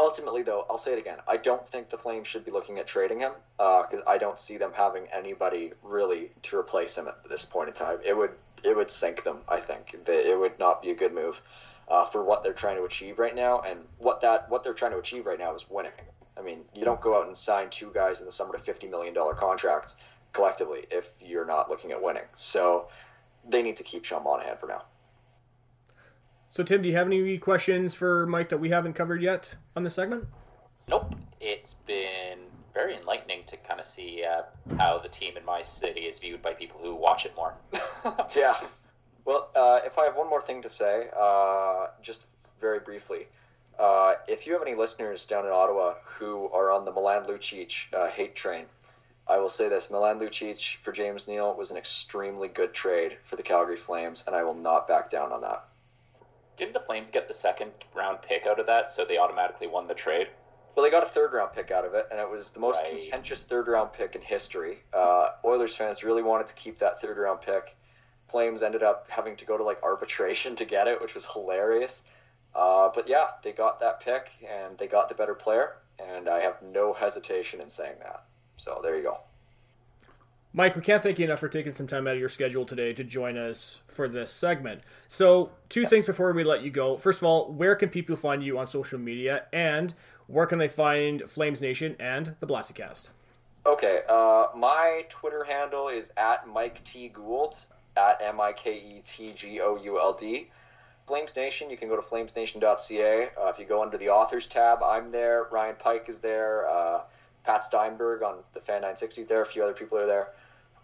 ultimately, 0.00 0.42
though, 0.42 0.66
I'll 0.68 0.78
say 0.78 0.92
it 0.92 0.98
again. 0.98 1.18
I 1.28 1.36
don't 1.36 1.66
think 1.66 1.90
the 1.90 1.98
Flames 1.98 2.26
should 2.26 2.44
be 2.44 2.50
looking 2.50 2.78
at 2.78 2.86
trading 2.86 3.20
him 3.20 3.32
because 3.56 4.02
uh, 4.06 4.10
I 4.10 4.18
don't 4.18 4.38
see 4.38 4.56
them 4.56 4.72
having 4.74 5.06
anybody 5.12 5.72
really 5.82 6.30
to 6.42 6.58
replace 6.58 6.98
him 6.98 7.06
at 7.06 7.28
this 7.28 7.44
point 7.44 7.68
in 7.68 7.74
time. 7.74 7.98
It 8.04 8.16
would 8.16 8.32
it 8.64 8.76
would 8.76 8.90
sink 8.90 9.24
them. 9.24 9.38
I 9.48 9.58
think 9.58 9.94
it 9.94 10.38
would 10.38 10.58
not 10.58 10.82
be 10.82 10.90
a 10.90 10.94
good 10.94 11.12
move 11.12 11.40
uh, 11.88 12.04
for 12.04 12.22
what 12.22 12.42
they're 12.42 12.52
trying 12.52 12.76
to 12.76 12.84
achieve 12.84 13.18
right 13.18 13.34
now, 13.34 13.60
and 13.60 13.80
what 13.98 14.20
that 14.22 14.48
what 14.48 14.64
they're 14.64 14.74
trying 14.74 14.92
to 14.92 14.98
achieve 14.98 15.26
right 15.26 15.38
now 15.38 15.54
is 15.54 15.68
winning. 15.68 15.92
I 16.38 16.42
mean, 16.42 16.60
you 16.74 16.84
don't 16.84 17.00
go 17.00 17.18
out 17.18 17.26
and 17.26 17.36
sign 17.36 17.70
two 17.70 17.90
guys 17.92 18.20
in 18.20 18.26
the 18.26 18.32
summer 18.32 18.52
to 18.52 18.58
fifty 18.58 18.88
million 18.88 19.14
dollar 19.14 19.34
contracts 19.34 19.96
collectively 20.32 20.84
if 20.90 21.10
you're 21.20 21.46
not 21.46 21.68
looking 21.68 21.92
at 21.92 22.02
winning. 22.02 22.24
So 22.34 22.88
they 23.48 23.62
need 23.62 23.76
to 23.76 23.82
keep 23.82 24.04
Sean 24.04 24.24
Monahan 24.24 24.56
for 24.56 24.66
now. 24.66 24.82
So 26.50 26.62
Tim, 26.62 26.82
do 26.82 26.88
you 26.88 26.96
have 26.96 27.06
any 27.06 27.38
questions 27.38 27.94
for 27.94 28.26
Mike 28.26 28.50
that 28.50 28.58
we 28.58 28.68
haven't 28.68 28.92
covered 28.92 29.22
yet 29.22 29.54
on 29.74 29.84
this 29.84 29.94
segment? 29.94 30.26
Nope. 30.88 31.14
It's 31.40 31.74
been 31.74 32.38
very 32.74 32.96
enlightening 32.96 33.44
to 33.44 33.56
kind 33.58 33.80
of 33.80 33.86
see 33.86 34.24
uh, 34.24 34.42
how 34.78 34.98
the 34.98 35.08
team 35.08 35.36
in 35.36 35.44
my 35.44 35.60
city 35.62 36.02
is 36.02 36.18
viewed 36.18 36.42
by 36.42 36.54
people 36.54 36.80
who 36.82 36.94
watch 36.94 37.26
it 37.26 37.34
more. 37.36 37.54
yeah. 38.36 38.56
Well, 39.24 39.50
uh, 39.54 39.80
if 39.84 39.98
I 39.98 40.04
have 40.04 40.16
one 40.16 40.28
more 40.28 40.42
thing 40.42 40.62
to 40.62 40.68
say, 40.68 41.08
uh, 41.18 41.88
just 42.02 42.26
very 42.60 42.80
briefly. 42.80 43.26
Uh, 43.78 44.14
if 44.28 44.46
you 44.46 44.52
have 44.52 44.62
any 44.62 44.74
listeners 44.74 45.26
down 45.26 45.46
in 45.46 45.52
Ottawa 45.52 45.94
who 46.04 46.48
are 46.52 46.70
on 46.70 46.84
the 46.84 46.92
Milan 46.92 47.24
Lucic 47.24 47.92
uh, 47.94 48.08
hate 48.08 48.34
train, 48.34 48.66
I 49.32 49.38
will 49.38 49.48
say 49.48 49.66
this: 49.66 49.90
Milan 49.90 50.20
Lucic 50.20 50.76
for 50.82 50.92
James 50.92 51.26
Neal 51.26 51.54
was 51.54 51.70
an 51.70 51.78
extremely 51.78 52.48
good 52.48 52.74
trade 52.74 53.16
for 53.22 53.36
the 53.36 53.42
Calgary 53.42 53.78
Flames, 53.78 54.22
and 54.26 54.36
I 54.36 54.42
will 54.42 54.52
not 54.52 54.86
back 54.86 55.08
down 55.08 55.32
on 55.32 55.40
that. 55.40 55.64
Didn't 56.58 56.74
the 56.74 56.80
Flames 56.80 57.08
get 57.08 57.28
the 57.28 57.32
second 57.32 57.72
round 57.94 58.20
pick 58.20 58.44
out 58.44 58.58
of 58.58 58.66
that, 58.66 58.90
so 58.90 59.06
they 59.06 59.16
automatically 59.16 59.66
won 59.66 59.86
the 59.88 59.94
trade? 59.94 60.28
Well, 60.74 60.84
they 60.84 60.90
got 60.90 61.02
a 61.02 61.06
third 61.06 61.32
round 61.32 61.54
pick 61.54 61.70
out 61.70 61.86
of 61.86 61.94
it, 61.94 62.08
and 62.10 62.20
it 62.20 62.28
was 62.28 62.50
the 62.50 62.60
most 62.60 62.82
Right. 62.82 63.00
contentious 63.00 63.44
third 63.44 63.68
round 63.68 63.94
pick 63.94 64.14
in 64.14 64.20
history. 64.20 64.82
Uh, 64.92 65.30
Oilers 65.46 65.74
fans 65.74 66.04
really 66.04 66.22
wanted 66.22 66.46
to 66.48 66.54
keep 66.54 66.78
that 66.80 67.00
third 67.00 67.16
round 67.16 67.40
pick. 67.40 67.74
Flames 68.28 68.62
ended 68.62 68.82
up 68.82 69.08
having 69.08 69.34
to 69.36 69.46
go 69.46 69.56
to 69.56 69.64
like 69.64 69.82
arbitration 69.82 70.54
to 70.56 70.66
get 70.66 70.86
it, 70.88 71.00
which 71.00 71.14
was 71.14 71.24
hilarious. 71.24 72.02
Uh, 72.54 72.90
but 72.94 73.08
yeah, 73.08 73.30
they 73.42 73.52
got 73.52 73.80
that 73.80 73.98
pick, 73.98 74.32
and 74.46 74.76
they 74.76 74.86
got 74.86 75.08
the 75.08 75.14
better 75.14 75.34
player, 75.34 75.78
and 75.98 76.28
I 76.28 76.40
have 76.40 76.60
no 76.60 76.92
hesitation 76.92 77.62
in 77.62 77.70
saying 77.70 77.96
that. 78.00 78.24
So 78.62 78.78
there 78.80 78.96
you 78.96 79.02
go. 79.02 79.18
Mike, 80.52 80.76
we 80.76 80.82
can't 80.82 81.02
thank 81.02 81.18
you 81.18 81.24
enough 81.24 81.40
for 81.40 81.48
taking 81.48 81.72
some 81.72 81.88
time 81.88 82.06
out 82.06 82.14
of 82.14 82.20
your 82.20 82.28
schedule 82.28 82.64
today 82.64 82.92
to 82.92 83.02
join 83.02 83.36
us 83.36 83.80
for 83.88 84.06
this 84.06 84.30
segment. 84.30 84.82
So, 85.08 85.50
two 85.68 85.84
things 85.84 86.06
before 86.06 86.32
we 86.32 86.44
let 86.44 86.62
you 86.62 86.70
go. 86.70 86.96
First 86.96 87.18
of 87.18 87.24
all, 87.24 87.50
where 87.50 87.74
can 87.74 87.88
people 87.88 88.14
find 88.14 88.44
you 88.44 88.58
on 88.58 88.66
social 88.68 89.00
media, 89.00 89.46
and 89.52 89.94
where 90.28 90.46
can 90.46 90.58
they 90.58 90.68
find 90.68 91.22
Flames 91.22 91.60
Nation 91.60 91.96
and 91.98 92.36
the 92.38 92.46
Blasty 92.46 92.74
Cast? 92.74 93.10
Okay, 93.66 94.02
uh, 94.08 94.48
my 94.54 95.06
Twitter 95.08 95.42
handle 95.42 95.88
is 95.88 96.12
at 96.16 96.46
Mike 96.46 96.84
T 96.84 97.08
Gould 97.08 97.56
at 97.96 98.20
M 98.22 98.40
I 98.40 98.52
K 98.52 98.74
E 98.74 99.00
T 99.02 99.32
G 99.32 99.60
O 99.60 99.76
U 99.82 99.98
L 99.98 100.12
D. 100.12 100.50
Flames 101.08 101.34
Nation, 101.34 101.68
you 101.68 101.76
can 101.76 101.88
go 101.88 101.96
to 101.96 102.02
flamesnation.ca. 102.02 103.30
Uh, 103.40 103.46
if 103.48 103.58
you 103.58 103.64
go 103.64 103.82
under 103.82 103.98
the 103.98 104.08
authors 104.08 104.46
tab, 104.46 104.84
I'm 104.84 105.10
there. 105.10 105.48
Ryan 105.50 105.74
Pike 105.78 106.06
is 106.08 106.20
there. 106.20 106.68
Uh, 106.68 107.00
Pat 107.44 107.64
Steinberg 107.64 108.22
on 108.22 108.38
the 108.54 108.60
Fan 108.60 108.76
960 108.76 109.22
is 109.22 109.28
there. 109.28 109.42
A 109.42 109.46
few 109.46 109.62
other 109.62 109.72
people 109.72 109.98
are 109.98 110.06
there. 110.06 110.28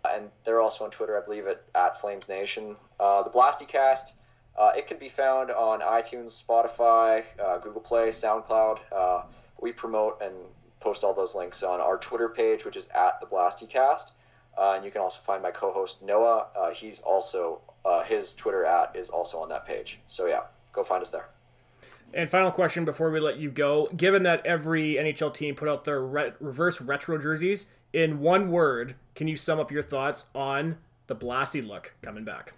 And 0.09 0.31
they're 0.45 0.61
also 0.61 0.85
on 0.85 0.91
Twitter, 0.91 1.21
I 1.21 1.25
believe, 1.25 1.47
at, 1.47 1.63
at 1.75 2.01
Flames 2.01 2.29
Nation. 2.29 2.77
Uh, 3.01 3.23
the 3.23 3.31
Blasty 3.31 3.67
Cast, 3.67 4.15
uh, 4.57 4.73
it 4.77 4.87
can 4.87 4.99
be 4.99 5.09
found 5.09 5.51
on 5.51 5.81
iTunes, 5.81 6.43
Spotify, 6.43 7.25
uh, 7.45 7.59
Google 7.59 7.81
Play, 7.81 8.09
SoundCloud. 8.09 8.79
Uh, 8.93 9.23
we 9.61 9.73
promote 9.73 10.21
and 10.23 10.35
post 10.81 11.03
all 11.03 11.13
those 11.13 11.35
links 11.35 11.63
on 11.63 11.81
our 11.81 11.97
Twitter 11.99 12.29
page, 12.29 12.65
which 12.65 12.77
is 12.77 12.89
at 12.89 13.21
the 13.21 13.27
Blasty 13.27 13.69
Cast. 13.69 14.13
Uh, 14.57 14.75
and 14.77 14.85
you 14.85 14.91
can 14.91 15.01
also 15.01 15.21
find 15.21 15.43
my 15.43 15.51
co-host 15.51 16.03
Noah. 16.03 16.47
Uh, 16.57 16.71
he's 16.71 17.01
also 17.01 17.61
his 18.05 18.35
Twitter 18.35 18.67
at 18.67 18.95
is 18.95 19.09
also 19.09 19.39
on 19.39 19.49
that 19.49 19.67
page. 19.67 19.99
So 20.07 20.27
yeah, 20.27 20.43
go 20.73 20.85
find 20.85 21.01
us 21.01 21.11
there. 21.11 21.29
And 22.15 22.31
final 22.31 22.51
question 22.51 22.85
before 22.85 23.11
we 23.11 23.21
let 23.21 23.39
you 23.39 23.51
go: 23.51 23.89
Given 23.97 24.23
that 24.23 24.45
every 24.47 24.95
NHL 24.95 25.33
team 25.35 25.55
put 25.55 25.69
out 25.69 25.85
their 25.85 26.01
re- 26.01 26.33
reverse 26.41 26.81
retro 26.81 27.19
jerseys, 27.19 27.67
in 27.93 28.21
one 28.21 28.51
word, 28.51 28.97
can 29.15 29.29
you 29.29 29.37
sum 29.37 29.59
up 29.61 29.71
your 29.71 29.83
thoughts 29.83 30.27
on 30.35 30.79
the 31.07 31.17
Blasty 31.17 31.67
look 31.67 31.95
coming 32.03 32.25
back? 32.25 32.55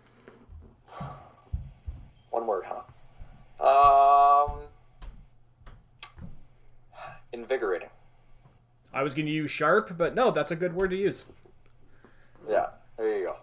One 2.31 2.47
word, 2.47 2.65
huh? 2.67 4.47
Um, 4.49 4.61
invigorating. 7.33 7.89
I 8.93 9.03
was 9.03 9.15
going 9.15 9.27
to 9.27 9.33
use 9.33 9.51
sharp, 9.51 9.97
but 9.97 10.15
no, 10.15 10.31
that's 10.31 10.51
a 10.51 10.57
good 10.57 10.75
word 10.75 10.91
to 10.91 10.97
use. 10.97 11.27
Yeah, 12.49 12.67
there 12.97 13.19
you 13.19 13.25
go. 13.27 13.37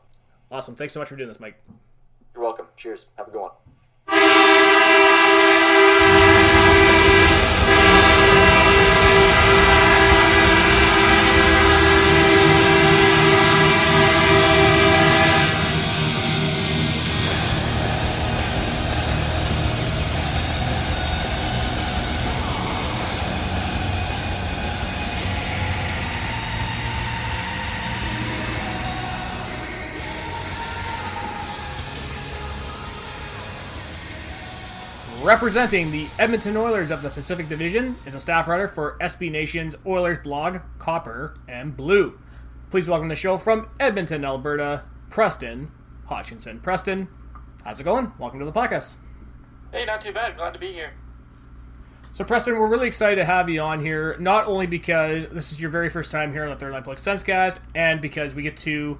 Awesome. 0.51 0.75
Thanks 0.75 0.93
so 0.93 0.99
much 0.99 1.09
for 1.09 1.15
doing 1.15 1.29
this, 1.29 1.39
Mike. 1.39 1.61
You're 2.33 2.43
welcome. 2.43 2.67
Cheers. 2.75 3.07
Have 3.17 3.27
a 3.27 3.31
good 3.31 3.41
one. 3.41 3.51
Representing 35.27 35.91
the 35.91 36.07
Edmonton 36.19 36.55
Oilers 36.55 36.89
of 36.89 37.01
the 37.01 37.09
Pacific 37.09 37.49
Division 37.49 37.97
is 38.05 38.15
a 38.15 38.19
staff 38.19 38.47
writer 38.47 38.65
for 38.65 38.97
SB 39.01 39.29
Nation's 39.29 39.75
Oilers 39.85 40.17
blog, 40.19 40.59
Copper 40.79 41.35
and 41.49 41.75
Blue. 41.75 42.17
Please 42.71 42.87
welcome 42.87 43.09
to 43.09 43.11
the 43.11 43.19
show 43.19 43.37
from 43.37 43.67
Edmonton, 43.77 44.23
Alberta, 44.23 44.85
Preston 45.09 45.69
Hodgkinson. 46.05 46.61
Preston, 46.61 47.09
how's 47.65 47.81
it 47.81 47.83
going? 47.83 48.13
Welcome 48.17 48.39
to 48.39 48.45
the 48.45 48.53
podcast. 48.53 48.95
Hey, 49.73 49.83
not 49.83 49.99
too 49.99 50.13
bad. 50.13 50.37
Glad 50.37 50.53
to 50.53 50.59
be 50.59 50.71
here. 50.71 50.93
So, 52.09 52.23
Preston, 52.23 52.57
we're 52.57 52.69
really 52.69 52.87
excited 52.87 53.17
to 53.17 53.25
have 53.25 53.49
you 53.49 53.59
on 53.59 53.83
here, 53.83 54.15
not 54.21 54.47
only 54.47 54.65
because 54.65 55.27
this 55.27 55.51
is 55.51 55.59
your 55.59 55.71
very 55.71 55.89
first 55.89 56.09
time 56.09 56.31
here 56.31 56.45
on 56.45 56.51
the 56.51 56.55
Third 56.55 56.71
Line 56.71 56.83
Public 56.83 56.99
Senscast, 56.99 57.57
and 57.75 57.99
because 57.99 58.33
we 58.33 58.43
get 58.43 58.55
to 58.59 58.97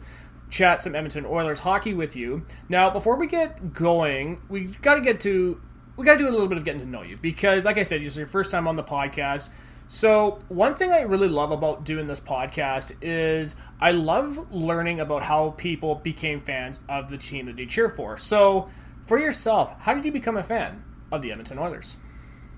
chat 0.50 0.82
some 0.82 0.94
Edmonton 0.94 1.26
Oilers 1.26 1.60
hockey 1.60 1.94
with 1.94 2.18
you. 2.18 2.44
Now, 2.68 2.90
before 2.90 3.16
we 3.16 3.28
get 3.28 3.74
going, 3.74 4.40
we 4.50 4.66
got 4.66 4.96
to 4.96 5.02
get 5.02 5.22
to 5.22 5.62
we 5.98 6.06
got 6.06 6.14
to 6.14 6.20
do 6.20 6.30
a 6.30 6.32
little 6.32 6.48
bit 6.48 6.58
of 6.58 6.64
getting 6.64 6.82
to 6.82 6.88
know 6.88 7.02
you 7.02 7.18
because, 7.18 7.66
like 7.66 7.78
I 7.78 7.84
said, 7.84 8.02
this 8.02 8.14
is 8.14 8.18
your 8.18 8.28
first 8.28 8.52
time 8.52 8.68
on 8.68 8.76
the 8.76 8.84
podcast. 8.84 9.50
So, 9.90 10.40
one 10.48 10.76
thing 10.76 10.92
I 10.92 11.02
really 11.02 11.28
love 11.28 11.52
about 11.52 11.86
doing 11.86 12.08
this 12.08 12.20
podcast 12.20 12.94
is 13.02 13.56
I 13.82 13.92
love 13.92 14.52
learning 14.54 15.00
about 15.00 15.24
how 15.24 15.52
people 15.52 15.96
became 15.96 16.40
fans 16.40 16.82
of 16.88 17.10
the 17.10 17.18
team 17.18 17.48
that 17.48 17.56
they 17.56 17.66
cheer 17.66 17.90
for. 17.90 18.18
So, 18.18 18.70
for 19.08 19.18
yourself, 19.18 19.74
how 19.80 19.94
did 19.94 20.06
you 20.06 20.12
become 20.12 20.38
a 20.38 20.44
fan 20.44 20.84
of 21.12 21.22
the 21.22 21.32
Edmonton 21.32 21.58
Oilers? 21.58 21.96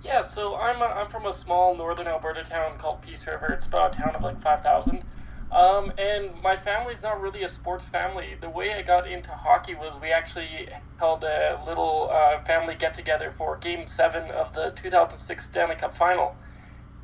Yeah, 0.04 0.22
so 0.22 0.56
I'm 0.56 0.82
a, 0.82 0.86
I'm 0.86 1.10
from 1.10 1.26
a 1.26 1.34
small 1.34 1.76
northern 1.76 2.08
Alberta 2.08 2.44
town 2.44 2.78
called 2.78 3.02
Peace 3.02 3.28
River. 3.28 3.48
It's 3.48 3.68
about 3.68 3.96
a 3.96 4.02
town 4.02 4.16
of 4.16 4.22
like 4.22 4.42
five 4.42 4.62
thousand. 4.62 5.04
Um, 5.52 5.92
and 5.98 6.30
my 6.44 6.56
family's 6.56 7.02
not 7.02 7.22
really 7.22 7.44
a 7.44 7.50
sports 7.50 7.88
family. 7.88 8.36
The 8.40 8.50
way 8.50 8.74
I 8.74 8.84
got 8.84 9.10
into 9.10 9.32
hockey 9.32 9.74
was 9.74 9.98
we 10.00 10.12
actually 10.12 10.68
held 10.98 11.24
a 11.24 11.60
little 11.66 12.10
uh, 12.14 12.40
family 12.46 12.76
get 12.76 12.94
together 12.94 13.32
for 13.32 13.58
Game 13.58 13.88
Seven 13.88 14.30
of 14.32 14.54
the 14.54 14.72
2006 14.76 15.46
Stanley 15.46 15.76
Cup 15.76 15.96
Final. 15.96 16.36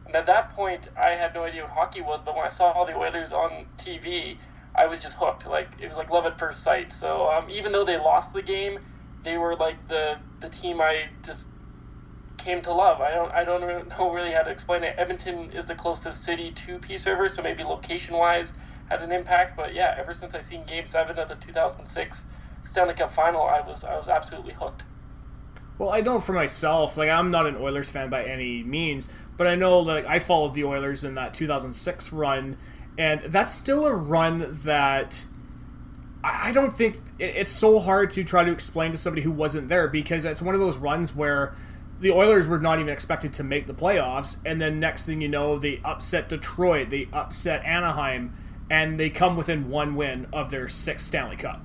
And 0.05 0.15
at 0.15 0.27
that 0.27 0.49
point, 0.55 0.87
I 1.01 1.11
had 1.11 1.33
no 1.33 1.45
idea 1.45 1.63
what 1.63 1.71
hockey 1.71 2.01
was. 2.01 2.21
But 2.23 2.35
when 2.35 2.45
I 2.45 2.49
saw 2.49 2.71
all 2.71 2.85
the 2.85 2.95
Oilers 2.95 3.31
on 3.31 3.65
TV, 3.79 4.37
I 4.75 4.85
was 4.85 4.99
just 4.99 5.17
hooked. 5.17 5.47
Like 5.47 5.71
it 5.79 5.87
was 5.87 5.97
like 5.97 6.11
love 6.11 6.25
at 6.27 6.37
first 6.37 6.61
sight. 6.63 6.93
So 6.93 7.31
um, 7.31 7.49
even 7.49 7.71
though 7.71 7.85
they 7.85 7.97
lost 7.97 8.33
the 8.33 8.43
game, 8.43 8.77
they 9.23 9.37
were 9.37 9.55
like 9.55 9.87
the 9.87 10.17
the 10.41 10.49
team 10.49 10.81
I 10.81 11.05
just 11.25 11.47
came 12.45 12.61
to 12.61 12.71
love. 12.71 13.01
I 13.01 13.11
don't 13.11 13.31
I 13.31 13.43
don't 13.43 13.89
know 13.99 14.13
really 14.13 14.31
how 14.31 14.43
to 14.43 14.51
explain 14.51 14.83
it. 14.83 14.95
Edmonton 14.97 15.51
is 15.51 15.65
the 15.65 15.75
closest 15.75 16.23
city 16.23 16.51
to 16.51 16.77
Peace 16.79 17.05
River, 17.05 17.27
so 17.27 17.41
maybe 17.41 17.63
location 17.63 18.15
wise 18.15 18.53
had 18.89 19.01
an 19.01 19.11
impact. 19.11 19.57
But 19.57 19.73
yeah, 19.73 19.95
ever 19.97 20.13
since 20.13 20.35
I 20.35 20.39
seen 20.39 20.63
Game 20.65 20.85
Seven 20.85 21.17
of 21.17 21.27
the 21.27 21.35
2006 21.35 22.23
Stanley 22.63 22.93
Cup 22.93 23.11
Final, 23.11 23.41
I 23.41 23.61
was 23.61 23.83
I 23.83 23.97
was 23.97 24.07
absolutely 24.07 24.53
hooked. 24.53 24.83
Well, 25.77 25.89
I 25.89 25.99
know 25.99 26.21
for 26.21 26.31
myself, 26.31 26.95
like 26.95 27.09
I'm 27.09 27.31
not 27.31 27.47
an 27.47 27.57
Oilers 27.57 27.91
fan 27.91 28.09
by 28.09 28.23
any 28.23 28.63
means, 28.63 29.09
but 29.35 29.47
I 29.47 29.55
know 29.55 29.79
like 29.79 30.05
I 30.05 30.19
followed 30.19 30.53
the 30.53 30.63
Oilers 30.63 31.03
in 31.03 31.15
that 31.15 31.33
2006 31.33 32.13
run, 32.13 32.57
and 32.97 33.21
that's 33.27 33.51
still 33.51 33.85
a 33.85 33.93
run 33.93 34.57
that 34.63 35.25
I 36.23 36.49
I 36.49 36.51
don't 36.51 36.71
think 36.71 36.97
it's 37.17 37.51
so 37.51 37.79
hard 37.79 38.11
to 38.11 38.23
try 38.23 38.43
to 38.43 38.51
explain 38.51 38.91
to 38.91 38.97
somebody 38.97 39.23
who 39.23 39.31
wasn't 39.31 39.67
there 39.67 39.87
because 39.87 40.25
it's 40.25 40.41
one 40.41 40.53
of 40.53 40.61
those 40.61 40.77
runs 40.77 41.15
where 41.15 41.55
the 41.99 42.11
Oilers 42.11 42.47
were 42.47 42.59
not 42.59 42.79
even 42.79 42.91
expected 42.91 43.33
to 43.33 43.43
make 43.43 43.67
the 43.67 43.73
playoffs, 43.73 44.37
and 44.45 44.59
then 44.59 44.79
next 44.79 45.05
thing 45.05 45.21
you 45.21 45.29
know, 45.29 45.57
they 45.57 45.79
upset 45.83 46.29
Detroit, 46.29 46.89
they 46.89 47.07
upset 47.13 47.63
Anaheim, 47.65 48.33
and 48.69 48.99
they 48.99 49.09
come 49.09 49.35
within 49.35 49.69
one 49.69 49.95
win 49.95 50.27
of 50.33 50.51
their 50.51 50.67
sixth 50.67 51.05
Stanley 51.05 51.37
Cup. 51.37 51.61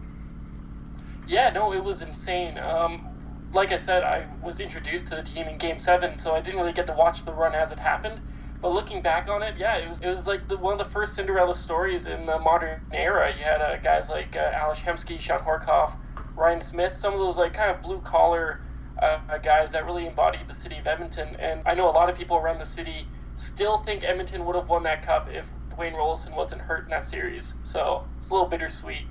Yeah, 1.27 1.51
no, 1.51 1.73
it 1.73 1.83
was 1.83 2.03
insane. 2.03 2.59
Um, 2.59 3.07
like 3.53 3.73
I 3.73 3.77
said, 3.77 4.05
I 4.05 4.27
was 4.43 4.61
introduced 4.61 5.07
to 5.07 5.17
the 5.17 5.23
team 5.23 5.47
in 5.49 5.59
Game 5.59 5.79
Seven, 5.79 6.19
so 6.19 6.33
I 6.33 6.41
didn't 6.41 6.61
really 6.61 6.73
get 6.73 6.87
to 6.87 6.95
watch 6.95 7.25
the 7.25 7.33
run 7.33 7.55
as 7.55 7.73
it 7.73 7.79
happened. 7.79 8.21
But 8.61 8.73
looking 8.73 9.01
back 9.01 9.29
on 9.29 9.43
it, 9.43 9.55
yeah, 9.59 9.77
it 9.79 9.89
was 9.89 10.01
it 10.01 10.09
was 10.09 10.27
like 10.27 10.47
the, 10.47 10.57
one 10.57 10.79
of 10.79 10.79
the 10.79 10.93
first 10.93 11.15
Cinderella 11.15 11.55
stories 11.55 12.07
in 12.07 12.27
the 12.27 12.39
modern 12.39 12.81
era. 12.93 13.33
You 13.37 13.43
had 13.43 13.61
uh, 13.63 13.77
guys 13.79 14.11
like 14.11 14.37
uh, 14.37 14.53
Alex 14.55 14.81
Hemsky, 14.81 15.19
Shawn 15.19 15.41
Horcoff, 15.41 15.93
Ryan 16.37 16.61
Smyth, 16.61 16.95
some 16.95 17.15
of 17.15 17.21
those 17.21 17.39
like 17.39 17.55
kind 17.55 17.71
of 17.71 17.83
blue 17.83 18.01
collar 18.01 18.61
uh, 18.99 19.39
guys 19.39 19.73
that 19.73 19.85
really 19.87 20.07
embodied 20.07 20.49
the 20.49 20.55
city 20.55 20.79
of 20.79 20.87
Edmonton. 20.87 21.37
And 21.39 21.63
I 21.67 21.75
know 21.75 21.89
a 21.89 21.93
lot 21.93 22.11
of 22.11 22.17
people 22.17 22.37
around 22.37 22.59
the 22.59 22.67
city 22.67 23.07
still 23.37 23.79
think 23.79 24.05
Edmonton 24.05 24.45
would 24.47 24.57
have 24.57 24.69
won 24.69 24.83
that 24.85 25.03
cup 25.03 25.29
if 25.33 25.47
Dwayne 25.71 25.95
Roloson 25.95 26.35
wasn't 26.37 26.61
hurt 26.61 26.85
in 26.85 26.91
that 26.91 27.07
series. 27.07 27.55
So 27.65 28.05
it's 28.19 28.31
a 28.31 28.35
little 28.35 28.49
bittersweet. 28.49 29.07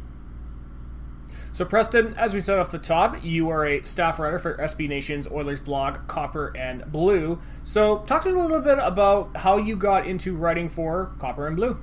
So, 1.51 1.65
Preston, 1.65 2.13
as 2.13 2.35
we 2.35 2.41
said 2.41 2.59
off 2.59 2.69
the 2.69 2.77
top, 2.77 3.23
you 3.23 3.49
are 3.49 3.65
a 3.65 3.83
staff 3.83 4.19
writer 4.19 4.37
for 4.37 4.55
SB 4.57 4.87
Nation's 4.87 5.27
Oilers 5.27 5.59
blog, 5.59 6.07
Copper 6.07 6.55
and 6.55 6.89
Blue. 6.91 7.39
So, 7.63 7.99
talk 7.99 8.21
to 8.23 8.29
us 8.29 8.35
a 8.35 8.39
little 8.39 8.61
bit 8.61 8.77
about 8.79 9.35
how 9.35 9.57
you 9.57 9.75
got 9.75 10.05
into 10.05 10.35
writing 10.35 10.69
for 10.69 11.07
Copper 11.17 11.47
and 11.47 11.55
Blue. 11.55 11.79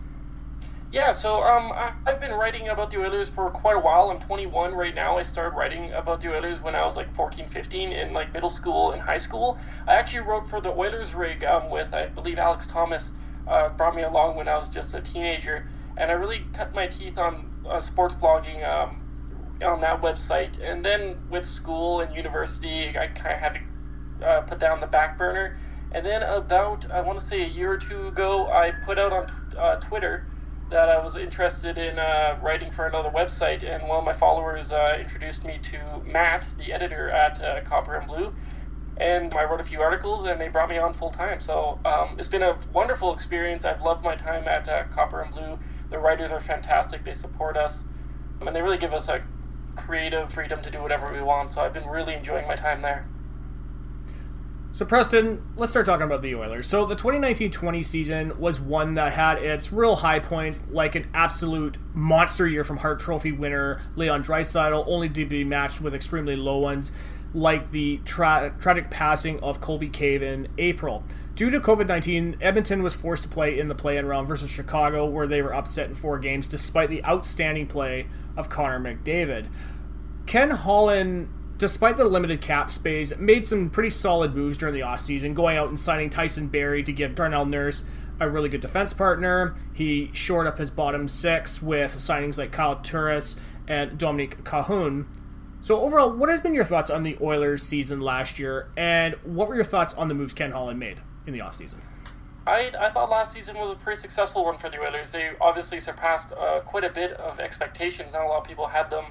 Yeah, 0.96 1.12
so 1.12 1.42
um, 1.42 1.72
I, 1.72 1.92
have 2.06 2.22
been 2.22 2.32
writing 2.32 2.68
about 2.68 2.90
the 2.90 2.96
Oilers 2.96 3.28
for 3.28 3.50
quite 3.50 3.76
a 3.76 3.80
while. 3.80 4.08
I'm 4.08 4.18
21 4.18 4.72
right 4.74 4.94
now. 4.94 5.18
I 5.18 5.22
started 5.22 5.54
writing 5.54 5.90
about 5.94 6.22
the 6.22 6.34
Oilers 6.34 6.62
when 6.62 6.74
I 6.74 6.82
was 6.86 6.96
like 6.96 7.12
14, 7.12 7.48
15 7.48 7.92
in 7.92 8.14
like 8.14 8.32
middle 8.32 8.48
school 8.48 8.92
and 8.92 9.02
high 9.02 9.18
school. 9.18 9.58
I 9.86 9.96
actually 9.96 10.20
wrote 10.20 10.48
for 10.48 10.58
the 10.62 10.70
Oilers 10.70 11.14
rig 11.14 11.44
um, 11.44 11.68
with, 11.70 11.92
I 11.92 12.06
believe, 12.06 12.38
Alex 12.38 12.66
Thomas. 12.66 13.12
Uh, 13.46 13.68
brought 13.76 13.94
me 13.94 14.04
along 14.04 14.38
when 14.38 14.48
I 14.48 14.56
was 14.56 14.70
just 14.70 14.94
a 14.94 15.02
teenager, 15.02 15.66
and 15.98 16.10
I 16.10 16.14
really 16.14 16.46
cut 16.54 16.74
my 16.74 16.86
teeth 16.86 17.18
on 17.18 17.44
uh, 17.70 17.78
sports 17.78 18.14
blogging 18.14 18.66
um, 18.66 18.96
on 19.62 19.82
that 19.82 20.00
website. 20.00 20.52
And 20.66 20.82
then 20.82 21.16
with 21.28 21.44
school 21.44 22.00
and 22.00 22.16
university, 22.16 22.88
I 22.98 23.08
kind 23.08 23.34
of 23.34 23.40
had 23.42 23.58
to 24.20 24.26
uh, 24.26 24.40
put 24.40 24.60
down 24.60 24.80
the 24.80 24.86
back 24.86 25.18
burner. 25.18 25.58
And 25.92 26.06
then 26.06 26.22
about, 26.22 26.86
I 26.90 27.02
want 27.02 27.18
to 27.18 27.24
say 27.24 27.44
a 27.44 27.48
year 27.48 27.70
or 27.70 27.76
two 27.76 28.08
ago, 28.08 28.48
I 28.50 28.70
put 28.70 28.98
out 28.98 29.12
on 29.12 29.26
t- 29.26 29.32
uh, 29.60 29.76
Twitter 29.76 30.24
that 30.70 30.88
I 30.88 31.02
was 31.02 31.16
interested 31.16 31.78
in 31.78 31.98
uh, 31.98 32.36
writing 32.42 32.70
for 32.70 32.86
another 32.86 33.10
website, 33.10 33.62
and 33.64 33.88
one 33.88 33.98
of 33.98 34.04
my 34.04 34.12
followers 34.12 34.72
uh, 34.72 34.96
introduced 35.00 35.44
me 35.44 35.58
to 35.62 35.78
Matt, 36.06 36.46
the 36.58 36.72
editor 36.72 37.10
at 37.10 37.40
uh, 37.40 37.60
Copper 37.64 37.94
and 37.96 38.08
Blue, 38.08 38.34
and 38.98 39.34
I 39.34 39.44
wrote 39.44 39.60
a 39.60 39.64
few 39.64 39.82
articles, 39.82 40.24
and 40.24 40.40
they 40.40 40.48
brought 40.48 40.70
me 40.70 40.78
on 40.78 40.92
full 40.94 41.10
time. 41.10 41.40
So 41.40 41.80
um, 41.84 42.16
it's 42.18 42.28
been 42.28 42.42
a 42.42 42.58
wonderful 42.72 43.14
experience. 43.14 43.64
I've 43.64 43.82
loved 43.82 44.04
my 44.04 44.16
time 44.16 44.48
at 44.48 44.68
uh, 44.68 44.84
Copper 44.90 45.22
and 45.22 45.32
Blue. 45.32 45.58
The 45.90 45.98
writers 45.98 46.32
are 46.32 46.40
fantastic. 46.40 47.04
They 47.04 47.14
support 47.14 47.56
us, 47.56 47.84
and 48.40 48.54
they 48.56 48.62
really 48.62 48.78
give 48.78 48.92
us 48.94 49.08
a 49.08 49.22
creative 49.76 50.32
freedom 50.32 50.62
to 50.62 50.70
do 50.70 50.82
whatever 50.82 51.12
we 51.12 51.22
want. 51.22 51.52
So 51.52 51.62
I've 51.62 51.74
been 51.74 51.88
really 51.88 52.14
enjoying 52.14 52.48
my 52.48 52.56
time 52.56 52.82
there. 52.82 53.08
So, 54.76 54.84
Preston, 54.84 55.42
let's 55.56 55.72
start 55.72 55.86
talking 55.86 56.04
about 56.04 56.20
the 56.20 56.34
Oilers. 56.34 56.66
So, 56.66 56.84
the 56.84 56.94
2019 56.94 57.50
20 57.50 57.82
season 57.82 58.38
was 58.38 58.60
one 58.60 58.92
that 58.92 59.14
had 59.14 59.38
its 59.38 59.72
real 59.72 59.96
high 59.96 60.20
points, 60.20 60.64
like 60.68 60.94
an 60.94 61.08
absolute 61.14 61.78
monster 61.94 62.46
year 62.46 62.62
from 62.62 62.76
Hart 62.76 63.00
Trophy 63.00 63.32
winner 63.32 63.80
Leon 63.94 64.22
Draisaitl, 64.22 64.84
only 64.86 65.08
to 65.08 65.24
be 65.24 65.44
matched 65.44 65.80
with 65.80 65.94
extremely 65.94 66.36
low 66.36 66.58
ones, 66.58 66.92
like 67.32 67.70
the 67.70 68.02
tra- 68.04 68.54
tragic 68.60 68.90
passing 68.90 69.40
of 69.40 69.62
Colby 69.62 69.88
Cave 69.88 70.22
in 70.22 70.46
April. 70.58 71.02
Due 71.34 71.48
to 71.48 71.58
COVID 71.58 71.88
19, 71.88 72.36
Edmonton 72.42 72.82
was 72.82 72.94
forced 72.94 73.22
to 73.22 73.30
play 73.30 73.58
in 73.58 73.68
the 73.68 73.74
play 73.74 73.96
in 73.96 74.04
round 74.04 74.28
versus 74.28 74.50
Chicago, 74.50 75.06
where 75.06 75.26
they 75.26 75.40
were 75.40 75.54
upset 75.54 75.88
in 75.88 75.94
four 75.94 76.18
games 76.18 76.48
despite 76.48 76.90
the 76.90 77.02
outstanding 77.06 77.66
play 77.66 78.08
of 78.36 78.50
Connor 78.50 78.78
McDavid. 78.78 79.48
Ken 80.26 80.50
Holland 80.50 81.30
despite 81.58 81.96
the 81.96 82.04
limited 82.04 82.40
cap 82.40 82.70
space, 82.70 83.16
made 83.18 83.46
some 83.46 83.70
pretty 83.70 83.90
solid 83.90 84.34
moves 84.34 84.56
during 84.56 84.74
the 84.74 84.80
offseason, 84.80 85.34
going 85.34 85.56
out 85.56 85.68
and 85.68 85.78
signing 85.78 86.10
Tyson 86.10 86.48
Barrie 86.48 86.82
to 86.82 86.92
give 86.92 87.14
Darnell 87.14 87.46
Nurse 87.46 87.84
a 88.20 88.28
really 88.28 88.48
good 88.48 88.60
defense 88.60 88.92
partner. 88.92 89.54
He 89.72 90.10
shored 90.12 90.46
up 90.46 90.58
his 90.58 90.70
bottom 90.70 91.08
six 91.08 91.62
with 91.62 91.92
signings 91.92 92.38
like 92.38 92.52
Kyle 92.52 92.76
Turris 92.76 93.36
and 93.68 93.98
Dominik 93.98 94.42
Kahun. 94.42 95.06
So 95.60 95.80
overall, 95.80 96.10
what 96.10 96.28
has 96.28 96.40
been 96.40 96.54
your 96.54 96.64
thoughts 96.64 96.90
on 96.90 97.02
the 97.02 97.16
Oilers 97.20 97.62
season 97.62 98.00
last 98.00 98.38
year, 98.38 98.68
and 98.76 99.14
what 99.24 99.48
were 99.48 99.54
your 99.54 99.64
thoughts 99.64 99.92
on 99.94 100.08
the 100.08 100.14
moves 100.14 100.32
Ken 100.32 100.52
Holland 100.52 100.78
made 100.78 101.00
in 101.26 101.32
the 101.32 101.40
offseason? 101.40 101.78
I, 102.46 102.70
I 102.78 102.90
thought 102.92 103.10
last 103.10 103.32
season 103.32 103.56
was 103.56 103.72
a 103.72 103.76
pretty 103.76 104.00
successful 104.00 104.44
one 104.44 104.58
for 104.58 104.70
the 104.70 104.78
Oilers. 104.78 105.10
They 105.10 105.30
obviously 105.40 105.80
surpassed 105.80 106.32
uh, 106.32 106.60
quite 106.60 106.84
a 106.84 106.90
bit 106.90 107.12
of 107.14 107.40
expectations. 107.40 108.12
Not 108.12 108.24
a 108.24 108.28
lot 108.28 108.42
of 108.42 108.46
people 108.46 108.68
had 108.68 108.88
them 108.88 109.06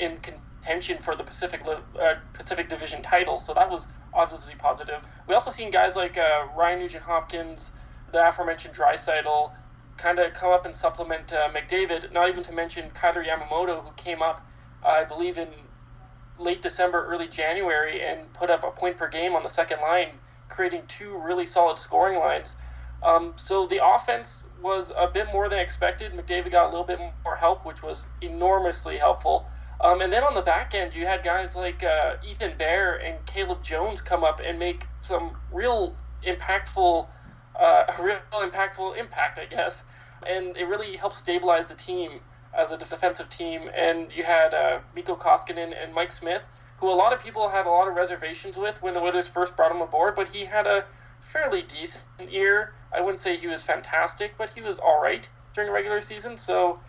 in 0.00 0.16
con- 0.16 0.42
contention 0.60 0.98
for 1.00 1.16
the 1.16 1.24
Pacific 1.24 1.62
uh, 1.66 2.14
Pacific 2.32 2.68
Division 2.68 3.02
title, 3.02 3.36
so 3.36 3.54
that 3.54 3.70
was 3.70 3.86
obviously 4.12 4.54
positive. 4.58 5.00
We 5.28 5.34
also 5.34 5.50
seen 5.50 5.70
guys 5.70 5.96
like 5.96 6.18
uh, 6.18 6.46
Ryan 6.56 6.80
Nugent 6.80 7.02
Hopkins, 7.02 7.70
the 8.12 8.28
aforementioned 8.28 8.74
Draisaitl, 8.74 9.52
kind 9.96 10.18
of 10.18 10.32
come 10.34 10.50
up 10.50 10.66
and 10.66 10.74
supplement 10.74 11.32
uh, 11.32 11.48
McDavid. 11.50 12.12
Not 12.12 12.28
even 12.28 12.42
to 12.44 12.52
mention 12.52 12.90
Kailer 13.00 13.24
Yamamoto, 13.24 13.82
who 13.82 13.90
came 13.96 14.22
up, 14.22 14.46
I 14.84 15.04
believe, 15.04 15.38
in 15.38 15.48
late 16.38 16.62
December, 16.62 17.06
early 17.06 17.28
January, 17.28 18.02
and 18.02 18.32
put 18.32 18.50
up 18.50 18.64
a 18.64 18.70
point 18.70 18.96
per 18.96 19.08
game 19.08 19.34
on 19.34 19.42
the 19.42 19.48
second 19.48 19.78
line, 19.80 20.08
creating 20.48 20.82
two 20.88 21.18
really 21.24 21.46
solid 21.46 21.78
scoring 21.78 22.18
lines. 22.18 22.56
Um, 23.02 23.32
so 23.36 23.66
the 23.66 23.80
offense 23.82 24.44
was 24.62 24.92
a 24.98 25.06
bit 25.06 25.28
more 25.32 25.48
than 25.48 25.58
expected. 25.58 26.12
McDavid 26.12 26.52
got 26.52 26.64
a 26.66 26.70
little 26.70 26.84
bit 26.84 26.98
more 27.24 27.36
help, 27.36 27.64
which 27.64 27.82
was 27.82 28.06
enormously 28.20 28.98
helpful. 28.98 29.48
Um, 29.82 30.02
and 30.02 30.12
then 30.12 30.22
on 30.22 30.34
the 30.34 30.42
back 30.42 30.74
end, 30.74 30.94
you 30.94 31.06
had 31.06 31.24
guys 31.24 31.56
like 31.56 31.82
uh, 31.82 32.16
Ethan 32.26 32.58
Bear 32.58 32.96
and 32.96 33.24
Caleb 33.24 33.62
Jones 33.62 34.02
come 34.02 34.22
up 34.24 34.40
and 34.44 34.58
make 34.58 34.86
some 35.00 35.32
real 35.50 35.96
impactful, 36.26 37.06
uh, 37.58 37.84
real 38.00 38.18
impactful 38.32 38.98
impact, 38.98 39.38
I 39.38 39.46
guess. 39.46 39.84
And 40.26 40.54
it 40.56 40.66
really 40.66 40.96
helped 40.96 41.14
stabilize 41.14 41.68
the 41.68 41.74
team 41.74 42.20
as 42.56 42.72
a 42.72 42.76
defensive 42.76 43.30
team. 43.30 43.70
And 43.74 44.08
you 44.14 44.22
had 44.22 44.52
uh, 44.52 44.80
Mikko 44.94 45.16
Koskinen 45.16 45.72
and 45.82 45.94
Mike 45.94 46.12
Smith, 46.12 46.42
who 46.76 46.90
a 46.90 46.92
lot 46.92 47.14
of 47.14 47.22
people 47.22 47.48
had 47.48 47.66
a 47.66 47.70
lot 47.70 47.88
of 47.88 47.94
reservations 47.94 48.58
with 48.58 48.82
when 48.82 48.92
the 48.92 49.00
Oilers 49.00 49.30
first 49.30 49.56
brought 49.56 49.70
him 49.70 49.80
aboard, 49.80 50.14
but 50.14 50.28
he 50.28 50.44
had 50.44 50.66
a 50.66 50.84
fairly 51.20 51.62
decent 51.62 52.04
year. 52.30 52.74
I 52.92 53.00
wouldn't 53.00 53.20
say 53.20 53.36
he 53.36 53.46
was 53.46 53.62
fantastic, 53.62 54.34
but 54.36 54.50
he 54.50 54.60
was 54.60 54.78
all 54.78 55.00
right 55.02 55.28
during 55.54 55.68
the 55.68 55.74
regular 55.74 56.00
season. 56.02 56.36
So, 56.36 56.80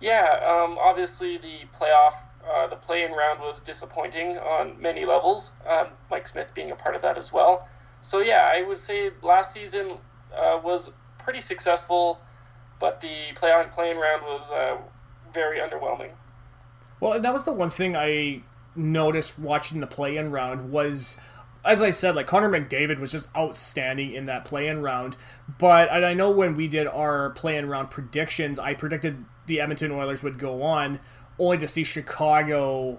yeah, 0.00 0.38
um, 0.46 0.78
obviously 0.78 1.36
the 1.36 1.60
playoff 1.78 2.14
uh, 2.52 2.66
the 2.66 2.76
play-in 2.76 3.12
round 3.12 3.40
was 3.40 3.60
disappointing 3.60 4.38
on 4.38 4.80
many 4.80 5.04
levels. 5.04 5.52
Um, 5.68 5.88
Mike 6.10 6.26
Smith 6.26 6.52
being 6.54 6.70
a 6.70 6.76
part 6.76 6.96
of 6.96 7.02
that 7.02 7.18
as 7.18 7.32
well. 7.32 7.68
So 8.02 8.20
yeah, 8.20 8.50
I 8.54 8.62
would 8.62 8.78
say 8.78 9.10
last 9.22 9.52
season 9.52 9.98
uh, 10.36 10.60
was 10.62 10.90
pretty 11.18 11.40
successful, 11.40 12.20
but 12.78 13.00
the 13.00 13.34
play-on 13.34 13.68
play-in 13.70 13.96
round 13.96 14.22
was 14.22 14.50
uh, 14.50 14.78
very 15.32 15.58
underwhelming. 15.58 16.10
Well, 17.00 17.20
that 17.20 17.32
was 17.32 17.44
the 17.44 17.52
one 17.52 17.70
thing 17.70 17.96
I 17.96 18.42
noticed 18.74 19.38
watching 19.38 19.80
the 19.80 19.86
play-in 19.86 20.30
round 20.30 20.70
was 20.70 21.18
as 21.64 21.82
I 21.82 21.90
said, 21.90 22.14
like 22.14 22.26
Connor 22.26 22.48
McDavid 22.48 22.98
was 22.98 23.12
just 23.12 23.28
outstanding 23.36 24.14
in 24.14 24.26
that 24.26 24.44
play-in 24.44 24.80
round. 24.80 25.16
But 25.58 25.92
I 25.92 26.14
know 26.14 26.30
when 26.30 26.56
we 26.56 26.68
did 26.68 26.86
our 26.86 27.30
play-in 27.30 27.68
round 27.68 27.90
predictions, 27.90 28.58
I 28.58 28.74
predicted 28.74 29.24
the 29.46 29.60
Edmonton 29.60 29.90
Oilers 29.90 30.22
would 30.22 30.38
go 30.38 30.62
on 30.62 31.00
only 31.38 31.58
to 31.58 31.68
see 31.68 31.84
Chicago 31.84 32.98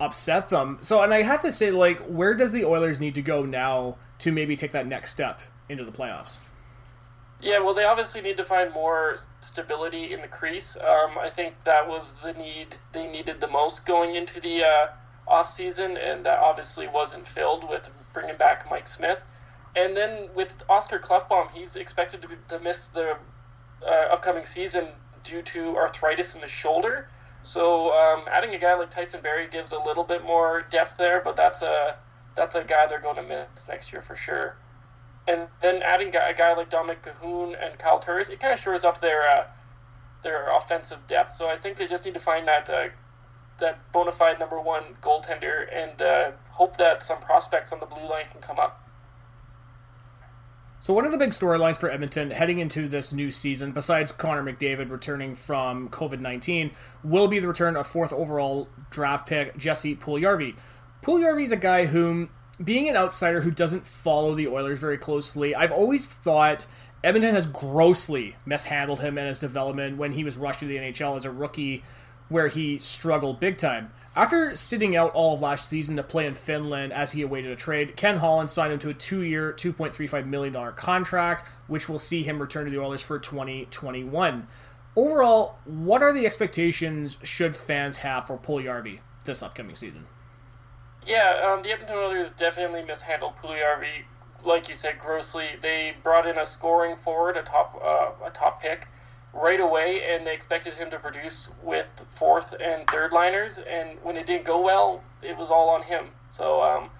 upset 0.00 0.48
them. 0.48 0.78
So, 0.80 1.02
and 1.02 1.14
I 1.14 1.22
have 1.22 1.40
to 1.42 1.52
say, 1.52 1.70
like, 1.70 2.00
where 2.00 2.34
does 2.34 2.52
the 2.52 2.64
Oilers 2.64 3.00
need 3.00 3.14
to 3.14 3.22
go 3.22 3.44
now 3.44 3.96
to 4.18 4.32
maybe 4.32 4.56
take 4.56 4.72
that 4.72 4.86
next 4.86 5.12
step 5.12 5.40
into 5.68 5.84
the 5.84 5.92
playoffs? 5.92 6.38
Yeah, 7.40 7.58
well, 7.58 7.74
they 7.74 7.84
obviously 7.84 8.20
need 8.20 8.36
to 8.36 8.44
find 8.44 8.72
more 8.72 9.16
stability 9.40 10.12
in 10.12 10.20
the 10.20 10.28
crease. 10.28 10.76
Um, 10.76 11.18
I 11.18 11.28
think 11.28 11.54
that 11.64 11.88
was 11.88 12.14
the 12.22 12.32
need 12.34 12.76
they 12.92 13.10
needed 13.10 13.40
the 13.40 13.48
most 13.48 13.84
going 13.84 14.14
into 14.14 14.40
the 14.40 14.62
uh, 14.62 14.86
offseason, 15.28 15.98
and 16.00 16.24
that 16.24 16.38
obviously 16.38 16.86
wasn't 16.86 17.26
filled 17.26 17.68
with 17.68 17.90
bringing 18.12 18.36
back 18.36 18.70
Mike 18.70 18.86
Smith. 18.86 19.20
And 19.74 19.96
then 19.96 20.28
with 20.34 20.62
Oscar 20.68 21.00
Klefbom, 21.00 21.50
he's 21.50 21.74
expected 21.76 22.22
to, 22.22 22.28
be, 22.28 22.34
to 22.48 22.60
miss 22.60 22.88
the 22.88 23.16
uh, 23.84 23.90
upcoming 24.12 24.44
season 24.44 24.88
due 25.24 25.42
to 25.42 25.76
arthritis 25.76 26.34
in 26.34 26.40
the 26.40 26.48
shoulder. 26.48 27.08
So 27.44 27.92
um, 27.92 28.24
adding 28.30 28.54
a 28.54 28.58
guy 28.58 28.74
like 28.74 28.90
Tyson 28.90 29.20
Barrie 29.20 29.48
gives 29.48 29.72
a 29.72 29.78
little 29.78 30.04
bit 30.04 30.24
more 30.24 30.64
depth 30.70 30.96
there, 30.96 31.20
but 31.24 31.36
that's 31.36 31.62
a 31.62 31.96
that's 32.36 32.54
a 32.54 32.64
guy 32.64 32.86
they're 32.86 33.00
going 33.00 33.16
to 33.16 33.22
miss 33.22 33.68
next 33.68 33.92
year 33.92 34.00
for 34.00 34.16
sure. 34.16 34.56
And 35.28 35.46
then 35.60 35.82
adding 35.82 36.08
a 36.08 36.34
guy 36.36 36.54
like 36.54 36.70
Dominik 36.70 37.02
Kahun 37.02 37.54
and 37.60 37.78
Kyle 37.78 37.98
Turris, 37.98 38.28
it 38.28 38.40
kind 38.40 38.52
of 38.52 38.60
shores 38.60 38.84
up 38.84 39.00
their 39.00 39.28
uh, 39.28 39.46
their 40.22 40.48
offensive 40.56 40.98
depth. 41.08 41.36
So 41.36 41.48
I 41.48 41.56
think 41.56 41.76
they 41.76 41.86
just 41.86 42.04
need 42.04 42.14
to 42.14 42.20
find 42.20 42.46
that 42.48 42.70
uh, 42.70 42.88
that 43.58 43.92
bona 43.92 44.12
fide 44.12 44.38
number 44.38 44.60
one 44.60 44.82
goaltender 45.00 45.66
and 45.72 46.00
uh, 46.00 46.30
hope 46.50 46.76
that 46.78 47.02
some 47.02 47.20
prospects 47.20 47.72
on 47.72 47.80
the 47.80 47.86
blue 47.86 48.08
line 48.08 48.26
can 48.30 48.40
come 48.40 48.58
up. 48.58 48.80
So 50.82 50.92
one 50.92 51.04
of 51.04 51.12
the 51.12 51.18
big 51.18 51.30
storylines 51.30 51.78
for 51.78 51.88
Edmonton 51.88 52.32
heading 52.32 52.58
into 52.58 52.88
this 52.88 53.12
new 53.12 53.30
season, 53.30 53.70
besides 53.70 54.10
Connor 54.10 54.42
McDavid 54.42 54.90
returning 54.90 55.36
from 55.36 55.88
COVID 55.90 56.18
nineteen, 56.18 56.72
will 57.04 57.28
be 57.28 57.38
the 57.38 57.46
return 57.46 57.76
of 57.76 57.86
fourth 57.86 58.12
overall 58.12 58.68
draft 58.90 59.28
pick 59.28 59.56
Jesse 59.56 59.94
Puljujarvi. 59.94 60.56
Puljujarvi 61.00 61.44
is 61.44 61.52
a 61.52 61.56
guy 61.56 61.86
whom, 61.86 62.30
being 62.64 62.88
an 62.88 62.96
outsider 62.96 63.42
who 63.42 63.52
doesn't 63.52 63.86
follow 63.86 64.34
the 64.34 64.48
Oilers 64.48 64.80
very 64.80 64.98
closely, 64.98 65.54
I've 65.54 65.70
always 65.70 66.08
thought 66.12 66.66
Edmonton 67.04 67.36
has 67.36 67.46
grossly 67.46 68.34
mishandled 68.44 68.98
him 68.98 69.18
and 69.18 69.28
his 69.28 69.38
development 69.38 69.98
when 69.98 70.10
he 70.10 70.24
was 70.24 70.36
rushed 70.36 70.60
to 70.60 70.66
the 70.66 70.78
NHL 70.78 71.16
as 71.16 71.24
a 71.24 71.30
rookie, 71.30 71.84
where 72.28 72.48
he 72.48 72.78
struggled 72.78 73.40
big 73.40 73.58
time. 73.58 73.92
After 74.14 74.54
sitting 74.54 74.94
out 74.94 75.12
all 75.12 75.34
of 75.34 75.40
last 75.40 75.68
season 75.68 75.96
to 75.96 76.02
play 76.02 76.26
in 76.26 76.34
Finland 76.34 76.92
as 76.92 77.12
he 77.12 77.22
awaited 77.22 77.50
a 77.50 77.56
trade, 77.56 77.96
Ken 77.96 78.18
Holland 78.18 78.50
signed 78.50 78.72
him 78.72 78.78
to 78.80 78.90
a 78.90 78.94
two 78.94 79.22
year, 79.22 79.54
$2.35 79.54 80.26
million 80.26 80.72
contract, 80.72 81.48
which 81.66 81.88
will 81.88 81.98
see 81.98 82.22
him 82.22 82.38
return 82.38 82.66
to 82.66 82.70
the 82.70 82.78
Oilers 82.78 83.02
for 83.02 83.18
2021. 83.18 84.46
overall, 84.96 85.56
what 85.64 86.02
are 86.02 86.12
the 86.12 86.26
expectations 86.26 87.16
should 87.22 87.56
fans 87.56 87.96
have 87.96 88.26
for 88.26 88.36
Puljujarvi 88.36 89.00
this 89.24 89.42
upcoming 89.42 89.76
season? 89.76 90.04
Yeah, 91.06 91.40
um, 91.44 91.62
the 91.62 91.72
Edmonton 91.72 91.96
Oilers 91.96 92.30
definitely 92.32 92.82
mishandled 92.84 93.36
Puljujarvi, 93.36 94.04
like 94.44 94.68
you 94.68 94.74
said, 94.74 94.98
grossly. 94.98 95.46
They 95.60 95.94
brought 96.02 96.26
in 96.26 96.38
a 96.38 96.44
scoring 96.44 96.96
forward, 96.96 97.36
a 97.36 97.42
top 97.42 97.80
uh, 97.82 98.26
a 98.26 98.30
top 98.30 98.60
pick, 98.60 98.86
right 99.34 99.60
away, 99.60 100.02
and 100.08 100.26
they 100.26 100.34
expected 100.34 100.74
him 100.74 100.90
to 100.90 100.98
produce 100.98 101.50
with 101.62 101.88
fourth 102.10 102.54
and 102.60 102.86
third 102.88 103.12
liners. 103.12 103.58
And 103.58 103.98
when 104.02 104.16
it 104.16 104.26
didn't 104.26 104.44
go 104.44 104.60
well, 104.60 105.02
it 105.22 105.36
was 105.36 105.50
all 105.50 105.70
on 105.70 105.82
him. 105.82 106.06
So 106.30 106.62
um, 106.62 106.90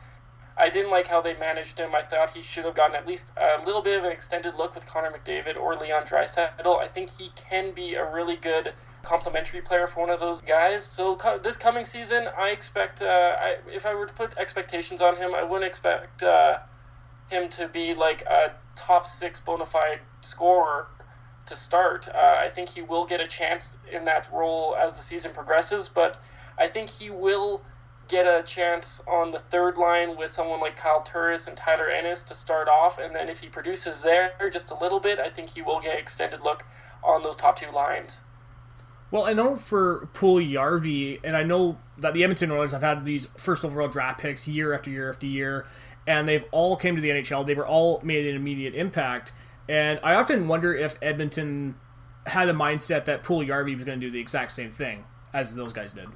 I 0.57 0.69
didn't 0.69 0.91
like 0.91 1.07
how 1.07 1.21
they 1.21 1.35
managed 1.35 1.79
him. 1.79 1.95
I 1.95 2.03
thought 2.03 2.31
he 2.31 2.43
should 2.43 2.65
have 2.65 2.75
gotten 2.75 2.97
at 2.97 3.07
least 3.07 3.29
a 3.37 3.65
little 3.65 3.83
bit 3.83 3.99
of 3.99 4.05
an 4.05 4.13
extended 4.13 4.55
look 4.57 4.75
with 4.75 4.87
Connor 4.87 5.11
McDavid 5.11 5.57
or 5.57 5.77
Leon 5.77 6.05
Draisaitl. 6.05 6.81
I 6.81 6.89
think 6.89 7.11
he 7.11 7.31
can 7.37 7.73
be 7.73 7.95
a 7.95 8.11
really 8.11 8.37
good 8.37 8.73
complementary 9.03 9.61
player 9.61 9.87
for 9.87 10.01
one 10.01 10.11
of 10.11 10.21
those 10.21 10.41
guys. 10.43 10.85
So 10.85 11.17
co- 11.17 11.39
this 11.39 11.57
coming 11.57 11.85
season, 11.85 12.29
I 12.39 12.51
expect 12.51 13.03
uh, 13.03 13.37
I, 13.39 13.57
if 13.67 13.85
I 13.85 13.95
were 13.95 14.07
to 14.07 14.13
put 14.13 14.37
expectations 14.39 15.01
on 15.01 15.17
him, 15.17 15.35
I 15.35 15.43
wouldn't 15.43 15.69
expect 15.69 16.23
uh, 16.23 16.59
him 17.29 17.49
to 17.51 17.69
be 17.69 17.95
like 17.95 18.23
a 18.23 18.53
top 18.77 19.07
six 19.07 19.41
bona 19.41 19.67
fide 19.67 20.01
scorer 20.21 20.87
to 21.47 21.57
start. 21.57 22.09
Uh, 22.09 22.37
I 22.39 22.49
think 22.49 22.69
he 22.69 22.83
will 22.83 23.05
get 23.05 23.21
a 23.21 23.27
chance 23.27 23.77
in 23.91 24.05
that 24.05 24.29
role 24.33 24.77
as 24.77 24.97
the 24.97 25.03
season 25.03 25.33
progresses, 25.33 25.89
but 25.89 26.21
I 26.59 26.69
think 26.69 26.91
he 26.91 27.11
will 27.11 27.63
get 28.09 28.27
a 28.27 28.43
chance 28.43 29.01
on 29.07 29.31
the 29.31 29.39
third 29.39 29.77
line 29.79 30.17
with 30.17 30.31
someone 30.31 30.61
like 30.61 30.77
Kyle 30.77 31.03
Turris 31.03 31.47
and 31.47 31.57
Tyler 31.57 31.89
Ennis 31.89 32.23
to 32.25 32.35
start 32.35 32.69
off, 32.69 32.99
and 32.99 33.15
then 33.15 33.29
if 33.29 33.41
he 33.41 33.49
produces 33.49 34.01
there 34.03 34.33
just 34.53 34.71
a 34.71 34.79
little 34.79 35.01
bit, 35.01 35.19
I 35.19 35.31
think 35.31 35.51
he 35.51 35.63
will 35.63 35.81
get 35.81 35.99
extended 35.99 36.43
look 36.43 36.65
on 37.03 37.23
those 37.23 37.37
top 37.37 37.57
two 37.57 37.71
lines. 37.71 38.21
Well, 39.11 39.27
I 39.27 39.35
know 39.35 39.57
for 39.57 40.09
Puljujarvi, 40.15 41.21
and 41.23 41.37
I 41.37 41.43
know 41.43 41.79
that 41.99 42.15
the 42.15 42.23
Edmonton 42.23 42.51
Oilers 42.51 42.73
have 42.73 42.81
had 42.81 43.05
these 43.05 43.27
first 43.37 43.65
overall 43.65 43.89
draft 43.89 44.21
picks 44.21 44.49
year 44.49 44.73
after 44.73 44.91
year 44.91 45.11
after 45.11 45.27
year, 45.27 45.67
and 46.07 46.27
they've 46.27 46.45
all 46.51 46.77
came 46.77 46.97
to 46.97 47.03
the 47.03 47.11
NHL. 47.11 47.45
They 47.47 47.55
were 47.55 47.67
all 47.67 48.01
made 48.03 48.27
an 48.27 48.35
immediate 48.35 48.75
impact, 48.75 49.33
and 49.69 50.01
I 50.03 50.15
often 50.15 50.49
wonder 50.49 50.75
if 50.75 50.97
Edmonton 51.03 51.75
had 52.27 52.49
a 52.49 52.53
mindset 52.53 53.05
that 53.07 53.23
Puljujarvi 53.23 53.75
was 53.75 53.85
going 53.85 54.01
to 54.01 54.07
do 54.07 54.11
the 54.11 54.21
exact 54.21 54.53
same 54.53 54.71
thing 54.71 55.05
as 55.33 55.55
those 55.55 55.73
guys 55.73 55.93
did. 55.93 56.09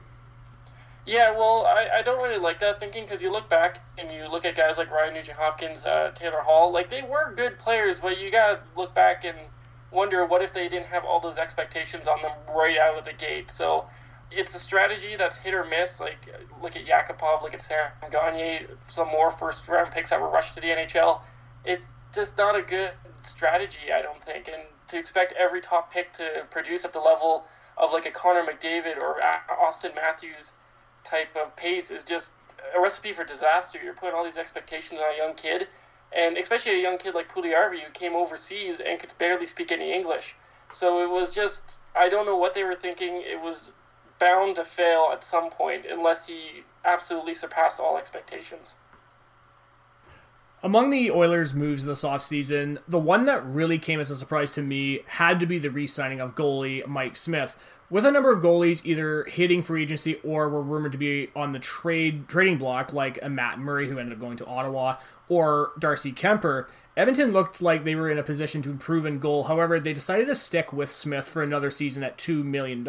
Yeah, 1.07 1.31
well, 1.31 1.67
I, 1.67 1.99
I 1.99 2.03
don't 2.03 2.21
really 2.21 2.39
like 2.39 2.59
that 2.61 2.81
thinking 2.81 3.05
because 3.05 3.23
you 3.23 3.31
look 3.31 3.49
back 3.49 3.79
and 3.97 4.13
you 4.13 4.29
look 4.29 4.45
at 4.45 4.57
guys 4.57 4.77
like 4.77 4.91
Ryan 4.91 5.15
Nugent 5.15 5.39
Hopkins, 5.39 5.85
uh, 5.85 6.11
Taylor 6.17 6.41
Hall, 6.41 6.73
like 6.73 6.91
they 6.91 7.03
were 7.03 7.33
good 7.35 7.59
players, 7.61 8.01
but 8.01 8.19
you 8.19 8.31
gotta 8.31 8.59
look 8.77 8.93
back 8.95 9.25
and 9.25 9.37
wonder 9.93 10.27
what 10.27 10.43
if 10.43 10.53
they 10.53 10.69
didn't 10.69 10.87
have 10.87 11.05
all 11.05 11.21
those 11.21 11.39
expectations 11.39 12.09
on 12.09 12.21
them 12.23 12.33
right 12.55 12.77
out 12.79 12.99
of 12.99 13.05
the 13.05 13.13
gate. 13.13 13.53
So 13.53 13.87
it's 14.33 14.55
a 14.57 14.59
strategy 14.59 15.15
that's 15.17 15.37
hit 15.37 15.55
or 15.55 15.65
miss. 15.65 16.01
Like 16.01 16.19
look 16.61 16.75
at 16.75 16.85
Yakupov, 16.87 17.43
look 17.43 17.55
at 17.55 17.63
Sam 17.63 17.89
Gagner, 18.11 18.67
some 18.89 19.07
more 19.09 19.31
first 19.31 19.69
round 19.69 19.93
picks 19.93 20.11
that 20.11 20.21
were 20.21 20.29
rushed 20.29 20.55
to 20.55 20.61
the 20.61 20.69
NHL. 20.69 21.21
It's 21.65 21.85
just 22.13 22.37
not 22.37 22.59
a 22.59 22.63
good 22.63 22.91
strategy, 23.27 23.93
I 23.93 24.03
don't 24.03 24.23
think. 24.25 24.49
And 24.49 24.63
to 24.89 24.99
expect 24.99 25.33
every 25.33 25.61
top 25.61 25.93
pick 25.93 26.13
to 26.15 26.47
produce 26.51 26.85
at 26.85 26.93
the 26.93 27.01
level 27.01 27.45
of 27.77 27.93
like 27.93 28.07
a 28.07 28.11
Connor 28.11 28.43
McDavid 28.43 28.97
or 28.97 29.21
Austin 29.51 29.93
Matthews 29.95 30.53
type 31.05 31.37
of 31.37 31.55
pace 31.57 31.91
is 31.91 32.05
just 32.05 32.33
a 32.75 32.81
recipe 32.81 33.13
for 33.13 33.25
disaster. 33.25 33.79
You're 33.83 33.95
putting 33.95 34.15
all 34.15 34.25
these 34.25 34.37
expectations 34.37 35.01
on 35.01 35.13
a 35.13 35.17
young 35.17 35.35
kid, 35.35 35.69
and 36.17 36.37
especially 36.37 36.73
a 36.73 36.83
young 36.83 36.99
kid 36.99 37.15
like 37.15 37.31
Puljujarvi 37.33 37.81
who 37.81 37.91
came 37.93 38.15
overseas 38.15 38.81
and 38.81 38.99
could 38.99 39.13
barely 39.19 39.47
speak 39.47 39.71
any 39.71 39.93
English. 39.93 40.35
So 40.73 41.03
it 41.03 41.11
was 41.11 41.35
just 41.35 41.79
I 41.95 42.09
don't 42.09 42.27
know 42.27 42.37
what 42.37 42.55
they 42.55 42.65
were 42.65 42.75
thinking. 42.75 43.23
It 43.23 43.41
was 43.41 43.73
bound 44.19 44.57
to 44.57 44.65
fail 44.65 45.11
at 45.13 45.23
some 45.23 45.51
point 45.51 45.87
unless 45.87 46.27
he 46.27 46.65
absolutely 46.85 47.35
surpassed 47.35 47.81
all 47.81 47.99
expectations. 47.99 48.77
Among 50.63 50.89
the 50.89 51.11
Oilers' 51.11 51.53
moves 51.53 51.85
this 51.85 52.03
offseason, 52.03 52.79
the 52.89 52.99
one 52.99 53.25
that 53.27 53.45
really 53.45 53.79
came 53.79 54.01
as 54.01 54.11
a 54.11 54.17
surprise 54.17 54.51
to 54.53 54.63
me 54.63 55.01
had 55.07 55.39
to 55.41 55.47
be 55.47 55.59
the 55.59 55.71
re 55.71 55.87
signing 55.87 56.19
of 56.19 56.35
goalie 56.35 56.85
Mike 56.87 57.15
Smith, 57.15 57.59
with 57.91 58.07
a 58.07 58.11
number 58.11 58.33
of 58.33 58.43
goalies 58.43 58.81
either 58.83 59.25
hitting 59.25 59.63
free 59.63 59.83
agency 59.83 60.15
or 60.25 60.49
were 60.49 60.63
rumored 60.63 60.93
to 60.93 60.99
be 60.99 61.29
on 61.37 61.53
the 61.53 61.59
trade 61.59 62.27
trading 62.27 62.57
block, 62.57 62.95
like 62.95 63.19
a 63.23 63.29
Matt 63.29 63.59
Murray 63.59 63.87
who 63.87 63.99
ended 63.99 64.15
up 64.15 64.21
going 64.21 64.39
to 64.39 64.47
Ottawa, 64.47 64.97
or 65.29 65.73
Darcy 65.79 66.11
Kuemper. 66.11 66.67
Edmonton 66.97 67.33
looked 67.33 67.61
like 67.61 67.85
they 67.85 67.95
were 67.95 68.11
in 68.11 68.19
a 68.19 68.23
position 68.23 68.63
to 68.63 68.71
improve 68.71 69.05
in 69.05 69.19
goal. 69.19 69.45
However, 69.45 69.79
they 69.79 69.93
decided 69.93 70.27
to 70.27 70.35
stick 70.35 70.73
with 70.73 70.91
Smith 70.91 71.29
for 71.29 71.43
another 71.43 71.71
season 71.71 72.03
at 72.03 72.17
$2 72.17 72.43
million. 72.43 72.83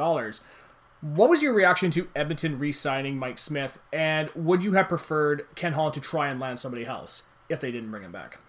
What 1.02 1.30
was 1.30 1.44
your 1.44 1.53
reaction 1.53 1.91
to 1.91 2.07
Edmonton 2.15 2.57
re 2.57 2.72
signing 2.72 3.18
Mike 3.18 3.38
Smith, 3.38 3.80
and 3.91 4.30
would 4.35 4.64
you 4.64 4.73
have 4.73 4.88
preferred 4.88 5.45
Ken 5.56 5.73
Holland 5.73 5.95
to 5.95 6.02
try 6.02 6.30
and 6.30 6.39
land 6.39 6.60
somebody 6.60 6.85
else 6.85 7.23
if 7.49 7.60
they 7.60 7.72
didn't 7.72 7.91
bring 7.91 8.03
him 8.03 8.11
back? 8.11 8.40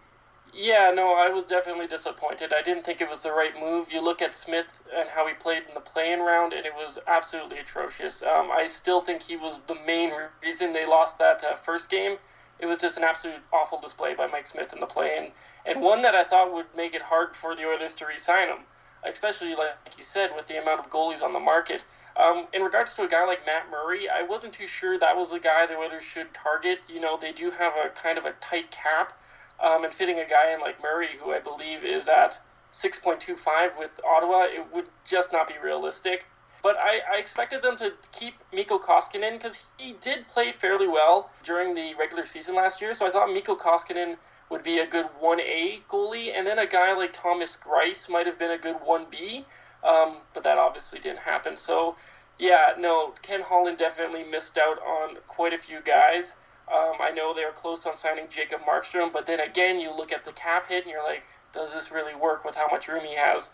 Yeah, 0.52 0.90
no, 0.94 1.14
I 1.14 1.28
was 1.28 1.44
definitely 1.44 1.86
disappointed. 1.86 2.52
I 2.52 2.62
didn't 2.62 2.84
think 2.84 3.00
it 3.00 3.08
was 3.08 3.20
the 3.20 3.32
right 3.32 3.52
move. 3.60 3.92
You 3.92 4.00
look 4.00 4.22
at 4.22 4.34
Smith 4.34 4.66
and 4.96 5.08
how 5.08 5.26
he 5.26 5.34
played 5.34 5.64
in 5.68 5.74
the 5.74 5.80
playing 5.80 6.20
round, 6.20 6.52
and 6.52 6.64
it 6.64 6.74
was 6.74 6.98
absolutely 7.06 7.58
atrocious. 7.58 8.22
Um, 8.22 8.50
I 8.50 8.66
still 8.66 9.00
think 9.00 9.22
he 9.22 9.36
was 9.36 9.58
the 9.66 9.76
main 9.86 10.10
reason 10.42 10.72
they 10.72 10.86
lost 10.86 11.18
that 11.18 11.44
uh, 11.44 11.54
first 11.54 11.90
game. 11.90 12.16
It 12.58 12.66
was 12.66 12.78
just 12.78 12.96
an 12.96 13.04
absolute 13.04 13.40
awful 13.52 13.80
display 13.80 14.14
by 14.14 14.26
Mike 14.26 14.46
Smith 14.46 14.72
in 14.72 14.80
the 14.80 14.86
play, 14.86 15.32
and 15.66 15.82
one 15.82 16.02
that 16.02 16.14
I 16.14 16.24
thought 16.24 16.52
would 16.52 16.66
make 16.74 16.94
it 16.94 17.02
hard 17.02 17.36
for 17.36 17.54
the 17.54 17.66
Oilers 17.66 17.94
to 17.94 18.06
re-sign 18.06 18.48
him, 18.48 18.58
especially 19.04 19.54
like 19.54 19.76
you 19.96 20.02
said 20.02 20.30
with 20.34 20.48
the 20.48 20.60
amount 20.60 20.80
of 20.80 20.90
goalies 20.90 21.22
on 21.22 21.32
the 21.32 21.40
market. 21.40 21.84
Um, 22.18 22.48
in 22.52 22.62
regards 22.62 22.94
to 22.94 23.02
a 23.02 23.08
guy 23.08 23.24
like 23.24 23.46
Matt 23.46 23.70
Murray, 23.70 24.08
I 24.08 24.22
wasn't 24.22 24.52
too 24.52 24.66
sure 24.66 24.98
that 24.98 25.16
was 25.16 25.30
the 25.30 25.38
guy 25.38 25.66
the 25.66 25.76
Oilers 25.76 26.02
should 26.02 26.34
target. 26.34 26.80
You 26.88 27.00
know, 27.00 27.16
they 27.16 27.32
do 27.32 27.50
have 27.52 27.74
a 27.74 27.90
kind 27.90 28.18
of 28.18 28.24
a 28.24 28.32
tight 28.40 28.72
cap 28.72 29.12
um, 29.60 29.84
and 29.84 29.92
fitting 29.92 30.18
a 30.18 30.28
guy 30.28 30.52
in 30.52 30.60
like 30.60 30.82
Murray, 30.82 31.10
who 31.22 31.32
I 31.32 31.38
believe 31.38 31.84
is 31.84 32.08
at 32.08 32.40
6.25 32.72 33.78
with 33.78 33.90
Ottawa, 34.04 34.42
it 34.44 34.66
would 34.72 34.88
just 35.04 35.32
not 35.32 35.48
be 35.48 35.54
realistic. 35.62 36.26
But 36.62 36.76
I, 36.76 37.00
I 37.14 37.18
expected 37.18 37.62
them 37.62 37.76
to 37.76 37.92
keep 38.12 38.34
Mikko 38.52 38.80
Koskinen 38.80 39.34
because 39.34 39.64
he 39.76 39.94
did 40.00 40.26
play 40.28 40.50
fairly 40.50 40.88
well 40.88 41.30
during 41.44 41.74
the 41.74 41.94
regular 41.94 42.26
season 42.26 42.56
last 42.56 42.80
year. 42.80 42.94
So 42.94 43.06
I 43.06 43.10
thought 43.10 43.32
Mikko 43.32 43.56
Koskinen 43.56 44.16
would 44.50 44.64
be 44.64 44.78
a 44.78 44.86
good 44.86 45.06
1A 45.22 45.82
goalie, 45.88 46.36
and 46.36 46.46
then 46.46 46.58
a 46.58 46.66
guy 46.66 46.94
like 46.94 47.12
Thomas 47.12 47.56
Greiss 47.56 48.08
might 48.08 48.26
have 48.26 48.38
been 48.38 48.50
a 48.50 48.58
good 48.58 48.76
1B. 48.76 49.44
Um, 49.84 50.18
but 50.34 50.42
that 50.44 50.58
obviously 50.58 50.98
didn't 50.98 51.20
happen. 51.20 51.56
So, 51.56 51.96
yeah, 52.38 52.74
no, 52.78 53.14
Ken 53.22 53.40
Holland 53.40 53.78
definitely 53.78 54.24
missed 54.24 54.58
out 54.58 54.78
on 54.82 55.16
quite 55.26 55.52
a 55.52 55.58
few 55.58 55.80
guys. 55.80 56.34
Um, 56.72 56.94
I 57.00 57.10
know 57.10 57.32
they 57.32 57.44
were 57.44 57.52
close 57.52 57.86
on 57.86 57.96
signing 57.96 58.26
Jacob 58.28 58.60
Markstrom, 58.62 59.12
but 59.12 59.26
then 59.26 59.40
again, 59.40 59.80
you 59.80 59.90
look 59.94 60.12
at 60.12 60.24
the 60.24 60.32
cap 60.32 60.68
hit 60.68 60.84
and 60.84 60.92
you're 60.92 61.02
like, 61.02 61.22
does 61.54 61.72
this 61.72 61.90
really 61.90 62.14
work 62.14 62.44
with 62.44 62.54
how 62.54 62.68
much 62.70 62.88
room 62.88 63.04
he 63.04 63.14
has? 63.14 63.50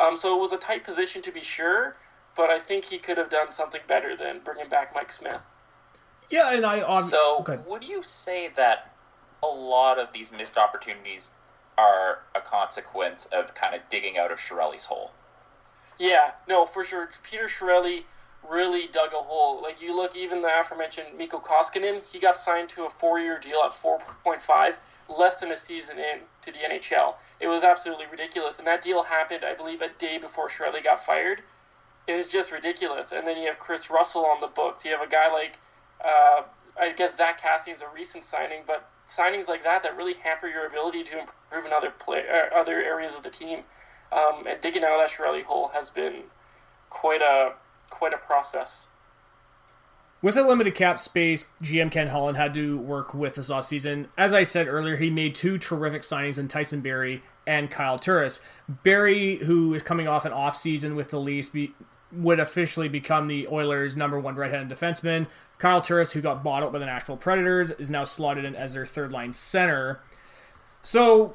Um, 0.00 0.16
so 0.16 0.36
it 0.36 0.40
was 0.40 0.52
a 0.52 0.58
tight 0.58 0.84
position 0.84 1.22
to 1.22 1.32
be 1.32 1.40
sure, 1.40 1.96
but 2.36 2.50
I 2.50 2.58
think 2.58 2.84
he 2.84 2.98
could 2.98 3.18
have 3.18 3.30
done 3.30 3.52
something 3.52 3.80
better 3.86 4.16
than 4.16 4.40
bringing 4.44 4.68
back 4.68 4.94
Mike 4.94 5.12
Smith. 5.12 5.44
Yeah, 6.30 6.54
and 6.54 6.64
I. 6.64 6.80
Um, 6.80 7.04
so, 7.04 7.38
okay. 7.40 7.58
would 7.66 7.84
you 7.84 8.02
say 8.02 8.50
that 8.56 8.94
a 9.42 9.46
lot 9.46 9.98
of 9.98 10.12
these 10.12 10.32
missed 10.32 10.56
opportunities 10.56 11.30
are 11.76 12.20
a 12.34 12.40
consequence 12.40 13.26
of 13.32 13.54
kind 13.54 13.74
of 13.74 13.82
digging 13.90 14.18
out 14.18 14.30
of 14.30 14.38
Chiarelli's 14.38 14.84
hole? 14.84 15.10
Yeah, 15.98 16.32
no, 16.48 16.66
for 16.66 16.84
sure. 16.84 17.08
Peter 17.22 17.44
Chiarelli 17.44 18.04
really 18.48 18.88
dug 18.88 19.12
a 19.12 19.22
hole. 19.22 19.62
Like 19.62 19.80
you 19.80 19.94
look, 19.94 20.16
even 20.16 20.42
the 20.42 20.60
aforementioned 20.60 21.16
Mikko 21.16 21.40
Koskinen, 21.40 22.02
he 22.10 22.18
got 22.18 22.36
signed 22.36 22.68
to 22.70 22.84
a 22.84 22.90
four-year 22.90 23.38
deal 23.38 23.60
at 23.64 23.72
4.5, 23.72 24.74
less 25.08 25.40
than 25.40 25.52
a 25.52 25.56
season 25.56 25.98
in 25.98 26.20
to 26.42 26.52
the 26.52 26.58
NHL. 26.58 27.14
It 27.40 27.48
was 27.48 27.62
absolutely 27.62 28.06
ridiculous, 28.10 28.58
and 28.58 28.66
that 28.66 28.82
deal 28.82 29.02
happened, 29.02 29.44
I 29.44 29.54
believe, 29.54 29.80
a 29.80 29.88
day 29.98 30.18
before 30.18 30.48
Chiarelli 30.48 30.82
got 30.82 31.04
fired. 31.04 31.42
It 32.06 32.16
was 32.16 32.28
just 32.28 32.50
ridiculous. 32.50 33.12
And 33.12 33.26
then 33.26 33.36
you 33.36 33.46
have 33.46 33.58
Kris 33.58 33.90
Russell 33.90 34.26
on 34.26 34.40
the 34.40 34.48
books. 34.48 34.84
You 34.84 34.90
have 34.92 35.02
a 35.02 35.10
guy 35.10 35.32
like, 35.32 35.56
uh, 36.04 36.42
I 36.80 36.92
guess 36.92 37.16
Zack 37.16 37.40
Kassian 37.40 37.74
is 37.74 37.82
a 37.82 37.88
recent 37.94 38.24
signing, 38.24 38.62
but 38.66 38.88
signings 39.08 39.48
like 39.48 39.62
that 39.62 39.82
that 39.82 39.96
really 39.96 40.14
hamper 40.14 40.48
your 40.48 40.66
ability 40.66 41.04
to 41.04 41.20
improve 41.20 41.64
in 41.64 41.72
other 41.72 41.90
play, 41.90 42.24
uh, 42.28 42.58
other 42.58 42.82
areas 42.82 43.14
of 43.14 43.22
the 43.22 43.30
team. 43.30 43.60
Um, 44.12 44.46
and 44.46 44.60
digging 44.60 44.84
out 44.84 44.92
of 44.92 45.00
that 45.00 45.10
Chiarelli 45.10 45.42
hole 45.42 45.68
has 45.68 45.90
been 45.90 46.22
quite 46.90 47.22
a 47.22 47.54
quite 47.90 48.12
a 48.12 48.18
process. 48.18 48.86
With 50.20 50.36
a 50.36 50.42
limited 50.42 50.76
cap 50.76 51.00
space, 51.00 51.46
GM 51.62 51.90
Ken 51.90 52.08
Holland 52.08 52.36
had 52.36 52.54
to 52.54 52.78
work 52.78 53.12
with 53.12 53.34
this 53.34 53.50
offseason. 53.50 54.06
As 54.16 54.32
I 54.32 54.44
said 54.44 54.68
earlier, 54.68 54.96
he 54.96 55.10
made 55.10 55.34
two 55.34 55.58
terrific 55.58 56.02
signings 56.02 56.38
in 56.38 56.46
Tyson 56.46 56.80
Barrie 56.80 57.22
and 57.44 57.70
Kyle 57.70 57.98
Turris. 57.98 58.40
Barrie, 58.68 59.38
who 59.38 59.74
is 59.74 59.82
coming 59.82 60.06
off 60.06 60.24
an 60.24 60.32
offseason 60.32 60.94
with 60.94 61.10
the 61.10 61.18
Leafs, 61.18 61.48
be, 61.48 61.74
would 62.12 62.38
officially 62.38 62.88
become 62.88 63.26
the 63.26 63.48
Oilers' 63.48 63.96
number 63.96 64.20
one 64.20 64.36
right-handed 64.36 64.76
defenseman. 64.76 65.26
Kyle 65.58 65.80
Turris, 65.80 66.12
who 66.12 66.20
got 66.20 66.44
bought 66.44 66.62
out 66.62 66.72
by 66.72 66.78
the 66.78 66.86
Nashville 66.86 67.16
Predators, 67.16 67.72
is 67.72 67.90
now 67.90 68.04
slotted 68.04 68.44
in 68.44 68.54
as 68.54 68.74
their 68.74 68.86
third 68.86 69.10
line 69.12 69.32
center. 69.32 70.00
So 70.82 71.34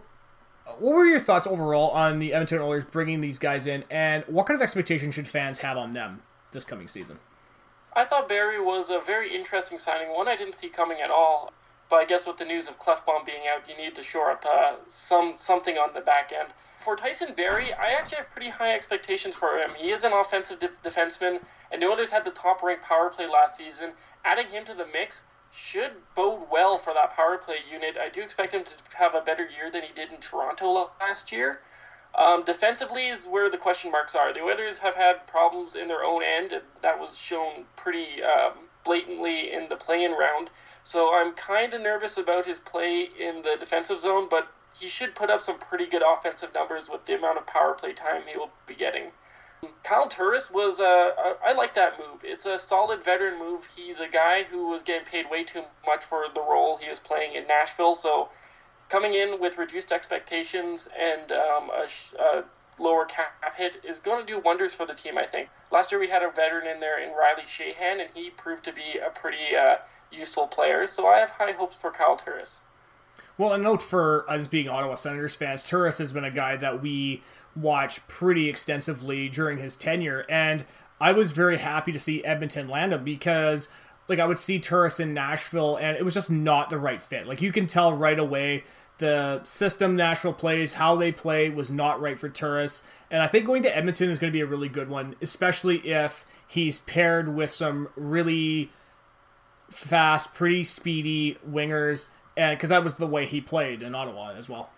what 0.80 0.94
were 0.94 1.06
your 1.06 1.20
thoughts 1.20 1.48
overall 1.48 1.92
on 1.92 2.20
the 2.20 2.34
Edmonton 2.34 2.60
Oilers 2.60 2.86
bringing 2.86 3.22
these 3.22 3.40
guys 3.40 3.68
in, 3.68 3.84
and 3.90 4.24
what 4.28 4.46
kind 4.46 4.56
of 4.56 4.62
expectation 4.62 5.12
should 5.12 5.28
fans 5.28 5.60
have 5.60 5.78
on 5.78 5.92
them 5.92 6.22
this 6.52 6.64
coming 6.64 6.88
season? 6.88 7.20
I 7.96 8.06
thought 8.06 8.30
Barrie 8.30 8.62
was 8.62 8.90
a 8.90 9.00
very 9.00 9.34
interesting 9.34 9.78
signing, 9.78 10.14
one 10.14 10.28
I 10.28 10.36
didn't 10.36 10.56
see 10.56 10.70
coming 10.70 11.02
at 11.02 11.10
all. 11.10 11.52
But 11.90 11.98
I 11.98 12.06
guess 12.06 12.28
with 12.28 12.38
the 12.38 12.46
news 12.46 12.68
of 12.68 12.78
Klefbom 12.80 13.26
being 13.26 13.44
out, 13.50 13.68
you 13.70 13.78
need 13.78 13.96
to 13.96 14.04
shore 14.04 14.30
up 14.32 14.46
uh, 14.46 14.76
some 14.90 15.36
something 15.38 15.78
on 15.78 15.94
the 15.94 16.02
back 16.02 16.32
end. 16.38 16.50
For 16.80 16.96
Tyson 16.96 17.34
Barrie, 17.36 17.74
I 17.74 17.92
actually 17.92 18.18
have 18.18 18.30
pretty 18.30 18.50
high 18.50 18.74
expectations 18.76 19.36
for 19.36 19.58
him. 19.58 19.72
He 19.76 19.92
is 19.92 20.04
an 20.04 20.12
offensive 20.12 20.60
de- 20.60 20.70
defenseman, 20.84 21.42
and 21.72 21.82
the 21.82 21.88
Oilers 21.88 22.12
had 22.12 22.26
the 22.26 22.32
top 22.32 22.62
ranked 22.62 22.84
power 22.84 23.10
play 23.10 23.26
last 23.26 23.56
season. 23.56 23.94
Adding 24.26 24.48
him 24.48 24.66
to 24.66 24.74
the 24.74 24.86
mix 24.88 25.24
should 25.52 25.92
bode 26.16 26.44
well 26.52 26.78
for 26.78 26.94
that 26.94 27.16
power 27.16 27.38
play 27.38 27.58
unit. 27.72 27.98
I 27.98 28.10
do 28.10 28.22
expect 28.22 28.54
him 28.54 28.64
to 28.64 28.72
have 28.98 29.16
a 29.16 29.22
better 29.22 29.48
year 29.48 29.72
than 29.72 29.84
he 29.84 29.94
did 29.94 30.12
in 30.12 30.20
Toronto 30.20 30.92
last 31.00 31.32
year. 31.32 31.62
Um, 32.16 32.44
defensively 32.44 33.08
is 33.08 33.28
where 33.28 33.50
the 33.50 33.58
question 33.58 33.92
marks 33.92 34.16
are. 34.16 34.34
The 34.34 34.42
Oilers 34.42 34.80
have 34.80 34.96
had 34.96 35.28
problems 35.28 35.76
in 35.76 35.88
their 35.88 36.04
own 36.04 36.24
end, 36.24 36.52
and 36.52 36.64
that 36.82 37.00
was 37.00 37.18
shown 37.18 37.66
pretty 37.76 38.24
um, 38.24 38.54
blatantly 38.84 39.54
in 39.54 39.70
the 39.70 39.76
play-in 39.76 40.14
round. 40.14 40.50
So 40.84 41.14
I'm 41.14 41.34
kind 41.34 41.74
of 41.74 41.82
nervous 41.82 42.18
about 42.18 42.46
his 42.46 42.60
play 42.60 43.10
in 43.20 43.44
the 43.44 43.58
defensive 43.60 44.00
zone, 44.00 44.28
but 44.30 44.48
he 44.74 44.88
should 44.88 45.16
put 45.16 45.30
up 45.30 45.42
some 45.42 45.60
pretty 45.60 45.86
good 45.86 46.02
offensive 46.02 46.54
numbers 46.54 46.90
with 46.90 47.06
the 47.06 47.16
amount 47.16 47.38
of 47.38 47.46
power 47.46 47.74
play 47.74 47.94
time 47.94 48.24
he 48.26 48.38
will 48.38 48.52
be 48.66 48.76
getting. 48.76 49.12
Kyle 49.84 50.08
Turris 50.08 50.52
was 50.52 50.80
uh, 50.80 51.12
I 51.44 51.54
like 51.54 51.74
that 51.76 51.98
move. 51.98 52.22
It's 52.24 52.46
a 52.46 52.58
solid 52.58 53.04
veteran 53.04 53.40
move. 53.40 53.68
He's 53.76 54.00
a 54.00 54.08
guy 54.08 54.44
who 54.44 54.70
was 54.70 54.84
getting 54.84 55.06
paid 55.06 55.30
way 55.30 55.44
too 55.44 55.64
much 55.86 56.06
for 56.06 56.26
the 56.34 56.42
role 56.42 56.78
he 56.78 56.90
was 56.90 57.00
playing 57.00 57.34
in 57.36 57.48
Nashville. 57.48 57.96
So 57.96 58.30
coming 58.90 59.14
in 59.14 59.40
with 59.40 59.58
reduced 59.58 59.92
expectations 59.92 60.88
and 61.00 61.32
um, 61.32 61.70
a, 61.72 61.88
a, 62.22 62.44
lower 62.80 63.06
cap 63.06 63.34
hit 63.56 63.82
is 63.84 63.98
going 63.98 64.24
to 64.24 64.32
do 64.32 64.40
wonders 64.40 64.76
for 64.76 64.86
the 64.86 64.94
team. 64.94 65.18
I 65.18 65.26
think 65.26 65.50
last 65.72 65.92
year 65.92 66.00
we 66.00 66.08
had 66.08 66.22
a 66.22 66.30
veteran 66.30 66.68
in 66.68 66.80
there 66.80 67.00
in 67.00 67.10
Riley 67.10 67.42
Sheahan, 67.42 68.00
and 68.00 68.10
he 68.14 68.30
proved 68.30 68.64
to 68.66 68.72
be 68.72 69.00
a 69.04 69.10
pretty 69.10 69.56
uh, 69.56 69.78
useful 70.12 70.46
player. 70.46 70.86
So 70.86 71.08
I 71.08 71.18
have 71.18 71.32
high 71.32 71.54
hopes 71.54 71.76
for 71.76 71.90
Kyle 71.90 72.16
Turris. 72.16 72.62
Well, 73.38 73.54
a 73.54 73.58
note 73.58 73.82
for 73.82 74.30
us 74.30 74.48
being 74.48 74.70
Ottawa 74.70 74.96
Senators 74.96 75.36
fans, 75.36 75.64
Turris 75.64 75.98
has 75.98 76.12
been 76.12 76.24
a 76.24 76.32
guy 76.32 76.56
that 76.58 76.82
we 76.82 77.24
watch 77.58 78.06
pretty 78.08 78.50
extensively 78.50 79.30
during 79.30 79.58
his 79.58 79.76
tenure, 79.76 80.26
and 80.30 80.66
I 81.00 81.12
was 81.12 81.32
very 81.32 81.58
happy 81.58 81.92
to 81.92 82.00
see 82.00 82.24
Edmonton 82.24 82.68
land 82.68 82.94
him 82.94 83.04
because, 83.04 83.70
like, 84.08 84.20
I 84.20 84.26
would 84.26 84.40
see 84.40 84.60
Turris 84.60 85.00
in 85.00 85.14
Nashville, 85.14 85.78
and 85.78 85.98
it 85.98 86.04
was 86.04 86.14
just 86.14 86.32
not 86.32 86.70
the 86.70 86.80
right 86.80 87.02
fit. 87.02 87.28
Like, 87.28 87.42
you 87.42 87.52
can 87.52 87.68
tell 87.68 87.94
right 87.94 88.18
away 88.18 88.64
the 88.98 89.44
system 89.44 89.96
Nashville 89.96 90.34
plays, 90.34 90.74
how 90.74 90.96
they 90.96 91.12
play, 91.12 91.50
was 91.50 91.70
not 91.70 92.02
right 92.02 92.18
for 92.18 92.30
Turris, 92.30 92.84
and 93.12 93.22
I 93.22 93.28
think 93.28 93.46
going 93.46 93.64
to 93.64 93.76
Edmonton 93.76 94.10
is 94.10 94.20
going 94.20 94.32
to 94.32 94.38
be 94.38 94.42
a 94.42 94.48
really 94.48 94.70
good 94.70 94.90
one, 94.90 95.16
especially 95.22 95.78
if 95.88 96.26
he's 96.48 96.80
paired 96.80 97.34
with 97.34 97.50
some 97.50 97.90
really 97.96 98.72
fast, 99.70 100.34
pretty 100.34 100.64
speedy 100.64 101.38
wingers, 101.48 102.08
and 102.36 102.58
because 102.58 102.70
that 102.70 102.84
was 102.84 102.96
the 102.96 103.08
way 103.08 103.26
he 103.26 103.42
played 103.42 103.82
in 103.82 103.94
Ottawa 103.94 104.34
as 104.36 104.48
well. 104.50 104.72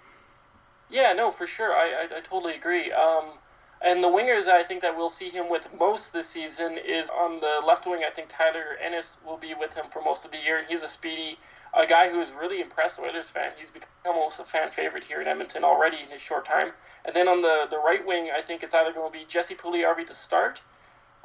Yeah, 0.90 1.14
no, 1.14 1.32
for 1.32 1.46
sure. 1.46 1.74
I, 1.74 2.08
I, 2.12 2.18
I 2.18 2.22
totally 2.22 2.56
agree. 2.56 2.92
Um, 2.92 3.34
and 3.82 4.04
the 4.04 4.08
wingers 4.08 4.48
I 4.48 4.64
think 4.64 4.82
that 4.82 4.96
we'll 4.96 5.10
see 5.10 5.30
him 5.30 5.50
with 5.50 5.68
most 5.78 6.12
this 6.12 6.28
season 6.28 6.78
is 6.78 7.10
on 7.10 7.40
the 7.40 7.62
left 7.66 7.86
wing. 7.88 8.02
I 8.06 8.10
think 8.10 8.28
Tyler 8.30 8.78
Ennis 8.84 9.18
will 9.26 9.38
be 9.38 9.54
with 9.54 9.74
him 9.74 9.86
for 9.92 10.02
most 10.02 10.26
of 10.26 10.32
the 10.32 10.38
year. 10.38 10.66
He's 10.68 10.84
a 10.84 10.88
speedy, 10.88 11.38
a 11.74 11.86
guy 11.86 12.10
who's 12.10 12.34
really 12.34 12.60
impressed 12.60 13.00
Oilers 13.00 13.30
fan. 13.30 13.52
He's 13.58 13.70
become 13.70 13.88
almost 14.06 14.40
a 14.40 14.44
fan 14.44 14.70
favorite 14.72 15.04
here 15.04 15.22
in 15.22 15.28
Edmonton 15.28 15.64
already 15.64 15.98
in 16.04 16.10
his 16.10 16.22
short 16.22 16.46
time. 16.46 16.72
And 17.06 17.16
then 17.16 17.28
on 17.28 17.42
the, 17.42 17.68
the 17.70 17.78
right 17.78 18.06
wing, 18.06 18.30
I 18.36 18.42
think 18.42 18.64
it's 18.64 18.74
either 18.74 18.92
going 18.92 19.12
to 19.12 19.18
be 19.18 19.26
Jesse 19.26 19.56
Puljujarvi 19.56 20.06
to 20.08 20.14
start, 20.14 20.62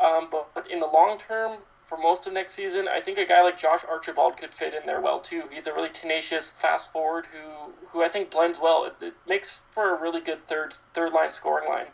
um, 0.04 0.28
but, 0.30 0.48
but 0.54 0.70
in 0.70 0.78
the 0.78 0.86
long 0.86 1.18
term, 1.18 1.58
for 1.86 1.98
most 1.98 2.26
of 2.26 2.32
next 2.32 2.54
season, 2.54 2.88
I 2.88 3.00
think 3.00 3.18
a 3.18 3.26
guy 3.26 3.42
like 3.42 3.58
Josh 3.58 3.84
Archibald 3.88 4.36
could 4.36 4.52
fit 4.52 4.74
in 4.74 4.86
there 4.86 5.00
well 5.00 5.20
too. 5.20 5.44
He's 5.52 5.66
a 5.66 5.74
really 5.74 5.90
tenacious 5.90 6.52
fast 6.52 6.92
forward 6.92 7.26
who 7.26 7.72
who 7.88 8.02
I 8.02 8.08
think 8.08 8.30
blends 8.30 8.60
well. 8.60 8.84
It, 8.84 8.94
it 9.02 9.14
makes 9.28 9.60
for 9.70 9.94
a 9.94 10.00
really 10.00 10.20
good 10.20 10.46
third 10.46 10.74
third 10.94 11.12
line 11.12 11.32
scoring 11.32 11.68
line. 11.68 11.86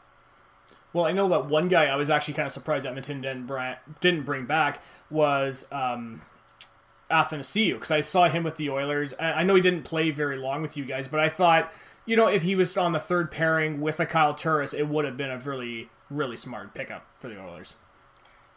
Well, 0.92 1.04
I 1.04 1.12
know 1.12 1.28
that 1.28 1.46
one 1.46 1.68
guy 1.68 1.86
I 1.86 1.96
was 1.96 2.10
actually 2.10 2.34
kind 2.34 2.46
of 2.46 2.52
surprised 2.52 2.84
Edmonton 2.84 3.20
didn't 3.20 3.46
bring, 3.46 3.76
didn't 4.00 4.22
bring 4.22 4.46
back 4.46 4.82
was 5.08 5.66
um, 5.70 6.22
Athanasiu 7.10 7.74
because 7.74 7.92
I 7.92 8.00
saw 8.00 8.28
him 8.28 8.42
with 8.42 8.56
the 8.56 8.70
Oilers. 8.70 9.14
I 9.20 9.44
know 9.44 9.54
he 9.54 9.60
didn't 9.60 9.84
play 9.84 10.10
very 10.10 10.36
long 10.36 10.62
with 10.62 10.76
you 10.76 10.84
guys, 10.84 11.06
but 11.06 11.20
I 11.20 11.28
thought 11.28 11.72
you 12.06 12.16
know 12.16 12.28
if 12.28 12.42
he 12.42 12.54
was 12.54 12.76
on 12.76 12.92
the 12.92 12.98
third 12.98 13.30
pairing 13.30 13.80
with 13.80 14.00
a 14.00 14.06
Kyle 14.06 14.34
Turris, 14.34 14.72
it 14.72 14.88
would 14.88 15.04
have 15.04 15.16
been 15.16 15.30
a 15.30 15.38
really 15.38 15.90
really 16.10 16.36
smart 16.36 16.74
pickup 16.74 17.06
for 17.20 17.28
the 17.28 17.40
Oilers. 17.40 17.76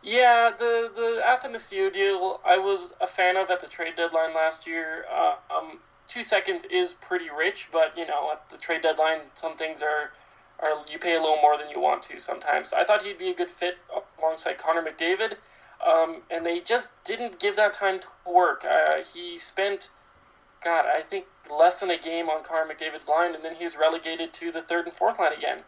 Yeah, 0.03 0.51
the 0.59 0.91
the 0.93 1.21
Athanasiu 1.25 1.91
deal 1.91 2.41
I 2.45 2.57
was 2.57 2.93
a 2.99 3.07
fan 3.07 3.38
of 3.38 3.49
at 3.49 3.61
the 3.61 3.67
trade 3.67 3.95
deadline 3.95 4.34
last 4.35 4.67
year. 4.67 5.05
Uh, 5.09 5.35
um, 5.49 5.80
two 6.09 6.23
seconds 6.23 6.65
is 6.65 6.93
pretty 6.95 7.30
rich, 7.30 7.69
but 7.71 7.97
you 7.97 8.05
know 8.05 8.31
at 8.34 8.49
the 8.49 8.57
trade 8.57 8.81
deadline, 8.81 9.21
some 9.35 9.55
things 9.55 9.81
are 9.81 10.11
are 10.59 10.84
you 10.91 10.99
pay 10.99 11.15
a 11.15 11.21
little 11.21 11.39
more 11.41 11.57
than 11.57 11.69
you 11.69 11.80
want 11.80 12.03
to 12.03 12.19
sometimes. 12.19 12.73
I 12.73 12.84
thought 12.84 13.03
he'd 13.03 13.17
be 13.17 13.30
a 13.30 13.34
good 13.34 13.49
fit 13.49 13.77
alongside 14.19 14.57
Connor 14.57 14.84
McDavid, 14.84 15.35
um, 15.85 16.21
and 16.30 16.45
they 16.45 16.59
just 16.59 16.91
didn't 17.05 17.39
give 17.39 17.55
that 17.55 17.71
time 17.71 17.99
to 18.01 18.07
work. 18.30 18.65
Uh, 18.65 19.03
he 19.13 19.38
spent, 19.38 19.89
God, 20.63 20.85
I 20.85 21.01
think 21.01 21.25
less 21.49 21.80
than 21.80 21.91
a 21.91 21.97
game 21.97 22.30
on 22.30 22.43
Connor 22.43 22.73
McDavid's 22.73 23.07
line, 23.07 23.35
and 23.35 23.43
then 23.43 23.55
he 23.55 23.63
was 23.63 23.77
relegated 23.77 24.34
to 24.34 24.51
the 24.51 24.61
third 24.63 24.85
and 24.85 24.93
fourth 24.93 25.17
line 25.17 25.31
again. 25.31 25.59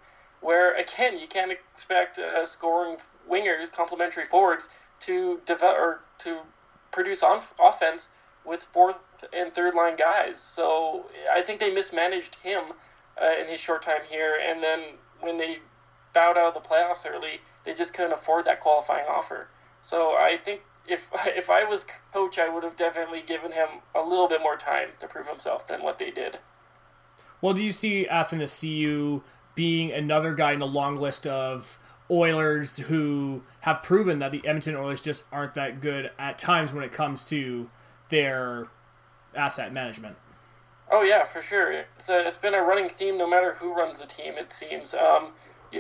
Where 0.42 0.74
again, 0.76 1.20
you 1.20 1.28
can't 1.28 1.54
expect 1.54 2.18
a 2.18 2.46
scoring 2.46 2.98
wingers, 3.30 3.72
complementary 3.72 4.26
forwards, 4.26 4.70
to 5.02 5.40
develop 5.46 5.78
or 5.78 6.02
to 6.20 6.40
produce 6.92 7.24
on 7.24 7.42
offense 7.60 8.10
with 8.46 8.64
fourth 8.64 8.96
and 9.34 9.54
third 9.54 9.76
line 9.76 9.96
guys. 9.96 10.40
So 10.40 11.06
I 11.34 11.42
think 11.42 11.60
they 11.60 11.74
mismanaged 11.74 12.36
him 12.36 12.64
uh, 13.22 13.42
in 13.42 13.48
his 13.48 13.60
short 13.60 13.82
time 13.82 14.02
here, 14.10 14.40
and 14.44 14.62
then 14.62 14.82
when 15.20 15.38
they 15.38 15.60
bowed 16.14 16.38
out 16.38 16.56
of 16.56 16.64
the 16.64 16.68
playoffs 16.68 17.10
early, 17.10 17.42
they 17.66 17.74
just 17.74 17.94
couldn't 17.94 18.14
afford 18.14 18.46
that 18.46 18.62
qualifying 18.62 19.06
offer. 19.10 19.48
So 19.82 20.12
I 20.12 20.38
think 20.44 20.62
if 20.88 21.08
if 21.26 21.50
I 21.50 21.64
was 21.64 21.86
coach, 22.14 22.40
I 22.40 22.50
would 22.50 22.64
have 22.64 22.76
definitely 22.76 23.22
given 23.22 23.52
him 23.52 23.68
a 23.94 24.02
little 24.02 24.28
bit 24.28 24.42
more 24.42 24.56
time 24.58 24.90
to 25.00 25.08
prove 25.08 25.28
himself 25.28 25.68
than 25.68 25.82
what 25.84 26.00
they 26.00 26.12
did. 26.12 26.40
Well, 27.42 27.54
do 27.54 27.62
you 27.62 27.72
see 27.72 28.08
Athanasiu 28.10 29.22
being 29.56 29.92
another 29.92 30.34
guy 30.34 30.54
in 30.54 30.62
a 30.62 30.66
long 30.66 30.98
list 30.98 31.28
of 31.28 31.80
Oilers 32.10 32.78
who 32.78 33.44
have 33.62 33.82
proven 33.82 34.20
that 34.20 34.32
the 34.32 34.46
Edmonton 34.46 34.76
Oilers 34.76 35.02
just 35.02 35.24
aren't 35.32 35.56
that 35.56 35.82
good 35.82 36.12
at 36.20 36.38
times 36.38 36.72
when 36.72 36.84
it 36.84 36.92
comes 36.92 37.28
to 37.30 37.70
their 38.10 38.68
asset 39.36 39.74
management. 39.74 40.16
Oh 40.92 41.02
yeah, 41.02 41.24
for 41.24 41.42
sure. 41.42 41.72
It's, 41.72 42.10
a, 42.10 42.28
it's 42.28 42.38
been 42.38 42.54
a 42.54 42.62
running 42.62 42.90
theme 42.90 43.18
no 43.18 43.28
matter 43.28 43.54
who 43.54 43.74
runs 43.74 44.00
the 44.00 44.06
team. 44.06 44.36
It 44.38 44.54
seems. 44.54 44.94
Um, 44.94 45.32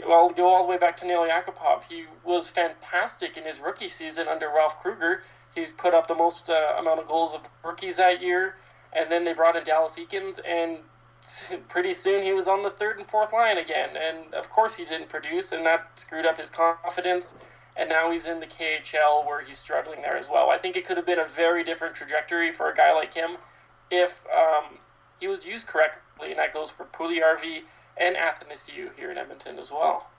I'll 0.08 0.32
go 0.32 0.48
all 0.48 0.64
the 0.64 0.70
way 0.70 0.78
back 0.78 0.98
to 0.98 1.08
Nail 1.08 1.28
Yakupov. 1.28 1.84
He 1.88 2.06
was 2.24 2.50
fantastic 2.50 3.38
in 3.38 3.44
his 3.44 3.60
rookie 3.60 3.90
season 3.90 4.28
under 4.28 4.50
Ralph 4.50 4.82
Krueger. 4.82 5.22
He's 5.54 5.72
put 5.72 5.94
up 5.94 6.08
the 6.08 6.16
most 6.16 6.50
uh, 6.50 6.76
amount 6.78 7.00
of 7.00 7.08
goals 7.08 7.34
of 7.34 7.42
rookies 7.64 7.98
that 7.98 8.22
year, 8.22 8.56
and 8.94 9.10
then 9.10 9.24
they 9.24 9.34
brought 9.34 9.56
in 9.56 9.64
Dallas 9.64 9.98
Eakins, 9.98 10.40
and 10.46 10.80
pretty 11.70 11.94
soon 11.94 12.24
he 12.24 12.34
was 12.34 12.48
on 12.48 12.64
the 12.64 12.72
third 12.72 12.98
and 12.98 13.08
fourth 13.08 13.34
line 13.34 13.58
again. 13.58 13.90
And 13.96 14.34
of 14.34 14.50
course 14.50 14.76
he 14.76 14.86
didn't 14.86 15.10
produce, 15.10 15.52
and 15.52 15.66
that 15.66 15.88
screwed 15.96 16.26
up 16.26 16.38
his 16.38 16.50
confidence. 16.50 17.34
And 17.78 17.90
now 17.90 18.10
he's 18.12 18.26
in 18.26 18.40
the 18.40 18.48
KHL 18.48 19.26
where 19.26 19.42
he's 19.42 19.58
struggling 19.58 20.02
there 20.02 20.16
as 20.16 20.30
well. 20.30 20.50
I 20.50 20.58
think 20.58 20.78
it 20.78 20.86
could 20.86 20.98
have 20.98 21.06
been 21.06 21.20
a 21.20 21.28
very 21.28 21.64
different 21.64 21.94
trajectory 21.94 22.54
for 22.54 22.72
a 22.72 22.76
guy 22.76 22.94
like 22.94 23.14
him 23.14 23.38
if 23.92 24.22
um, 24.34 24.78
he 25.20 25.28
was 25.28 25.46
used 25.46 25.68
correctly, 25.68 26.32
and 26.32 26.40
that 26.40 26.54
goes 26.54 26.72
for 26.72 26.86
Puljujarvi 26.86 27.64
and 27.98 28.16
Athanasiu 28.16 28.96
here 28.96 29.12
in 29.12 29.18
Edmonton 29.18 29.60
as 29.60 29.72
well. 29.72 30.10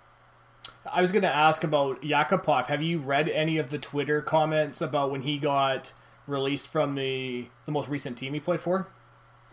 I 0.91 1.01
was 1.01 1.13
going 1.13 1.23
to 1.23 1.35
ask 1.35 1.65
about 1.65 2.03
Yakupov. 2.03 2.67
Have 2.67 2.83
you 2.83 2.99
read 2.99 3.29
any 3.29 3.59
of 3.59 3.71
the 3.71 3.79
Twitter 3.79 4.21
comments 4.21 4.81
about 4.81 5.11
when 5.11 5.23
he 5.23 5.39
got 5.39 5.93
released 6.27 6.69
from 6.69 6.95
the 6.95 7.47
the 7.65 7.73
most 7.73 7.89
recent 7.89 8.19
team 8.19 8.35
he 8.35 8.41
played 8.41 8.61
for? 8.61 8.89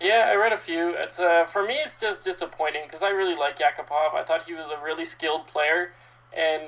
Yeah, 0.03 0.27
I 0.29 0.35
read 0.35 0.51
a 0.51 0.57
few. 0.57 0.89
It's 0.89 1.17
uh, 1.17 1.45
for 1.45 1.65
me, 1.65 1.75
it's 1.75 1.95
just 1.95 2.25
disappointing 2.25 2.81
because 2.85 3.01
I 3.01 3.11
really 3.11 3.35
like 3.35 3.59
Yakupov. 3.59 4.13
I 4.13 4.23
thought 4.23 4.43
he 4.43 4.53
was 4.53 4.67
a 4.67 4.83
really 4.83 5.05
skilled 5.05 5.47
player, 5.47 5.93
and 6.35 6.63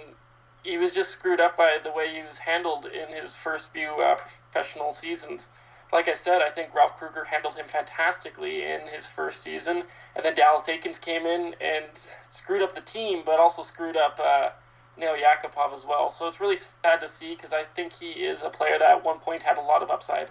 he 0.64 0.78
was 0.78 0.96
just 0.96 1.12
screwed 1.12 1.42
up 1.42 1.58
by 1.58 1.78
the 1.84 1.92
way 1.92 2.16
he 2.16 2.24
was 2.24 2.38
handled 2.38 2.86
in 2.86 3.14
his 3.14 3.36
first 3.36 3.74
few 3.74 3.90
uh, 3.90 4.16
professional 4.54 4.94
seasons. 4.94 5.50
Like 5.92 6.08
I 6.08 6.14
said, 6.14 6.42
I 6.42 6.50
think 6.50 6.74
Ralph 6.74 6.96
Krueger 6.96 7.26
handled 7.26 7.56
him 7.56 7.66
fantastically 7.68 8.64
in 8.64 8.88
his 8.88 9.06
first 9.06 9.44
season, 9.44 9.84
and 10.16 10.24
then 10.24 10.34
Dallas 10.34 10.68
Eakins 10.68 11.00
came 11.00 11.26
in 11.26 11.56
and 11.60 11.84
screwed 12.30 12.62
up 12.62 12.74
the 12.74 12.82
team, 12.82 13.24
but 13.26 13.38
also 13.38 13.62
screwed 13.62 13.98
up 13.98 14.18
uh, 14.24 14.52
Nail 14.98 15.14
Yakupov 15.14 15.74
as 15.74 15.86
well. 15.86 16.08
So 16.08 16.30
it's 16.30 16.40
really 16.40 16.56
sad 16.58 17.02
to 17.02 17.10
see 17.10 17.36
because 17.36 17.52
I 17.52 17.64
think 17.76 17.92
he 17.92 18.12
is 18.12 18.44
a 18.44 18.50
player 18.50 18.80
that 18.80 18.90
at 18.90 19.04
one 19.04 19.20
point 19.20 19.42
had 19.42 19.58
a 19.58 19.62
lot 19.62 19.84
of 19.84 19.90
upside. 19.90 20.30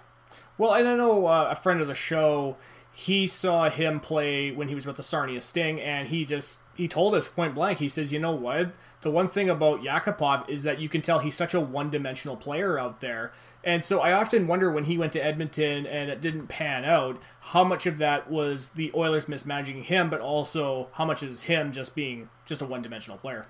Well, 0.56 0.72
and 0.72 0.88
I 0.88 0.96
know 0.96 1.26
uh, 1.26 1.48
a 1.50 1.54
friend 1.54 1.82
of 1.82 1.86
the 1.86 1.94
show 1.94 2.56
he 2.94 3.26
saw 3.26 3.68
him 3.68 3.98
play 3.98 4.52
when 4.52 4.68
he 4.68 4.74
was 4.74 4.86
with 4.86 4.96
the 4.96 5.02
Sarnia 5.02 5.40
Sting, 5.40 5.80
and 5.80 6.08
he 6.08 6.24
just 6.24 6.60
he 6.76 6.86
told 6.86 7.14
us 7.14 7.26
point 7.26 7.54
blank. 7.54 7.78
He 7.78 7.88
says, 7.88 8.12
"You 8.12 8.20
know 8.20 8.34
what? 8.34 8.72
The 9.00 9.10
one 9.10 9.28
thing 9.28 9.50
about 9.50 9.82
Yakupov 9.82 10.48
is 10.48 10.62
that 10.62 10.78
you 10.78 10.88
can 10.88 11.02
tell 11.02 11.18
he's 11.18 11.34
such 11.34 11.54
a 11.54 11.60
one-dimensional 11.60 12.36
player 12.36 12.78
out 12.78 13.00
there." 13.00 13.32
And 13.64 13.82
so 13.82 14.00
I 14.00 14.12
often 14.12 14.46
wonder 14.46 14.70
when 14.70 14.84
he 14.84 14.96
went 14.96 15.12
to 15.14 15.24
Edmonton 15.24 15.86
and 15.86 16.10
it 16.10 16.20
didn't 16.20 16.48
pan 16.48 16.84
out, 16.84 17.20
how 17.40 17.64
much 17.64 17.86
of 17.86 17.98
that 17.98 18.30
was 18.30 18.68
the 18.70 18.92
Oilers 18.94 19.26
mismanaging 19.26 19.84
him, 19.84 20.10
but 20.10 20.20
also 20.20 20.90
how 20.92 21.04
much 21.04 21.22
is 21.22 21.42
him 21.42 21.72
just 21.72 21.94
being 21.94 22.28
just 22.44 22.60
a 22.60 22.66
one-dimensional 22.66 23.18
player. 23.18 23.46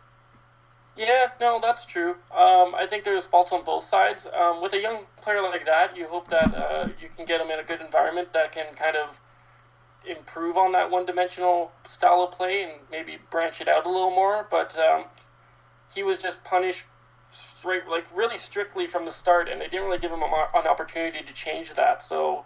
Yeah, 0.96 1.32
no, 1.40 1.58
that's 1.60 1.84
true. 1.84 2.12
Um, 2.32 2.74
I 2.76 2.86
think 2.88 3.02
there's 3.02 3.26
faults 3.26 3.50
on 3.50 3.64
both 3.64 3.82
sides. 3.82 4.28
Um, 4.32 4.62
with 4.62 4.72
a 4.74 4.80
young 4.80 5.04
player 5.16 5.42
like 5.42 5.66
that, 5.66 5.96
you 5.96 6.06
hope 6.06 6.30
that 6.30 6.54
uh, 6.54 6.88
you 7.02 7.08
can 7.16 7.26
get 7.26 7.40
him 7.40 7.50
in 7.50 7.58
a 7.58 7.64
good 7.64 7.80
environment 7.80 8.32
that 8.32 8.52
can 8.52 8.72
kind 8.76 8.96
of 8.96 9.18
improve 10.06 10.56
on 10.56 10.72
that 10.72 10.90
one-dimensional 10.90 11.72
style 11.84 12.22
of 12.22 12.32
play 12.32 12.62
and 12.62 12.72
maybe 12.90 13.18
branch 13.30 13.60
it 13.60 13.68
out 13.68 13.86
a 13.86 13.88
little 13.88 14.10
more. 14.10 14.46
But 14.50 14.76
um, 14.78 15.04
he 15.94 16.02
was 16.02 16.16
just 16.16 16.42
punished 16.44 16.84
straight, 17.30 17.86
like 17.88 18.04
really 18.14 18.38
strictly 18.38 18.86
from 18.86 19.04
the 19.04 19.10
start, 19.10 19.48
and 19.48 19.60
they 19.60 19.68
didn't 19.68 19.86
really 19.86 19.98
give 19.98 20.12
him 20.12 20.22
an 20.22 20.66
opportunity 20.66 21.24
to 21.24 21.32
change 21.34 21.74
that. 21.74 22.02
So 22.02 22.44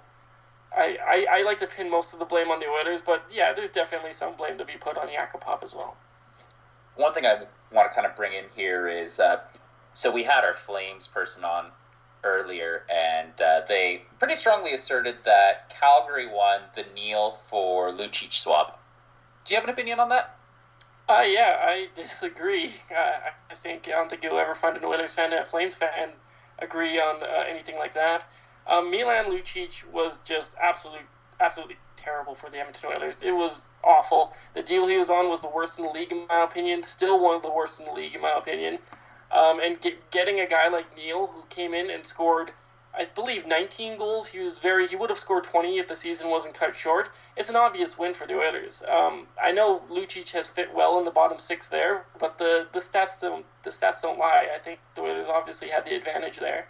I, 0.76 0.98
I, 1.06 1.39
I 1.39 1.43
like 1.43 1.59
to 1.60 1.66
pin 1.66 1.90
most 1.90 2.12
of 2.12 2.18
the 2.18 2.24
blame 2.24 2.48
on 2.51 2.60
the 2.60 2.66
Oilers, 2.66 3.01
but 3.05 3.24
yeah, 3.32 3.52
there's 3.52 3.70
definitely 3.70 4.12
some 4.12 4.36
blame 4.36 4.59
to 4.59 4.64
be 4.64 4.74
put 4.74 4.97
on 4.97 5.09
Yakupov 5.09 5.62
as 5.62 5.74
well. 5.74 5.97
One 6.97 7.14
thing 7.14 7.26
I 7.26 7.44
want 7.72 7.90
to 7.90 7.94
kind 7.94 8.06
of 8.06 8.16
bring 8.16 8.32
in 8.32 8.44
here 8.55 8.89
is 8.89 9.20
uh, 9.20 9.40
so 9.93 10.12
we 10.12 10.24
had 10.24 10.44
our 10.44 10.55
Flames 10.55 11.06
person 11.06 11.44
on 11.44 11.66
earlier, 12.24 12.82
and 12.93 13.40
uh, 13.40 13.62
they 13.69 14.03
pretty 14.19 14.35
strongly 14.35 14.73
asserted 14.73 15.16
that 15.24 15.70
Calgary 15.70 16.27
won 16.27 16.61
the 16.74 16.85
Neal 16.95 17.39
for 17.49 17.90
Lucic 17.90 18.32
swap. 18.32 18.81
Do 19.45 19.55
you 19.55 19.57
have 19.57 19.65
an 19.65 19.70
opinion 19.70 20.01
on 20.01 20.09
that? 20.11 20.36
Uh, 21.09 21.24
yeah, 21.27 21.57
I 21.61 21.89
disagree. 21.95 22.74
Uh, 22.95 23.31
I 23.51 23.55
think 23.62 23.89
I 23.89 23.93
don't 23.93 24.11
think 24.11 24.23
you'll 24.23 24.39
ever 24.39 24.55
find 24.55 24.77
an 24.77 24.85
Oilers 24.85 25.15
fan 25.15 25.32
and 25.32 25.40
a 25.40 25.47
Flames 25.47 25.74
fan 25.74 26.11
agree 26.59 27.01
on 27.01 27.23
uh, 27.23 27.45
anything 27.49 27.77
like 27.78 27.95
that. 27.95 28.24
Um, 28.66 28.90
Milan 28.90 29.27
Lucic 29.27 29.85
was 29.90 30.19
just 30.19 30.55
absolutely, 30.61 31.07
absolutely 31.40 31.77
terrible 31.97 32.35
for 32.35 32.51
the 32.51 32.59
Edmonton 32.59 32.90
Oilers. 32.95 33.23
It 33.23 33.32
was 33.32 33.70
awful. 33.82 34.35
The 34.55 34.62
deal 34.62 34.86
he 34.86 34.99
was 34.99 35.09
on 35.09 35.31
was 35.31 35.40
the 35.40 35.49
worst 35.49 35.78
in 35.78 35.85
the 35.85 35.90
league, 35.90 36.12
in 36.12 36.27
my 36.28 36.43
opinion. 36.43 36.82
Still 36.82 37.19
one 37.19 37.36
of 37.36 37.43
the 37.43 37.51
worst 37.51 37.81
in 37.81 37.86
the 37.86 37.93
league, 37.93 38.15
in 38.15 38.20
my 38.20 38.32
opinion. 38.36 38.78
Um, 39.30 39.60
and 39.60 39.80
get, 39.80 40.10
getting 40.10 40.40
a 40.40 40.46
guy 40.46 40.68
like 40.68 40.96
Neal 40.96 41.26
who 41.26 41.42
came 41.50 41.74
in 41.74 41.90
and 41.90 42.06
scored, 42.06 42.52
I 42.96 43.05
believe, 43.14 43.46
19 43.46 43.98
goals. 43.98 44.26
He 44.26 44.38
was 44.38 44.59
very. 44.59 44.86
He 44.86 44.96
would 44.96 45.10
have 45.10 45.18
scored 45.18 45.44
20 45.44 45.78
if 45.78 45.88
the 45.88 45.96
season 45.96 46.30
wasn't 46.30 46.55
cut 46.55 46.74
short. 46.74 47.10
It's 47.36 47.50
an 47.50 47.56
obvious 47.56 47.98
win 47.98 48.14
for 48.14 48.26
the 48.26 48.34
Oilers. 48.34 48.82
Um, 48.88 49.26
I 49.40 49.52
know 49.52 49.82
Lucic 49.90 50.30
has 50.30 50.48
fit 50.48 50.74
well 50.74 50.98
in 50.98 51.05
the 51.05 51.10
bottom 51.10 51.38
six 51.38 51.68
there, 51.68 52.05
but 52.18 52.38
the, 52.38 52.66
the 52.72 52.80
stats 52.80 53.20
don't 53.20 53.44
the 53.64 53.70
stats 53.70 54.00
don't 54.00 54.18
lie. 54.18 54.48
I 54.55 54.59
think 54.59 54.80
the 54.94 55.02
Oilers 55.02 55.28
obviously 55.28 55.68
had 55.68 55.84
the 55.84 55.94
advantage 55.94 56.38
there. 56.38 56.66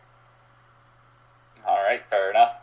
All 1.66 1.82
right, 1.82 2.02
fair 2.10 2.30
enough. 2.30 2.56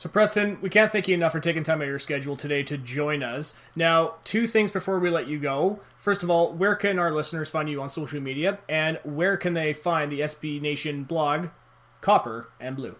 So, 0.00 0.08
Preston, 0.08 0.56
we 0.62 0.70
can't 0.70 0.90
thank 0.90 1.08
you 1.08 1.14
enough 1.14 1.32
for 1.32 1.40
taking 1.40 1.62
time 1.62 1.80
out 1.80 1.82
of 1.82 1.88
your 1.90 1.98
schedule 1.98 2.34
today 2.34 2.62
to 2.62 2.78
join 2.78 3.22
us. 3.22 3.52
Now, 3.76 4.14
two 4.24 4.46
things 4.46 4.70
before 4.70 4.98
we 4.98 5.10
let 5.10 5.28
you 5.28 5.38
go. 5.38 5.80
First 5.98 6.22
of 6.22 6.30
all, 6.30 6.54
where 6.54 6.74
can 6.74 6.98
our 6.98 7.12
listeners 7.12 7.50
find 7.50 7.68
you 7.68 7.82
on 7.82 7.90
social 7.90 8.18
media, 8.18 8.60
and 8.66 8.98
where 9.04 9.36
can 9.36 9.52
they 9.52 9.74
find 9.74 10.10
the 10.10 10.20
SB 10.20 10.58
Nation 10.62 11.04
blog, 11.04 11.48
Copper 12.00 12.48
and 12.58 12.76
Blue? 12.76 12.96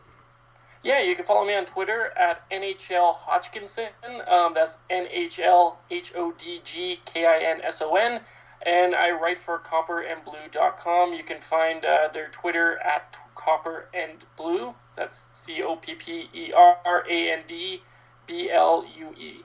Yeah, 0.83 1.01
you 1.01 1.17
can 1.17 1.25
follow 1.25 1.47
me 1.47 1.55
on 1.55 1.65
Twitter 1.65 2.13
at 2.19 2.43
NHL 2.51 3.15
Hodgkinson. 3.15 3.89
Um, 4.29 4.53
that's 4.53 4.77
N 4.91 5.07
H 5.11 5.39
L 5.39 5.81
H 5.91 6.13
O 6.15 6.33
D 6.33 6.61
G 6.65 7.01
K 7.07 7.25
I 7.25 7.39
N 7.39 7.63
S 7.63 7.81
O 7.81 7.97
N. 7.97 8.21
And 8.67 8.95
I 8.95 9.13
write 9.13 9.39
for 9.39 9.59
copperandblue.com. 9.61 11.15
You 11.15 11.25
can 11.25 11.41
find 11.41 11.83
uh, 11.83 12.11
their 12.13 12.29
Twitter 12.29 12.77
at 12.81 13.17
Copper 13.41 13.89
and 13.95 14.19
Blue. 14.37 14.75
That's 14.97 15.27
C 15.33 15.63
O 15.63 15.77
P 15.77 15.95
P 15.95 16.29
E 16.35 16.53
R 16.53 17.05
A 17.09 17.33
N 17.33 17.41
D 17.49 17.83
B 18.27 18.51
L 18.51 18.85
U 18.97 19.15
E. 19.19 19.43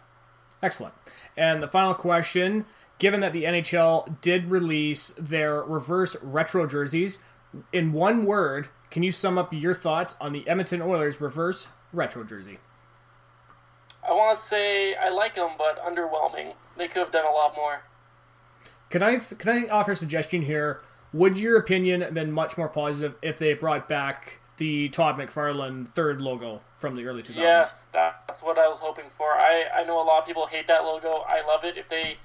Excellent. 0.62 0.94
And 1.38 1.64
the 1.64 1.68
final 1.68 1.94
question 1.94 2.66
given 2.98 3.20
that 3.22 3.34
the 3.34 3.44
NHL 3.44 4.22
did 4.22 4.50
release 4.50 5.14
their 5.18 5.64
reverse 5.64 6.16
retro 6.22 6.66
jerseys, 6.66 7.20
in 7.74 7.94
one 7.94 8.26
word, 8.26 8.70
can 8.90 9.04
you 9.04 9.12
sum 9.12 9.38
up 9.38 9.54
your 9.54 9.74
thoughts 9.74 10.16
on 10.20 10.34
the 10.34 10.48
Edmonton 10.48 10.82
Oilers 10.82 11.20
reverse 11.20 11.70
retro 11.94 12.24
jersey? 12.24 12.58
I 14.08 14.14
want 14.14 14.38
to 14.38 14.44
say 14.44 14.96
I 14.96 15.10
like 15.10 15.36
them, 15.36 15.52
but 15.58 15.80
underwhelming. 15.84 16.54
They 16.78 16.88
could 16.88 17.00
have 17.00 17.12
done 17.12 17.26
a 17.26 17.32
lot 17.32 17.56
more. 17.56 17.82
Can 18.90 19.02
I 19.02 19.18
can 19.18 19.50
I 19.50 19.68
offer 19.70 19.92
a 19.92 19.96
suggestion 19.96 20.42
here? 20.42 20.82
Would 21.16 21.40
your 21.40 21.56
opinion 21.56 22.02
have 22.02 22.14
been 22.14 22.30
much 22.30 22.58
more 22.58 22.68
positive 22.68 23.16
if 23.22 23.38
they 23.38 23.54
brought 23.54 23.88
back 23.88 24.40
the 24.58 24.90
Todd 24.90 25.18
McFarlane 25.18 25.88
third 25.94 26.20
logo 26.20 26.62
from 26.78 26.94
the 26.94 27.06
early 27.06 27.24
2000s? 27.24 27.36
Yes, 27.38 27.88
that's 27.94 28.44
what 28.44 28.60
I 28.60 28.68
was 28.68 28.80
hoping 28.80 29.06
for. 29.18 29.28
I, 29.32 29.64
I 29.74 29.86
know 29.86 30.02
a 30.02 30.04
lot 30.04 30.20
of 30.20 30.28
people 30.28 30.46
hate 30.46 30.68
that 30.68 30.84
logo. 30.84 31.24
I 31.26 31.42
love 31.48 31.64
it. 31.64 31.78
If 31.78 31.88
they 31.88 32.18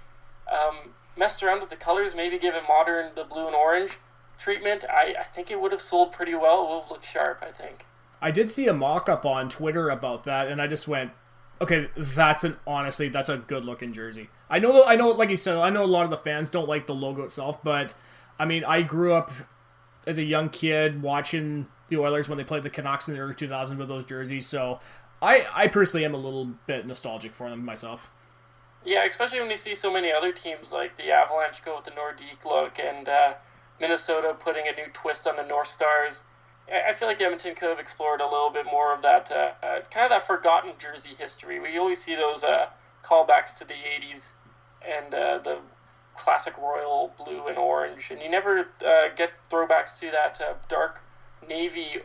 um, 0.50 0.90
messed 1.16 1.40
around 1.44 1.60
with 1.60 1.70
the 1.70 1.76
colors, 1.76 2.16
maybe 2.16 2.36
give 2.36 2.56
it 2.56 2.64
modern, 2.66 3.12
the 3.14 3.22
blue 3.22 3.46
and 3.46 3.54
orange 3.54 3.92
treatment, 4.40 4.84
I, 4.90 5.14
I 5.20 5.22
think 5.22 5.52
it 5.52 5.60
would 5.60 5.70
have 5.70 5.80
sold 5.80 6.10
pretty 6.10 6.34
well. 6.34 6.64
It 6.64 6.74
would 6.74 6.80
have 6.82 6.90
looked 6.90 7.06
sharp, 7.06 7.44
I 7.46 7.52
think. 7.52 7.86
I 8.20 8.32
did 8.32 8.50
see 8.50 8.66
a 8.66 8.74
mock 8.74 9.08
up 9.08 9.24
on 9.24 9.48
Twitter 9.48 9.90
about 9.90 10.24
that, 10.24 10.48
and 10.48 10.60
I 10.60 10.66
just 10.66 10.88
went, 10.88 11.12
okay, 11.60 11.88
that's 11.96 12.42
an 12.42 12.56
honestly, 12.66 13.08
that's 13.08 13.28
a 13.28 13.36
good 13.36 13.64
looking 13.64 13.92
jersey. 13.92 14.30
I 14.48 14.58
know, 14.58 14.84
I 14.84 14.96
know, 14.96 15.10
like 15.10 15.30
you 15.30 15.36
said, 15.36 15.58
I 15.58 15.70
know 15.70 15.84
a 15.84 15.86
lot 15.86 16.02
of 16.02 16.10
the 16.10 16.16
fans 16.16 16.50
don't 16.50 16.68
like 16.68 16.88
the 16.88 16.94
logo 16.94 17.22
itself, 17.22 17.62
but 17.62 17.94
I 18.40 18.46
mean, 18.46 18.64
I 18.64 18.80
grew 18.80 19.12
up 19.12 19.30
as 20.06 20.16
a 20.16 20.22
young 20.22 20.48
kid 20.48 21.02
watching 21.02 21.66
the 21.88 21.98
Oilers 21.98 22.26
when 22.26 22.38
they 22.38 22.44
played 22.44 22.62
the 22.62 22.70
Canucks 22.70 23.06
in 23.06 23.14
the 23.14 23.20
early 23.20 23.34
2000s 23.34 23.76
with 23.76 23.88
those 23.88 24.06
jerseys, 24.06 24.46
so 24.46 24.80
I, 25.20 25.46
I 25.52 25.68
personally 25.68 26.06
am 26.06 26.14
a 26.14 26.18
little 26.18 26.46
bit 26.66 26.86
nostalgic 26.86 27.34
for 27.34 27.50
them 27.50 27.62
myself. 27.62 28.10
Yeah, 28.82 29.04
especially 29.04 29.40
when 29.40 29.50
you 29.50 29.58
see 29.58 29.74
so 29.74 29.92
many 29.92 30.10
other 30.10 30.32
teams 30.32 30.72
like 30.72 30.96
the 30.96 31.10
Avalanche 31.12 31.62
go 31.62 31.76
with 31.76 31.84
the 31.84 31.90
Nordique 31.90 32.46
look 32.46 32.78
and 32.78 33.10
uh, 33.10 33.34
Minnesota 33.78 34.34
putting 34.40 34.66
a 34.68 34.72
new 34.72 34.90
twist 34.94 35.26
on 35.26 35.36
the 35.36 35.44
North 35.46 35.68
Stars. 35.68 36.22
I 36.72 36.94
feel 36.94 37.08
like 37.08 37.20
Edmonton 37.20 37.54
could 37.54 37.68
have 37.68 37.78
explored 37.78 38.22
a 38.22 38.24
little 38.24 38.48
bit 38.48 38.64
more 38.64 38.94
of 38.94 39.02
that 39.02 39.30
uh, 39.30 39.50
uh, 39.62 39.80
kind 39.90 40.04
of 40.04 40.10
that 40.10 40.26
forgotten 40.26 40.72
jersey 40.78 41.10
history. 41.18 41.60
We 41.60 41.76
always 41.76 42.02
see 42.02 42.14
those 42.14 42.42
uh, 42.42 42.68
callbacks 43.04 43.58
to 43.58 43.66
the 43.66 43.74
'80s 43.74 44.32
and 44.80 45.12
uh, 45.12 45.38
the 45.38 45.58
classic 46.14 46.56
royal 46.58 47.12
blue 47.16 47.46
and 47.46 47.56
orange, 47.56 48.10
and 48.10 48.20
you 48.20 48.30
never 48.30 48.68
uh, 48.86 49.08
get 49.16 49.30
throwbacks 49.50 49.98
to 50.00 50.10
that 50.10 50.40
uh, 50.40 50.54
dark 50.68 51.00
navy, 51.48 52.02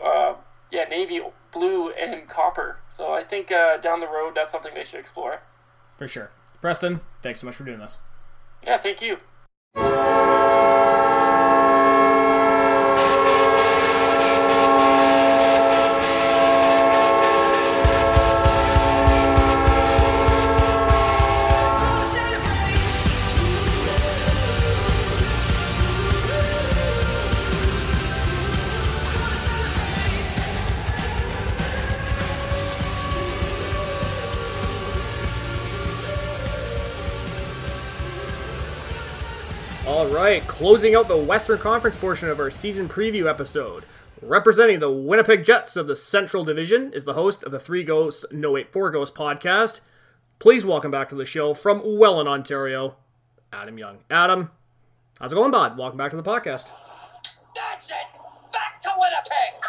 yeah, 0.72 0.86
navy 0.90 1.22
blue 1.52 1.90
and 1.92 2.28
copper. 2.28 2.78
So 2.90 3.14
I 3.14 3.24
think 3.24 3.50
down 3.50 4.00
the 4.00 4.08
road, 4.08 4.34
that's 4.36 4.52
something 4.52 4.74
they 4.74 4.86
should 4.86 5.00
explore. 5.00 5.42
For 5.98 6.08
sure, 6.08 6.32
Preston. 6.62 7.02
Thanks 7.22 7.42
so 7.42 7.46
much 7.46 7.56
for 7.56 7.64
doing 7.64 7.80
this. 7.80 8.00
Yeah, 8.64 8.78
thank 8.78 9.02
you. 9.02 9.18
Closing 40.56 40.96
out 40.96 41.10
the 41.10 41.18
Western 41.18 41.58
Conference 41.60 41.98
portion 41.98 42.30
of 42.30 42.40
our 42.40 42.50
season 42.50 42.88
preview 42.88 43.30
episode. 43.30 43.84
Representing 44.22 44.80
the 44.80 44.90
Winnipeg 44.90 45.44
Jets 45.44 45.76
of 45.76 45.86
the 45.86 45.98
Central 45.98 46.46
Division 46.46 46.94
is 46.94 47.04
the 47.04 47.12
host 47.12 47.44
of 47.44 47.52
the 47.52 47.60
Three 47.60 47.84
Ghosts 47.84 48.24
No 48.32 48.56
Eight 48.56 48.72
Four 48.72 48.90
Ghosts 48.90 49.14
podcast. 49.14 49.82
Please 50.40 50.64
welcome 50.64 50.92
back 50.92 51.10
to 51.10 51.16
the 51.16 51.26
show 51.26 51.54
from 51.54 51.82
Welland, 51.84 52.30
Ontario, 52.30 52.96
Adam 53.52 53.78
Young. 53.78 53.98
Adam, 54.10 54.50
how's 55.20 55.34
it 55.34 55.36
going, 55.36 55.52
bud? 55.52 55.78
Welcome 55.78 55.98
back 55.98 56.12
to 56.12 56.16
the 56.16 56.24
podcast. 56.24 56.72
That's 57.54 57.90
it. 57.90 57.98
Back 58.54 58.80
to 58.80 58.90
Winnipeg. 58.98 59.62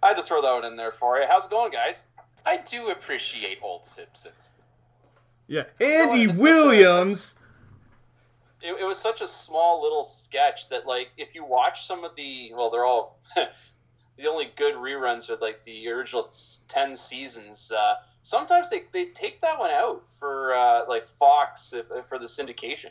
I 0.00 0.08
had 0.08 0.16
to 0.16 0.22
throw 0.22 0.40
that 0.42 0.54
one 0.54 0.64
in 0.64 0.76
there 0.76 0.92
for 0.92 1.18
you. 1.18 1.24
How's 1.28 1.46
it 1.46 1.50
going, 1.50 1.72
guys? 1.72 2.06
I 2.46 2.58
do 2.58 2.90
appreciate 2.90 3.58
old 3.62 3.84
Simpsons. 3.84 4.52
Yeah, 5.48 5.64
Andy 5.80 6.22
it's 6.22 6.34
such 6.34 6.40
Williams. 6.40 7.34
It, 8.62 8.80
it 8.80 8.84
was 8.84 8.98
such 8.98 9.20
a 9.20 9.26
small 9.26 9.82
little 9.82 10.02
sketch 10.04 10.68
that, 10.68 10.86
like, 10.86 11.08
if 11.16 11.34
you 11.34 11.44
watch 11.44 11.86
some 11.86 12.04
of 12.04 12.14
the, 12.16 12.52
well, 12.54 12.70
they're 12.70 12.84
all 12.84 13.18
the 14.16 14.28
only 14.28 14.52
good 14.56 14.74
reruns 14.74 15.30
are 15.30 15.36
like 15.40 15.64
the 15.64 15.88
original 15.88 16.30
ten 16.68 16.94
seasons. 16.94 17.72
Uh, 17.72 17.94
sometimes 18.22 18.68
they, 18.70 18.82
they 18.92 19.06
take 19.06 19.40
that 19.40 19.58
one 19.58 19.70
out 19.70 20.08
for 20.10 20.52
uh, 20.54 20.82
like 20.88 21.06
Fox 21.06 21.72
if, 21.72 21.86
for 22.06 22.18
the 22.18 22.26
syndication. 22.26 22.90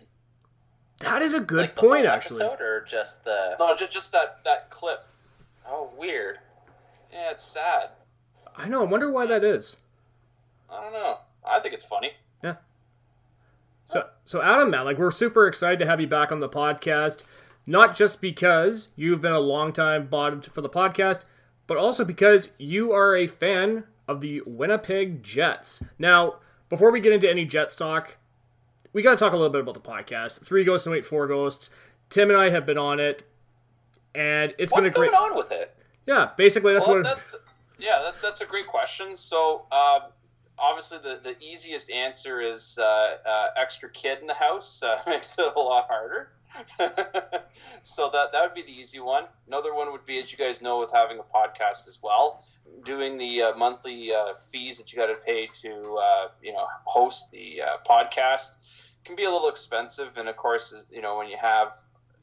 That 1.02 1.22
is 1.22 1.34
a 1.34 1.40
good 1.40 1.60
like 1.62 1.76
the 1.76 1.82
point, 1.82 2.06
whole 2.06 2.16
actually. 2.16 2.44
episode 2.44 2.62
or 2.62 2.84
just 2.84 3.24
the 3.24 3.56
No, 3.60 3.74
just 3.76 3.92
just 3.94 4.12
that 4.12 4.44
that 4.44 4.70
clip. 4.70 5.06
oh 5.68 5.92
weird. 5.98 6.40
Yeah, 7.14 7.32
it's 7.32 7.44
sad. 7.44 7.90
I 8.58 8.68
know. 8.68 8.82
I 8.82 8.86
wonder 8.86 9.12
why 9.12 9.26
that 9.28 9.44
is. 9.44 9.78
I 10.72 10.82
don't 10.84 10.94
know. 10.94 11.18
I 11.48 11.60
think 11.60 11.74
it's 11.74 11.86
funny. 11.86 12.12
So, 13.90 14.08
so 14.24 14.40
Adam, 14.44 14.70
man, 14.70 14.86
like 14.86 15.00
we're 15.00 15.10
super 15.10 15.48
excited 15.48 15.80
to 15.80 15.86
have 15.88 16.00
you 16.00 16.06
back 16.06 16.32
on 16.32 16.40
the 16.40 16.48
podcast. 16.48 17.24
Not 17.66 17.96
just 17.96 18.22
because 18.22 18.90
you've 18.96 19.20
been 19.20 19.32
a 19.32 19.40
long 19.40 19.74
time 19.74 20.06
bot 20.06 20.46
for 20.46 20.62
the 20.62 20.70
podcast, 20.70 21.26
but 21.66 21.76
also 21.76 22.06
because 22.06 22.50
you 22.60 22.92
are 22.92 23.16
a 23.16 23.26
fan 23.26 23.84
of 24.08 24.22
the 24.22 24.44
Winnipeg 24.46 25.24
Jets. 25.24 25.84
Now, 25.98 26.36
before 26.70 26.92
we 26.92 27.00
get 27.00 27.14
into 27.14 27.28
any 27.28 27.46
Jets 27.46 27.76
talk, 27.76 28.16
we 28.94 29.02
got 29.02 29.12
to 29.12 29.18
talk 29.18 29.34
a 29.34 29.36
little 29.36 29.52
bit 29.52 29.62
about 29.62 29.74
the 29.74 29.80
podcast. 29.80 30.46
Three 30.46 30.64
Ghosts 30.64 30.86
and 30.86 30.94
Wait 30.94 31.04
Four 31.04 31.26
Ghosts. 31.26 31.72
Tim 32.12 32.30
and 32.30 32.40
I 32.40 32.52
have 32.52 32.68
been 32.68 32.78
on 32.78 33.00
it, 33.00 33.24
and 34.14 34.54
it's 34.60 34.72
What's 34.72 34.84
been 34.84 34.92
a 34.92 34.96
great. 34.96 35.12
What's 35.12 35.20
going 35.20 35.32
on 35.32 35.38
with 35.38 35.52
it? 35.52 35.76
Yeah, 36.06 36.30
basically 36.38 36.74
that's 36.74 36.86
well, 36.86 36.98
what. 36.98 37.06
that's 37.06 37.36
yeah, 37.80 38.00
that, 38.04 38.22
that's 38.22 38.42
a 38.42 38.46
great 38.46 38.68
question. 38.68 39.16
So 39.16 39.66
uh, 39.72 40.02
obviously, 40.62 40.98
the, 41.00 41.20
the 41.22 41.36
easiest 41.42 41.92
answer 41.92 42.40
is 42.40 42.78
uh, 42.82 43.18
uh, 43.26 43.48
extra 43.56 43.90
kid 43.90 44.20
in 44.20 44.28
the 44.28 44.34
house 44.34 44.84
uh, 44.84 44.98
makes 45.08 45.38
it 45.38 45.54
a 45.56 45.60
lot 45.60 45.88
harder. 45.90 46.32
so 47.84 48.10
that 48.12 48.32
that 48.32 48.42
would 48.42 48.56
be 48.56 48.64
the 48.64 48.72
easy 48.72 49.00
one. 49.00 49.26
Another 49.48 49.74
one 49.74 49.92
would 49.92 50.06
be, 50.06 50.18
as 50.18 50.32
you 50.32 50.38
guys 50.38 50.62
know, 50.62 50.80
with 50.80 50.92
having 50.92 51.20
a 51.20 51.24
podcast 51.24 51.88
as 51.88 52.00
well, 52.02 52.44
doing 52.84 53.18
the 53.18 53.42
uh, 53.44 53.56
monthly 53.56 54.12
uh, 54.12 54.34
fees 54.34 54.80
that 54.80 54.92
you 54.92 54.98
got 54.98 55.08
to 55.08 55.26
pay 55.26 55.48
to 55.54 56.00
uh, 56.02 56.28
you 56.42 56.52
know 56.52 56.68
host 56.86 57.32
the 57.32 57.62
podcast 57.88 58.58
can 59.04 59.16
be 59.16 59.26
a 59.26 59.30
little 59.30 59.50
expensive. 59.50 60.18
And 60.18 60.28
of 60.28 60.38
course, 60.38 60.86
you 60.92 61.02
know 61.02 61.18
when 61.18 61.28
you 61.28 61.38
have 61.38 61.76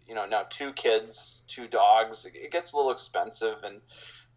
you 0.08 0.14
know 0.14 0.26
now 0.26 0.44
two 0.48 0.72
kids, 0.72 1.44
two 1.46 1.68
dogs, 1.68 2.26
it 2.26 2.50
gets 2.50 2.72
a 2.72 2.76
little 2.76 2.90
expensive 2.92 3.62
and 3.64 3.80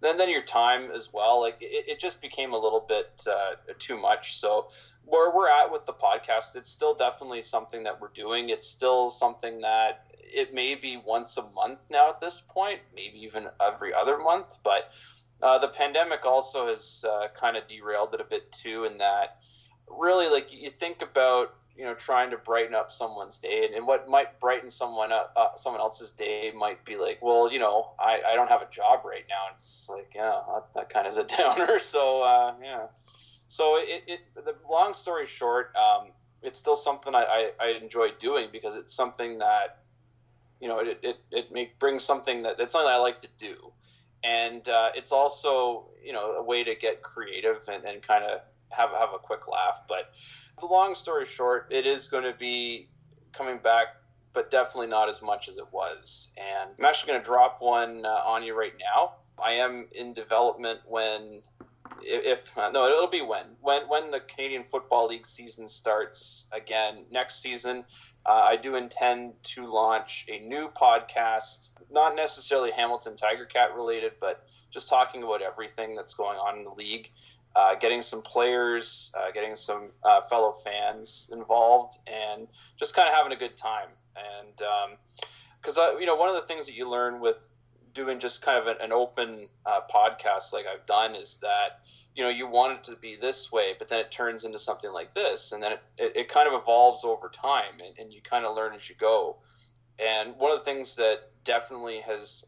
then 0.01 0.17
then 0.17 0.29
your 0.29 0.41
time 0.41 0.89
as 0.91 1.11
well 1.13 1.41
like 1.41 1.57
it, 1.61 1.85
it 1.87 1.99
just 1.99 2.21
became 2.21 2.53
a 2.53 2.57
little 2.57 2.85
bit 2.87 3.25
uh, 3.29 3.55
too 3.77 3.97
much. 3.97 4.37
So 4.37 4.67
where 5.05 5.33
we're 5.35 5.49
at 5.49 5.71
with 5.71 5.85
the 5.85 5.93
podcast 5.93 6.55
it's 6.55 6.69
still 6.69 6.93
definitely 6.93 7.41
something 7.41 7.83
that 7.83 7.99
we're 7.99 8.09
doing. 8.09 8.49
It's 8.49 8.67
still 8.67 9.09
something 9.09 9.61
that 9.61 10.03
it 10.31 10.53
may 10.53 10.75
be 10.75 11.01
once 11.05 11.37
a 11.37 11.49
month 11.51 11.79
now 11.89 12.07
at 12.07 12.19
this 12.19 12.41
point 12.41 12.79
maybe 12.95 13.17
even 13.19 13.47
every 13.61 13.93
other 13.93 14.17
month 14.17 14.59
but 14.63 14.91
uh, 15.41 15.57
the 15.57 15.67
pandemic 15.67 16.25
also 16.25 16.67
has 16.67 17.03
uh, 17.09 17.27
kind 17.33 17.57
of 17.57 17.65
derailed 17.67 18.13
it 18.13 18.21
a 18.21 18.25
bit 18.25 18.51
too 18.51 18.83
in 18.83 18.97
that 18.97 19.37
really 19.87 20.29
like 20.29 20.53
you 20.53 20.69
think 20.69 21.01
about 21.01 21.55
you 21.79 21.85
know 21.85 21.93
trying 21.93 22.29
to 22.29 22.37
brighten 22.37 22.75
up 22.75 22.91
someone's 22.91 23.39
day. 23.39 23.65
And, 23.65 23.73
and 23.73 23.87
what 23.87 24.09
might 24.09 24.37
brighten 24.41 24.69
someone 24.69 25.13
up 25.13 25.31
uh, 25.37 25.55
someone 25.55 25.81
else's 25.81 26.11
day 26.11 26.51
might 26.53 26.83
be 26.83 26.97
like 26.97 27.19
well 27.21 27.51
you 27.51 27.57
know 27.57 27.91
I, 27.97 28.21
I 28.27 28.35
don't 28.35 28.49
have 28.49 28.61
a 28.61 28.69
job 28.69 29.05
right 29.05 29.23
now. 29.29 29.45
It's 29.53 29.89
like 29.89 30.11
yeah 30.13 30.41
that, 30.53 30.73
that 30.75 30.89
kind 30.89 31.07
of 31.07 31.13
is 31.13 31.17
a 31.17 31.23
downer. 31.37 31.79
So 31.79 32.21
uh, 32.23 32.53
yeah. 32.61 32.87
So 33.47 33.77
it, 33.77 34.03
it 34.07 34.19
the 34.35 34.55
long 34.69 34.93
story 34.93 35.25
short 35.25 35.73
um, 35.77 36.09
it's 36.41 36.57
still 36.57 36.75
something 36.75 37.15
I, 37.15 37.51
I, 37.61 37.65
I 37.65 37.67
enjoy 37.81 38.09
doing 38.19 38.49
because 38.51 38.75
it's 38.75 38.93
something 38.93 39.37
that 39.39 39.79
you 40.59 40.67
know 40.67 40.79
it, 40.79 40.99
it, 41.01 41.17
it 41.31 41.51
make, 41.51 41.79
brings 41.79 42.03
something 42.03 42.43
that 42.43 42.59
it's 42.59 42.73
something 42.73 42.91
I 42.91 42.97
like 42.97 43.19
to 43.19 43.29
do. 43.37 43.71
And 44.25 44.67
uh, 44.67 44.89
it's 44.95 45.13
also 45.13 45.87
you 46.03 46.11
know 46.11 46.33
a 46.33 46.43
way 46.43 46.65
to 46.65 46.75
get 46.75 47.03
creative 47.03 47.63
and, 47.71 47.85
and 47.85 48.01
kind 48.01 48.25
of 48.25 48.41
have 48.71 48.91
have 48.91 49.13
a 49.13 49.19
quick 49.19 49.47
laugh 49.47 49.81
but 49.87 50.13
the 50.59 50.65
long 50.67 50.95
story 50.95 51.25
short, 51.25 51.67
it 51.69 51.85
is 51.85 52.07
going 52.07 52.23
to 52.23 52.33
be 52.33 52.89
coming 53.31 53.57
back, 53.57 53.87
but 54.33 54.49
definitely 54.49 54.87
not 54.87 55.09
as 55.09 55.21
much 55.21 55.47
as 55.47 55.57
it 55.57 55.67
was. 55.71 56.31
And 56.37 56.71
I'm 56.77 56.85
actually 56.85 57.13
going 57.13 57.21
to 57.21 57.25
drop 57.27 57.57
one 57.61 58.05
uh, 58.05 58.21
on 58.25 58.43
you 58.43 58.57
right 58.57 58.73
now. 58.79 59.15
I 59.43 59.51
am 59.53 59.87
in 59.93 60.13
development 60.13 60.81
when, 60.85 61.41
if 62.01 62.57
uh, 62.57 62.69
no, 62.71 62.87
it'll 62.87 63.07
be 63.07 63.21
when 63.21 63.55
when 63.61 63.83
when 63.83 64.11
the 64.11 64.19
Canadian 64.21 64.63
Football 64.63 65.07
League 65.07 65.25
season 65.25 65.67
starts 65.67 66.47
again 66.51 67.05
next 67.09 67.41
season. 67.41 67.85
Uh, 68.25 68.47
I 68.49 68.57
do 68.57 68.75
intend 68.75 69.33
to 69.43 69.65
launch 69.65 70.25
a 70.29 70.39
new 70.39 70.69
podcast, 70.69 71.71
not 71.89 72.15
necessarily 72.17 72.69
Hamilton 72.71 73.15
Tiger 73.15 73.45
Cat 73.45 73.73
related, 73.73 74.13
but 74.19 74.45
just 74.69 74.89
talking 74.89 75.23
about 75.23 75.41
everything 75.41 75.95
that's 75.95 76.13
going 76.13 76.37
on 76.37 76.57
in 76.57 76.63
the 76.63 76.71
league 76.71 77.09
uh, 77.55 77.75
getting 77.75 78.01
some 78.01 78.21
players, 78.21 79.11
uh, 79.17 79.31
getting 79.31 79.55
some 79.55 79.89
uh, 80.03 80.21
fellow 80.21 80.51
fans 80.51 81.29
involved, 81.33 81.97
and 82.07 82.47
just 82.77 82.95
kind 82.95 83.07
of 83.07 83.13
having 83.13 83.33
a 83.33 83.35
good 83.35 83.57
time. 83.57 83.89
And 84.15 84.61
because 85.61 85.77
um, 85.77 85.99
you 85.99 86.05
know, 86.05 86.15
one 86.15 86.29
of 86.29 86.35
the 86.35 86.41
things 86.41 86.65
that 86.67 86.75
you 86.75 86.89
learn 86.89 87.19
with 87.19 87.49
doing 87.93 88.19
just 88.19 88.41
kind 88.41 88.57
of 88.57 88.67
an, 88.67 88.77
an 88.81 88.91
open 88.91 89.47
uh, 89.65 89.81
podcast 89.93 90.53
like 90.53 90.65
I've 90.67 90.85
done 90.85 91.15
is 91.15 91.37
that 91.41 91.81
you 92.15 92.23
know 92.23 92.29
you 92.29 92.47
want 92.47 92.73
it 92.73 92.83
to 92.85 92.95
be 92.95 93.15
this 93.15 93.51
way, 93.51 93.73
but 93.77 93.87
then 93.87 93.99
it 93.99 94.11
turns 94.11 94.45
into 94.45 94.59
something 94.59 94.91
like 94.91 95.13
this, 95.13 95.51
and 95.51 95.61
then 95.61 95.73
it, 95.73 95.81
it, 95.97 96.11
it 96.15 96.27
kind 96.27 96.47
of 96.47 96.53
evolves 96.53 97.03
over 97.03 97.29
time, 97.29 97.81
and, 97.83 97.97
and 97.97 98.13
you 98.13 98.21
kind 98.21 98.45
of 98.45 98.55
learn 98.55 98.73
as 98.73 98.89
you 98.89 98.95
go. 98.95 99.37
And 99.97 100.35
one 100.37 100.51
of 100.51 100.59
the 100.59 100.63
things 100.65 100.95
that 100.95 101.31
definitely 101.43 101.99
has 102.01 102.45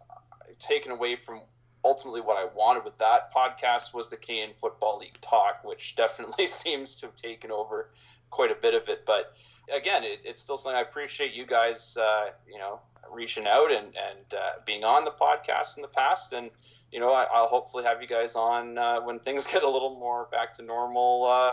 taken 0.59 0.91
away 0.91 1.15
from 1.15 1.41
ultimately 1.83 2.21
what 2.21 2.37
I 2.37 2.47
wanted 2.55 2.83
with 2.83 2.97
that 2.97 3.33
podcast 3.33 3.93
was 3.93 4.09
the 4.09 4.17
Canadian 4.17 4.53
Football 4.53 4.99
League 4.99 5.19
talk, 5.21 5.63
which 5.63 5.95
definitely 6.03 6.45
seems 6.45 6.95
to 6.97 7.07
have 7.07 7.15
taken 7.15 7.51
over 7.51 7.89
quite 8.29 8.51
a 8.51 8.55
bit 8.55 8.73
of 8.73 8.87
it. 8.89 9.05
But 9.05 9.35
again, 9.73 10.03
it, 10.03 10.23
it's 10.25 10.41
still 10.41 10.57
something 10.57 10.77
I 10.77 10.81
appreciate 10.81 11.33
you 11.33 11.45
guys, 11.45 11.97
uh, 11.97 12.27
you 12.49 12.57
know, 12.57 12.79
reaching 13.11 13.47
out 13.47 13.71
and, 13.71 13.87
and 13.87 14.33
uh, 14.37 14.51
being 14.65 14.83
on 14.83 15.03
the 15.03 15.11
podcast 15.11 15.77
in 15.77 15.81
the 15.81 15.87
past. 15.89 16.33
And, 16.33 16.49
you 16.91 16.99
know, 16.99 17.11
I, 17.11 17.41
will 17.41 17.47
hopefully 17.47 17.83
have 17.83 18.01
you 18.01 18.07
guys 18.07 18.35
on 18.35 18.77
uh, 18.77 19.01
when 19.01 19.19
things 19.21 19.47
get 19.47 19.63
a 19.63 19.69
little 19.69 19.99
more 19.99 20.27
back 20.31 20.53
to 20.53 20.63
normal 20.63 21.25
uh, 21.25 21.51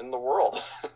in 0.00 0.10
the 0.10 0.18
world. 0.18 0.58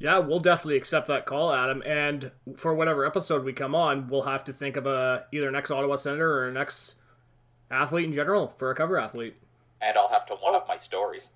Yeah, 0.00 0.18
we'll 0.18 0.40
definitely 0.40 0.76
accept 0.76 1.06
that 1.06 1.24
call, 1.24 1.52
Adam. 1.52 1.82
And 1.86 2.30
for 2.56 2.74
whatever 2.74 3.06
episode 3.06 3.44
we 3.44 3.52
come 3.52 3.74
on, 3.74 4.08
we'll 4.08 4.22
have 4.22 4.44
to 4.44 4.52
think 4.52 4.76
of 4.76 4.86
a 4.86 5.24
either 5.32 5.48
an 5.48 5.54
ex 5.54 5.70
Ottawa 5.70 5.96
Senator 5.96 6.30
or 6.30 6.48
an 6.48 6.56
ex 6.56 6.96
athlete 7.74 8.06
in 8.06 8.12
general 8.12 8.48
for 8.56 8.70
a 8.70 8.74
cover 8.74 8.98
athlete. 8.98 9.36
And 9.80 9.96
I'll 9.96 10.08
have 10.08 10.26
to 10.26 10.34
one 10.34 10.54
up 10.54 10.68
my 10.68 10.76
stories. 10.76 11.30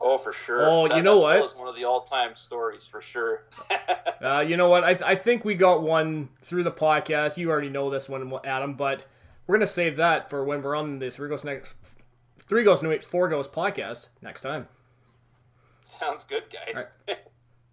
Oh, 0.00 0.18
for 0.18 0.32
sure. 0.32 0.68
Oh, 0.68 0.88
that, 0.88 0.96
you 0.96 1.02
know 1.02 1.14
that 1.16 1.22
what? 1.22 1.32
Still 1.34 1.44
is 1.44 1.56
one 1.56 1.68
of 1.68 1.76
the 1.76 1.84
all-time 1.84 2.34
stories 2.34 2.86
for 2.86 3.00
sure. 3.00 3.44
uh, 4.20 4.44
you 4.46 4.56
know 4.56 4.68
what? 4.68 4.82
I, 4.82 4.94
th- 4.94 5.08
I 5.08 5.14
think 5.14 5.44
we 5.44 5.54
got 5.54 5.82
one 5.82 6.28
through 6.42 6.64
the 6.64 6.72
podcast. 6.72 7.36
You 7.36 7.50
already 7.50 7.68
know 7.68 7.88
this 7.88 8.08
one, 8.08 8.32
Adam, 8.44 8.74
but 8.74 9.06
we're 9.46 9.56
gonna 9.56 9.66
save 9.66 9.96
that 9.96 10.28
for 10.28 10.44
when 10.44 10.60
we're 10.60 10.74
on 10.74 10.98
the 10.98 11.10
Three 11.10 11.28
Ghosts 11.28 11.44
next, 11.44 11.76
Three 12.40 12.64
Ghosts 12.64 12.82
no 12.82 12.88
wait 12.88 13.04
Four 13.04 13.28
Ghosts 13.28 13.54
podcast 13.54 14.08
next 14.20 14.40
time. 14.40 14.66
Sounds 15.82 16.24
good, 16.24 16.44
guys. 16.50 16.88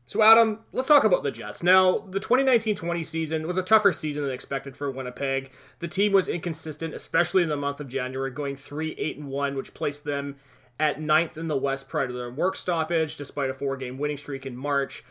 So, 0.09 0.23
Adam, 0.23 0.61
let's 0.71 0.87
talk 0.87 1.03
about 1.03 1.21
the 1.21 1.29
Jets. 1.29 1.61
Now, 1.61 1.99
the 1.99 2.19
2019 2.19 2.75
20 2.75 3.03
season 3.03 3.45
was 3.45 3.57
a 3.57 3.61
tougher 3.61 3.91
season 3.91 4.23
than 4.23 4.31
expected 4.31 4.75
for 4.75 4.89
Winnipeg. 4.89 5.51
The 5.81 5.87
team 5.87 6.13
was 6.13 6.27
inconsistent, 6.27 6.95
especially 6.95 7.43
in 7.43 7.49
the 7.49 7.55
month 7.55 7.79
of 7.79 7.87
January, 7.87 8.31
going 8.31 8.55
3 8.55 8.95
8 8.97 9.17
and 9.19 9.27
1, 9.27 9.55
which 9.55 9.75
placed 9.75 10.05
them 10.05 10.37
at 10.79 10.99
ninth 10.99 11.37
in 11.37 11.45
the 11.45 11.55
West 11.55 11.87
prior 11.87 12.07
to 12.07 12.13
their 12.13 12.31
work 12.31 12.55
stoppage, 12.55 13.17
despite 13.17 13.51
a 13.51 13.53
four 13.53 13.77
game 13.77 13.99
winning 13.99 14.17
streak 14.17 14.47
in 14.47 14.57
March, 14.57 15.03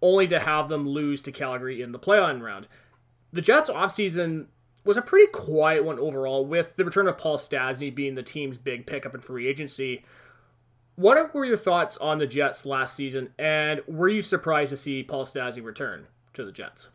only 0.00 0.26
to 0.26 0.40
have 0.40 0.70
them 0.70 0.88
lose 0.88 1.20
to 1.20 1.30
Calgary 1.30 1.82
in 1.82 1.92
the 1.92 1.98
play 1.98 2.18
on 2.18 2.40
round. 2.40 2.68
The 3.34 3.42
Jets' 3.42 3.68
offseason 3.68 4.46
was 4.82 4.96
a 4.96 5.02
pretty 5.02 5.30
quiet 5.30 5.84
one 5.84 5.98
overall, 5.98 6.46
with 6.46 6.74
the 6.76 6.86
return 6.86 7.06
of 7.06 7.18
Paul 7.18 7.36
Stastny 7.36 7.94
being 7.94 8.14
the 8.14 8.22
team's 8.22 8.56
big 8.56 8.86
pickup 8.86 9.14
in 9.14 9.20
free 9.20 9.46
agency. 9.46 10.06
What 10.98 11.32
were 11.32 11.44
your 11.44 11.56
thoughts 11.56 11.96
on 11.98 12.18
the 12.18 12.26
Jets 12.26 12.66
last 12.66 12.96
season, 12.96 13.32
and 13.38 13.80
were 13.86 14.08
you 14.08 14.20
surprised 14.20 14.70
to 14.70 14.76
see 14.76 15.04
Paul 15.04 15.24
Stastny 15.24 15.62
return 15.62 16.08
to 16.34 16.44
the 16.44 16.50
Jets? 16.50 16.88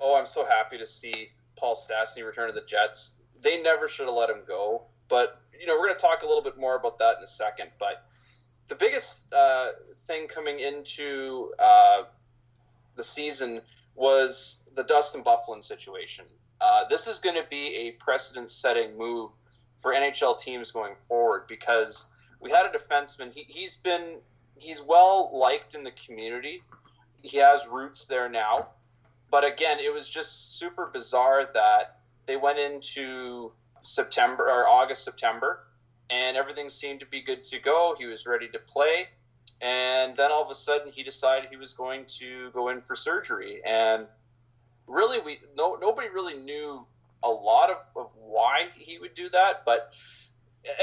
Oh, 0.00 0.18
I'm 0.18 0.24
so 0.24 0.46
happy 0.46 0.78
to 0.78 0.86
see 0.86 1.28
Paul 1.56 1.74
Stastny 1.74 2.24
return 2.24 2.48
to 2.48 2.54
the 2.54 2.64
Jets. 2.64 3.16
They 3.42 3.60
never 3.60 3.86
should 3.86 4.06
have 4.06 4.14
let 4.14 4.30
him 4.30 4.40
go, 4.48 4.84
but 5.10 5.42
you 5.60 5.66
know 5.66 5.74
we're 5.74 5.88
going 5.88 5.98
to 5.98 6.02
talk 6.02 6.22
a 6.22 6.26
little 6.26 6.40
bit 6.42 6.58
more 6.58 6.76
about 6.76 6.96
that 6.96 7.18
in 7.18 7.22
a 7.22 7.26
second. 7.26 7.68
But 7.78 8.06
the 8.66 8.76
biggest 8.76 9.30
uh, 9.30 9.72
thing 10.06 10.26
coming 10.26 10.60
into 10.60 11.52
uh, 11.58 12.04
the 12.94 13.04
season 13.04 13.60
was 13.94 14.64
the 14.74 14.84
Dustin 14.84 15.22
Byfuglien 15.22 15.62
situation. 15.62 16.24
Uh, 16.62 16.84
this 16.88 17.06
is 17.06 17.18
going 17.18 17.36
to 17.36 17.44
be 17.50 17.76
a 17.76 17.90
precedent-setting 18.02 18.96
move 18.96 19.32
for 19.76 19.92
NHL 19.92 20.38
teams 20.38 20.70
going 20.70 20.94
forward 21.06 21.42
because 21.46 22.06
we 22.40 22.50
had 22.50 22.66
a 22.66 22.70
defenseman. 22.70 23.32
He, 23.32 23.44
he's 23.48 23.76
been 23.76 24.18
he's 24.58 24.82
well 24.82 25.30
liked 25.32 25.74
in 25.74 25.84
the 25.84 25.92
community. 25.92 26.62
He 27.22 27.38
has 27.38 27.66
roots 27.66 28.06
there 28.06 28.28
now, 28.28 28.68
but 29.30 29.44
again, 29.44 29.78
it 29.80 29.92
was 29.92 30.08
just 30.08 30.58
super 30.58 30.86
bizarre 30.86 31.44
that 31.54 32.00
they 32.26 32.36
went 32.36 32.58
into 32.58 33.52
September 33.82 34.44
or 34.44 34.68
August, 34.68 35.04
September, 35.04 35.64
and 36.10 36.36
everything 36.36 36.68
seemed 36.68 37.00
to 37.00 37.06
be 37.06 37.20
good 37.20 37.42
to 37.44 37.60
go. 37.60 37.94
He 37.98 38.06
was 38.06 38.26
ready 38.26 38.48
to 38.48 38.58
play, 38.58 39.08
and 39.60 40.14
then 40.14 40.30
all 40.30 40.44
of 40.44 40.50
a 40.50 40.54
sudden 40.54 40.92
he 40.92 41.02
decided 41.02 41.48
he 41.50 41.56
was 41.56 41.72
going 41.72 42.04
to 42.18 42.50
go 42.52 42.68
in 42.68 42.80
for 42.80 42.94
surgery. 42.94 43.60
And 43.64 44.06
really, 44.86 45.20
we 45.20 45.40
no 45.56 45.76
nobody 45.80 46.08
really 46.08 46.38
knew 46.38 46.86
a 47.22 47.28
lot 47.28 47.70
of, 47.70 47.76
of 47.96 48.10
why 48.14 48.66
he 48.76 48.98
would 48.98 49.14
do 49.14 49.28
that, 49.30 49.62
but 49.64 49.92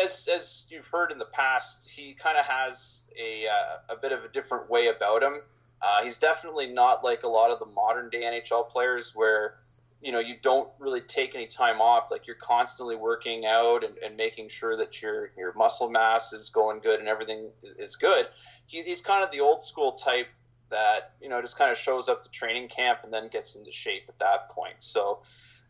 as 0.02 0.28
as 0.34 0.68
you've 0.70 0.88
heard 0.88 1.12
in 1.12 1.18
the 1.18 1.26
past, 1.26 1.90
he 1.90 2.14
kind 2.14 2.38
of 2.38 2.46
has 2.46 3.06
a 3.20 3.48
uh, 3.48 3.94
a 3.94 3.96
bit 3.96 4.12
of 4.12 4.24
a 4.24 4.30
different 4.30 4.70
way 4.70 4.88
about 4.88 5.24
him. 5.24 5.42
Uh, 5.82 6.04
he's 6.04 6.18
definitely 6.18 6.68
not 6.68 7.04
like 7.04 7.24
a 7.24 7.28
lot 7.28 7.52
of 7.52 7.60
the 7.60 7.66
modern 7.66 8.10
day 8.10 8.22
NHL 8.22 8.70
players 8.70 9.14
where 9.16 9.56
you 10.02 10.12
know 10.12 10.20
you 10.20 10.36
don't 10.42 10.70
really 10.80 11.02
take 11.02 11.36
any 11.36 11.46
time 11.46 11.82
off. 11.82 12.12
Like 12.12 12.28
you're 12.28 12.36
constantly 12.36 12.96
working 12.96 13.46
out 13.46 13.84
and, 13.84 13.98
and 13.98 14.16
making 14.16 14.50
sure 14.50 14.78
that 14.78 15.02
your 15.02 15.32
your 15.38 15.54
muscle 15.54 15.90
mass 15.90 16.34
is 16.34 16.50
going 16.50 16.80
good 16.80 17.00
and 17.00 17.08
everything 17.08 17.50
is 17.78 17.96
good. 17.96 18.28
He's, 18.66 18.86
he's 18.86 19.02
kind 19.02 19.24
of 19.24 19.32
the 19.32 19.40
old 19.40 19.64
school 19.64 19.94
type 19.94 20.28
that 20.70 21.14
you 21.22 21.30
know 21.30 21.42
just 21.42 21.58
kind 21.58 21.70
of 21.70 21.78
shows 21.78 22.08
up 22.10 22.22
to 22.22 22.32
training 22.32 22.68
camp 22.68 23.00
and 23.04 23.14
then 23.14 23.28
gets 23.28 23.56
into 23.56 23.72
shape 23.72 24.04
at 24.08 24.20
that 24.20 24.50
point. 24.50 24.76
So 24.80 25.22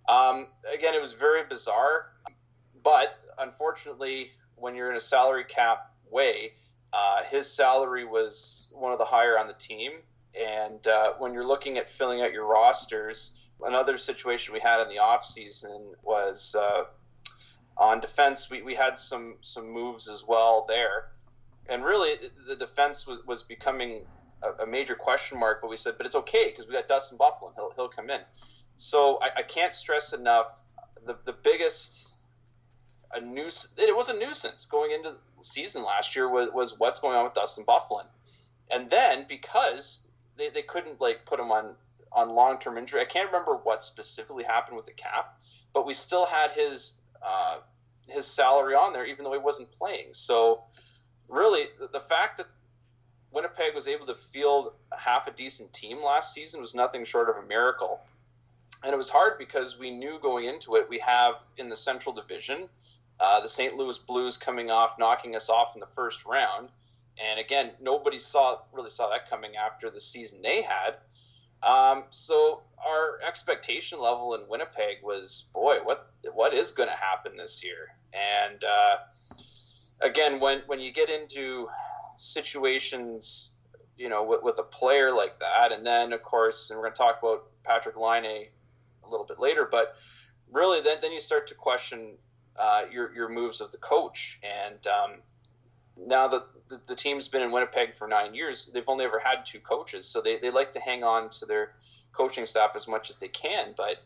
um, 0.07 0.47
again 0.73 0.93
it 0.93 1.01
was 1.01 1.13
very 1.13 1.43
bizarre 1.47 2.13
but 2.83 3.19
unfortunately 3.39 4.29
when 4.55 4.75
you're 4.75 4.89
in 4.89 4.97
a 4.97 5.01
salary 5.01 5.43
cap 5.43 5.91
way 6.09 6.53
uh, 6.93 7.23
his 7.23 7.49
salary 7.49 8.05
was 8.05 8.67
one 8.71 8.91
of 8.91 8.99
the 8.99 9.05
higher 9.05 9.37
on 9.39 9.47
the 9.47 9.53
team 9.53 9.91
and 10.39 10.87
uh, 10.87 11.13
when 11.17 11.33
you're 11.33 11.45
looking 11.45 11.77
at 11.77 11.87
filling 11.87 12.21
out 12.21 12.31
your 12.31 12.45
rosters 12.45 13.43
another 13.65 13.97
situation 13.97 14.53
we 14.53 14.59
had 14.59 14.81
in 14.81 14.89
the 14.89 14.99
off 14.99 15.25
season 15.25 15.93
was 16.03 16.55
uh, 16.59 16.83
on 17.77 17.99
defense. 17.99 18.49
We, 18.49 18.61
we 18.61 18.75
had 18.75 18.97
some 18.97 19.35
some 19.41 19.69
moves 19.69 20.07
as 20.07 20.25
well 20.27 20.65
there, 20.67 21.11
and 21.69 21.83
really 21.83 22.29
the 22.47 22.55
defense 22.55 23.07
was, 23.07 23.19
was 23.25 23.43
becoming 23.43 24.05
a, 24.43 24.63
a 24.63 24.67
major 24.67 24.95
question 24.95 25.39
mark. 25.39 25.61
But 25.61 25.69
we 25.69 25.77
said, 25.77 25.95
but 25.97 26.05
it's 26.05 26.15
okay 26.15 26.49
because 26.49 26.67
we 26.67 26.73
got 26.73 26.87
Dustin 26.87 27.17
Byfuglien. 27.17 27.53
He'll 27.55 27.71
he'll 27.75 27.89
come 27.89 28.09
in. 28.09 28.21
So 28.75 29.19
I, 29.21 29.29
I 29.37 29.41
can't 29.43 29.73
stress 29.73 30.13
enough 30.13 30.65
the 31.05 31.17
the 31.25 31.33
biggest 31.33 32.12
a 33.15 33.21
nuisance. 33.21 33.73
It 33.77 33.95
was 33.95 34.09
a 34.09 34.17
nuisance 34.17 34.65
going 34.65 34.91
into 34.91 35.11
the 35.11 35.43
season 35.43 35.83
last 35.83 36.15
year 36.15 36.29
was, 36.29 36.49
was 36.53 36.79
what's 36.79 36.99
going 36.99 37.15
on 37.15 37.23
with 37.23 37.33
Dustin 37.33 37.65
Byfuglien. 37.65 38.07
And 38.71 38.89
then 38.89 39.25
because 39.27 40.07
they, 40.37 40.49
they 40.49 40.61
couldn't 40.61 40.99
like 40.99 41.25
put 41.25 41.39
him 41.39 41.51
on 41.51 41.75
on 42.11 42.29
long 42.29 42.59
term 42.59 42.77
injury. 42.77 43.01
I 43.01 43.05
can't 43.05 43.27
remember 43.27 43.55
what 43.55 43.83
specifically 43.83 44.43
happened 44.43 44.75
with 44.75 44.85
the 44.85 44.91
cap, 44.91 45.39
but 45.73 45.85
we 45.85 45.93
still 45.93 46.25
had 46.25 46.51
his 46.51 46.97
uh, 47.21 47.57
his 48.07 48.27
salary 48.27 48.75
on 48.75 48.93
there, 48.93 49.05
even 49.05 49.23
though 49.23 49.33
he 49.33 49.39
wasn't 49.39 49.71
playing. 49.71 50.07
So, 50.11 50.63
really, 51.27 51.63
the, 51.79 51.87
the 51.87 51.99
fact 51.99 52.37
that 52.37 52.47
Winnipeg 53.31 53.73
was 53.73 53.87
able 53.87 54.05
to 54.05 54.13
field 54.13 54.73
half 54.97 55.27
a 55.27 55.31
decent 55.31 55.73
team 55.73 56.03
last 56.03 56.33
season 56.33 56.61
was 56.61 56.75
nothing 56.75 57.03
short 57.03 57.29
of 57.29 57.43
a 57.43 57.47
miracle. 57.47 58.01
And 58.83 58.93
it 58.93 58.97
was 58.97 59.09
hard 59.09 59.39
because 59.39 59.79
we 59.79 59.89
knew 59.89 60.19
going 60.21 60.45
into 60.45 60.75
it, 60.75 60.87
we 60.89 60.99
have 60.99 61.41
in 61.57 61.69
the 61.69 61.75
Central 61.75 62.13
Division 62.13 62.67
uh, 63.23 63.39
the 63.39 63.47
St. 63.47 63.75
Louis 63.75 63.97
Blues 63.97 64.35
coming 64.35 64.69
off, 64.69 64.99
knocking 64.99 65.33
us 65.33 65.49
off 65.49 65.75
in 65.75 65.79
the 65.79 65.87
first 65.87 66.25
round. 66.25 66.67
And 67.17 67.39
again, 67.39 67.71
nobody 67.81 68.19
saw 68.19 68.59
really 68.73 68.89
saw 68.89 69.09
that 69.09 69.29
coming 69.29 69.55
after 69.55 69.89
the 69.89 69.99
season 69.99 70.41
they 70.41 70.61
had. 70.61 70.95
Um, 71.63 72.03
so 72.09 72.63
our 72.85 73.21
expectation 73.25 74.01
level 74.01 74.35
in 74.35 74.41
Winnipeg 74.49 74.97
was, 75.01 75.45
boy, 75.53 75.77
what 75.83 76.11
what 76.33 76.53
is 76.53 76.71
going 76.71 76.89
to 76.89 76.95
happen 76.95 77.37
this 77.37 77.63
year? 77.63 77.95
And 78.11 78.61
uh, 78.63 78.95
again, 80.01 80.41
when 80.41 80.63
when 80.65 80.81
you 80.81 80.91
get 80.91 81.09
into 81.09 81.69
situations, 82.17 83.51
you 83.97 84.09
know, 84.09 84.23
with, 84.23 84.43
with, 84.43 84.59
a 84.59 84.63
player 84.63 85.11
like 85.11 85.39
that, 85.39 85.71
and 85.71 85.85
then 85.85 86.11
of 86.11 86.23
course, 86.23 86.69
and 86.69 86.77
we're 86.77 86.85
going 86.85 86.93
to 86.93 86.97
talk 86.97 87.19
about 87.23 87.45
Patrik 87.63 87.95
Laine 87.95 88.47
a 89.05 89.09
little 89.09 89.25
bit 89.25 89.39
later, 89.39 89.67
but 89.71 89.95
really, 90.51 90.81
then 90.81 90.97
then 91.01 91.13
you 91.13 91.21
start 91.21 91.47
to 91.47 91.55
question 91.55 92.17
uh, 92.59 92.83
your 92.91 93.13
your 93.15 93.29
moves 93.29 93.61
of 93.61 93.71
the 93.71 93.77
coach, 93.77 94.39
and 94.43 94.85
um, 94.87 95.11
now 95.97 96.27
that 96.27 96.43
the, 96.69 96.79
the, 96.87 96.95
team's 96.95 97.27
been 97.27 97.41
in 97.41 97.51
Winnipeg 97.51 97.93
for 97.93 98.07
nine 98.07 98.33
years, 98.33 98.71
they've 98.73 98.87
only 98.87 99.05
ever 99.05 99.19
had 99.19 99.45
two 99.45 99.59
coaches, 99.59 100.07
so 100.07 100.21
they, 100.21 100.37
they 100.37 100.49
like 100.49 100.71
to 100.73 100.79
hang 100.79 101.03
on 101.03 101.29
to 101.29 101.45
their 101.45 101.73
coaching 102.11 102.45
staff 102.45 102.71
as 102.75 102.87
much 102.87 103.09
as 103.09 103.17
they 103.17 103.27
can. 103.27 103.73
But 103.75 104.03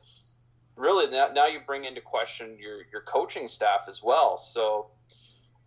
really, 0.76 1.10
now, 1.10 1.30
now 1.34 1.46
you 1.46 1.60
bring 1.66 1.86
into 1.86 2.02
question 2.02 2.58
your 2.60 2.80
your 2.92 3.02
coaching 3.02 3.48
staff 3.48 3.86
as 3.88 4.04
well. 4.04 4.38
So 4.38 4.88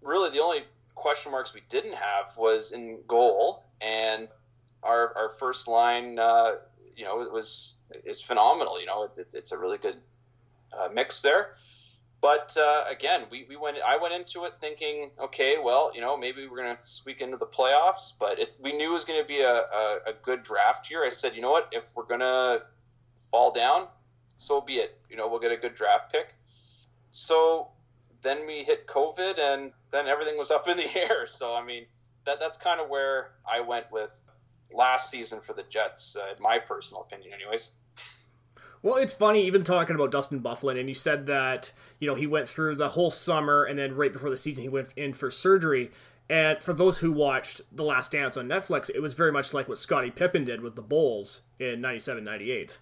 really, 0.02 0.30
the 0.30 0.42
only 0.42 0.60
question 0.94 1.32
marks 1.32 1.54
we 1.54 1.62
didn't 1.68 1.94
have 1.94 2.36
was 2.38 2.72
in 2.72 2.98
goal, 3.06 3.64
and 3.80 4.28
our 4.82 5.16
our 5.16 5.30
first 5.30 5.68
line, 5.68 6.18
uh, 6.18 6.52
you 6.96 7.04
know, 7.04 7.22
it 7.22 7.32
was 7.32 7.78
is 8.04 8.22
phenomenal. 8.22 8.80
You 8.80 8.86
know, 8.86 9.04
it, 9.04 9.28
it's 9.32 9.52
a 9.52 9.58
really 9.58 9.78
good 9.78 9.96
uh, 10.78 10.88
mix 10.92 11.22
there. 11.22 11.52
But 12.20 12.54
uh, 12.60 12.84
again, 12.90 13.22
we, 13.30 13.46
we 13.48 13.56
went. 13.56 13.78
I 13.86 13.96
went 13.96 14.12
into 14.12 14.44
it 14.44 14.58
thinking, 14.58 15.10
okay, 15.18 15.56
well, 15.62 15.90
you 15.94 16.02
know, 16.02 16.16
maybe 16.16 16.46
we're 16.46 16.62
going 16.62 16.76
to 16.76 16.86
squeak 16.86 17.22
into 17.22 17.38
the 17.38 17.46
playoffs. 17.46 18.12
But 18.18 18.38
it, 18.38 18.58
we 18.62 18.72
knew 18.72 18.90
it 18.90 18.92
was 18.92 19.04
going 19.04 19.20
to 19.20 19.26
be 19.26 19.40
a, 19.40 19.60
a, 19.60 19.98
a, 20.08 20.12
good 20.22 20.42
draft 20.42 20.90
year. 20.90 21.02
I 21.04 21.08
said, 21.08 21.34
you 21.34 21.40
know 21.40 21.50
what? 21.50 21.68
If 21.72 21.96
we're 21.96 22.04
going 22.04 22.20
to 22.20 22.62
fall 23.30 23.50
down, 23.50 23.88
so 24.36 24.60
be 24.60 24.74
it. 24.74 24.98
You 25.08 25.16
know, 25.16 25.28
we'll 25.28 25.40
get 25.40 25.52
a 25.52 25.56
good 25.56 25.74
draft 25.74 26.12
pick. 26.12 26.34
So 27.10 27.68
then 28.20 28.46
we 28.46 28.64
hit 28.64 28.86
COVID, 28.86 29.38
and 29.38 29.72
then 29.90 30.06
everything 30.06 30.36
was 30.36 30.50
up 30.50 30.68
in 30.68 30.76
the 30.76 30.88
air. 31.10 31.26
So 31.26 31.54
I 31.54 31.64
mean, 31.64 31.86
that 32.26 32.38
that's 32.38 32.58
kind 32.58 32.80
of 32.80 32.90
where 32.90 33.32
I 33.50 33.60
went 33.60 33.90
with 33.90 34.30
last 34.72 35.10
season 35.10 35.40
for 35.40 35.54
the 35.54 35.64
Jets, 35.64 36.16
uh, 36.16 36.34
in 36.36 36.42
my 36.42 36.58
personal 36.58 37.02
opinion, 37.02 37.32
anyways. 37.32 37.72
Well, 38.82 38.96
it's 38.96 39.12
funny 39.12 39.46
even 39.46 39.62
talking 39.62 39.94
about 39.94 40.10
Dustin 40.10 40.40
Byfuglien, 40.40 40.80
and 40.80 40.88
you 40.88 40.94
said 40.94 41.26
that 41.26 41.72
you 41.98 42.08
know 42.08 42.14
he 42.14 42.26
went 42.26 42.48
through 42.48 42.76
the 42.76 42.88
whole 42.88 43.10
summer, 43.10 43.64
and 43.64 43.78
then 43.78 43.94
right 43.94 44.12
before 44.12 44.30
the 44.30 44.36
season 44.36 44.62
he 44.62 44.68
went 44.68 44.88
in 44.96 45.12
for 45.12 45.30
surgery. 45.30 45.90
And 46.30 46.62
for 46.62 46.72
those 46.72 46.96
who 46.96 47.10
watched 47.10 47.60
The 47.72 47.82
Last 47.82 48.12
Dance 48.12 48.36
on 48.36 48.46
Netflix, 48.46 48.88
it 48.88 49.00
was 49.00 49.14
very 49.14 49.32
much 49.32 49.52
like 49.52 49.68
what 49.68 49.78
Scottie 49.78 50.12
Pippen 50.12 50.44
did 50.44 50.60
with 50.60 50.76
the 50.76 50.82
Bulls 50.82 51.42
in 51.58 51.80
97 51.80 52.22
98. 52.22 52.78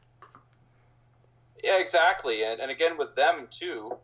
Yeah, 1.65 1.79
exactly. 1.79 2.45
And, 2.45 2.61
and 2.61 2.71
again, 2.71 2.99
with 2.99 3.15
them, 3.15 3.49
too, 3.51 3.97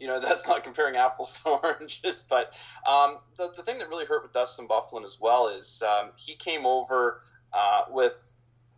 you 0.00 0.08
know, 0.08 0.18
that's 0.20 0.48
not 0.48 0.64
comparing 0.64 0.96
apples 0.96 1.40
to 1.40 1.50
oranges. 1.50 2.26
But 2.28 2.54
um, 2.84 3.18
the, 3.36 3.52
the 3.56 3.62
thing 3.62 3.78
that 3.78 3.88
really 3.88 4.06
hurt 4.06 4.24
with 4.24 4.32
Dustin 4.32 4.66
Byfuglien 4.66 5.04
as 5.04 5.20
well 5.20 5.46
is 5.48 5.82
um, 5.82 6.10
he 6.16 6.34
came 6.34 6.66
over 6.66 7.20
uh, 7.52 7.82
with 7.90 8.32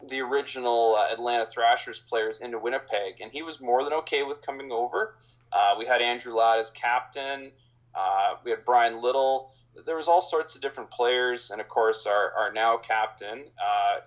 the 0.09 0.21
original 0.21 0.97
uh, 0.99 1.13
Atlanta 1.13 1.45
Thrashers 1.45 2.01
players 2.01 2.39
into 2.39 2.59
Winnipeg, 2.59 3.21
and 3.21 3.33
he 3.33 3.43
was 3.43 3.61
more 3.61 3.83
than 3.83 3.93
okay 3.95 4.23
with 4.23 4.43
coming 4.43 4.71
over. 4.71 5.17
Uh, 5.53 5.75
we 5.79 5.87
had 5.87 6.01
Andrew 6.01 6.35
Ladd 6.35 6.59
as 6.59 6.71
captain. 6.71 7.51
Uh, 7.95 8.35
we 8.45 8.51
had 8.51 8.65
Bryan 8.65 9.01
Little. 9.01 9.51
There 9.87 9.97
was 9.97 10.09
all 10.09 10.21
sorts 10.21 10.55
of 10.55 10.63
different 10.63 10.91
players, 10.91 11.51
and 11.51 11.61
of 11.61 11.69
course 11.69 12.07
our, 12.07 12.33
our 12.33 12.53
now 12.53 12.77
captain. 12.77 13.47
Uh, 13.63 14.01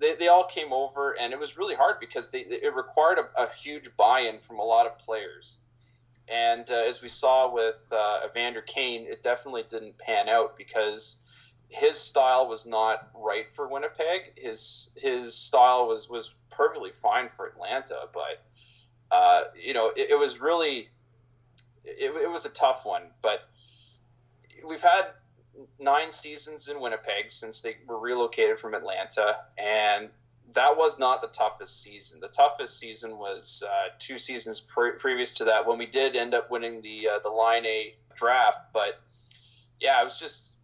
they, 0.00 0.14
they 0.14 0.28
all 0.28 0.44
came 0.44 0.72
over, 0.72 1.16
and 1.20 1.32
it 1.32 1.38
was 1.38 1.58
really 1.58 1.74
hard 1.74 2.00
because 2.00 2.30
they, 2.30 2.40
it 2.40 2.74
required 2.74 3.18
a, 3.18 3.42
a 3.42 3.52
huge 3.54 3.94
buy-in 3.96 4.38
from 4.38 4.58
a 4.58 4.64
lot 4.64 4.86
of 4.86 4.98
players. 4.98 5.58
And 6.28 6.68
uh, 6.70 6.82
as 6.86 7.02
we 7.02 7.08
saw 7.08 7.52
with 7.52 7.86
uh, 7.92 8.20
Evander 8.26 8.62
Kane, 8.62 9.06
it 9.06 9.22
definitely 9.22 9.62
didn't 9.68 9.96
pan 9.98 10.28
out 10.28 10.56
because 10.56 11.22
his 11.68 11.98
style 11.98 12.48
was 12.48 12.66
not 12.66 13.08
right 13.14 13.52
for 13.52 13.68
Winnipeg. 13.68 14.32
His 14.36 14.90
his 14.96 15.34
style 15.34 15.88
was 15.88 16.08
was 16.08 16.34
perfectly 16.50 16.90
fine 16.90 17.28
for 17.28 17.46
Atlanta, 17.46 18.08
but 18.12 18.44
uh, 19.10 19.42
you 19.60 19.74
know 19.74 19.90
it, 19.96 20.10
it 20.10 20.18
was 20.18 20.40
really 20.40 20.88
it, 21.84 22.12
it, 22.22 22.30
was 22.30 22.46
a 22.46 22.50
tough 22.50 22.86
one. 22.86 23.02
But 23.22 23.48
we've 24.66 24.82
had 24.82 25.08
nine 25.80 26.10
seasons 26.10 26.68
in 26.68 26.80
Winnipeg 26.80 27.30
since 27.30 27.60
they 27.60 27.76
were 27.86 27.98
relocated 27.98 28.58
from 28.58 28.74
Atlanta, 28.74 29.38
and 29.58 30.08
that 30.54 30.76
was 30.76 30.98
not 30.98 31.20
the 31.20 31.28
toughest 31.28 31.82
season. 31.82 32.20
The 32.20 32.28
toughest 32.28 32.78
season 32.78 33.18
was 33.18 33.64
uh, 33.68 33.88
two 33.98 34.18
seasons 34.18 34.60
pre- 34.60 34.92
previous 34.92 35.36
to 35.38 35.44
that 35.44 35.66
when 35.66 35.78
we 35.78 35.86
did 35.86 36.14
end 36.14 36.34
up 36.34 36.50
winning 36.50 36.80
the 36.80 37.08
uh, 37.14 37.18
the 37.18 37.30
Laine 37.30 37.92
draft. 38.14 38.72
But 38.72 39.00
yeah, 39.80 40.00
it 40.00 40.04
was 40.04 40.20
just 40.20 40.55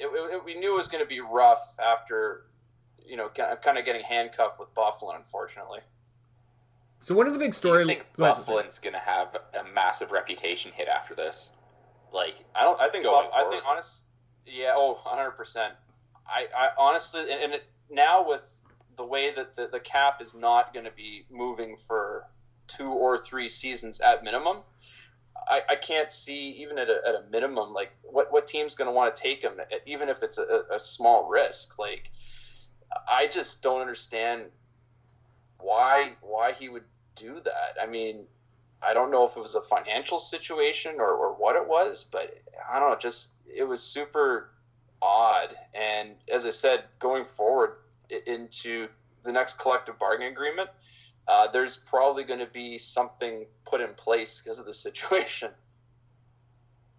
it, 0.00 0.34
it, 0.34 0.44
we 0.44 0.54
knew 0.54 0.72
it 0.72 0.76
was 0.76 0.86
going 0.86 1.02
to 1.02 1.08
be 1.08 1.20
rough 1.20 1.76
after, 1.84 2.46
you 3.06 3.16
know, 3.16 3.28
kind 3.28 3.78
of 3.78 3.84
getting 3.84 4.02
handcuffed 4.02 4.58
with 4.58 4.72
Byfuglien, 4.74 5.16
unfortunately. 5.16 5.80
So 7.00 7.14
one 7.14 7.26
of 7.26 7.32
the 7.32 7.38
big 7.38 7.54
stories. 7.54 7.86
I 7.86 7.94
think 7.94 8.06
Byfuglien's 8.18 8.78
going 8.78 8.92
to 8.94 9.00
have 9.00 9.36
a 9.54 9.64
massive 9.74 10.12
reputation 10.12 10.72
hit 10.72 10.88
after 10.88 11.14
this. 11.14 11.50
Like 12.12 12.44
I 12.54 12.62
don't. 12.62 12.80
I 12.80 12.88
think. 12.88 13.04
Buff, 13.04 13.30
I 13.34 13.44
think 13.44 13.62
honest. 13.66 14.06
Yeah. 14.46 14.72
Oh, 14.74 14.94
100 15.02 15.30
percent. 15.32 15.74
I, 16.26 16.46
I 16.56 16.68
honestly, 16.76 17.22
and, 17.22 17.42
and 17.42 17.52
it, 17.54 17.64
now 17.90 18.26
with 18.26 18.60
the 18.96 19.04
way 19.04 19.32
that 19.32 19.56
the, 19.56 19.68
the 19.72 19.80
cap 19.80 20.20
is 20.20 20.34
not 20.34 20.74
going 20.74 20.84
to 20.84 20.92
be 20.92 21.24
moving 21.30 21.76
for 21.76 22.26
two 22.66 22.90
or 22.90 23.16
three 23.16 23.48
seasons 23.48 24.00
at 24.00 24.22
minimum, 24.22 24.62
I, 25.48 25.62
I 25.70 25.74
can't 25.76 26.10
see 26.10 26.50
even 26.50 26.78
at 26.78 26.88
a, 26.88 27.00
at 27.06 27.14
a 27.14 27.22
minimum 27.30 27.72
like 27.72 27.92
what 28.02 28.32
what 28.32 28.46
team's 28.46 28.74
going 28.74 28.86
to 28.88 28.92
want 28.92 29.14
to 29.14 29.22
take 29.22 29.42
him 29.42 29.54
even 29.86 30.08
if 30.08 30.22
it's 30.22 30.38
a, 30.38 30.62
a 30.72 30.78
small 30.78 31.28
risk. 31.28 31.78
Like 31.78 32.10
I 33.10 33.26
just 33.26 33.62
don't 33.62 33.80
understand 33.80 34.44
why 35.58 36.12
why 36.20 36.52
he 36.52 36.68
would 36.68 36.84
do 37.14 37.40
that. 37.44 37.76
I 37.80 37.86
mean, 37.86 38.24
I 38.86 38.94
don't 38.94 39.10
know 39.10 39.24
if 39.24 39.36
it 39.36 39.40
was 39.40 39.54
a 39.54 39.60
financial 39.60 40.18
situation 40.18 40.96
or, 40.98 41.10
or 41.10 41.34
what 41.34 41.56
it 41.56 41.66
was, 41.66 42.04
but 42.10 42.34
I 42.70 42.80
don't 42.80 42.90
know, 42.90 42.96
just 42.96 43.40
it 43.46 43.64
was 43.64 43.82
super 43.82 44.50
odd. 45.02 45.54
And 45.74 46.10
as 46.32 46.46
I 46.46 46.50
said, 46.50 46.84
going 46.98 47.24
forward 47.24 47.76
into 48.26 48.88
the 49.22 49.32
next 49.32 49.58
collective 49.58 49.98
bargaining 49.98 50.32
agreement, 50.32 50.70
uh, 51.30 51.46
there's 51.46 51.76
probably 51.76 52.24
going 52.24 52.40
to 52.40 52.46
be 52.46 52.76
something 52.76 53.46
put 53.64 53.80
in 53.80 53.94
place 53.94 54.40
because 54.40 54.58
of 54.58 54.66
the 54.66 54.72
situation. 54.72 55.50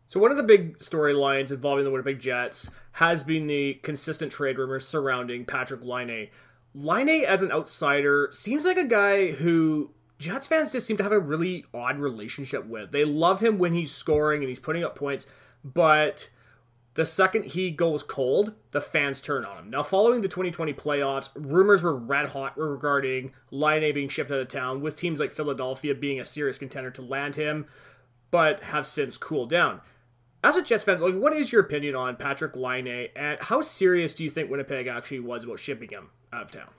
So 0.08 0.20
one 0.20 0.30
of 0.30 0.36
the 0.36 0.44
big 0.44 0.78
storylines 0.78 1.52
involving 1.52 1.86
the 1.86 1.90
Winnipeg 1.90 2.20
Jets 2.20 2.70
has 2.92 3.24
been 3.24 3.48
the 3.48 3.76
consistent 3.76 4.30
trade 4.30 4.58
rumors 4.58 4.86
surrounding 4.86 5.46
Patrik 5.46 5.86
Laine. 5.86 6.28
Laine, 6.76 7.24
as 7.24 7.44
an 7.44 7.52
outsider, 7.54 8.28
seems 8.30 8.66
like 8.66 8.76
a 8.76 8.84
guy 8.84 9.32
who 9.32 9.94
Jets 10.20 10.48
fans 10.48 10.74
just 10.74 10.86
seem 10.86 10.98
to 10.98 11.04
have 11.04 11.14
a 11.14 11.20
really 11.20 11.64
odd 11.74 11.98
relationship 11.98 12.66
with. 12.66 12.92
They 12.92 13.06
love 13.06 13.40
him 13.40 13.58
when 13.58 13.72
he's 13.72 13.94
scoring 13.94 14.42
and 14.42 14.50
he's 14.50 14.60
putting 14.60 14.84
up 14.84 14.98
points, 14.98 15.28
but 15.64 16.30
the 16.94 17.06
second 17.06 17.46
he 17.46 17.72
goes 17.72 18.04
cold, 18.04 18.54
the 18.72 18.82
fans 18.82 19.22
turn 19.22 19.46
on 19.46 19.58
him. 19.58 19.70
Now, 19.70 19.82
following 19.82 20.20
the 20.22 20.28
2020 20.28 20.74
playoffs, 20.74 21.30
rumors 21.36 21.84
were 21.84 21.96
red 21.96 22.28
hot 22.30 22.58
regarding 22.58 23.32
Laine 23.50 23.94
being 23.94 24.10
shipped 24.10 24.32
out 24.32 24.40
of 24.40 24.50
town, 24.50 24.82
with 24.82 24.98
teams 24.98 25.20
like 25.20 25.32
Philadelphia 25.32 25.96
being 25.96 26.20
a 26.20 26.26
serious 26.26 26.58
contender 26.58 26.92
to 26.92 27.02
land 27.02 27.36
him, 27.36 27.66
but 28.30 28.62
have 28.64 28.86
since 28.86 29.18
cooled 29.18 29.50
down. 29.50 29.80
As 30.44 30.58
a 30.58 30.62
Jets 30.62 30.84
fan, 30.84 31.00
like, 31.00 31.16
what 31.16 31.34
is 31.34 31.52
your 31.52 31.62
opinion 31.62 31.96
on 31.96 32.18
Patrik 32.18 32.56
Laine, 32.56 33.10
and 33.16 33.38
how 33.42 33.62
serious 33.62 34.14
do 34.14 34.24
you 34.24 34.30
think 34.30 34.50
Winnipeg 34.50 34.88
actually 34.88 35.20
was 35.20 35.46
about 35.46 35.60
shipping 35.60 35.90
him 35.90 36.10
out 36.34 36.44
of 36.44 36.52
town? 36.52 36.70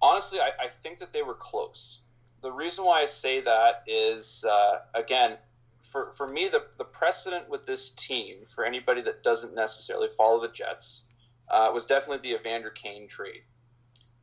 Honestly, 0.00 0.40
I, 0.40 0.50
I 0.60 0.66
think 0.66 0.98
that 0.98 1.12
they 1.12 1.22
were 1.22 1.34
close. 1.34 2.00
The 2.40 2.50
reason 2.50 2.84
why 2.84 3.02
I 3.02 3.06
say 3.06 3.40
that 3.42 3.84
is, 3.86 4.44
uh, 4.50 4.78
again, 4.94 5.36
for, 5.82 6.12
for 6.12 6.28
me, 6.28 6.48
the, 6.48 6.64
the 6.78 6.84
precedent 6.84 7.48
with 7.48 7.66
this 7.66 7.90
team, 7.90 8.44
for 8.46 8.64
anybody 8.64 9.02
that 9.02 9.22
doesn't 9.22 9.54
necessarily 9.54 10.08
follow 10.16 10.40
the 10.40 10.48
Jets, 10.48 11.06
uh, 11.50 11.70
was 11.72 11.84
definitely 11.84 12.30
the 12.30 12.36
Evander 12.36 12.70
Kane 12.70 13.06
trade. 13.06 13.42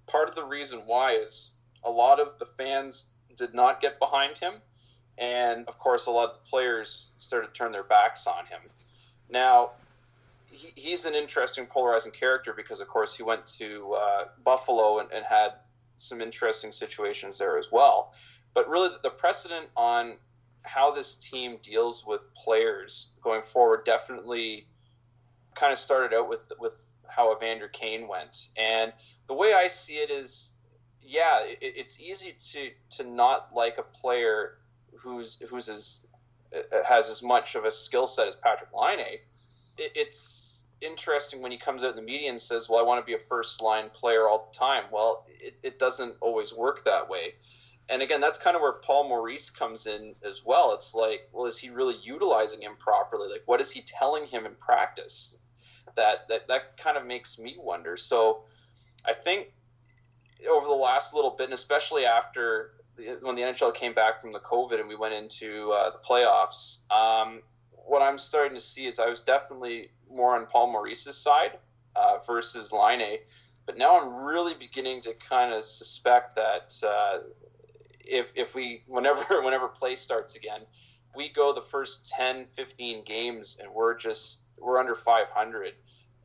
Part 0.07 0.29
of 0.29 0.35
the 0.35 0.43
reason 0.43 0.81
why 0.85 1.11
is 1.11 1.51
a 1.83 1.91
lot 1.91 2.19
of 2.19 2.39
the 2.39 2.45
fans 2.45 3.11
did 3.35 3.53
not 3.53 3.81
get 3.81 3.99
behind 3.99 4.37
him. 4.37 4.55
And 5.17 5.67
of 5.67 5.77
course, 5.77 6.07
a 6.07 6.11
lot 6.11 6.29
of 6.29 6.35
the 6.35 6.49
players 6.49 7.11
started 7.17 7.47
to 7.47 7.53
turn 7.53 7.71
their 7.71 7.83
backs 7.83 8.25
on 8.25 8.45
him. 8.45 8.61
Now, 9.29 9.71
he, 10.49 10.69
he's 10.75 11.05
an 11.05 11.13
interesting, 11.13 11.65
polarizing 11.65 12.11
character 12.11 12.53
because, 12.53 12.79
of 12.79 12.87
course, 12.87 13.15
he 13.15 13.23
went 13.23 13.45
to 13.45 13.95
uh, 13.99 14.25
Buffalo 14.43 14.99
and, 14.99 15.11
and 15.11 15.25
had 15.25 15.53
some 15.97 16.21
interesting 16.21 16.71
situations 16.71 17.37
there 17.37 17.57
as 17.57 17.67
well. 17.71 18.13
But 18.53 18.67
really, 18.67 18.89
the 19.03 19.09
precedent 19.09 19.67
on 19.75 20.15
how 20.69 20.91
this 20.91 21.15
team 21.15 21.57
deals 21.63 22.05
with 22.05 22.31
players 22.33 23.13
going 23.21 23.41
forward 23.41 23.83
definitely 23.85 24.67
kind 25.55 25.71
of 25.71 25.77
started 25.77 26.15
out 26.15 26.29
with 26.29 26.51
with 26.59 26.93
how 27.09 27.35
Evander 27.35 27.67
Kane 27.69 28.07
went. 28.07 28.49
And 28.55 28.93
the 29.27 29.33
way 29.33 29.53
I 29.55 29.67
see 29.67 29.95
it 29.95 30.11
is, 30.11 30.53
yeah, 31.01 31.39
it, 31.43 31.57
it's 31.61 31.99
easy 31.99 32.35
to 32.51 32.69
to 32.97 33.09
not 33.09 33.49
like 33.53 33.79
a 33.79 33.83
player 33.83 34.59
who's 34.95 35.41
who's 35.49 35.69
as 35.69 36.05
uh, 36.55 36.83
has 36.87 37.09
as 37.09 37.23
much 37.23 37.55
of 37.55 37.65
a 37.65 37.71
skill 37.71 38.05
set 38.05 38.27
as 38.27 38.35
Patrik 38.35 38.69
Laine. 38.79 39.17
It, 39.79 39.91
it's 39.95 40.65
interesting 40.81 41.41
when 41.41 41.51
he 41.51 41.57
comes 41.57 41.83
out 41.83 41.91
in 41.91 41.95
the 41.95 42.01
media 42.03 42.29
and 42.29 42.39
says, 42.39 42.69
"Well, 42.69 42.79
I 42.79 42.83
want 42.83 43.01
to 43.01 43.05
be 43.05 43.15
a 43.15 43.23
first 43.33 43.63
line 43.63 43.89
player 43.89 44.27
all 44.27 44.49
the 44.51 44.57
time." 44.57 44.83
Well, 44.91 45.25
it, 45.27 45.55
it 45.63 45.79
doesn't 45.79 46.15
always 46.21 46.53
work 46.53 46.85
that 46.85 47.09
way 47.09 47.33
and 47.89 48.01
again, 48.01 48.21
that's 48.21 48.37
kind 48.37 48.55
of 48.55 48.61
where 48.61 48.73
Paul 48.73 49.09
Maurice 49.09 49.49
comes 49.49 49.87
in 49.87 50.13
as 50.23 50.43
well. 50.45 50.73
It's 50.73 50.93
like, 50.93 51.27
well, 51.31 51.45
is 51.45 51.57
he 51.57 51.69
really 51.69 51.95
utilizing 52.03 52.61
him 52.61 52.75
properly? 52.77 53.27
Like, 53.29 53.43
what 53.45 53.59
is 53.59 53.71
he 53.71 53.81
telling 53.81 54.25
him 54.25 54.45
in 54.45 54.55
practice? 54.55 55.37
That 55.95 56.27
that 56.29 56.47
that 56.47 56.77
kind 56.77 56.97
of 56.97 57.05
makes 57.05 57.39
me 57.39 57.55
wonder. 57.57 57.97
So, 57.97 58.43
I 59.05 59.13
think 59.13 59.53
over 60.49 60.67
the 60.67 60.73
last 60.73 61.13
little 61.13 61.31
bit, 61.31 61.45
and 61.45 61.53
especially 61.53 62.05
after 62.05 62.73
the, 62.95 63.17
when 63.21 63.35
the 63.35 63.41
NHL 63.41 63.73
came 63.73 63.93
back 63.93 64.21
from 64.21 64.31
the 64.31 64.39
COVID 64.39 64.79
and 64.79 64.87
we 64.87 64.95
went 64.95 65.15
into 65.15 65.71
uh, 65.71 65.89
the 65.89 65.97
playoffs, 65.97 66.79
um, 66.91 67.41
what 67.71 68.01
I'm 68.01 68.17
starting 68.17 68.53
to 68.55 68.63
see 68.63 68.85
is 68.85 68.99
I 68.99 69.09
was 69.09 69.23
definitely 69.23 69.89
more 70.09 70.35
on 70.37 70.45
Paul 70.45 70.71
Maurice's 70.71 71.17
side 71.17 71.57
uh, 71.95 72.17
versus 72.25 72.71
Laine. 72.71 73.17
But 73.65 73.77
now 73.77 73.99
I'm 73.99 74.25
really 74.25 74.53
beginning 74.55 75.01
to 75.01 75.13
kind 75.13 75.53
of 75.53 75.63
suspect 75.63 76.35
that 76.35 76.73
uh, 76.85 77.19
if 78.09 78.33
if 78.35 78.55
we 78.55 78.83
whenever 78.87 79.41
whenever 79.41 79.67
play 79.67 79.95
starts 79.95 80.35
again, 80.35 80.61
we 81.15 81.29
go 81.29 81.53
the 81.53 81.61
first 81.61 82.09
10, 82.09 82.45
15 82.45 83.03
games 83.03 83.57
and 83.61 83.71
we're 83.71 83.95
just 83.95 84.43
we're 84.59 84.79
under 84.79 84.95
500. 84.95 85.73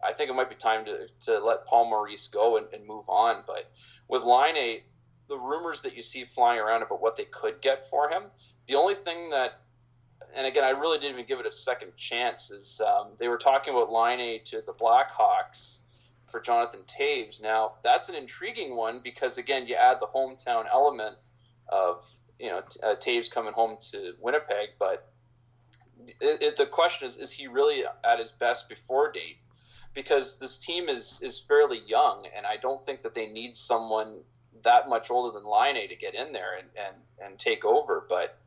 I 0.05 0.13
think 0.13 0.29
it 0.29 0.35
might 0.35 0.51
be 0.51 0.57
time 0.57 0.85
to, 0.85 1.07
to 1.21 1.39
let 1.39 1.67
Paul 1.67 1.89
Maurice 1.89 2.27
go 2.27 2.59
and, 2.59 2.67
and 2.75 2.87
move 2.87 3.09
on. 3.09 3.43
But 3.47 3.71
with 4.09 4.25
Laine, 4.25 4.83
the 5.29 5.39
rumors 5.39 5.81
that 5.83 5.97
you 5.97 6.03
see 6.03 6.25
flying 6.25 6.61
around 6.61 6.83
about 6.83 7.01
what 7.01 7.17
they 7.17 7.25
could 7.25 7.61
get 7.63 7.89
for 7.89 8.11
him, 8.11 8.25
the 8.67 8.75
only 8.75 8.95
thing 8.95 9.31
that, 9.31 9.61
and 10.35 10.47
again, 10.47 10.65
I 10.65 10.71
really 10.71 10.99
didn't 10.99 11.15
even 11.15 11.27
give 11.27 11.41
it 11.41 11.47
a 11.47 11.53
second 11.53 11.97
chance, 11.97 12.51
is 12.51 12.83
um, 12.87 13.13
they 13.19 13.29
were 13.29 13.39
talking 13.39 13.73
about 13.73 13.91
Laine 13.91 14.43
to 14.45 14.61
the 14.61 14.75
Blackhawks 14.75 15.81
for 16.27 16.41
Jonathan 16.41 16.81
Toews. 16.87 17.43
Now, 17.43 17.75
that's 17.83 18.09
an 18.09 18.15
intriguing 18.15 18.77
one 18.77 19.01
because, 19.03 19.39
again, 19.39 19.67
you 19.67 19.75
add 19.77 20.01
the 20.01 20.09
hometown 20.15 20.65
element 20.71 21.17
of 21.69 22.05
you 22.39 22.49
know 22.49 22.59
uh, 22.83 22.95
Toews 22.97 23.31
coming 23.31 23.53
home 23.53 23.77
to 23.93 24.15
Winnipeg, 24.21 24.71
but 24.79 25.09
it, 26.21 26.43
it, 26.43 26.57
the 26.57 26.67
question 26.67 27.07
is: 27.07 27.17
Is 27.17 27.33
he 27.33 27.47
really 27.47 27.85
at 28.05 28.19
his 28.19 28.33
best 28.33 28.69
before 28.69 29.11
date? 29.13 29.39
Because 29.95 30.39
this 30.39 30.59
team 30.59 30.89
is 30.89 31.21
is 31.23 31.39
fairly 31.39 31.81
young, 31.87 32.27
and 32.37 32.47
I 32.47 32.57
don't 32.57 32.85
think 32.85 33.03
that 33.03 33.15
they 33.15 33.27
need 33.27 33.57
someone 33.57 34.21
that 34.63 34.89
much 34.89 35.11
older 35.11 35.37
than 35.39 35.49
Laine 35.49 35.89
to 35.89 35.97
get 35.97 36.15
in 36.15 36.33
there 36.33 36.57
and 36.59 36.69
and, 36.77 36.97
and 37.25 37.39
take 37.39 37.65
over. 37.65 38.05
But 38.09 38.39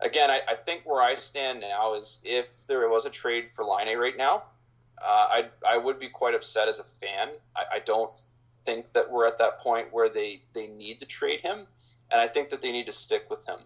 again, 0.00 0.30
I, 0.30 0.40
I 0.48 0.54
think 0.54 0.82
where 0.84 1.02
I 1.02 1.14
stand 1.14 1.60
now 1.60 1.94
is 1.94 2.20
if 2.24 2.66
there 2.66 2.88
was 2.88 3.06
a 3.06 3.10
trade 3.10 3.50
for 3.50 3.64
Laine 3.64 3.98
right 3.98 4.16
now, 4.16 4.44
uh, 5.02 5.26
I 5.30 5.48
I 5.68 5.76
would 5.76 5.98
be 5.98 6.08
quite 6.08 6.34
upset 6.34 6.68
as 6.68 6.78
a 6.78 6.84
fan. 6.84 7.30
I, 7.56 7.64
I 7.74 7.78
don't 7.80 8.22
think 8.64 8.92
that 8.92 9.10
we're 9.10 9.26
at 9.26 9.38
that 9.38 9.58
point 9.58 9.92
where 9.92 10.08
they 10.08 10.42
they 10.54 10.68
need 10.68 11.00
to 11.00 11.06
trade 11.06 11.40
him 11.40 11.66
and 12.10 12.20
I 12.20 12.26
think 12.26 12.48
that 12.50 12.62
they 12.62 12.72
need 12.72 12.86
to 12.86 12.92
stick 12.92 13.28
with 13.30 13.48
him. 13.48 13.58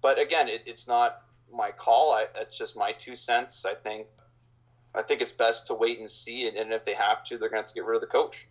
But 0.00 0.18
again, 0.18 0.48
it, 0.48 0.62
it's 0.66 0.86
not 0.86 1.22
my 1.52 1.70
call. 1.70 2.12
I, 2.12 2.26
it's 2.36 2.56
just 2.56 2.76
my 2.76 2.92
two 2.92 3.14
cents. 3.14 3.64
I 3.64 3.74
think 3.74 4.06
I 4.94 5.02
think 5.02 5.20
it's 5.20 5.32
best 5.32 5.66
to 5.68 5.74
wait 5.74 5.98
and 5.98 6.10
see, 6.10 6.48
and, 6.48 6.56
and 6.56 6.72
if 6.72 6.84
they 6.84 6.94
have 6.94 7.22
to, 7.24 7.38
they're 7.38 7.48
going 7.48 7.62
to 7.62 7.62
have 7.62 7.66
to 7.66 7.74
get 7.74 7.84
rid 7.84 7.96
of 7.96 8.00
the 8.00 8.06
coach. 8.06 8.48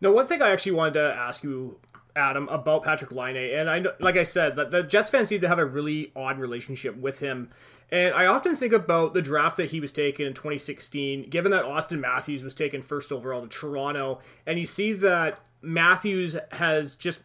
No, 0.00 0.10
one 0.12 0.26
thing 0.26 0.40
I 0.40 0.50
actually 0.50 0.72
wanted 0.72 0.94
to 0.94 1.14
ask 1.14 1.44
you, 1.44 1.78
Adam, 2.16 2.48
about 2.48 2.84
Patrik 2.84 3.12
Laine, 3.12 3.54
and 3.54 3.68
I 3.68 3.80
know, 3.80 3.92
like 4.00 4.16
I 4.16 4.22
said 4.22 4.56
that 4.56 4.70
the 4.70 4.82
Jets 4.82 5.10
fans 5.10 5.28
seem 5.28 5.40
to 5.42 5.48
have 5.48 5.58
a 5.58 5.64
really 5.64 6.10
odd 6.16 6.38
relationship 6.38 6.96
with 6.96 7.18
him. 7.18 7.50
And 7.92 8.14
I 8.14 8.26
often 8.26 8.54
think 8.54 8.72
about 8.72 9.14
the 9.14 9.22
draft 9.22 9.56
that 9.56 9.70
he 9.70 9.80
was 9.80 9.90
taken 9.90 10.26
in 10.26 10.32
2016, 10.32 11.28
given 11.28 11.50
that 11.50 11.64
Auston 11.64 11.98
Matthews 11.98 12.42
was 12.42 12.54
taken 12.54 12.82
first 12.82 13.12
overall 13.12 13.42
to 13.42 13.48
Toronto, 13.48 14.20
and 14.46 14.58
you 14.58 14.66
see 14.66 14.92
that 14.94 15.40
Matthews 15.60 16.36
has 16.52 16.94
just 16.94 17.22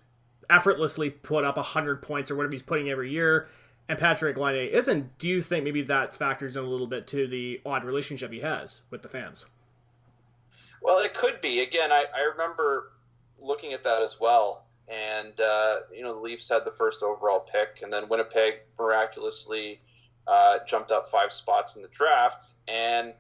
effortlessly 0.50 1.10
put 1.10 1.44
up 1.44 1.58
100 1.58 2.02
points 2.02 2.32
or 2.32 2.36
whatever 2.36 2.54
he's 2.54 2.62
putting 2.62 2.90
every 2.90 3.12
year, 3.12 3.48
and 3.88 4.00
Patrik 4.00 4.38
Laine 4.38 4.70
isn't, 4.70 5.18
do 5.20 5.30
you 5.30 5.42
think 5.42 5.64
maybe 5.64 5.84
that 5.84 6.16
factors 6.16 6.56
in 6.56 6.64
a 6.64 6.68
little 6.68 6.88
bit 6.88 7.08
to 7.08 7.28
the 7.28 7.62
odd 7.66 7.84
relationship 7.84 8.32
he 8.32 8.40
has 8.40 8.82
with 8.90 9.02
the 9.02 9.10
fans? 9.10 9.46
Well, 10.82 11.04
it 11.04 11.14
could 11.14 11.42
be. 11.42 11.62
Again, 11.62 11.92
I, 11.92 12.06
I 12.16 12.22
remember 12.24 12.94
looking 13.40 13.74
at 13.74 13.84
that 13.84 14.02
as 14.02 14.20
well. 14.20 14.66
And, 14.88 15.40
uh, 15.40 15.78
you 15.94 16.04
know, 16.04 16.14
the 16.14 16.20
Leafs 16.20 16.48
had 16.50 16.64
the 16.64 16.72
first 16.72 17.04
overall 17.04 17.40
pick, 17.40 17.80
and 17.82 17.92
then 17.92 18.08
Winnipeg 18.08 18.62
miraculously 18.78 19.82
uh, 20.28 20.60
jumped 20.68 20.92
up 20.92 21.08
five 21.08 21.32
spots 21.32 21.76
in 21.76 21.82
the 21.82 21.88
draft. 21.88 22.54
And 22.68 23.14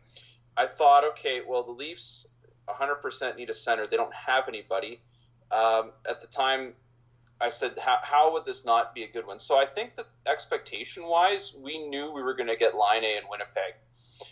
I 0.57 0.65
thought, 0.65 1.03
okay, 1.03 1.41
well, 1.47 1.63
the 1.63 1.71
Leafs 1.71 2.27
100% 2.69 3.35
need 3.35 3.49
a 3.49 3.53
center. 3.53 3.87
They 3.87 3.97
don't 3.97 4.13
have 4.13 4.47
anybody. 4.47 5.01
Um, 5.51 5.91
at 6.09 6.21
the 6.21 6.27
time, 6.27 6.73
I 7.41 7.49
said, 7.49 7.73
how, 7.83 7.99
how 8.01 8.31
would 8.31 8.45
this 8.45 8.65
not 8.65 8.95
be 8.95 9.03
a 9.03 9.11
good 9.11 9.27
one? 9.27 9.39
So 9.39 9.57
I 9.57 9.65
think 9.65 9.95
that 9.95 10.07
expectation 10.25 11.05
wise, 11.05 11.53
we 11.59 11.77
knew 11.87 12.11
we 12.11 12.23
were 12.23 12.33
going 12.33 12.49
to 12.49 12.55
get 12.55 12.73
Laine 12.75 13.03
in 13.03 13.23
Winnipeg. 13.29 13.73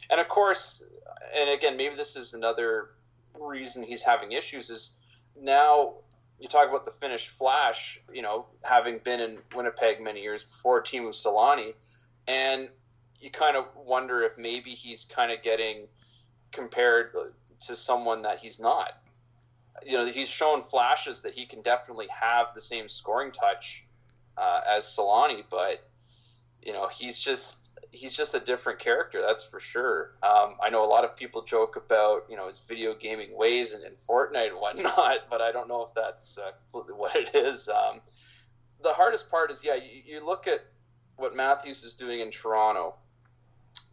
And 0.09 0.21
of 0.21 0.27
course, 0.29 0.89
and 1.35 1.49
again, 1.49 1.75
maybe 1.75 1.95
this 1.95 2.15
is 2.15 2.33
another 2.33 2.91
reason 3.39 3.83
he's 3.83 4.03
having 4.03 4.31
issues 4.31 4.69
is 4.69 4.97
now 5.39 5.95
you 6.39 6.47
talk 6.47 6.69
about 6.69 6.85
the 6.85 6.91
Finnish 6.91 7.29
Flash, 7.29 7.99
you 8.13 8.21
know, 8.21 8.45
having 8.63 8.99
been 8.99 9.19
in 9.19 9.37
Winnipeg 9.55 10.01
many 10.01 10.21
years 10.21 10.43
before, 10.43 10.81
Teemu 10.81 11.09
Selanne, 11.09 11.73
and 12.27 12.69
you 13.19 13.29
kind 13.29 13.55
of 13.55 13.65
wonder 13.75 14.23
if 14.23 14.37
maybe 14.37 14.71
he's 14.71 15.05
kind 15.05 15.31
of 15.31 15.41
getting 15.41 15.87
compared 16.51 17.13
to 17.61 17.75
someone 17.75 18.21
that 18.21 18.39
he's 18.39 18.59
not. 18.59 19.02
You 19.85 19.93
know, 19.93 20.05
he's 20.05 20.29
shown 20.29 20.61
flashes 20.61 21.21
that 21.21 21.33
he 21.33 21.45
can 21.45 21.61
definitely 21.61 22.07
have 22.07 22.53
the 22.53 22.61
same 22.61 22.87
scoring 22.87 23.31
touch 23.31 23.85
uh, 24.37 24.61
as 24.69 24.83
Selanne, 24.83 25.43
but 25.49 25.89
you 26.61 26.73
know, 26.73 26.87
he's 26.87 27.19
just 27.19 27.71
he's 27.91 28.17
just 28.17 28.33
a 28.33 28.39
different 28.39 28.79
character, 28.79 29.21
that's 29.21 29.43
for 29.43 29.59
sure. 29.59 30.15
Um, 30.23 30.55
I 30.61 30.69
know 30.69 30.83
a 30.83 30.87
lot 30.87 31.03
of 31.03 31.15
people 31.15 31.43
joke 31.43 31.75
about 31.75 32.25
you 32.29 32.35
know 32.35 32.47
his 32.47 32.59
video 32.59 32.93
gaming 32.95 33.35
ways 33.37 33.73
and 33.73 33.83
in 33.83 33.93
Fortnite 33.93 34.49
and 34.49 34.57
whatnot, 34.57 35.19
but 35.29 35.41
I 35.41 35.51
don't 35.51 35.67
know 35.67 35.83
if 35.83 35.93
that's 35.93 36.37
uh, 36.37 36.51
completely 36.51 36.93
what 36.93 37.15
it 37.15 37.33
is. 37.35 37.69
Um, 37.69 38.01
the 38.81 38.93
hardest 38.93 39.29
part 39.31 39.51
is, 39.51 39.63
yeah, 39.63 39.75
you, 39.75 40.01
you 40.05 40.25
look 40.25 40.47
at 40.47 40.59
what 41.15 41.35
Matthews 41.35 41.83
is 41.83 41.95
doing 41.95 42.19
in 42.19 42.31
Toronto, 42.31 42.95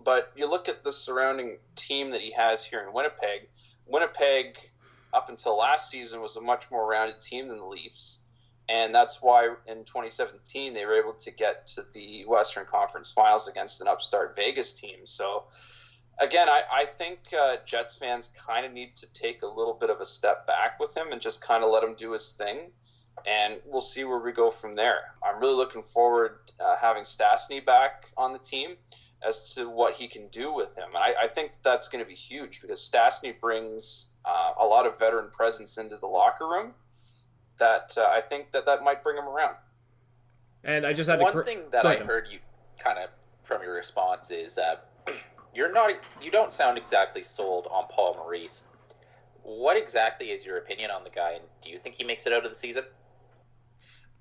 but 0.05 0.33
you 0.35 0.49
look 0.49 0.69
at 0.69 0.83
the 0.83 0.93
surrounding 0.93 1.59
team 1.77 2.11
that 2.11 2.21
he 2.21 2.33
has 2.33 2.65
here 2.65 2.81
in 2.87 2.93
Winnipeg. 2.93 3.49
Winnipeg, 3.87 4.70
up 5.13 5.29
until 5.29 5.57
last 5.57 5.91
season, 5.91 6.21
was 6.21 6.37
a 6.37 6.41
much 6.41 6.71
more 6.71 6.89
rounded 6.89 7.21
team 7.21 7.49
than 7.49 7.59
the 7.59 7.65
Leafs 7.65 8.23
and 8.71 8.95
that's 8.95 9.21
why 9.21 9.49
in 9.67 9.79
2017 9.79 10.73
they 10.73 10.87
were 10.87 10.95
able 10.95 11.13
to 11.15 11.31
get 11.33 11.67
to 11.67 11.83
the 11.93 12.25
Western 12.29 12.65
Conference 12.67 13.11
Finals 13.11 13.49
against 13.49 13.81
an 13.81 13.89
upstart 13.89 14.37
Vegas 14.37 14.73
team. 14.73 14.99
So 15.05 15.47
again, 16.21 16.49
I, 16.49 16.63
I 16.73 16.85
think 16.85 17.19
uh, 17.39 17.57
Jets 17.65 17.97
fans 17.97 18.29
kind 18.29 18.65
of 18.65 18.73
need 18.73 18.95
to 18.97 19.13
take 19.13 19.43
a 19.43 19.47
little 19.47 19.75
bit 19.75 19.91
of 19.91 20.01
a 20.01 20.05
step 20.05 20.47
back 20.47 20.79
with 20.79 20.97
him 20.97 21.09
and 21.11 21.21
just 21.21 21.41
kind 21.43 21.65
of 21.65 21.73
let 21.73 21.83
him 21.83 21.95
do 21.95 22.13
his 22.13 22.33
thing. 22.33 22.71
And 23.27 23.57
we'll 23.67 23.81
see 23.81 24.05
where 24.05 24.21
we 24.21 24.31
go 24.31 24.51
from 24.51 24.75
there. 24.75 25.01
I'm 25.27 25.41
really 25.41 25.57
looking 25.57 25.83
forward 25.83 26.39
uh, 26.65 26.77
having 26.81 27.03
Stastny 27.03 27.65
back 27.65 28.07
on 28.17 28.33
the 28.33 28.39
team 28.39 28.77
as 29.27 29.53
to 29.55 29.69
what 29.69 29.97
he 29.97 30.07
can 30.07 30.29
do 30.29 30.53
with 30.53 30.79
him. 30.79 30.91
And 30.95 30.99
I, 30.99 31.15
I 31.23 31.27
think 31.27 31.53
that's 31.63 31.89
going 31.89 32.03
to 32.03 32.09
be 32.09 32.15
huge 32.15 32.61
because 32.63 32.81
Stastny 32.81 33.39
brings 33.41 34.10
uh, 34.25 34.53
a 34.59 34.65
lot 34.65 34.87
of 34.87 34.99
veteran 34.99 35.31
presence 35.31 35.79
into 35.79 35.97
the 35.97 36.07
locker 36.07 36.47
room 36.47 36.75
that 37.59 37.95
uh, 37.99 38.09
I 38.11 38.21
think 38.21 38.53
that 38.53 38.67
that 38.67 38.83
might 38.83 39.03
bring 39.03 39.17
him 39.17 39.29
around. 39.29 39.57
And 40.65 40.87
I 40.87 40.93
just 40.93 41.09
had 41.09 41.21
one 41.21 41.33
cor- 41.33 41.45
thing 41.45 41.63
that 41.73 41.87
I 41.87 41.97
heard 41.97 42.27
you 42.31 42.39
kind 42.79 42.99
of 42.99 43.11
from 43.45 43.63
your 43.63 43.75
response 43.75 44.31
is 44.31 44.59
uh, 44.59 44.77
you're 45.55 45.73
not 45.73 45.93
you 46.21 46.31
don't 46.31 46.53
sound 46.53 46.79
exactly 46.79 47.23
sold 47.23 47.67
on 47.71 47.85
Paul 47.91 48.15
Maurice. 48.15 48.65
What 49.43 49.77
exactly 49.77 50.31
is 50.31 50.45
your 50.45 50.59
opinion 50.59 50.91
on 50.91 51.03
the 51.03 51.11
guy, 51.11 51.33
and 51.33 51.45
do 51.63 51.71
you 51.71 51.79
think 51.79 51.95
he 51.95 52.05
makes 52.05 52.27
it 52.27 52.33
out 52.33 52.45
of 52.45 52.51
the 52.51 52.59
season? 52.59 52.85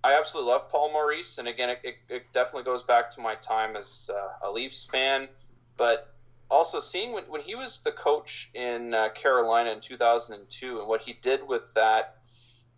I 0.02 0.18
absolutely 0.18 0.54
love 0.54 0.70
Paul 0.70 0.94
Maurice, 0.94 1.40
and 1.40 1.48
again, 1.50 1.70
it, 1.70 1.80
it, 1.84 1.96
it 2.08 2.24
definitely 2.32 2.64
goes 2.64 2.84
back 2.84 3.10
to 3.12 3.22
my 3.22 3.36
time 3.36 3.76
as 3.76 4.10
uh, 4.14 4.48
a 4.48 4.50
Leafs 4.50 4.86
fan, 4.86 5.28
but 5.76 6.09
also 6.50 6.80
seeing 6.80 7.14
when, 7.14 7.24
when 7.26 7.42
he 7.42 7.56
was 7.56 7.82
the 7.82 7.92
coach 7.92 8.50
in 8.54 8.94
uh, 8.94 9.10
Carolina 9.10 9.72
in 9.72 9.80
2002 9.80 10.80
and 10.80 10.88
what 10.88 11.02
he 11.02 11.14
did 11.22 11.48
with 11.48 11.74
that 11.76 12.16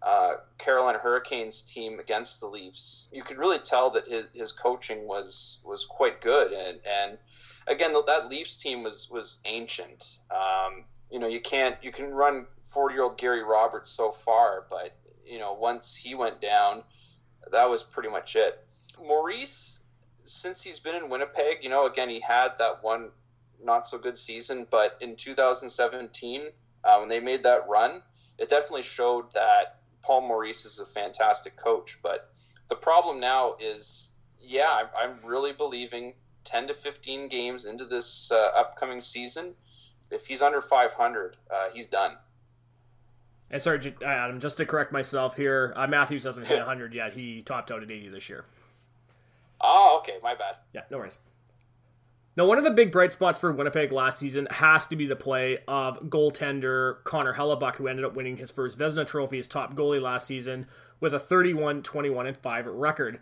uh, 0.03 0.33
Carolina 0.57 0.97
Hurricanes 0.97 1.61
team 1.61 1.99
against 1.99 2.41
the 2.41 2.47
Leafs, 2.47 3.09
you 3.13 3.23
could 3.23 3.37
really 3.37 3.59
tell 3.59 3.89
that 3.91 4.07
his, 4.07 4.25
his 4.33 4.51
coaching 4.51 5.07
was 5.07 5.61
was 5.63 5.85
quite 5.85 6.21
good. 6.21 6.51
And 6.53 6.79
and 6.85 7.17
again, 7.67 7.93
that 7.93 8.27
Leafs 8.29 8.61
team 8.61 8.83
was 8.83 9.09
was 9.11 9.39
ancient. 9.45 10.19
Um, 10.31 10.85
you 11.11 11.19
know, 11.19 11.27
you 11.27 11.39
can't 11.39 11.75
you 11.83 11.91
can 11.91 12.11
run 12.11 12.47
forty 12.63 12.95
year 12.95 13.03
old 13.03 13.17
Gary 13.17 13.43
Roberts 13.43 13.89
so 13.89 14.11
far, 14.11 14.65
but 14.69 14.97
you 15.23 15.37
know 15.37 15.53
once 15.53 15.95
he 15.95 16.15
went 16.15 16.41
down, 16.41 16.83
that 17.51 17.69
was 17.69 17.83
pretty 17.83 18.09
much 18.09 18.35
it. 18.35 18.65
Maurice, 19.05 19.83
since 20.23 20.63
he's 20.63 20.79
been 20.79 20.95
in 20.95 21.09
Winnipeg, 21.09 21.59
you 21.61 21.69
know, 21.69 21.85
again 21.85 22.09
he 22.09 22.19
had 22.19 22.57
that 22.57 22.83
one 22.83 23.11
not 23.63 23.87
so 23.87 23.97
good 23.97 24.17
season, 24.17 24.67
but 24.69 24.97
in 25.01 25.15
2017 25.15 26.41
uh, 26.83 26.97
when 26.97 27.07
they 27.07 27.19
made 27.19 27.43
that 27.43 27.67
run, 27.67 28.01
it 28.37 28.49
definitely 28.49 28.81
showed 28.81 29.31
that 29.33 29.79
Paul 30.01 30.21
Maurice 30.21 30.65
is 30.65 30.79
a 30.79 30.85
fantastic 30.85 31.55
coach, 31.55 31.99
but 32.01 32.31
the 32.69 32.75
problem 32.75 33.19
now 33.19 33.55
is, 33.59 34.13
yeah, 34.41 34.83
I'm, 34.99 35.17
really 35.23 35.53
believing 35.53 36.13
10 36.45 36.67
to 36.67 36.73
15 36.73 37.27
games 37.29 37.65
into 37.65 37.85
this 37.85 38.31
uh, 38.31 38.51
upcoming 38.55 38.99
season, 38.99 39.53
if 40.09 40.25
he's 40.25 40.41
under 40.41 40.61
500, 40.61 41.37
uh, 41.53 41.69
he's 41.73 41.87
done. 41.87 42.17
And 43.51 43.61
sorry, 43.61 43.93
Adam, 44.05 44.39
just 44.39 44.57
to 44.57 44.65
correct 44.65 44.91
myself 44.91 45.35
here, 45.35 45.73
uh, 45.75 45.85
Matthews 45.85 46.23
hasn't 46.23 46.47
hit 46.47 46.57
100 46.65 46.93
yet. 46.93 47.13
He 47.13 47.41
topped 47.41 47.71
out 47.71 47.83
at 47.83 47.91
80 47.91 48.09
this 48.09 48.29
year. 48.29 48.45
Oh, 49.59 49.99
okay, 50.01 50.17
my 50.23 50.33
bad. 50.33 50.55
Yeah, 50.73 50.81
no 50.89 50.97
worries. 50.97 51.17
Now, 52.37 52.45
one 52.45 52.57
of 52.57 52.63
the 52.63 52.71
big 52.71 52.93
bright 52.93 53.11
spots 53.11 53.39
for 53.39 53.51
Winnipeg 53.51 53.91
last 53.91 54.17
season 54.17 54.47
has 54.51 54.87
to 54.87 54.95
be 54.95 55.05
the 55.05 55.17
play 55.17 55.57
of 55.67 56.01
goaltender 56.03 57.03
Connor 57.03 57.33
Hellebuyck, 57.33 57.75
who 57.75 57.89
ended 57.89 58.05
up 58.05 58.15
winning 58.15 58.37
his 58.37 58.49
first 58.49 58.77
Vezina 58.77 59.05
Trophy 59.05 59.39
as 59.39 59.47
top 59.47 59.75
goalie 59.75 60.01
last 60.01 60.27
season 60.27 60.65
with 61.01 61.13
a 61.13 61.19
31 61.19 61.83
21 61.83 62.27
and 62.27 62.37
5 62.37 62.67
record. 62.67 63.19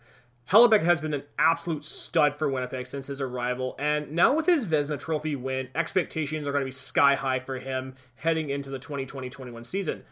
Hellebuyck 0.48 0.84
has 0.84 1.02
been 1.02 1.15
an 1.15 1.23
absolute 1.40 1.84
stud 1.84 2.38
for 2.38 2.49
Winnipeg 2.49 2.86
since 2.86 3.07
his 3.07 3.19
arrival, 3.19 3.76
and 3.80 4.11
now 4.11 4.34
with 4.36 4.45
his 4.45 4.68
Vezina 4.68 4.99
Trophy 4.99 5.36
win, 5.36 5.69
expectations 5.73 6.45
are 6.45 6.52
going 6.52 6.61
to 6.61 6.65
be 6.65 6.72
sky 6.72 7.15
high 7.15 7.40
for 7.40 7.57
him 7.57 7.95
heading 8.15 8.52
into 8.52 8.69
the 8.69 8.80
2020 8.80 9.27
21 9.27 9.64
season. 9.64 10.03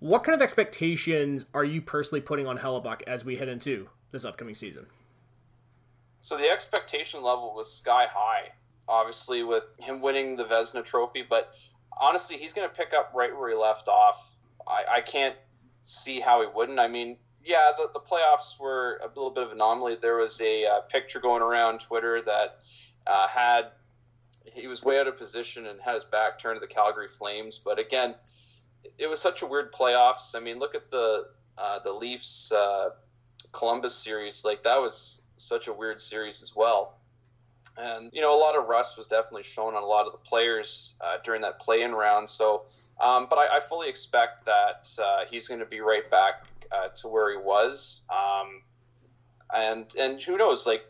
What 0.00 0.24
kind 0.24 0.34
of 0.34 0.42
expectations 0.42 1.46
are 1.54 1.64
you 1.64 1.80
personally 1.80 2.20
putting 2.20 2.46
on 2.46 2.58
Hellebuyck 2.58 3.02
as 3.06 3.24
we 3.24 3.36
head 3.36 3.48
into 3.48 3.88
this 4.10 4.26
upcoming 4.26 4.54
season? 4.54 4.86
So 6.22 6.36
the 6.38 6.48
expectation 6.48 7.20
level 7.20 7.52
was 7.52 7.70
sky 7.70 8.06
high, 8.08 8.50
obviously, 8.88 9.42
with 9.42 9.76
him 9.80 10.00
winning 10.00 10.36
the 10.36 10.44
Vezina 10.44 10.84
Trophy. 10.84 11.22
But 11.28 11.52
honestly, 12.00 12.36
he's 12.36 12.52
going 12.52 12.68
to 12.68 12.74
pick 12.74 12.94
up 12.94 13.10
right 13.12 13.36
where 13.36 13.50
he 13.50 13.56
left 13.56 13.88
off. 13.88 14.38
I, 14.66 14.84
I 14.88 15.00
can't 15.00 15.34
see 15.82 16.20
how 16.20 16.40
he 16.40 16.46
wouldn't. 16.46 16.78
I 16.78 16.86
mean, 16.86 17.16
yeah, 17.44 17.72
the, 17.76 17.90
the 17.92 17.98
playoffs 17.98 18.60
were 18.60 19.00
a 19.02 19.08
little 19.08 19.30
bit 19.30 19.42
of 19.42 19.50
an 19.50 19.56
anomaly. 19.56 19.96
There 19.96 20.14
was 20.14 20.40
a 20.40 20.64
uh, 20.64 20.80
picture 20.82 21.18
going 21.18 21.42
around 21.42 21.80
Twitter 21.80 22.22
that 22.22 22.60
uh, 23.08 23.26
had 23.26 23.72
he 24.44 24.68
was 24.68 24.84
way 24.84 25.00
out 25.00 25.08
of 25.08 25.16
position 25.16 25.66
and 25.66 25.80
had 25.80 25.94
his 25.94 26.04
back 26.04 26.38
turned 26.38 26.54
to 26.54 26.60
the 26.60 26.72
Calgary 26.72 27.08
Flames. 27.08 27.58
But 27.58 27.80
again, 27.80 28.14
it 28.96 29.10
was 29.10 29.20
such 29.20 29.42
a 29.42 29.46
weird 29.46 29.72
playoffs. 29.72 30.36
I 30.36 30.40
mean, 30.40 30.60
look 30.60 30.76
at 30.76 30.88
the 30.88 31.30
uh, 31.58 31.80
the 31.80 31.92
Leafs 31.92 32.52
uh, 32.52 32.90
Columbus 33.50 33.96
series. 33.96 34.44
Like 34.44 34.62
that 34.62 34.80
was 34.80 35.21
such 35.42 35.68
a 35.68 35.72
weird 35.72 36.00
series 36.00 36.42
as 36.42 36.54
well. 36.54 36.98
And 37.78 38.10
you 38.12 38.20
know, 38.20 38.36
a 38.36 38.38
lot 38.38 38.56
of 38.56 38.68
rust 38.68 38.96
was 38.96 39.06
definitely 39.06 39.42
shown 39.42 39.74
on 39.74 39.82
a 39.82 39.86
lot 39.86 40.06
of 40.06 40.12
the 40.12 40.18
players 40.18 40.96
uh, 41.04 41.16
during 41.24 41.40
that 41.42 41.58
play-in 41.58 41.92
round. 41.92 42.28
So, 42.28 42.64
um, 43.00 43.26
but 43.28 43.36
I, 43.38 43.56
I, 43.56 43.60
fully 43.60 43.88
expect 43.88 44.44
that 44.44 44.88
uh, 45.02 45.24
he's 45.28 45.48
going 45.48 45.60
to 45.60 45.66
be 45.66 45.80
right 45.80 46.08
back 46.10 46.44
uh, 46.70 46.88
to 46.88 47.08
where 47.08 47.30
he 47.30 47.38
was. 47.38 48.04
Um, 48.10 48.62
and 49.54 49.94
and 49.98 50.22
who 50.22 50.36
knows? 50.36 50.66
Like 50.66 50.84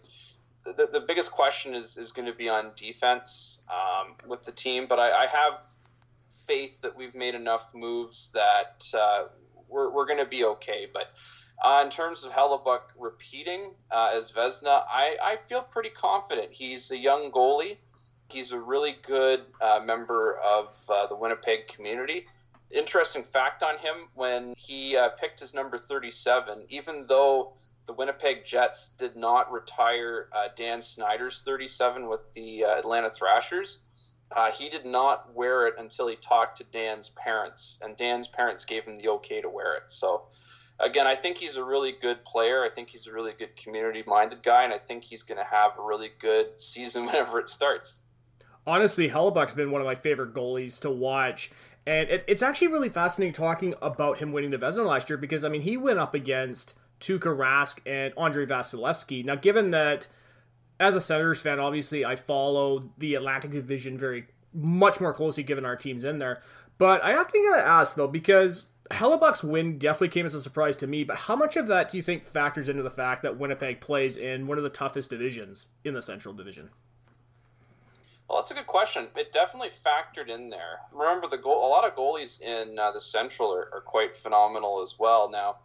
the, 0.65 0.89
the 0.93 1.01
biggest 1.01 1.31
question 1.31 1.74
is 1.74 1.97
is 1.97 2.12
going 2.12 2.27
to 2.27 2.35
be 2.35 2.49
on 2.49 2.73
defense 2.77 3.62
um, 3.70 4.15
with 4.27 4.45
the 4.45 4.53
team. 4.53 4.87
But 4.89 4.99
I, 4.99 5.23
I, 5.23 5.27
have 5.27 5.61
faith 6.47 6.81
that 6.83 6.97
we've 6.97 7.15
made 7.15 7.35
enough 7.35 7.74
moves 7.74 8.31
that 8.33 8.85
uh, 8.97 9.24
we're 9.69 9.91
we're 9.91 10.07
going 10.07 10.20
to 10.20 10.27
be 10.27 10.45
okay. 10.45 10.89
But 10.93 11.12
uh, 11.63 11.81
in 11.85 11.91
terms 11.91 12.25
of 12.25 12.33
Hellebuyck 12.33 12.81
repeating 12.99 13.71
uh, 13.93 14.11
as 14.13 14.33
Vezina, 14.33 14.85
I, 14.89 15.17
I 15.23 15.37
feel 15.37 15.63
pretty 15.63 15.91
confident. 15.91 16.49
He's 16.51 16.91
a 16.91 16.99
young 16.99 17.31
goalie. 17.31 17.77
He's 18.29 18.53
a 18.53 18.59
really 18.59 18.97
good 19.03 19.43
uh, 19.61 19.81
member 19.85 20.39
of 20.41 20.77
uh, 20.89 21.07
the 21.07 21.17
Winnipeg 21.17 21.69
community. 21.69 22.27
Interesting 22.73 23.23
fact 23.23 23.63
on 23.63 23.79
him 23.79 24.09
when 24.15 24.55
he 24.57 24.97
uh, 24.97 25.11
picked 25.11 25.39
his 25.39 25.55
number 25.55 25.79
37, 25.79 26.65
even 26.69 27.07
though 27.07 27.53
the 27.87 27.93
Winnipeg 27.93 28.45
Jets 28.45 28.89
did 28.89 29.15
not 29.15 29.53
retire 29.53 30.29
uh, 30.33 30.49
Dan 30.57 30.81
Snyder's 30.81 31.43
37 31.43 32.09
with 32.09 32.33
the 32.33 32.65
Atlanta 32.65 33.09
Thrashers, 33.09 33.85
he 34.55 34.69
did 34.69 34.87
not 34.87 35.33
wear 35.35 35.67
it 35.67 35.75
until 35.79 36.09
he 36.09 36.17
talked 36.17 36.57
to 36.57 36.65
Dan's 36.65 37.11
parents, 37.11 37.79
and 37.85 37.97
Dan's 37.97 38.27
parents 38.27 38.65
gave 38.65 38.85
him 38.85 38.97
the 38.97 39.09
okay 39.11 39.43
to 39.43 39.49
wear 39.49 39.75
it. 39.75 39.85
So, 39.89 40.29
again, 40.81 41.07
I 41.07 41.15
think 41.15 41.39
he's 41.39 41.57
a 41.57 41.65
really 41.65 41.93
good 41.93 42.24
player. 42.24 42.62
I 42.62 42.69
think 42.69 42.90
he's 42.90 43.07
a 43.07 43.12
really 43.12 43.32
good 43.32 43.57
community 43.57 44.03
minded 44.07 44.43
guy, 44.43 44.65
and 44.65 44.73
I 44.73 44.78
think 44.78 45.05
he's 45.05 45.23
going 45.23 45.39
to 45.39 45.47
have 45.47 45.78
a 45.78 45.82
really 45.82 46.11
good 46.19 46.61
season 46.61 47.07
whenever 47.07 47.39
it 47.39 47.49
starts. 47.49 48.03
Honestly, 48.66 49.09
Hellebuyck's 49.09 49.55
been 49.55 49.70
one 49.70 49.81
of 49.81 49.86
my 49.86 49.94
favorite 49.94 50.35
goalies 50.35 50.81
to 50.81 50.90
watch. 50.90 51.51
And 51.85 52.09
it, 52.09 52.24
it's 52.28 52.43
actually 52.43 52.69
really 52.69 52.89
fascinating 52.89 53.32
talking 53.32 53.74
about 53.82 54.19
him 54.19 54.32
winning 54.32 54.51
the 54.51 54.59
Vezina 54.59 54.86
last 54.86 55.11
year 55.11 55.16
because, 55.16 55.44
I 55.44 55.49
mean, 55.49 55.62
he 55.62 55.77
went 55.77 55.99
up 55.99 56.15
against 56.15 56.74
Tuukka 57.01 57.36
Rask 57.36 57.81
and 57.85 58.15
Andrei 58.16 58.47
Vasilevskiy. 58.47 59.24
Now, 59.24 59.35
given 59.35 59.73
that 59.73 60.07
as 60.78 60.94
a 60.94 61.01
Senators 61.01 61.40
fan, 61.40 61.59
obviously 61.59 62.05
I 62.05 62.15
follow 62.15 62.90
the 62.99 63.16
Atlantic 63.16 63.51
Division 63.51 63.99
very 63.99 64.27
much 64.55 65.01
more 65.01 65.12
closely 65.12 65.43
given 65.43 65.65
our 65.65 65.77
teams 65.77 66.05
in 66.05 66.19
there. 66.19 66.43
But 66.78 67.03
I 67.03 67.11
have 67.11 67.32
to 67.32 67.55
ask, 67.57 67.97
though, 67.97 68.09
because 68.09 68.66
Hellebuyck's 68.91 69.45
win 69.45 69.79
definitely 69.79 70.09
came 70.09 70.27
as 70.27 70.35
a 70.35 70.43
surprise 70.43 70.77
to 70.79 70.87
me, 70.87 71.05
but 71.05 71.17
how 71.17 71.37
much 71.37 71.57
of 71.57 71.67
that 71.69 71.91
do 71.91 71.97
you 71.97 72.03
think 72.03 72.25
factors 72.25 72.69
into 72.69 72.83
the 72.83 72.91
fact 72.91 73.23
that 73.23 73.39
Winnipeg 73.39 73.81
plays 73.81 74.17
in 74.17 74.47
one 74.47 74.59
of 74.59 74.65
the 74.65 74.71
toughest 74.71 75.11
divisions 75.11 75.69
in 75.85 75.95
the 75.95 76.03
Central 76.03 76.35
Division? 76.35 76.69
Well, 78.29 78.41
that's 78.41 78.51
a 78.51 78.55
good 78.55 78.67
question. 78.67 79.09
It 79.17 79.31
definitely 79.31 79.69
factored 79.69 80.29
in 80.29 80.49
there. 80.49 80.81
Remember, 80.91 81.29
the 81.29 81.37
goal. 81.37 81.67
A 81.67 81.69
lot 81.69 81.85
of 81.85 81.95
goalies 81.95 82.41
in 82.41 82.79
uh, 82.79 82.91
the 82.91 83.01
Central 83.01 83.53
are, 83.53 83.69
are, 83.75 83.83
quite 83.83 84.15
phenomenal 84.15 84.83
as 84.83 84.99
well. 84.99 85.31
Now, 85.31 85.57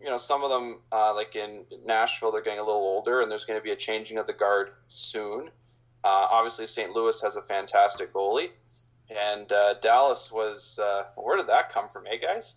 you 0.00 0.06
know, 0.06 0.16
some 0.16 0.42
of 0.42 0.48
them, 0.48 0.78
uh, 0.90 1.14
like 1.14 1.36
in 1.36 1.64
Nashville, 1.84 2.32
they're 2.32 2.42
getting 2.42 2.60
a 2.60 2.64
little 2.64 2.80
older, 2.80 3.20
and 3.20 3.30
there's 3.30 3.44
going 3.44 3.58
to 3.58 3.62
be 3.62 3.72
a 3.72 3.76
changing 3.76 4.16
of 4.16 4.26
the 4.26 4.32
guard 4.32 4.70
soon. 4.86 5.50
Uh, 6.02 6.26
obviously, 6.30 6.64
St. 6.64 6.92
Louis 6.92 7.20
has 7.20 7.36
a 7.36 7.42
fantastic 7.42 8.12
goalie, 8.14 8.50
and 9.10 9.50
uh, 9.52 9.74
Dallas 9.74 10.30
was. 10.32 10.78
Uh, 10.78 11.04
where 11.16 11.36
did 11.36 11.46
that 11.48 11.70
come 11.70 11.88
from, 11.88 12.06
eh, 12.06 12.16
guys? 12.16 12.56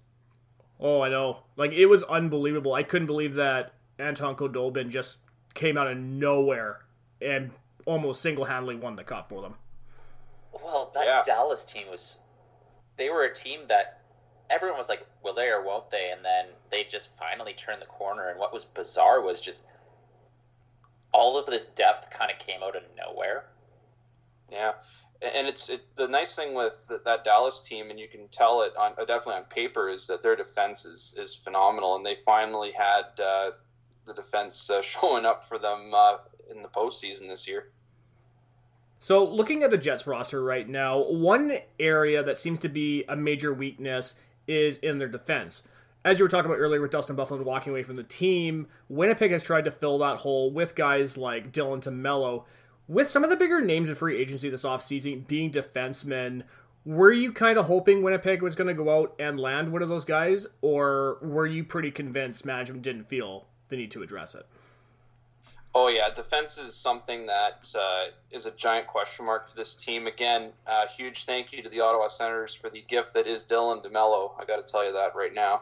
Oh, 0.79 1.01
I 1.01 1.09
know. 1.09 1.43
Like 1.55 1.71
it 1.71 1.85
was 1.85 2.03
unbelievable. 2.03 2.73
I 2.73 2.83
couldn't 2.83 3.07
believe 3.07 3.35
that 3.35 3.73
Anton 3.99 4.35
Khudobin 4.35 4.89
just 4.89 5.19
came 5.53 5.77
out 5.77 5.87
of 5.87 5.97
nowhere 5.97 6.81
and 7.21 7.51
almost 7.85 8.21
single-handedly 8.21 8.75
won 8.75 8.95
the 8.95 9.03
cup 9.03 9.29
for 9.29 9.41
them. 9.41 9.55
Well, 10.53 10.91
that 10.93 11.05
yeah. 11.05 11.23
Dallas 11.25 11.63
team 11.63 11.87
was. 11.89 12.19
They 12.97 13.09
were 13.09 13.23
a 13.23 13.33
team 13.33 13.61
that 13.69 14.01
everyone 14.49 14.77
was 14.77 14.89
like, 14.89 15.05
"Will 15.23 15.33
they 15.33 15.49
or 15.49 15.63
won't 15.63 15.89
they?" 15.89 16.11
And 16.11 16.25
then 16.25 16.47
they 16.71 16.83
just 16.83 17.15
finally 17.17 17.53
turned 17.53 17.81
the 17.81 17.85
corner. 17.85 18.29
And 18.29 18.39
what 18.39 18.51
was 18.51 18.65
bizarre 18.65 19.21
was 19.21 19.39
just 19.39 19.63
all 21.13 21.37
of 21.37 21.45
this 21.45 21.65
depth 21.65 22.09
kind 22.09 22.31
of 22.31 22.39
came 22.39 22.63
out 22.63 22.75
of 22.75 22.83
nowhere. 22.97 23.45
Yeah, 24.49 24.73
and 25.21 25.47
it's 25.47 25.69
it, 25.69 25.81
the 25.95 26.07
nice 26.07 26.35
thing 26.35 26.53
with 26.53 26.85
the, 26.87 27.01
that 27.05 27.23
Dallas 27.23 27.67
team, 27.67 27.89
and 27.89 27.99
you 27.99 28.07
can 28.07 28.27
tell 28.29 28.61
it 28.61 28.75
on 28.75 28.93
definitely 28.95 29.35
on 29.35 29.43
paper, 29.45 29.89
is 29.89 30.07
that 30.07 30.21
their 30.21 30.35
defense 30.35 30.85
is 30.85 31.15
is 31.17 31.35
phenomenal, 31.35 31.95
and 31.95 32.05
they 32.05 32.15
finally 32.15 32.71
had 32.71 33.19
uh, 33.23 33.51
the 34.05 34.13
defense 34.13 34.69
uh, 34.69 34.81
showing 34.81 35.25
up 35.25 35.43
for 35.43 35.57
them 35.57 35.91
uh, 35.93 36.17
in 36.49 36.61
the 36.61 36.69
postseason 36.69 37.27
this 37.27 37.47
year. 37.47 37.69
So, 38.99 39.23
looking 39.25 39.63
at 39.63 39.71
the 39.71 39.77
Jets 39.77 40.05
roster 40.05 40.43
right 40.43 40.67
now, 40.67 41.03
one 41.03 41.57
area 41.79 42.21
that 42.21 42.37
seems 42.37 42.59
to 42.59 42.69
be 42.69 43.03
a 43.09 43.15
major 43.15 43.51
weakness 43.51 44.15
is 44.47 44.77
in 44.77 44.99
their 44.99 45.07
defense 45.07 45.63
as 46.03 46.17
you 46.17 46.25
were 46.25 46.29
talking 46.29 46.49
about 46.49 46.59
earlier 46.59 46.81
with 46.81 46.91
Dustin 46.91 47.15
Byfuglien 47.15 47.43
walking 47.43 47.71
away 47.71 47.83
from 47.83 47.95
the 47.95 48.03
team, 48.03 48.67
Winnipeg 48.89 49.31
has 49.31 49.43
tried 49.43 49.65
to 49.65 49.71
fill 49.71 49.99
that 49.99 50.19
hole 50.19 50.51
with 50.51 50.75
guys 50.75 51.17
like 51.17 51.51
Dylan 51.51 51.83
DeMelo. 51.83 52.45
With 52.91 53.09
some 53.09 53.23
of 53.23 53.29
the 53.29 53.37
bigger 53.37 53.61
names 53.61 53.87
in 53.87 53.95
free 53.95 54.17
agency 54.21 54.49
this 54.49 54.65
offseason 54.65 55.25
being 55.25 55.49
defensemen, 55.49 56.43
were 56.83 57.13
you 57.13 57.31
kind 57.31 57.57
of 57.57 57.67
hoping 57.67 58.03
Winnipeg 58.03 58.41
was 58.41 58.53
going 58.53 58.67
to 58.67 58.73
go 58.73 58.99
out 58.99 59.15
and 59.17 59.39
land 59.39 59.69
one 59.69 59.81
of 59.81 59.87
those 59.87 60.03
guys, 60.03 60.45
or 60.61 61.17
were 61.21 61.47
you 61.47 61.63
pretty 61.63 61.89
convinced 61.89 62.45
management 62.45 62.81
didn't 62.81 63.05
feel 63.05 63.47
the 63.69 63.77
need 63.77 63.91
to 63.91 64.03
address 64.03 64.35
it? 64.35 64.45
Oh 65.73 65.87
yeah, 65.87 66.09
defense 66.09 66.57
is 66.57 66.75
something 66.75 67.25
that 67.27 67.73
uh, 67.79 68.07
is 68.29 68.45
a 68.45 68.51
giant 68.51 68.87
question 68.87 69.25
mark 69.25 69.47
for 69.47 69.55
this 69.55 69.73
team. 69.73 70.07
Again, 70.07 70.51
uh, 70.67 70.85
huge 70.87 71.23
thank 71.23 71.53
you 71.53 71.63
to 71.63 71.69
the 71.69 71.79
Ottawa 71.79 72.07
Senators 72.07 72.53
for 72.53 72.69
the 72.69 72.83
gift 72.89 73.13
that 73.13 73.25
is 73.25 73.45
Dylan 73.45 73.85
DeMelo. 73.85 74.33
I 74.37 74.43
got 74.43 74.57
to 74.57 74.69
tell 74.69 74.85
you 74.85 74.91
that 74.91 75.15
right 75.15 75.33
now. 75.33 75.61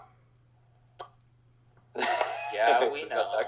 Yeah, 2.56 2.89
we 2.89 3.03
know. 3.07 3.43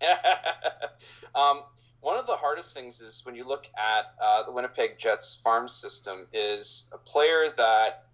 um, 1.34 1.64
one 2.00 2.18
of 2.18 2.26
the 2.26 2.36
hardest 2.36 2.74
things 2.74 3.00
is 3.00 3.22
when 3.24 3.34
you 3.34 3.44
look 3.44 3.68
at 3.76 4.14
uh, 4.22 4.42
the 4.42 4.52
Winnipeg 4.52 4.98
Jets 4.98 5.36
farm 5.36 5.68
system 5.68 6.26
is 6.32 6.88
a 6.92 6.98
player 6.98 7.46
that 7.56 8.04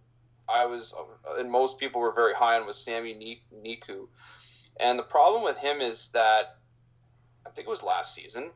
I 0.49 0.67
was 0.67 0.95
and 1.39 1.51
most 1.51 1.79
people 1.79 2.01
were 2.01 2.13
very 2.13 2.35
high 2.35 2.59
on 2.59 2.67
was 2.67 2.77
Sami 2.77 3.41
Niku, 3.65 4.09
and 4.79 4.99
the 4.99 5.05
problem 5.05 5.43
with 5.43 5.59
him 5.59 5.81
is 5.81 6.09
that 6.11 6.59
I 7.47 7.51
think 7.51 7.67
it 7.67 7.71
was 7.71 7.83
last 7.83 8.15
season. 8.15 8.51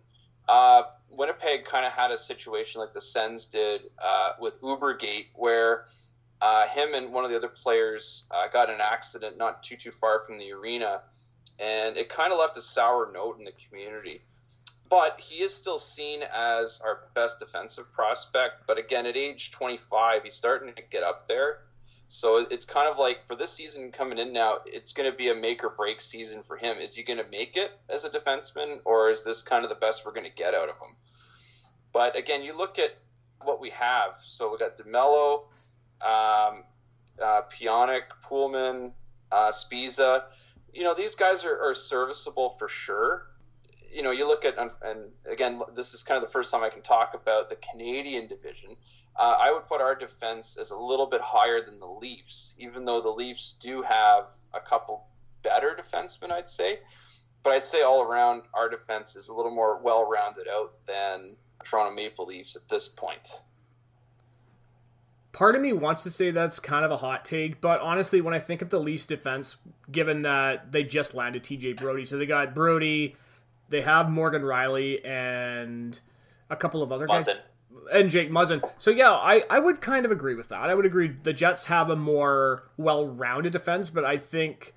Uh, 0.48 0.82
Winnipeg 1.08 1.64
kind 1.64 1.84
of 1.84 1.92
had 1.92 2.10
a 2.10 2.16
situation 2.16 2.80
like 2.80 2.92
the 2.92 3.00
Sens 3.00 3.46
did 3.46 3.82
uh, 4.04 4.32
with 4.40 4.60
Ubergate, 4.62 5.26
where 5.34 5.86
uh, 6.40 6.66
him 6.68 6.94
and 6.94 7.12
one 7.12 7.24
of 7.24 7.30
the 7.30 7.36
other 7.36 7.48
players 7.48 8.26
uh, 8.30 8.48
got 8.48 8.70
an 8.70 8.80
accident 8.80 9.36
not 9.36 9.62
too 9.62 9.76
too 9.76 9.92
far 9.92 10.20
from 10.20 10.38
the 10.38 10.52
arena, 10.52 11.02
and 11.58 11.96
it 11.96 12.08
kind 12.08 12.32
of 12.32 12.38
left 12.38 12.56
a 12.56 12.60
sour 12.60 13.10
note 13.12 13.38
in 13.38 13.44
the 13.44 13.52
community. 13.68 14.22
But 14.90 15.20
he 15.20 15.36
is 15.36 15.54
still 15.54 15.78
seen 15.78 16.22
as 16.34 16.80
our 16.84 17.02
best 17.14 17.38
defensive 17.38 17.90
prospect. 17.92 18.66
But 18.66 18.78
again, 18.78 19.06
at 19.06 19.16
age 19.16 19.52
25, 19.52 20.24
he's 20.24 20.34
starting 20.34 20.74
to 20.74 20.82
get 20.90 21.02
up 21.02 21.28
there. 21.28 21.60
So 22.08 22.44
it's 22.50 22.64
kind 22.64 22.88
of 22.88 22.98
like 22.98 23.24
for 23.24 23.36
this 23.36 23.52
season 23.52 23.92
coming 23.92 24.18
in 24.18 24.32
now, 24.32 24.58
it's 24.66 24.92
going 24.92 25.08
to 25.08 25.16
be 25.16 25.28
a 25.28 25.34
make 25.34 25.62
or 25.62 25.70
break 25.70 26.00
season 26.00 26.42
for 26.42 26.56
him. 26.56 26.78
Is 26.78 26.96
he 26.96 27.04
going 27.04 27.20
to 27.20 27.30
make 27.30 27.56
it 27.56 27.78
as 27.88 28.04
a 28.04 28.10
defenseman, 28.10 28.80
or 28.84 29.10
is 29.10 29.24
this 29.24 29.42
kind 29.42 29.62
of 29.62 29.70
the 29.70 29.76
best 29.76 30.04
we're 30.04 30.12
going 30.12 30.26
to 30.26 30.32
get 30.32 30.52
out 30.52 30.68
of 30.68 30.74
him? 30.74 30.96
But 31.92 32.18
again, 32.18 32.42
you 32.42 32.56
look 32.56 32.80
at 32.80 32.96
what 33.44 33.60
we 33.60 33.70
have. 33.70 34.16
So 34.18 34.50
we 34.50 34.58
got 34.58 34.76
DeMelo, 34.76 35.44
um, 36.02 36.64
uh, 37.22 37.42
Poolman, 37.48 38.92
uh, 39.30 39.50
Sbisa 39.50 40.24
you 40.72 40.84
know, 40.84 40.94
these 40.94 41.14
guys 41.14 41.44
are, 41.44 41.58
are 41.60 41.74
serviceable 41.74 42.50
for 42.50 42.68
sure. 42.68 43.26
You 43.92 44.02
know, 44.02 44.10
you 44.10 44.26
look 44.26 44.44
at, 44.44 44.56
and 44.58 45.10
again, 45.30 45.60
this 45.74 45.94
is 45.94 46.02
kind 46.02 46.16
of 46.16 46.22
the 46.22 46.32
first 46.32 46.52
time 46.52 46.62
I 46.62 46.68
can 46.68 46.82
talk 46.82 47.14
about 47.14 47.48
the 47.48 47.56
Canadian 47.56 48.28
division. 48.28 48.76
Uh, 49.16 49.36
I 49.38 49.52
would 49.52 49.66
put 49.66 49.80
our 49.80 49.94
defense 49.94 50.56
as 50.56 50.70
a 50.70 50.76
little 50.76 51.06
bit 51.06 51.20
higher 51.20 51.60
than 51.60 51.80
the 51.80 51.86
Leafs, 51.86 52.54
even 52.58 52.84
though 52.84 53.00
the 53.00 53.10
Leafs 53.10 53.54
do 53.54 53.82
have 53.82 54.30
a 54.54 54.60
couple 54.60 55.06
better 55.42 55.76
defensemen, 55.78 56.30
I'd 56.30 56.48
say. 56.48 56.78
But 57.42 57.50
I'd 57.50 57.64
say 57.64 57.82
all 57.82 58.02
around, 58.02 58.42
our 58.54 58.68
defense 58.68 59.16
is 59.16 59.28
a 59.28 59.34
little 59.34 59.54
more 59.54 59.80
well 59.82 60.08
rounded 60.08 60.46
out 60.48 60.74
than 60.86 61.36
Toronto 61.64 61.94
Maple 61.94 62.26
Leafs 62.26 62.56
at 62.56 62.68
this 62.68 62.86
point 62.88 63.42
part 65.32 65.54
of 65.54 65.62
me 65.62 65.72
wants 65.72 66.02
to 66.02 66.10
say 66.10 66.30
that's 66.30 66.58
kind 66.58 66.84
of 66.84 66.90
a 66.90 66.96
hot 66.96 67.24
take, 67.24 67.60
but 67.60 67.80
honestly, 67.80 68.20
when 68.20 68.34
I 68.34 68.38
think 68.38 68.62
of 68.62 68.70
the 68.70 68.80
Leafs 68.80 69.06
defense, 69.06 69.56
given 69.90 70.22
that 70.22 70.72
they 70.72 70.82
just 70.82 71.14
landed 71.14 71.42
TJ 71.42 71.76
Brodie, 71.76 72.04
so 72.04 72.18
they 72.18 72.26
got 72.26 72.54
Brodie, 72.54 73.16
they 73.70 73.80
have 73.82 74.10
Morgan 74.10 74.42
Rielly 74.42 75.04
and 75.06 75.98
a 76.50 76.56
couple 76.56 76.82
of 76.82 76.92
other 76.92 77.06
Muzzin. 77.06 77.26
guys. 77.26 77.36
And 77.92 78.10
Jake 78.10 78.30
Muzzin. 78.30 78.68
So 78.78 78.90
yeah, 78.90 79.12
I, 79.12 79.44
I 79.48 79.58
would 79.58 79.80
kind 79.80 80.04
of 80.04 80.12
agree 80.12 80.34
with 80.34 80.48
that. 80.48 80.68
I 80.68 80.74
would 80.74 80.86
agree 80.86 81.16
the 81.22 81.32
Jets 81.32 81.66
have 81.66 81.90
a 81.90 81.96
more 81.96 82.64
well 82.76 83.06
rounded 83.06 83.52
defense, 83.52 83.90
but 83.90 84.04
I 84.04 84.18
think 84.18 84.74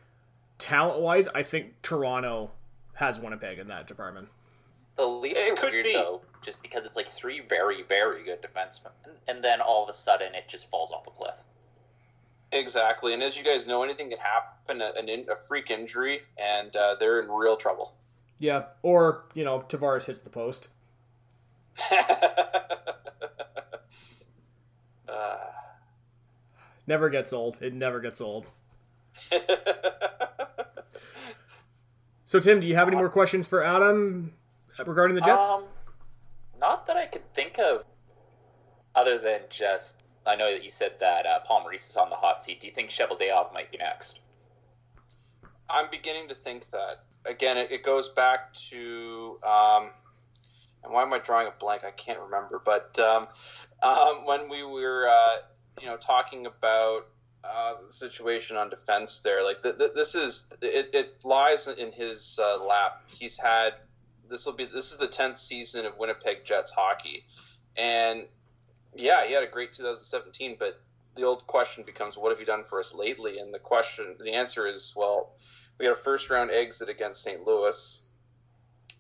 talent 0.57 1.01
wise, 1.01 1.27
I 1.27 1.43
think 1.43 1.81
Toronto 1.81 2.51
has 2.93 3.19
Winnipeg 3.19 3.59
in 3.59 3.67
that 3.67 3.87
department. 3.87 4.29
The 4.95 5.05
Leafs 5.05 5.39
it 5.39 5.63
are 5.63 5.71
weird 5.71 5.83
be. 5.83 5.93
though 5.93 6.21
just 6.43 6.61
because 6.61 6.85
it's 6.85 6.97
like 6.97 7.07
three 7.07 7.41
very, 7.47 7.83
very 7.83 8.23
good 8.23 8.41
defensemen, 8.41 8.91
and 9.27 9.43
then 9.43 9.61
all 9.61 9.83
of 9.83 9.89
a 9.89 9.93
sudden 9.93 10.35
it 10.35 10.47
just 10.47 10.69
falls 10.69 10.91
off 10.91 11.07
a 11.07 11.11
cliff. 11.11 11.35
Exactly, 12.51 13.13
and 13.13 13.23
as 13.23 13.37
you 13.37 13.43
guys 13.43 13.67
know, 13.67 13.81
anything 13.81 14.09
can 14.09 14.19
happen, 14.19 14.81
a, 14.81 15.31
a 15.31 15.35
freak 15.35 15.71
injury, 15.71 16.19
and 16.37 16.75
uh, 16.75 16.95
they're 16.99 17.21
in 17.21 17.29
real 17.31 17.55
trouble. 17.55 17.95
Yeah, 18.43 18.63
or 18.81 19.23
you 19.33 19.45
know, 19.45 19.61
Tavares 19.69 20.05
hits 20.05 20.19
the 20.19 20.29
post. 20.29 20.67
uh. 25.07 25.47
Never 26.85 27.09
gets 27.09 27.31
old. 27.31 27.55
It 27.61 27.73
never 27.73 28.01
gets 28.01 28.19
old. 28.19 28.47
so, 32.25 32.41
Tim, 32.41 32.59
do 32.59 32.67
you 32.67 32.75
have 32.75 32.89
any 32.89 32.97
more 32.97 33.07
questions 33.07 33.47
for 33.47 33.63
Adam 33.63 34.33
regarding 34.85 35.15
the 35.15 35.21
Jets? 35.21 35.45
Um, 35.45 35.63
not 36.59 36.85
that 36.87 36.97
I 36.97 37.05
could 37.05 37.33
think 37.33 37.57
of, 37.59 37.85
other 38.93 39.17
than 39.17 39.39
just 39.49 40.03
I 40.25 40.35
know 40.35 40.51
that 40.51 40.65
you 40.65 40.69
said 40.69 40.95
that 40.99 41.25
uh, 41.25 41.39
Paul 41.45 41.61
Maurice 41.61 41.89
is 41.89 41.95
on 41.95 42.09
the 42.09 42.17
hot 42.17 42.43
seat. 42.43 42.59
Do 42.59 42.67
you 42.67 42.73
think 42.73 42.89
Cheveldayoff 42.89 43.53
might 43.53 43.71
be 43.71 43.77
next? 43.77 44.19
I'm 45.69 45.89
beginning 45.89 46.27
to 46.27 46.35
think 46.35 46.69
that. 46.71 47.05
Again, 47.25 47.57
it, 47.57 47.71
it 47.71 47.83
goes 47.83 48.09
back 48.09 48.53
to 48.55 49.39
um, 49.43 49.91
and 50.83 50.91
why 50.91 51.01
am 51.01 51.13
I 51.13 51.19
drawing 51.19 51.47
a 51.47 51.51
blank? 51.51 51.83
I 51.85 51.91
can't 51.91 52.19
remember. 52.19 52.61
But 52.63 52.97
um, 52.99 53.27
um, 53.81 54.25
when 54.25 54.49
we 54.49 54.63
were, 54.63 55.07
uh, 55.09 55.37
you 55.79 55.87
know, 55.87 55.97
talking 55.97 56.45
about 56.45 57.07
uh, 57.43 57.73
the 57.85 57.91
situation 57.91 58.57
on 58.57 58.69
defense 58.69 59.21
there, 59.21 59.43
like 59.43 59.61
this 59.61 60.15
is 60.15 60.53
it, 60.61 60.89
it 60.93 61.23
lies 61.23 61.67
in 61.67 61.91
his 61.91 62.39
uh, 62.41 62.63
lap. 62.63 63.03
He's 63.07 63.37
had 63.37 63.75
this 64.29 64.45
will 64.45 64.53
be 64.53 64.65
this 64.65 64.91
is 64.91 64.97
the 64.97 65.07
tenth 65.07 65.37
season 65.37 65.85
of 65.85 65.97
Winnipeg 65.97 66.43
Jets 66.43 66.71
hockey, 66.71 67.25
and 67.77 68.25
yeah, 68.95 69.25
he 69.25 69.33
had 69.33 69.43
a 69.43 69.47
great 69.47 69.73
2017. 69.73 70.57
But 70.59 70.81
the 71.15 71.23
old 71.23 71.45
question 71.47 71.83
becomes, 71.83 72.17
what 72.17 72.31
have 72.31 72.39
you 72.39 72.45
done 72.45 72.63
for 72.63 72.79
us 72.79 72.95
lately? 72.95 73.37
And 73.39 73.53
the 73.53 73.59
question, 73.59 74.15
the 74.19 74.33
answer 74.33 74.65
is, 74.65 74.93
well, 74.95 75.33
we 75.79 75.85
had 75.85 75.93
a 75.93 75.97
first 75.97 76.29
round 76.29 76.51
exit 76.51 76.89
against 76.89 77.23
St. 77.23 77.45
Louis. 77.45 78.01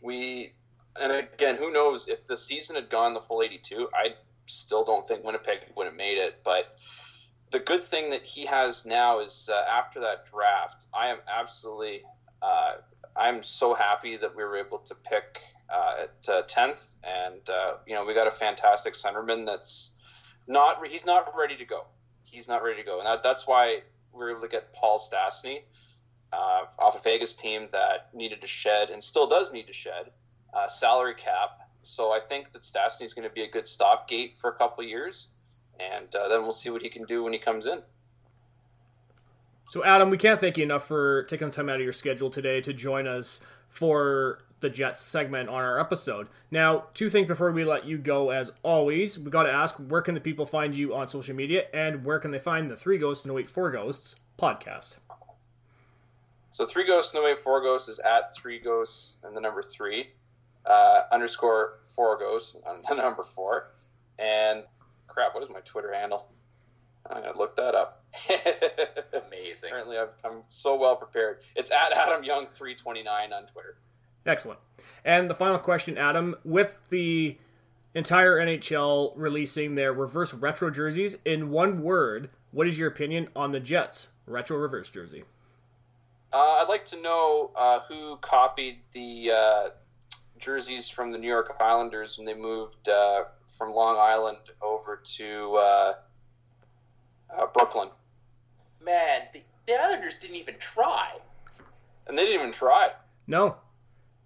We, 0.01 0.53
and 1.01 1.11
again, 1.11 1.55
who 1.55 1.71
knows 1.71 2.07
if 2.07 2.27
the 2.27 2.37
season 2.37 2.75
had 2.75 2.89
gone 2.89 3.13
the 3.13 3.21
full 3.21 3.41
82? 3.41 3.89
I 3.95 4.15
still 4.45 4.83
don't 4.83 5.07
think 5.07 5.23
Winnipeg 5.23 5.59
would 5.75 5.85
have 5.85 5.95
made 5.95 6.17
it, 6.17 6.41
but 6.43 6.77
the 7.51 7.59
good 7.59 7.83
thing 7.83 8.09
that 8.09 8.23
he 8.23 8.45
has 8.45 8.85
now 8.85 9.19
is 9.19 9.49
uh, 9.53 9.61
after 9.71 9.99
that 10.01 10.25
draft, 10.25 10.87
I 10.93 11.07
am 11.07 11.19
absolutely, 11.31 12.01
uh, 12.41 12.73
I'm 13.15 13.43
so 13.43 13.75
happy 13.75 14.15
that 14.17 14.35
we 14.35 14.43
were 14.43 14.57
able 14.57 14.79
to 14.79 14.95
pick 14.95 15.39
uh, 15.69 16.05
at 16.27 16.47
tenth, 16.47 16.95
and 17.03 17.47
uh, 17.49 17.75
you 17.87 17.93
know 17.93 18.03
we 18.03 18.13
got 18.13 18.27
a 18.27 18.31
fantastic 18.31 18.95
centerman 18.95 19.45
that's 19.45 20.01
not 20.47 20.85
he's 20.85 21.05
not 21.05 21.31
ready 21.37 21.55
to 21.55 21.65
go. 21.65 21.87
He's 22.23 22.47
not 22.47 22.63
ready 22.63 22.81
to 22.81 22.85
go, 22.85 22.97
and 22.97 23.07
that, 23.07 23.23
that's 23.23 23.47
why 23.47 23.81
we 24.11 24.19
were 24.19 24.31
able 24.31 24.41
to 24.41 24.47
get 24.47 24.73
Paul 24.73 24.99
Stastny 24.99 25.61
uh, 26.33 26.63
off 26.79 26.95
of 26.95 27.03
Vegas 27.03 27.33
team 27.33 27.67
that 27.71 28.09
needed 28.13 28.41
to 28.41 28.47
shed 28.47 28.89
and 28.89 29.01
still 29.01 29.27
does 29.27 29.53
need 29.53 29.67
to 29.67 29.73
shed 29.73 30.11
uh, 30.53 30.67
salary 30.67 31.15
cap. 31.15 31.69
So 31.81 32.11
I 32.11 32.19
think 32.19 32.51
that 32.53 32.61
Stastny 32.61 33.03
is 33.03 33.13
going 33.13 33.27
to 33.27 33.33
be 33.33 33.43
a 33.43 33.49
good 33.49 33.67
stopgate 33.67 34.35
for 34.35 34.49
a 34.49 34.53
couple 34.53 34.83
years 34.83 35.29
and 35.79 36.13
uh, 36.15 36.27
then 36.27 36.41
we'll 36.41 36.51
see 36.51 36.69
what 36.69 36.81
he 36.81 36.89
can 36.89 37.03
do 37.03 37.23
when 37.23 37.33
he 37.33 37.39
comes 37.39 37.65
in. 37.65 37.81
So, 39.69 39.83
Adam, 39.83 40.09
we 40.09 40.17
can't 40.17 40.39
thank 40.39 40.57
you 40.57 40.63
enough 40.63 40.87
for 40.87 41.23
taking 41.23 41.47
the 41.47 41.53
time 41.55 41.69
out 41.69 41.77
of 41.77 41.81
your 41.81 41.93
schedule 41.93 42.29
today 42.29 42.61
to 42.61 42.73
join 42.73 43.07
us 43.07 43.41
for 43.69 44.39
the 44.59 44.69
Jets 44.69 44.99
segment 44.99 45.49
on 45.49 45.55
our 45.55 45.79
episode. 45.79 46.27
Now, 46.51 46.85
two 46.93 47.09
things 47.09 47.27
before 47.27 47.51
we 47.51 47.65
let 47.65 47.85
you 47.85 47.97
go, 47.97 48.29
as 48.29 48.51
always, 48.61 49.17
we 49.17 49.31
got 49.31 49.43
to 49.43 49.51
ask 49.51 49.75
where 49.75 50.01
can 50.01 50.13
the 50.13 50.21
people 50.21 50.45
find 50.45 50.75
you 50.77 50.93
on 50.95 51.07
social 51.07 51.35
media 51.35 51.65
and 51.73 52.05
where 52.05 52.19
can 52.19 52.31
they 52.31 52.39
find 52.39 52.69
the 52.69 52.75
Three 52.75 52.97
Ghosts 52.97 53.25
No 53.25 53.33
Wait 53.33 53.49
Four 53.49 53.71
Ghosts 53.71 54.15
podcast? 54.39 54.97
So, 56.53 56.65
Three 56.65 56.85
Ghosts 56.85 57.15
No 57.15 57.23
way, 57.23 57.33
Four 57.33 57.63
Ghosts 57.63 57.89
is 57.89 57.97
at 57.97 58.31
Three 58.35 58.59
Ghosts 58.59 59.17
and 59.23 59.35
the 59.35 59.41
number 59.41 59.63
three 59.63 60.11
uh, 60.67 61.01
underscore 61.11 61.79
Four 61.95 62.19
Ghosts 62.19 62.55
on 62.67 62.83
the 62.87 62.95
number 63.01 63.23
four, 63.23 63.71
and 64.19 64.63
crap, 65.07 65.33
what 65.33 65.41
is 65.41 65.49
my 65.49 65.61
Twitter 65.61 65.91
handle? 65.91 66.29
I'm 67.09 67.23
gonna 67.23 67.35
look 67.35 67.55
that 67.55 67.73
up. 67.73 68.05
Amazing. 69.27 69.69
Apparently, 69.69 69.97
i 69.97 70.05
am 70.23 70.43
so 70.47 70.75
well 70.75 70.95
prepared. 70.95 71.39
It's 71.55 71.71
at 71.71 71.91
Adam 71.91 72.23
Young 72.23 72.45
three 72.45 72.75
twenty 72.75 73.01
nine 73.01 73.33
on 73.33 73.47
Twitter. 73.47 73.77
Excellent. 74.27 74.59
And 75.03 75.27
the 75.27 75.35
final 75.35 75.57
question, 75.57 75.97
Adam, 75.97 76.35
with 76.45 76.77
the 76.91 77.35
entire 77.95 78.37
NHL 78.37 79.13
releasing 79.15 79.73
their 79.73 79.91
reverse 79.91 80.35
retro 80.35 80.69
jerseys, 80.69 81.17
in 81.25 81.49
one 81.49 81.81
word, 81.81 82.29
what 82.51 82.67
is 82.67 82.77
your 82.77 82.89
opinion 82.89 83.29
on 83.35 83.51
the 83.51 83.59
Jets 83.59 84.09
retro 84.27 84.57
reverse 84.57 84.89
jersey? 84.89 85.23
Uh, 86.33 86.57
I'd 86.61 86.67
like 86.67 86.83
to 86.85 86.99
know 86.99 87.51
uh, 87.55 87.81
who 87.81 88.17
copied 88.17 88.79
the 88.91 89.31
uh, 89.31 89.67
jerseys 90.39 90.89
from 90.89 91.11
the 91.11 91.17
New 91.17 91.27
York 91.27 91.55
Islanders 91.59 92.17
when 92.17 92.25
they 92.25 92.33
moved 92.33 92.89
uh, 92.89 93.25
from 93.47 93.71
Long 93.71 93.97
Island 93.99 94.39
over 94.61 94.99
to 95.03 95.59
uh, 95.61 95.93
uh, 97.37 97.45
Brooklyn. 97.53 97.89
Man, 98.83 99.21
the, 99.31 99.43
the 99.67 99.79
Islanders 99.79 100.15
didn't 100.15 100.37
even 100.37 100.55
try. 100.57 101.11
And 102.07 102.17
they 102.17 102.25
didn't 102.25 102.41
even 102.41 102.51
try. 102.51 102.91
No, 103.27 103.57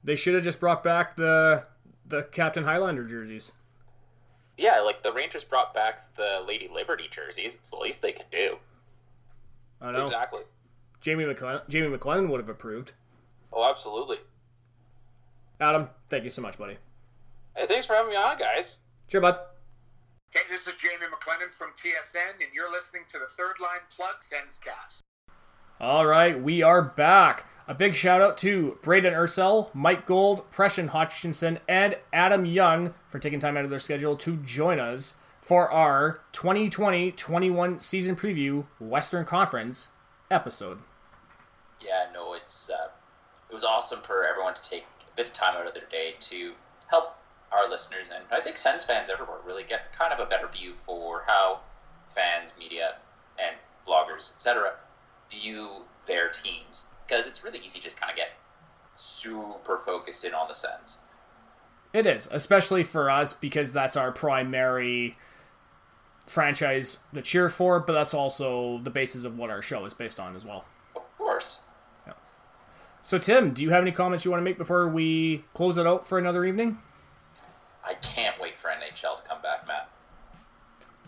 they 0.04 0.16
should 0.16 0.34
have 0.34 0.44
just 0.44 0.60
brought 0.60 0.84
back 0.84 1.16
the 1.16 1.68
the 2.08 2.24
Captain 2.24 2.64
Highliner 2.64 3.08
jerseys. 3.08 3.52
Yeah, 4.58 4.80
like 4.80 5.04
the 5.04 5.12
Rangers 5.12 5.44
brought 5.44 5.74
back 5.74 6.16
the 6.16 6.44
Lady 6.48 6.70
Liberty 6.74 7.08
jerseys. 7.12 7.56
It's 7.56 7.70
the 7.70 7.76
least 7.76 8.02
they 8.02 8.14
can 8.14 8.26
do. 8.32 8.58
I 9.82 9.92
know 9.92 10.02
exactly. 10.02 10.42
Jamie 11.08 11.24
McLennan, 11.24 11.62
Jamie 11.70 11.88
McLennan 11.98 12.28
would 12.28 12.42
have 12.42 12.50
approved. 12.50 12.92
Oh, 13.54 13.70
absolutely. 13.70 14.18
Adam, 15.62 15.88
thank 16.10 16.26
you 16.26 16.30
so 16.30 16.42
much, 16.42 16.58
buddy. 16.58 16.76
Hey, 17.56 17.66
thanks 17.66 17.86
for 17.86 17.94
having 17.94 18.12
me 18.12 18.18
on, 18.18 18.38
guys. 18.38 18.82
Sure, 19.08 19.22
bud. 19.22 19.38
Hey, 20.32 20.42
this 20.50 20.68
is 20.68 20.74
Jamie 20.74 21.06
McLennan 21.06 21.54
from 21.58 21.70
TSN, 21.82 22.42
and 22.42 22.54
you're 22.54 22.70
listening 22.70 23.04
to 23.10 23.20
the 23.20 23.28
Third 23.38 23.56
Line 23.62 23.80
Plug 23.96 24.16
Senscast. 24.22 25.00
All 25.80 26.06
right, 26.06 26.44
we 26.44 26.62
are 26.62 26.82
back. 26.82 27.46
A 27.70 27.74
big 27.74 27.94
shout 27.94 28.20
out 28.20 28.38
to 28.40 28.78
Braden 28.82 29.14
Ursel, 29.14 29.72
Mike 29.74 30.06
Gould, 30.08 30.52
Preston 30.52 30.90
Hodgkinson, 30.90 31.60
and 31.70 31.96
Adam 32.12 32.46
Young 32.46 32.94
for 33.08 33.20
taking 33.20 33.40
time 33.40 33.56
out 33.56 33.64
of 33.64 33.70
their 33.70 33.80
schedule 33.80 34.18
to 34.18 34.36
join 34.36 34.78
us 34.78 35.16
for 35.40 35.72
our 35.72 36.20
2020-21 36.34 37.80
season 37.80 38.18
preview 38.18 38.66
Western 38.82 39.24
Conference 39.24 39.88
episode. 40.30 40.80
Yeah, 41.82 42.08
no, 42.14 42.34
it's 42.34 42.70
uh, 42.70 42.90
it 43.50 43.54
was 43.54 43.64
awesome 43.64 44.02
for 44.02 44.26
everyone 44.26 44.54
to 44.56 44.62
take 44.62 44.84
a 44.84 45.16
bit 45.16 45.28
of 45.28 45.34
time 45.34 45.56
out 45.56 45.68
of 45.68 45.74
their 45.74 45.88
day 45.92 46.16
to 46.20 46.54
help 46.88 47.16
our 47.52 47.70
listeners 47.70 48.12
and 48.14 48.24
I 48.32 48.42
think 48.42 48.58
Sens 48.58 48.84
fans 48.84 49.10
everywhere 49.10 49.38
really 49.46 49.64
get 49.64 49.94
kind 49.98 50.12
of 50.12 50.20
a 50.20 50.26
better 50.26 50.48
view 50.48 50.74
for 50.86 51.24
how 51.26 51.62
fans, 52.14 52.54
media, 52.60 52.96
and 53.40 53.56
bloggers, 53.88 54.34
etc., 54.36 54.74
view 55.30 55.70
their 56.08 56.30
teams 56.30 56.88
because 57.06 57.28
it's 57.28 57.44
really 57.44 57.60
easy 57.60 57.80
to 57.80 57.84
just 57.84 58.00
kind 58.00 58.12
of 58.12 58.18
get 58.18 58.30
super 58.96 59.78
focused 59.78 60.26
in 60.26 60.34
on 60.34 60.48
the 60.48 60.54
Sens. 60.54 61.00
It 61.94 62.06
is, 62.06 62.28
especially 62.32 62.84
for 62.84 63.10
us 63.10 63.34
because 63.34 63.72
that's 63.72 63.96
our 63.96 64.12
primary 64.12 65.16
franchise 66.26 67.00
to 67.14 67.22
cheer 67.22 67.50
for, 67.50 67.80
but 67.80 67.94
that's 67.94 68.14
also 68.14 68.80
the 68.84 68.90
basis 68.90 69.24
of 69.24 69.38
what 69.38 69.50
our 69.50 69.62
show 69.62 69.86
is 69.86 69.94
based 69.94 70.20
on 70.20 70.36
as 70.36 70.46
well. 70.46 70.66
Of 70.96 71.18
course. 71.18 71.62
So, 73.08 73.18
Tim, 73.18 73.54
do 73.54 73.64
you 73.64 73.70
have 73.70 73.84
any 73.84 73.94
comments 73.94 74.26
you 74.26 74.32
want 74.32 74.42
to 74.42 74.44
make 74.44 74.58
before 74.58 74.90
we 74.90 75.46
close 75.54 75.78
it 75.78 75.88
out 75.88 76.06
for 76.06 76.18
another 76.18 76.44
evening? 76.44 76.78
I 77.82 77.94
can't 77.94 78.38
wait 78.38 78.58
for 78.58 78.70
NHL 78.70 79.24
to 79.24 79.30
come 79.30 79.42
back, 79.42 79.66
Matt. 79.66 79.90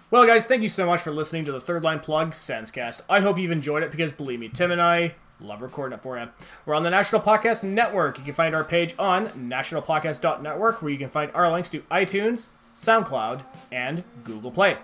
Well, 0.10 0.26
guys, 0.26 0.46
thank 0.46 0.62
you 0.62 0.70
so 0.70 0.86
much 0.86 1.02
for 1.02 1.12
listening 1.12 1.44
to 1.44 1.52
the 1.52 1.60
Third 1.60 1.84
Line 1.84 2.00
Plug 2.00 2.32
Senscast. 2.32 3.02
I 3.10 3.20
hope 3.20 3.38
you've 3.38 3.52
enjoyed 3.52 3.84
it 3.84 3.92
because, 3.92 4.14
believe 4.14 4.40
me, 4.40 4.48
Tim 4.48 4.72
and 4.72 4.82
I 4.82 5.14
love 5.42 5.62
recording 5.62 5.98
it 5.98 6.02
for 6.02 6.18
you. 6.18 6.30
We're 6.66 6.74
on 6.74 6.84
the 6.84 6.90
National 6.90 7.20
Podcast 7.20 7.66
Network. 7.66 8.18
You 8.18 8.24
can 8.24 8.34
find 8.34 8.56
our 8.56 8.64
page 8.64 8.96
on 8.98 9.28
nationalpodcast.network, 9.32 10.82
where 10.82 10.92
you 10.94 10.98
can 10.98 11.10
find 11.10 11.30
our 11.34 11.52
links 11.52 11.70
to 11.72 11.82
iTunes, 11.92 12.48
SoundCloud, 12.78 13.44
and 13.74 14.06
Google 14.24 14.52
Play. 14.52 14.78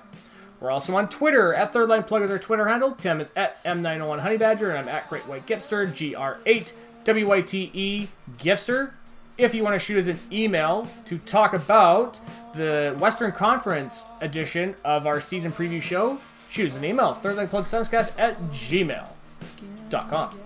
We're 0.59 0.71
also 0.71 0.93
on 0.97 1.07
Twitter. 1.07 1.53
At 1.53 1.71
Third 1.71 1.87
Line 1.87 2.03
Plug 2.03 2.23
is 2.23 2.29
our 2.29 2.39
Twitter 2.39 2.67
handle. 2.67 2.91
Tim 2.91 3.21
is 3.21 3.31
at 3.37 3.63
M901 3.63 4.21
Honeybadger, 4.21 4.69
and 4.71 4.77
I'm 4.77 4.89
at 4.89 5.07
Great 5.07 5.25
White 5.27 5.47
Gipster, 5.47 5.93
G-R-8 5.93 6.73
W-Y-T-E 7.05 8.07
Gipster 8.37 8.91
if 9.37 9.53
you 9.53 9.63
want 9.63 9.73
to 9.73 9.79
shoot 9.79 9.97
us 9.97 10.07
an 10.07 10.19
email 10.31 10.87
to 11.05 11.17
talk 11.19 11.53
about 11.53 12.19
the 12.53 12.95
Western 12.99 13.31
Conference 13.31 14.05
edition 14.21 14.75
of 14.85 15.05
our 15.05 15.19
season 15.19 15.51
preview 15.51 15.81
show, 15.81 16.17
shoot 16.49 16.71
us 16.71 16.77
an 16.77 16.85
email, 16.85 17.13
thirdlineplugsenscast 17.13 18.11
at 18.17 18.41
gmail.com. 18.49 20.39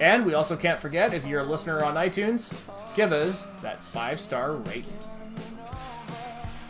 And 0.00 0.24
we 0.24 0.34
also 0.34 0.56
can't 0.56 0.78
forget, 0.78 1.14
if 1.14 1.26
you're 1.26 1.40
a 1.40 1.44
listener 1.44 1.82
on 1.84 1.94
iTunes, 1.94 2.52
give 2.94 3.12
us 3.12 3.44
that 3.62 3.80
five 3.80 4.18
star 4.18 4.52
rating. 4.52 4.92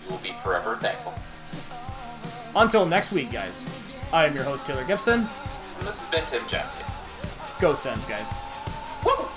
You 0.04 0.10
will 0.10 0.18
be 0.18 0.34
forever 0.42 0.76
thankful. 0.76 1.14
Until 2.54 2.86
next 2.86 3.12
week, 3.12 3.30
guys, 3.30 3.66
I 4.12 4.26
am 4.26 4.34
your 4.34 4.44
host, 4.44 4.66
Taylor 4.66 4.84
Gibson. 4.84 5.28
And 5.78 5.86
this 5.86 6.04
has 6.04 6.08
been 6.08 6.26
Tim 6.26 6.46
Jensen. 6.48 6.82
Go 7.60 7.74
Sens, 7.74 8.04
guys. 8.04 8.32
Woo! 9.06 9.35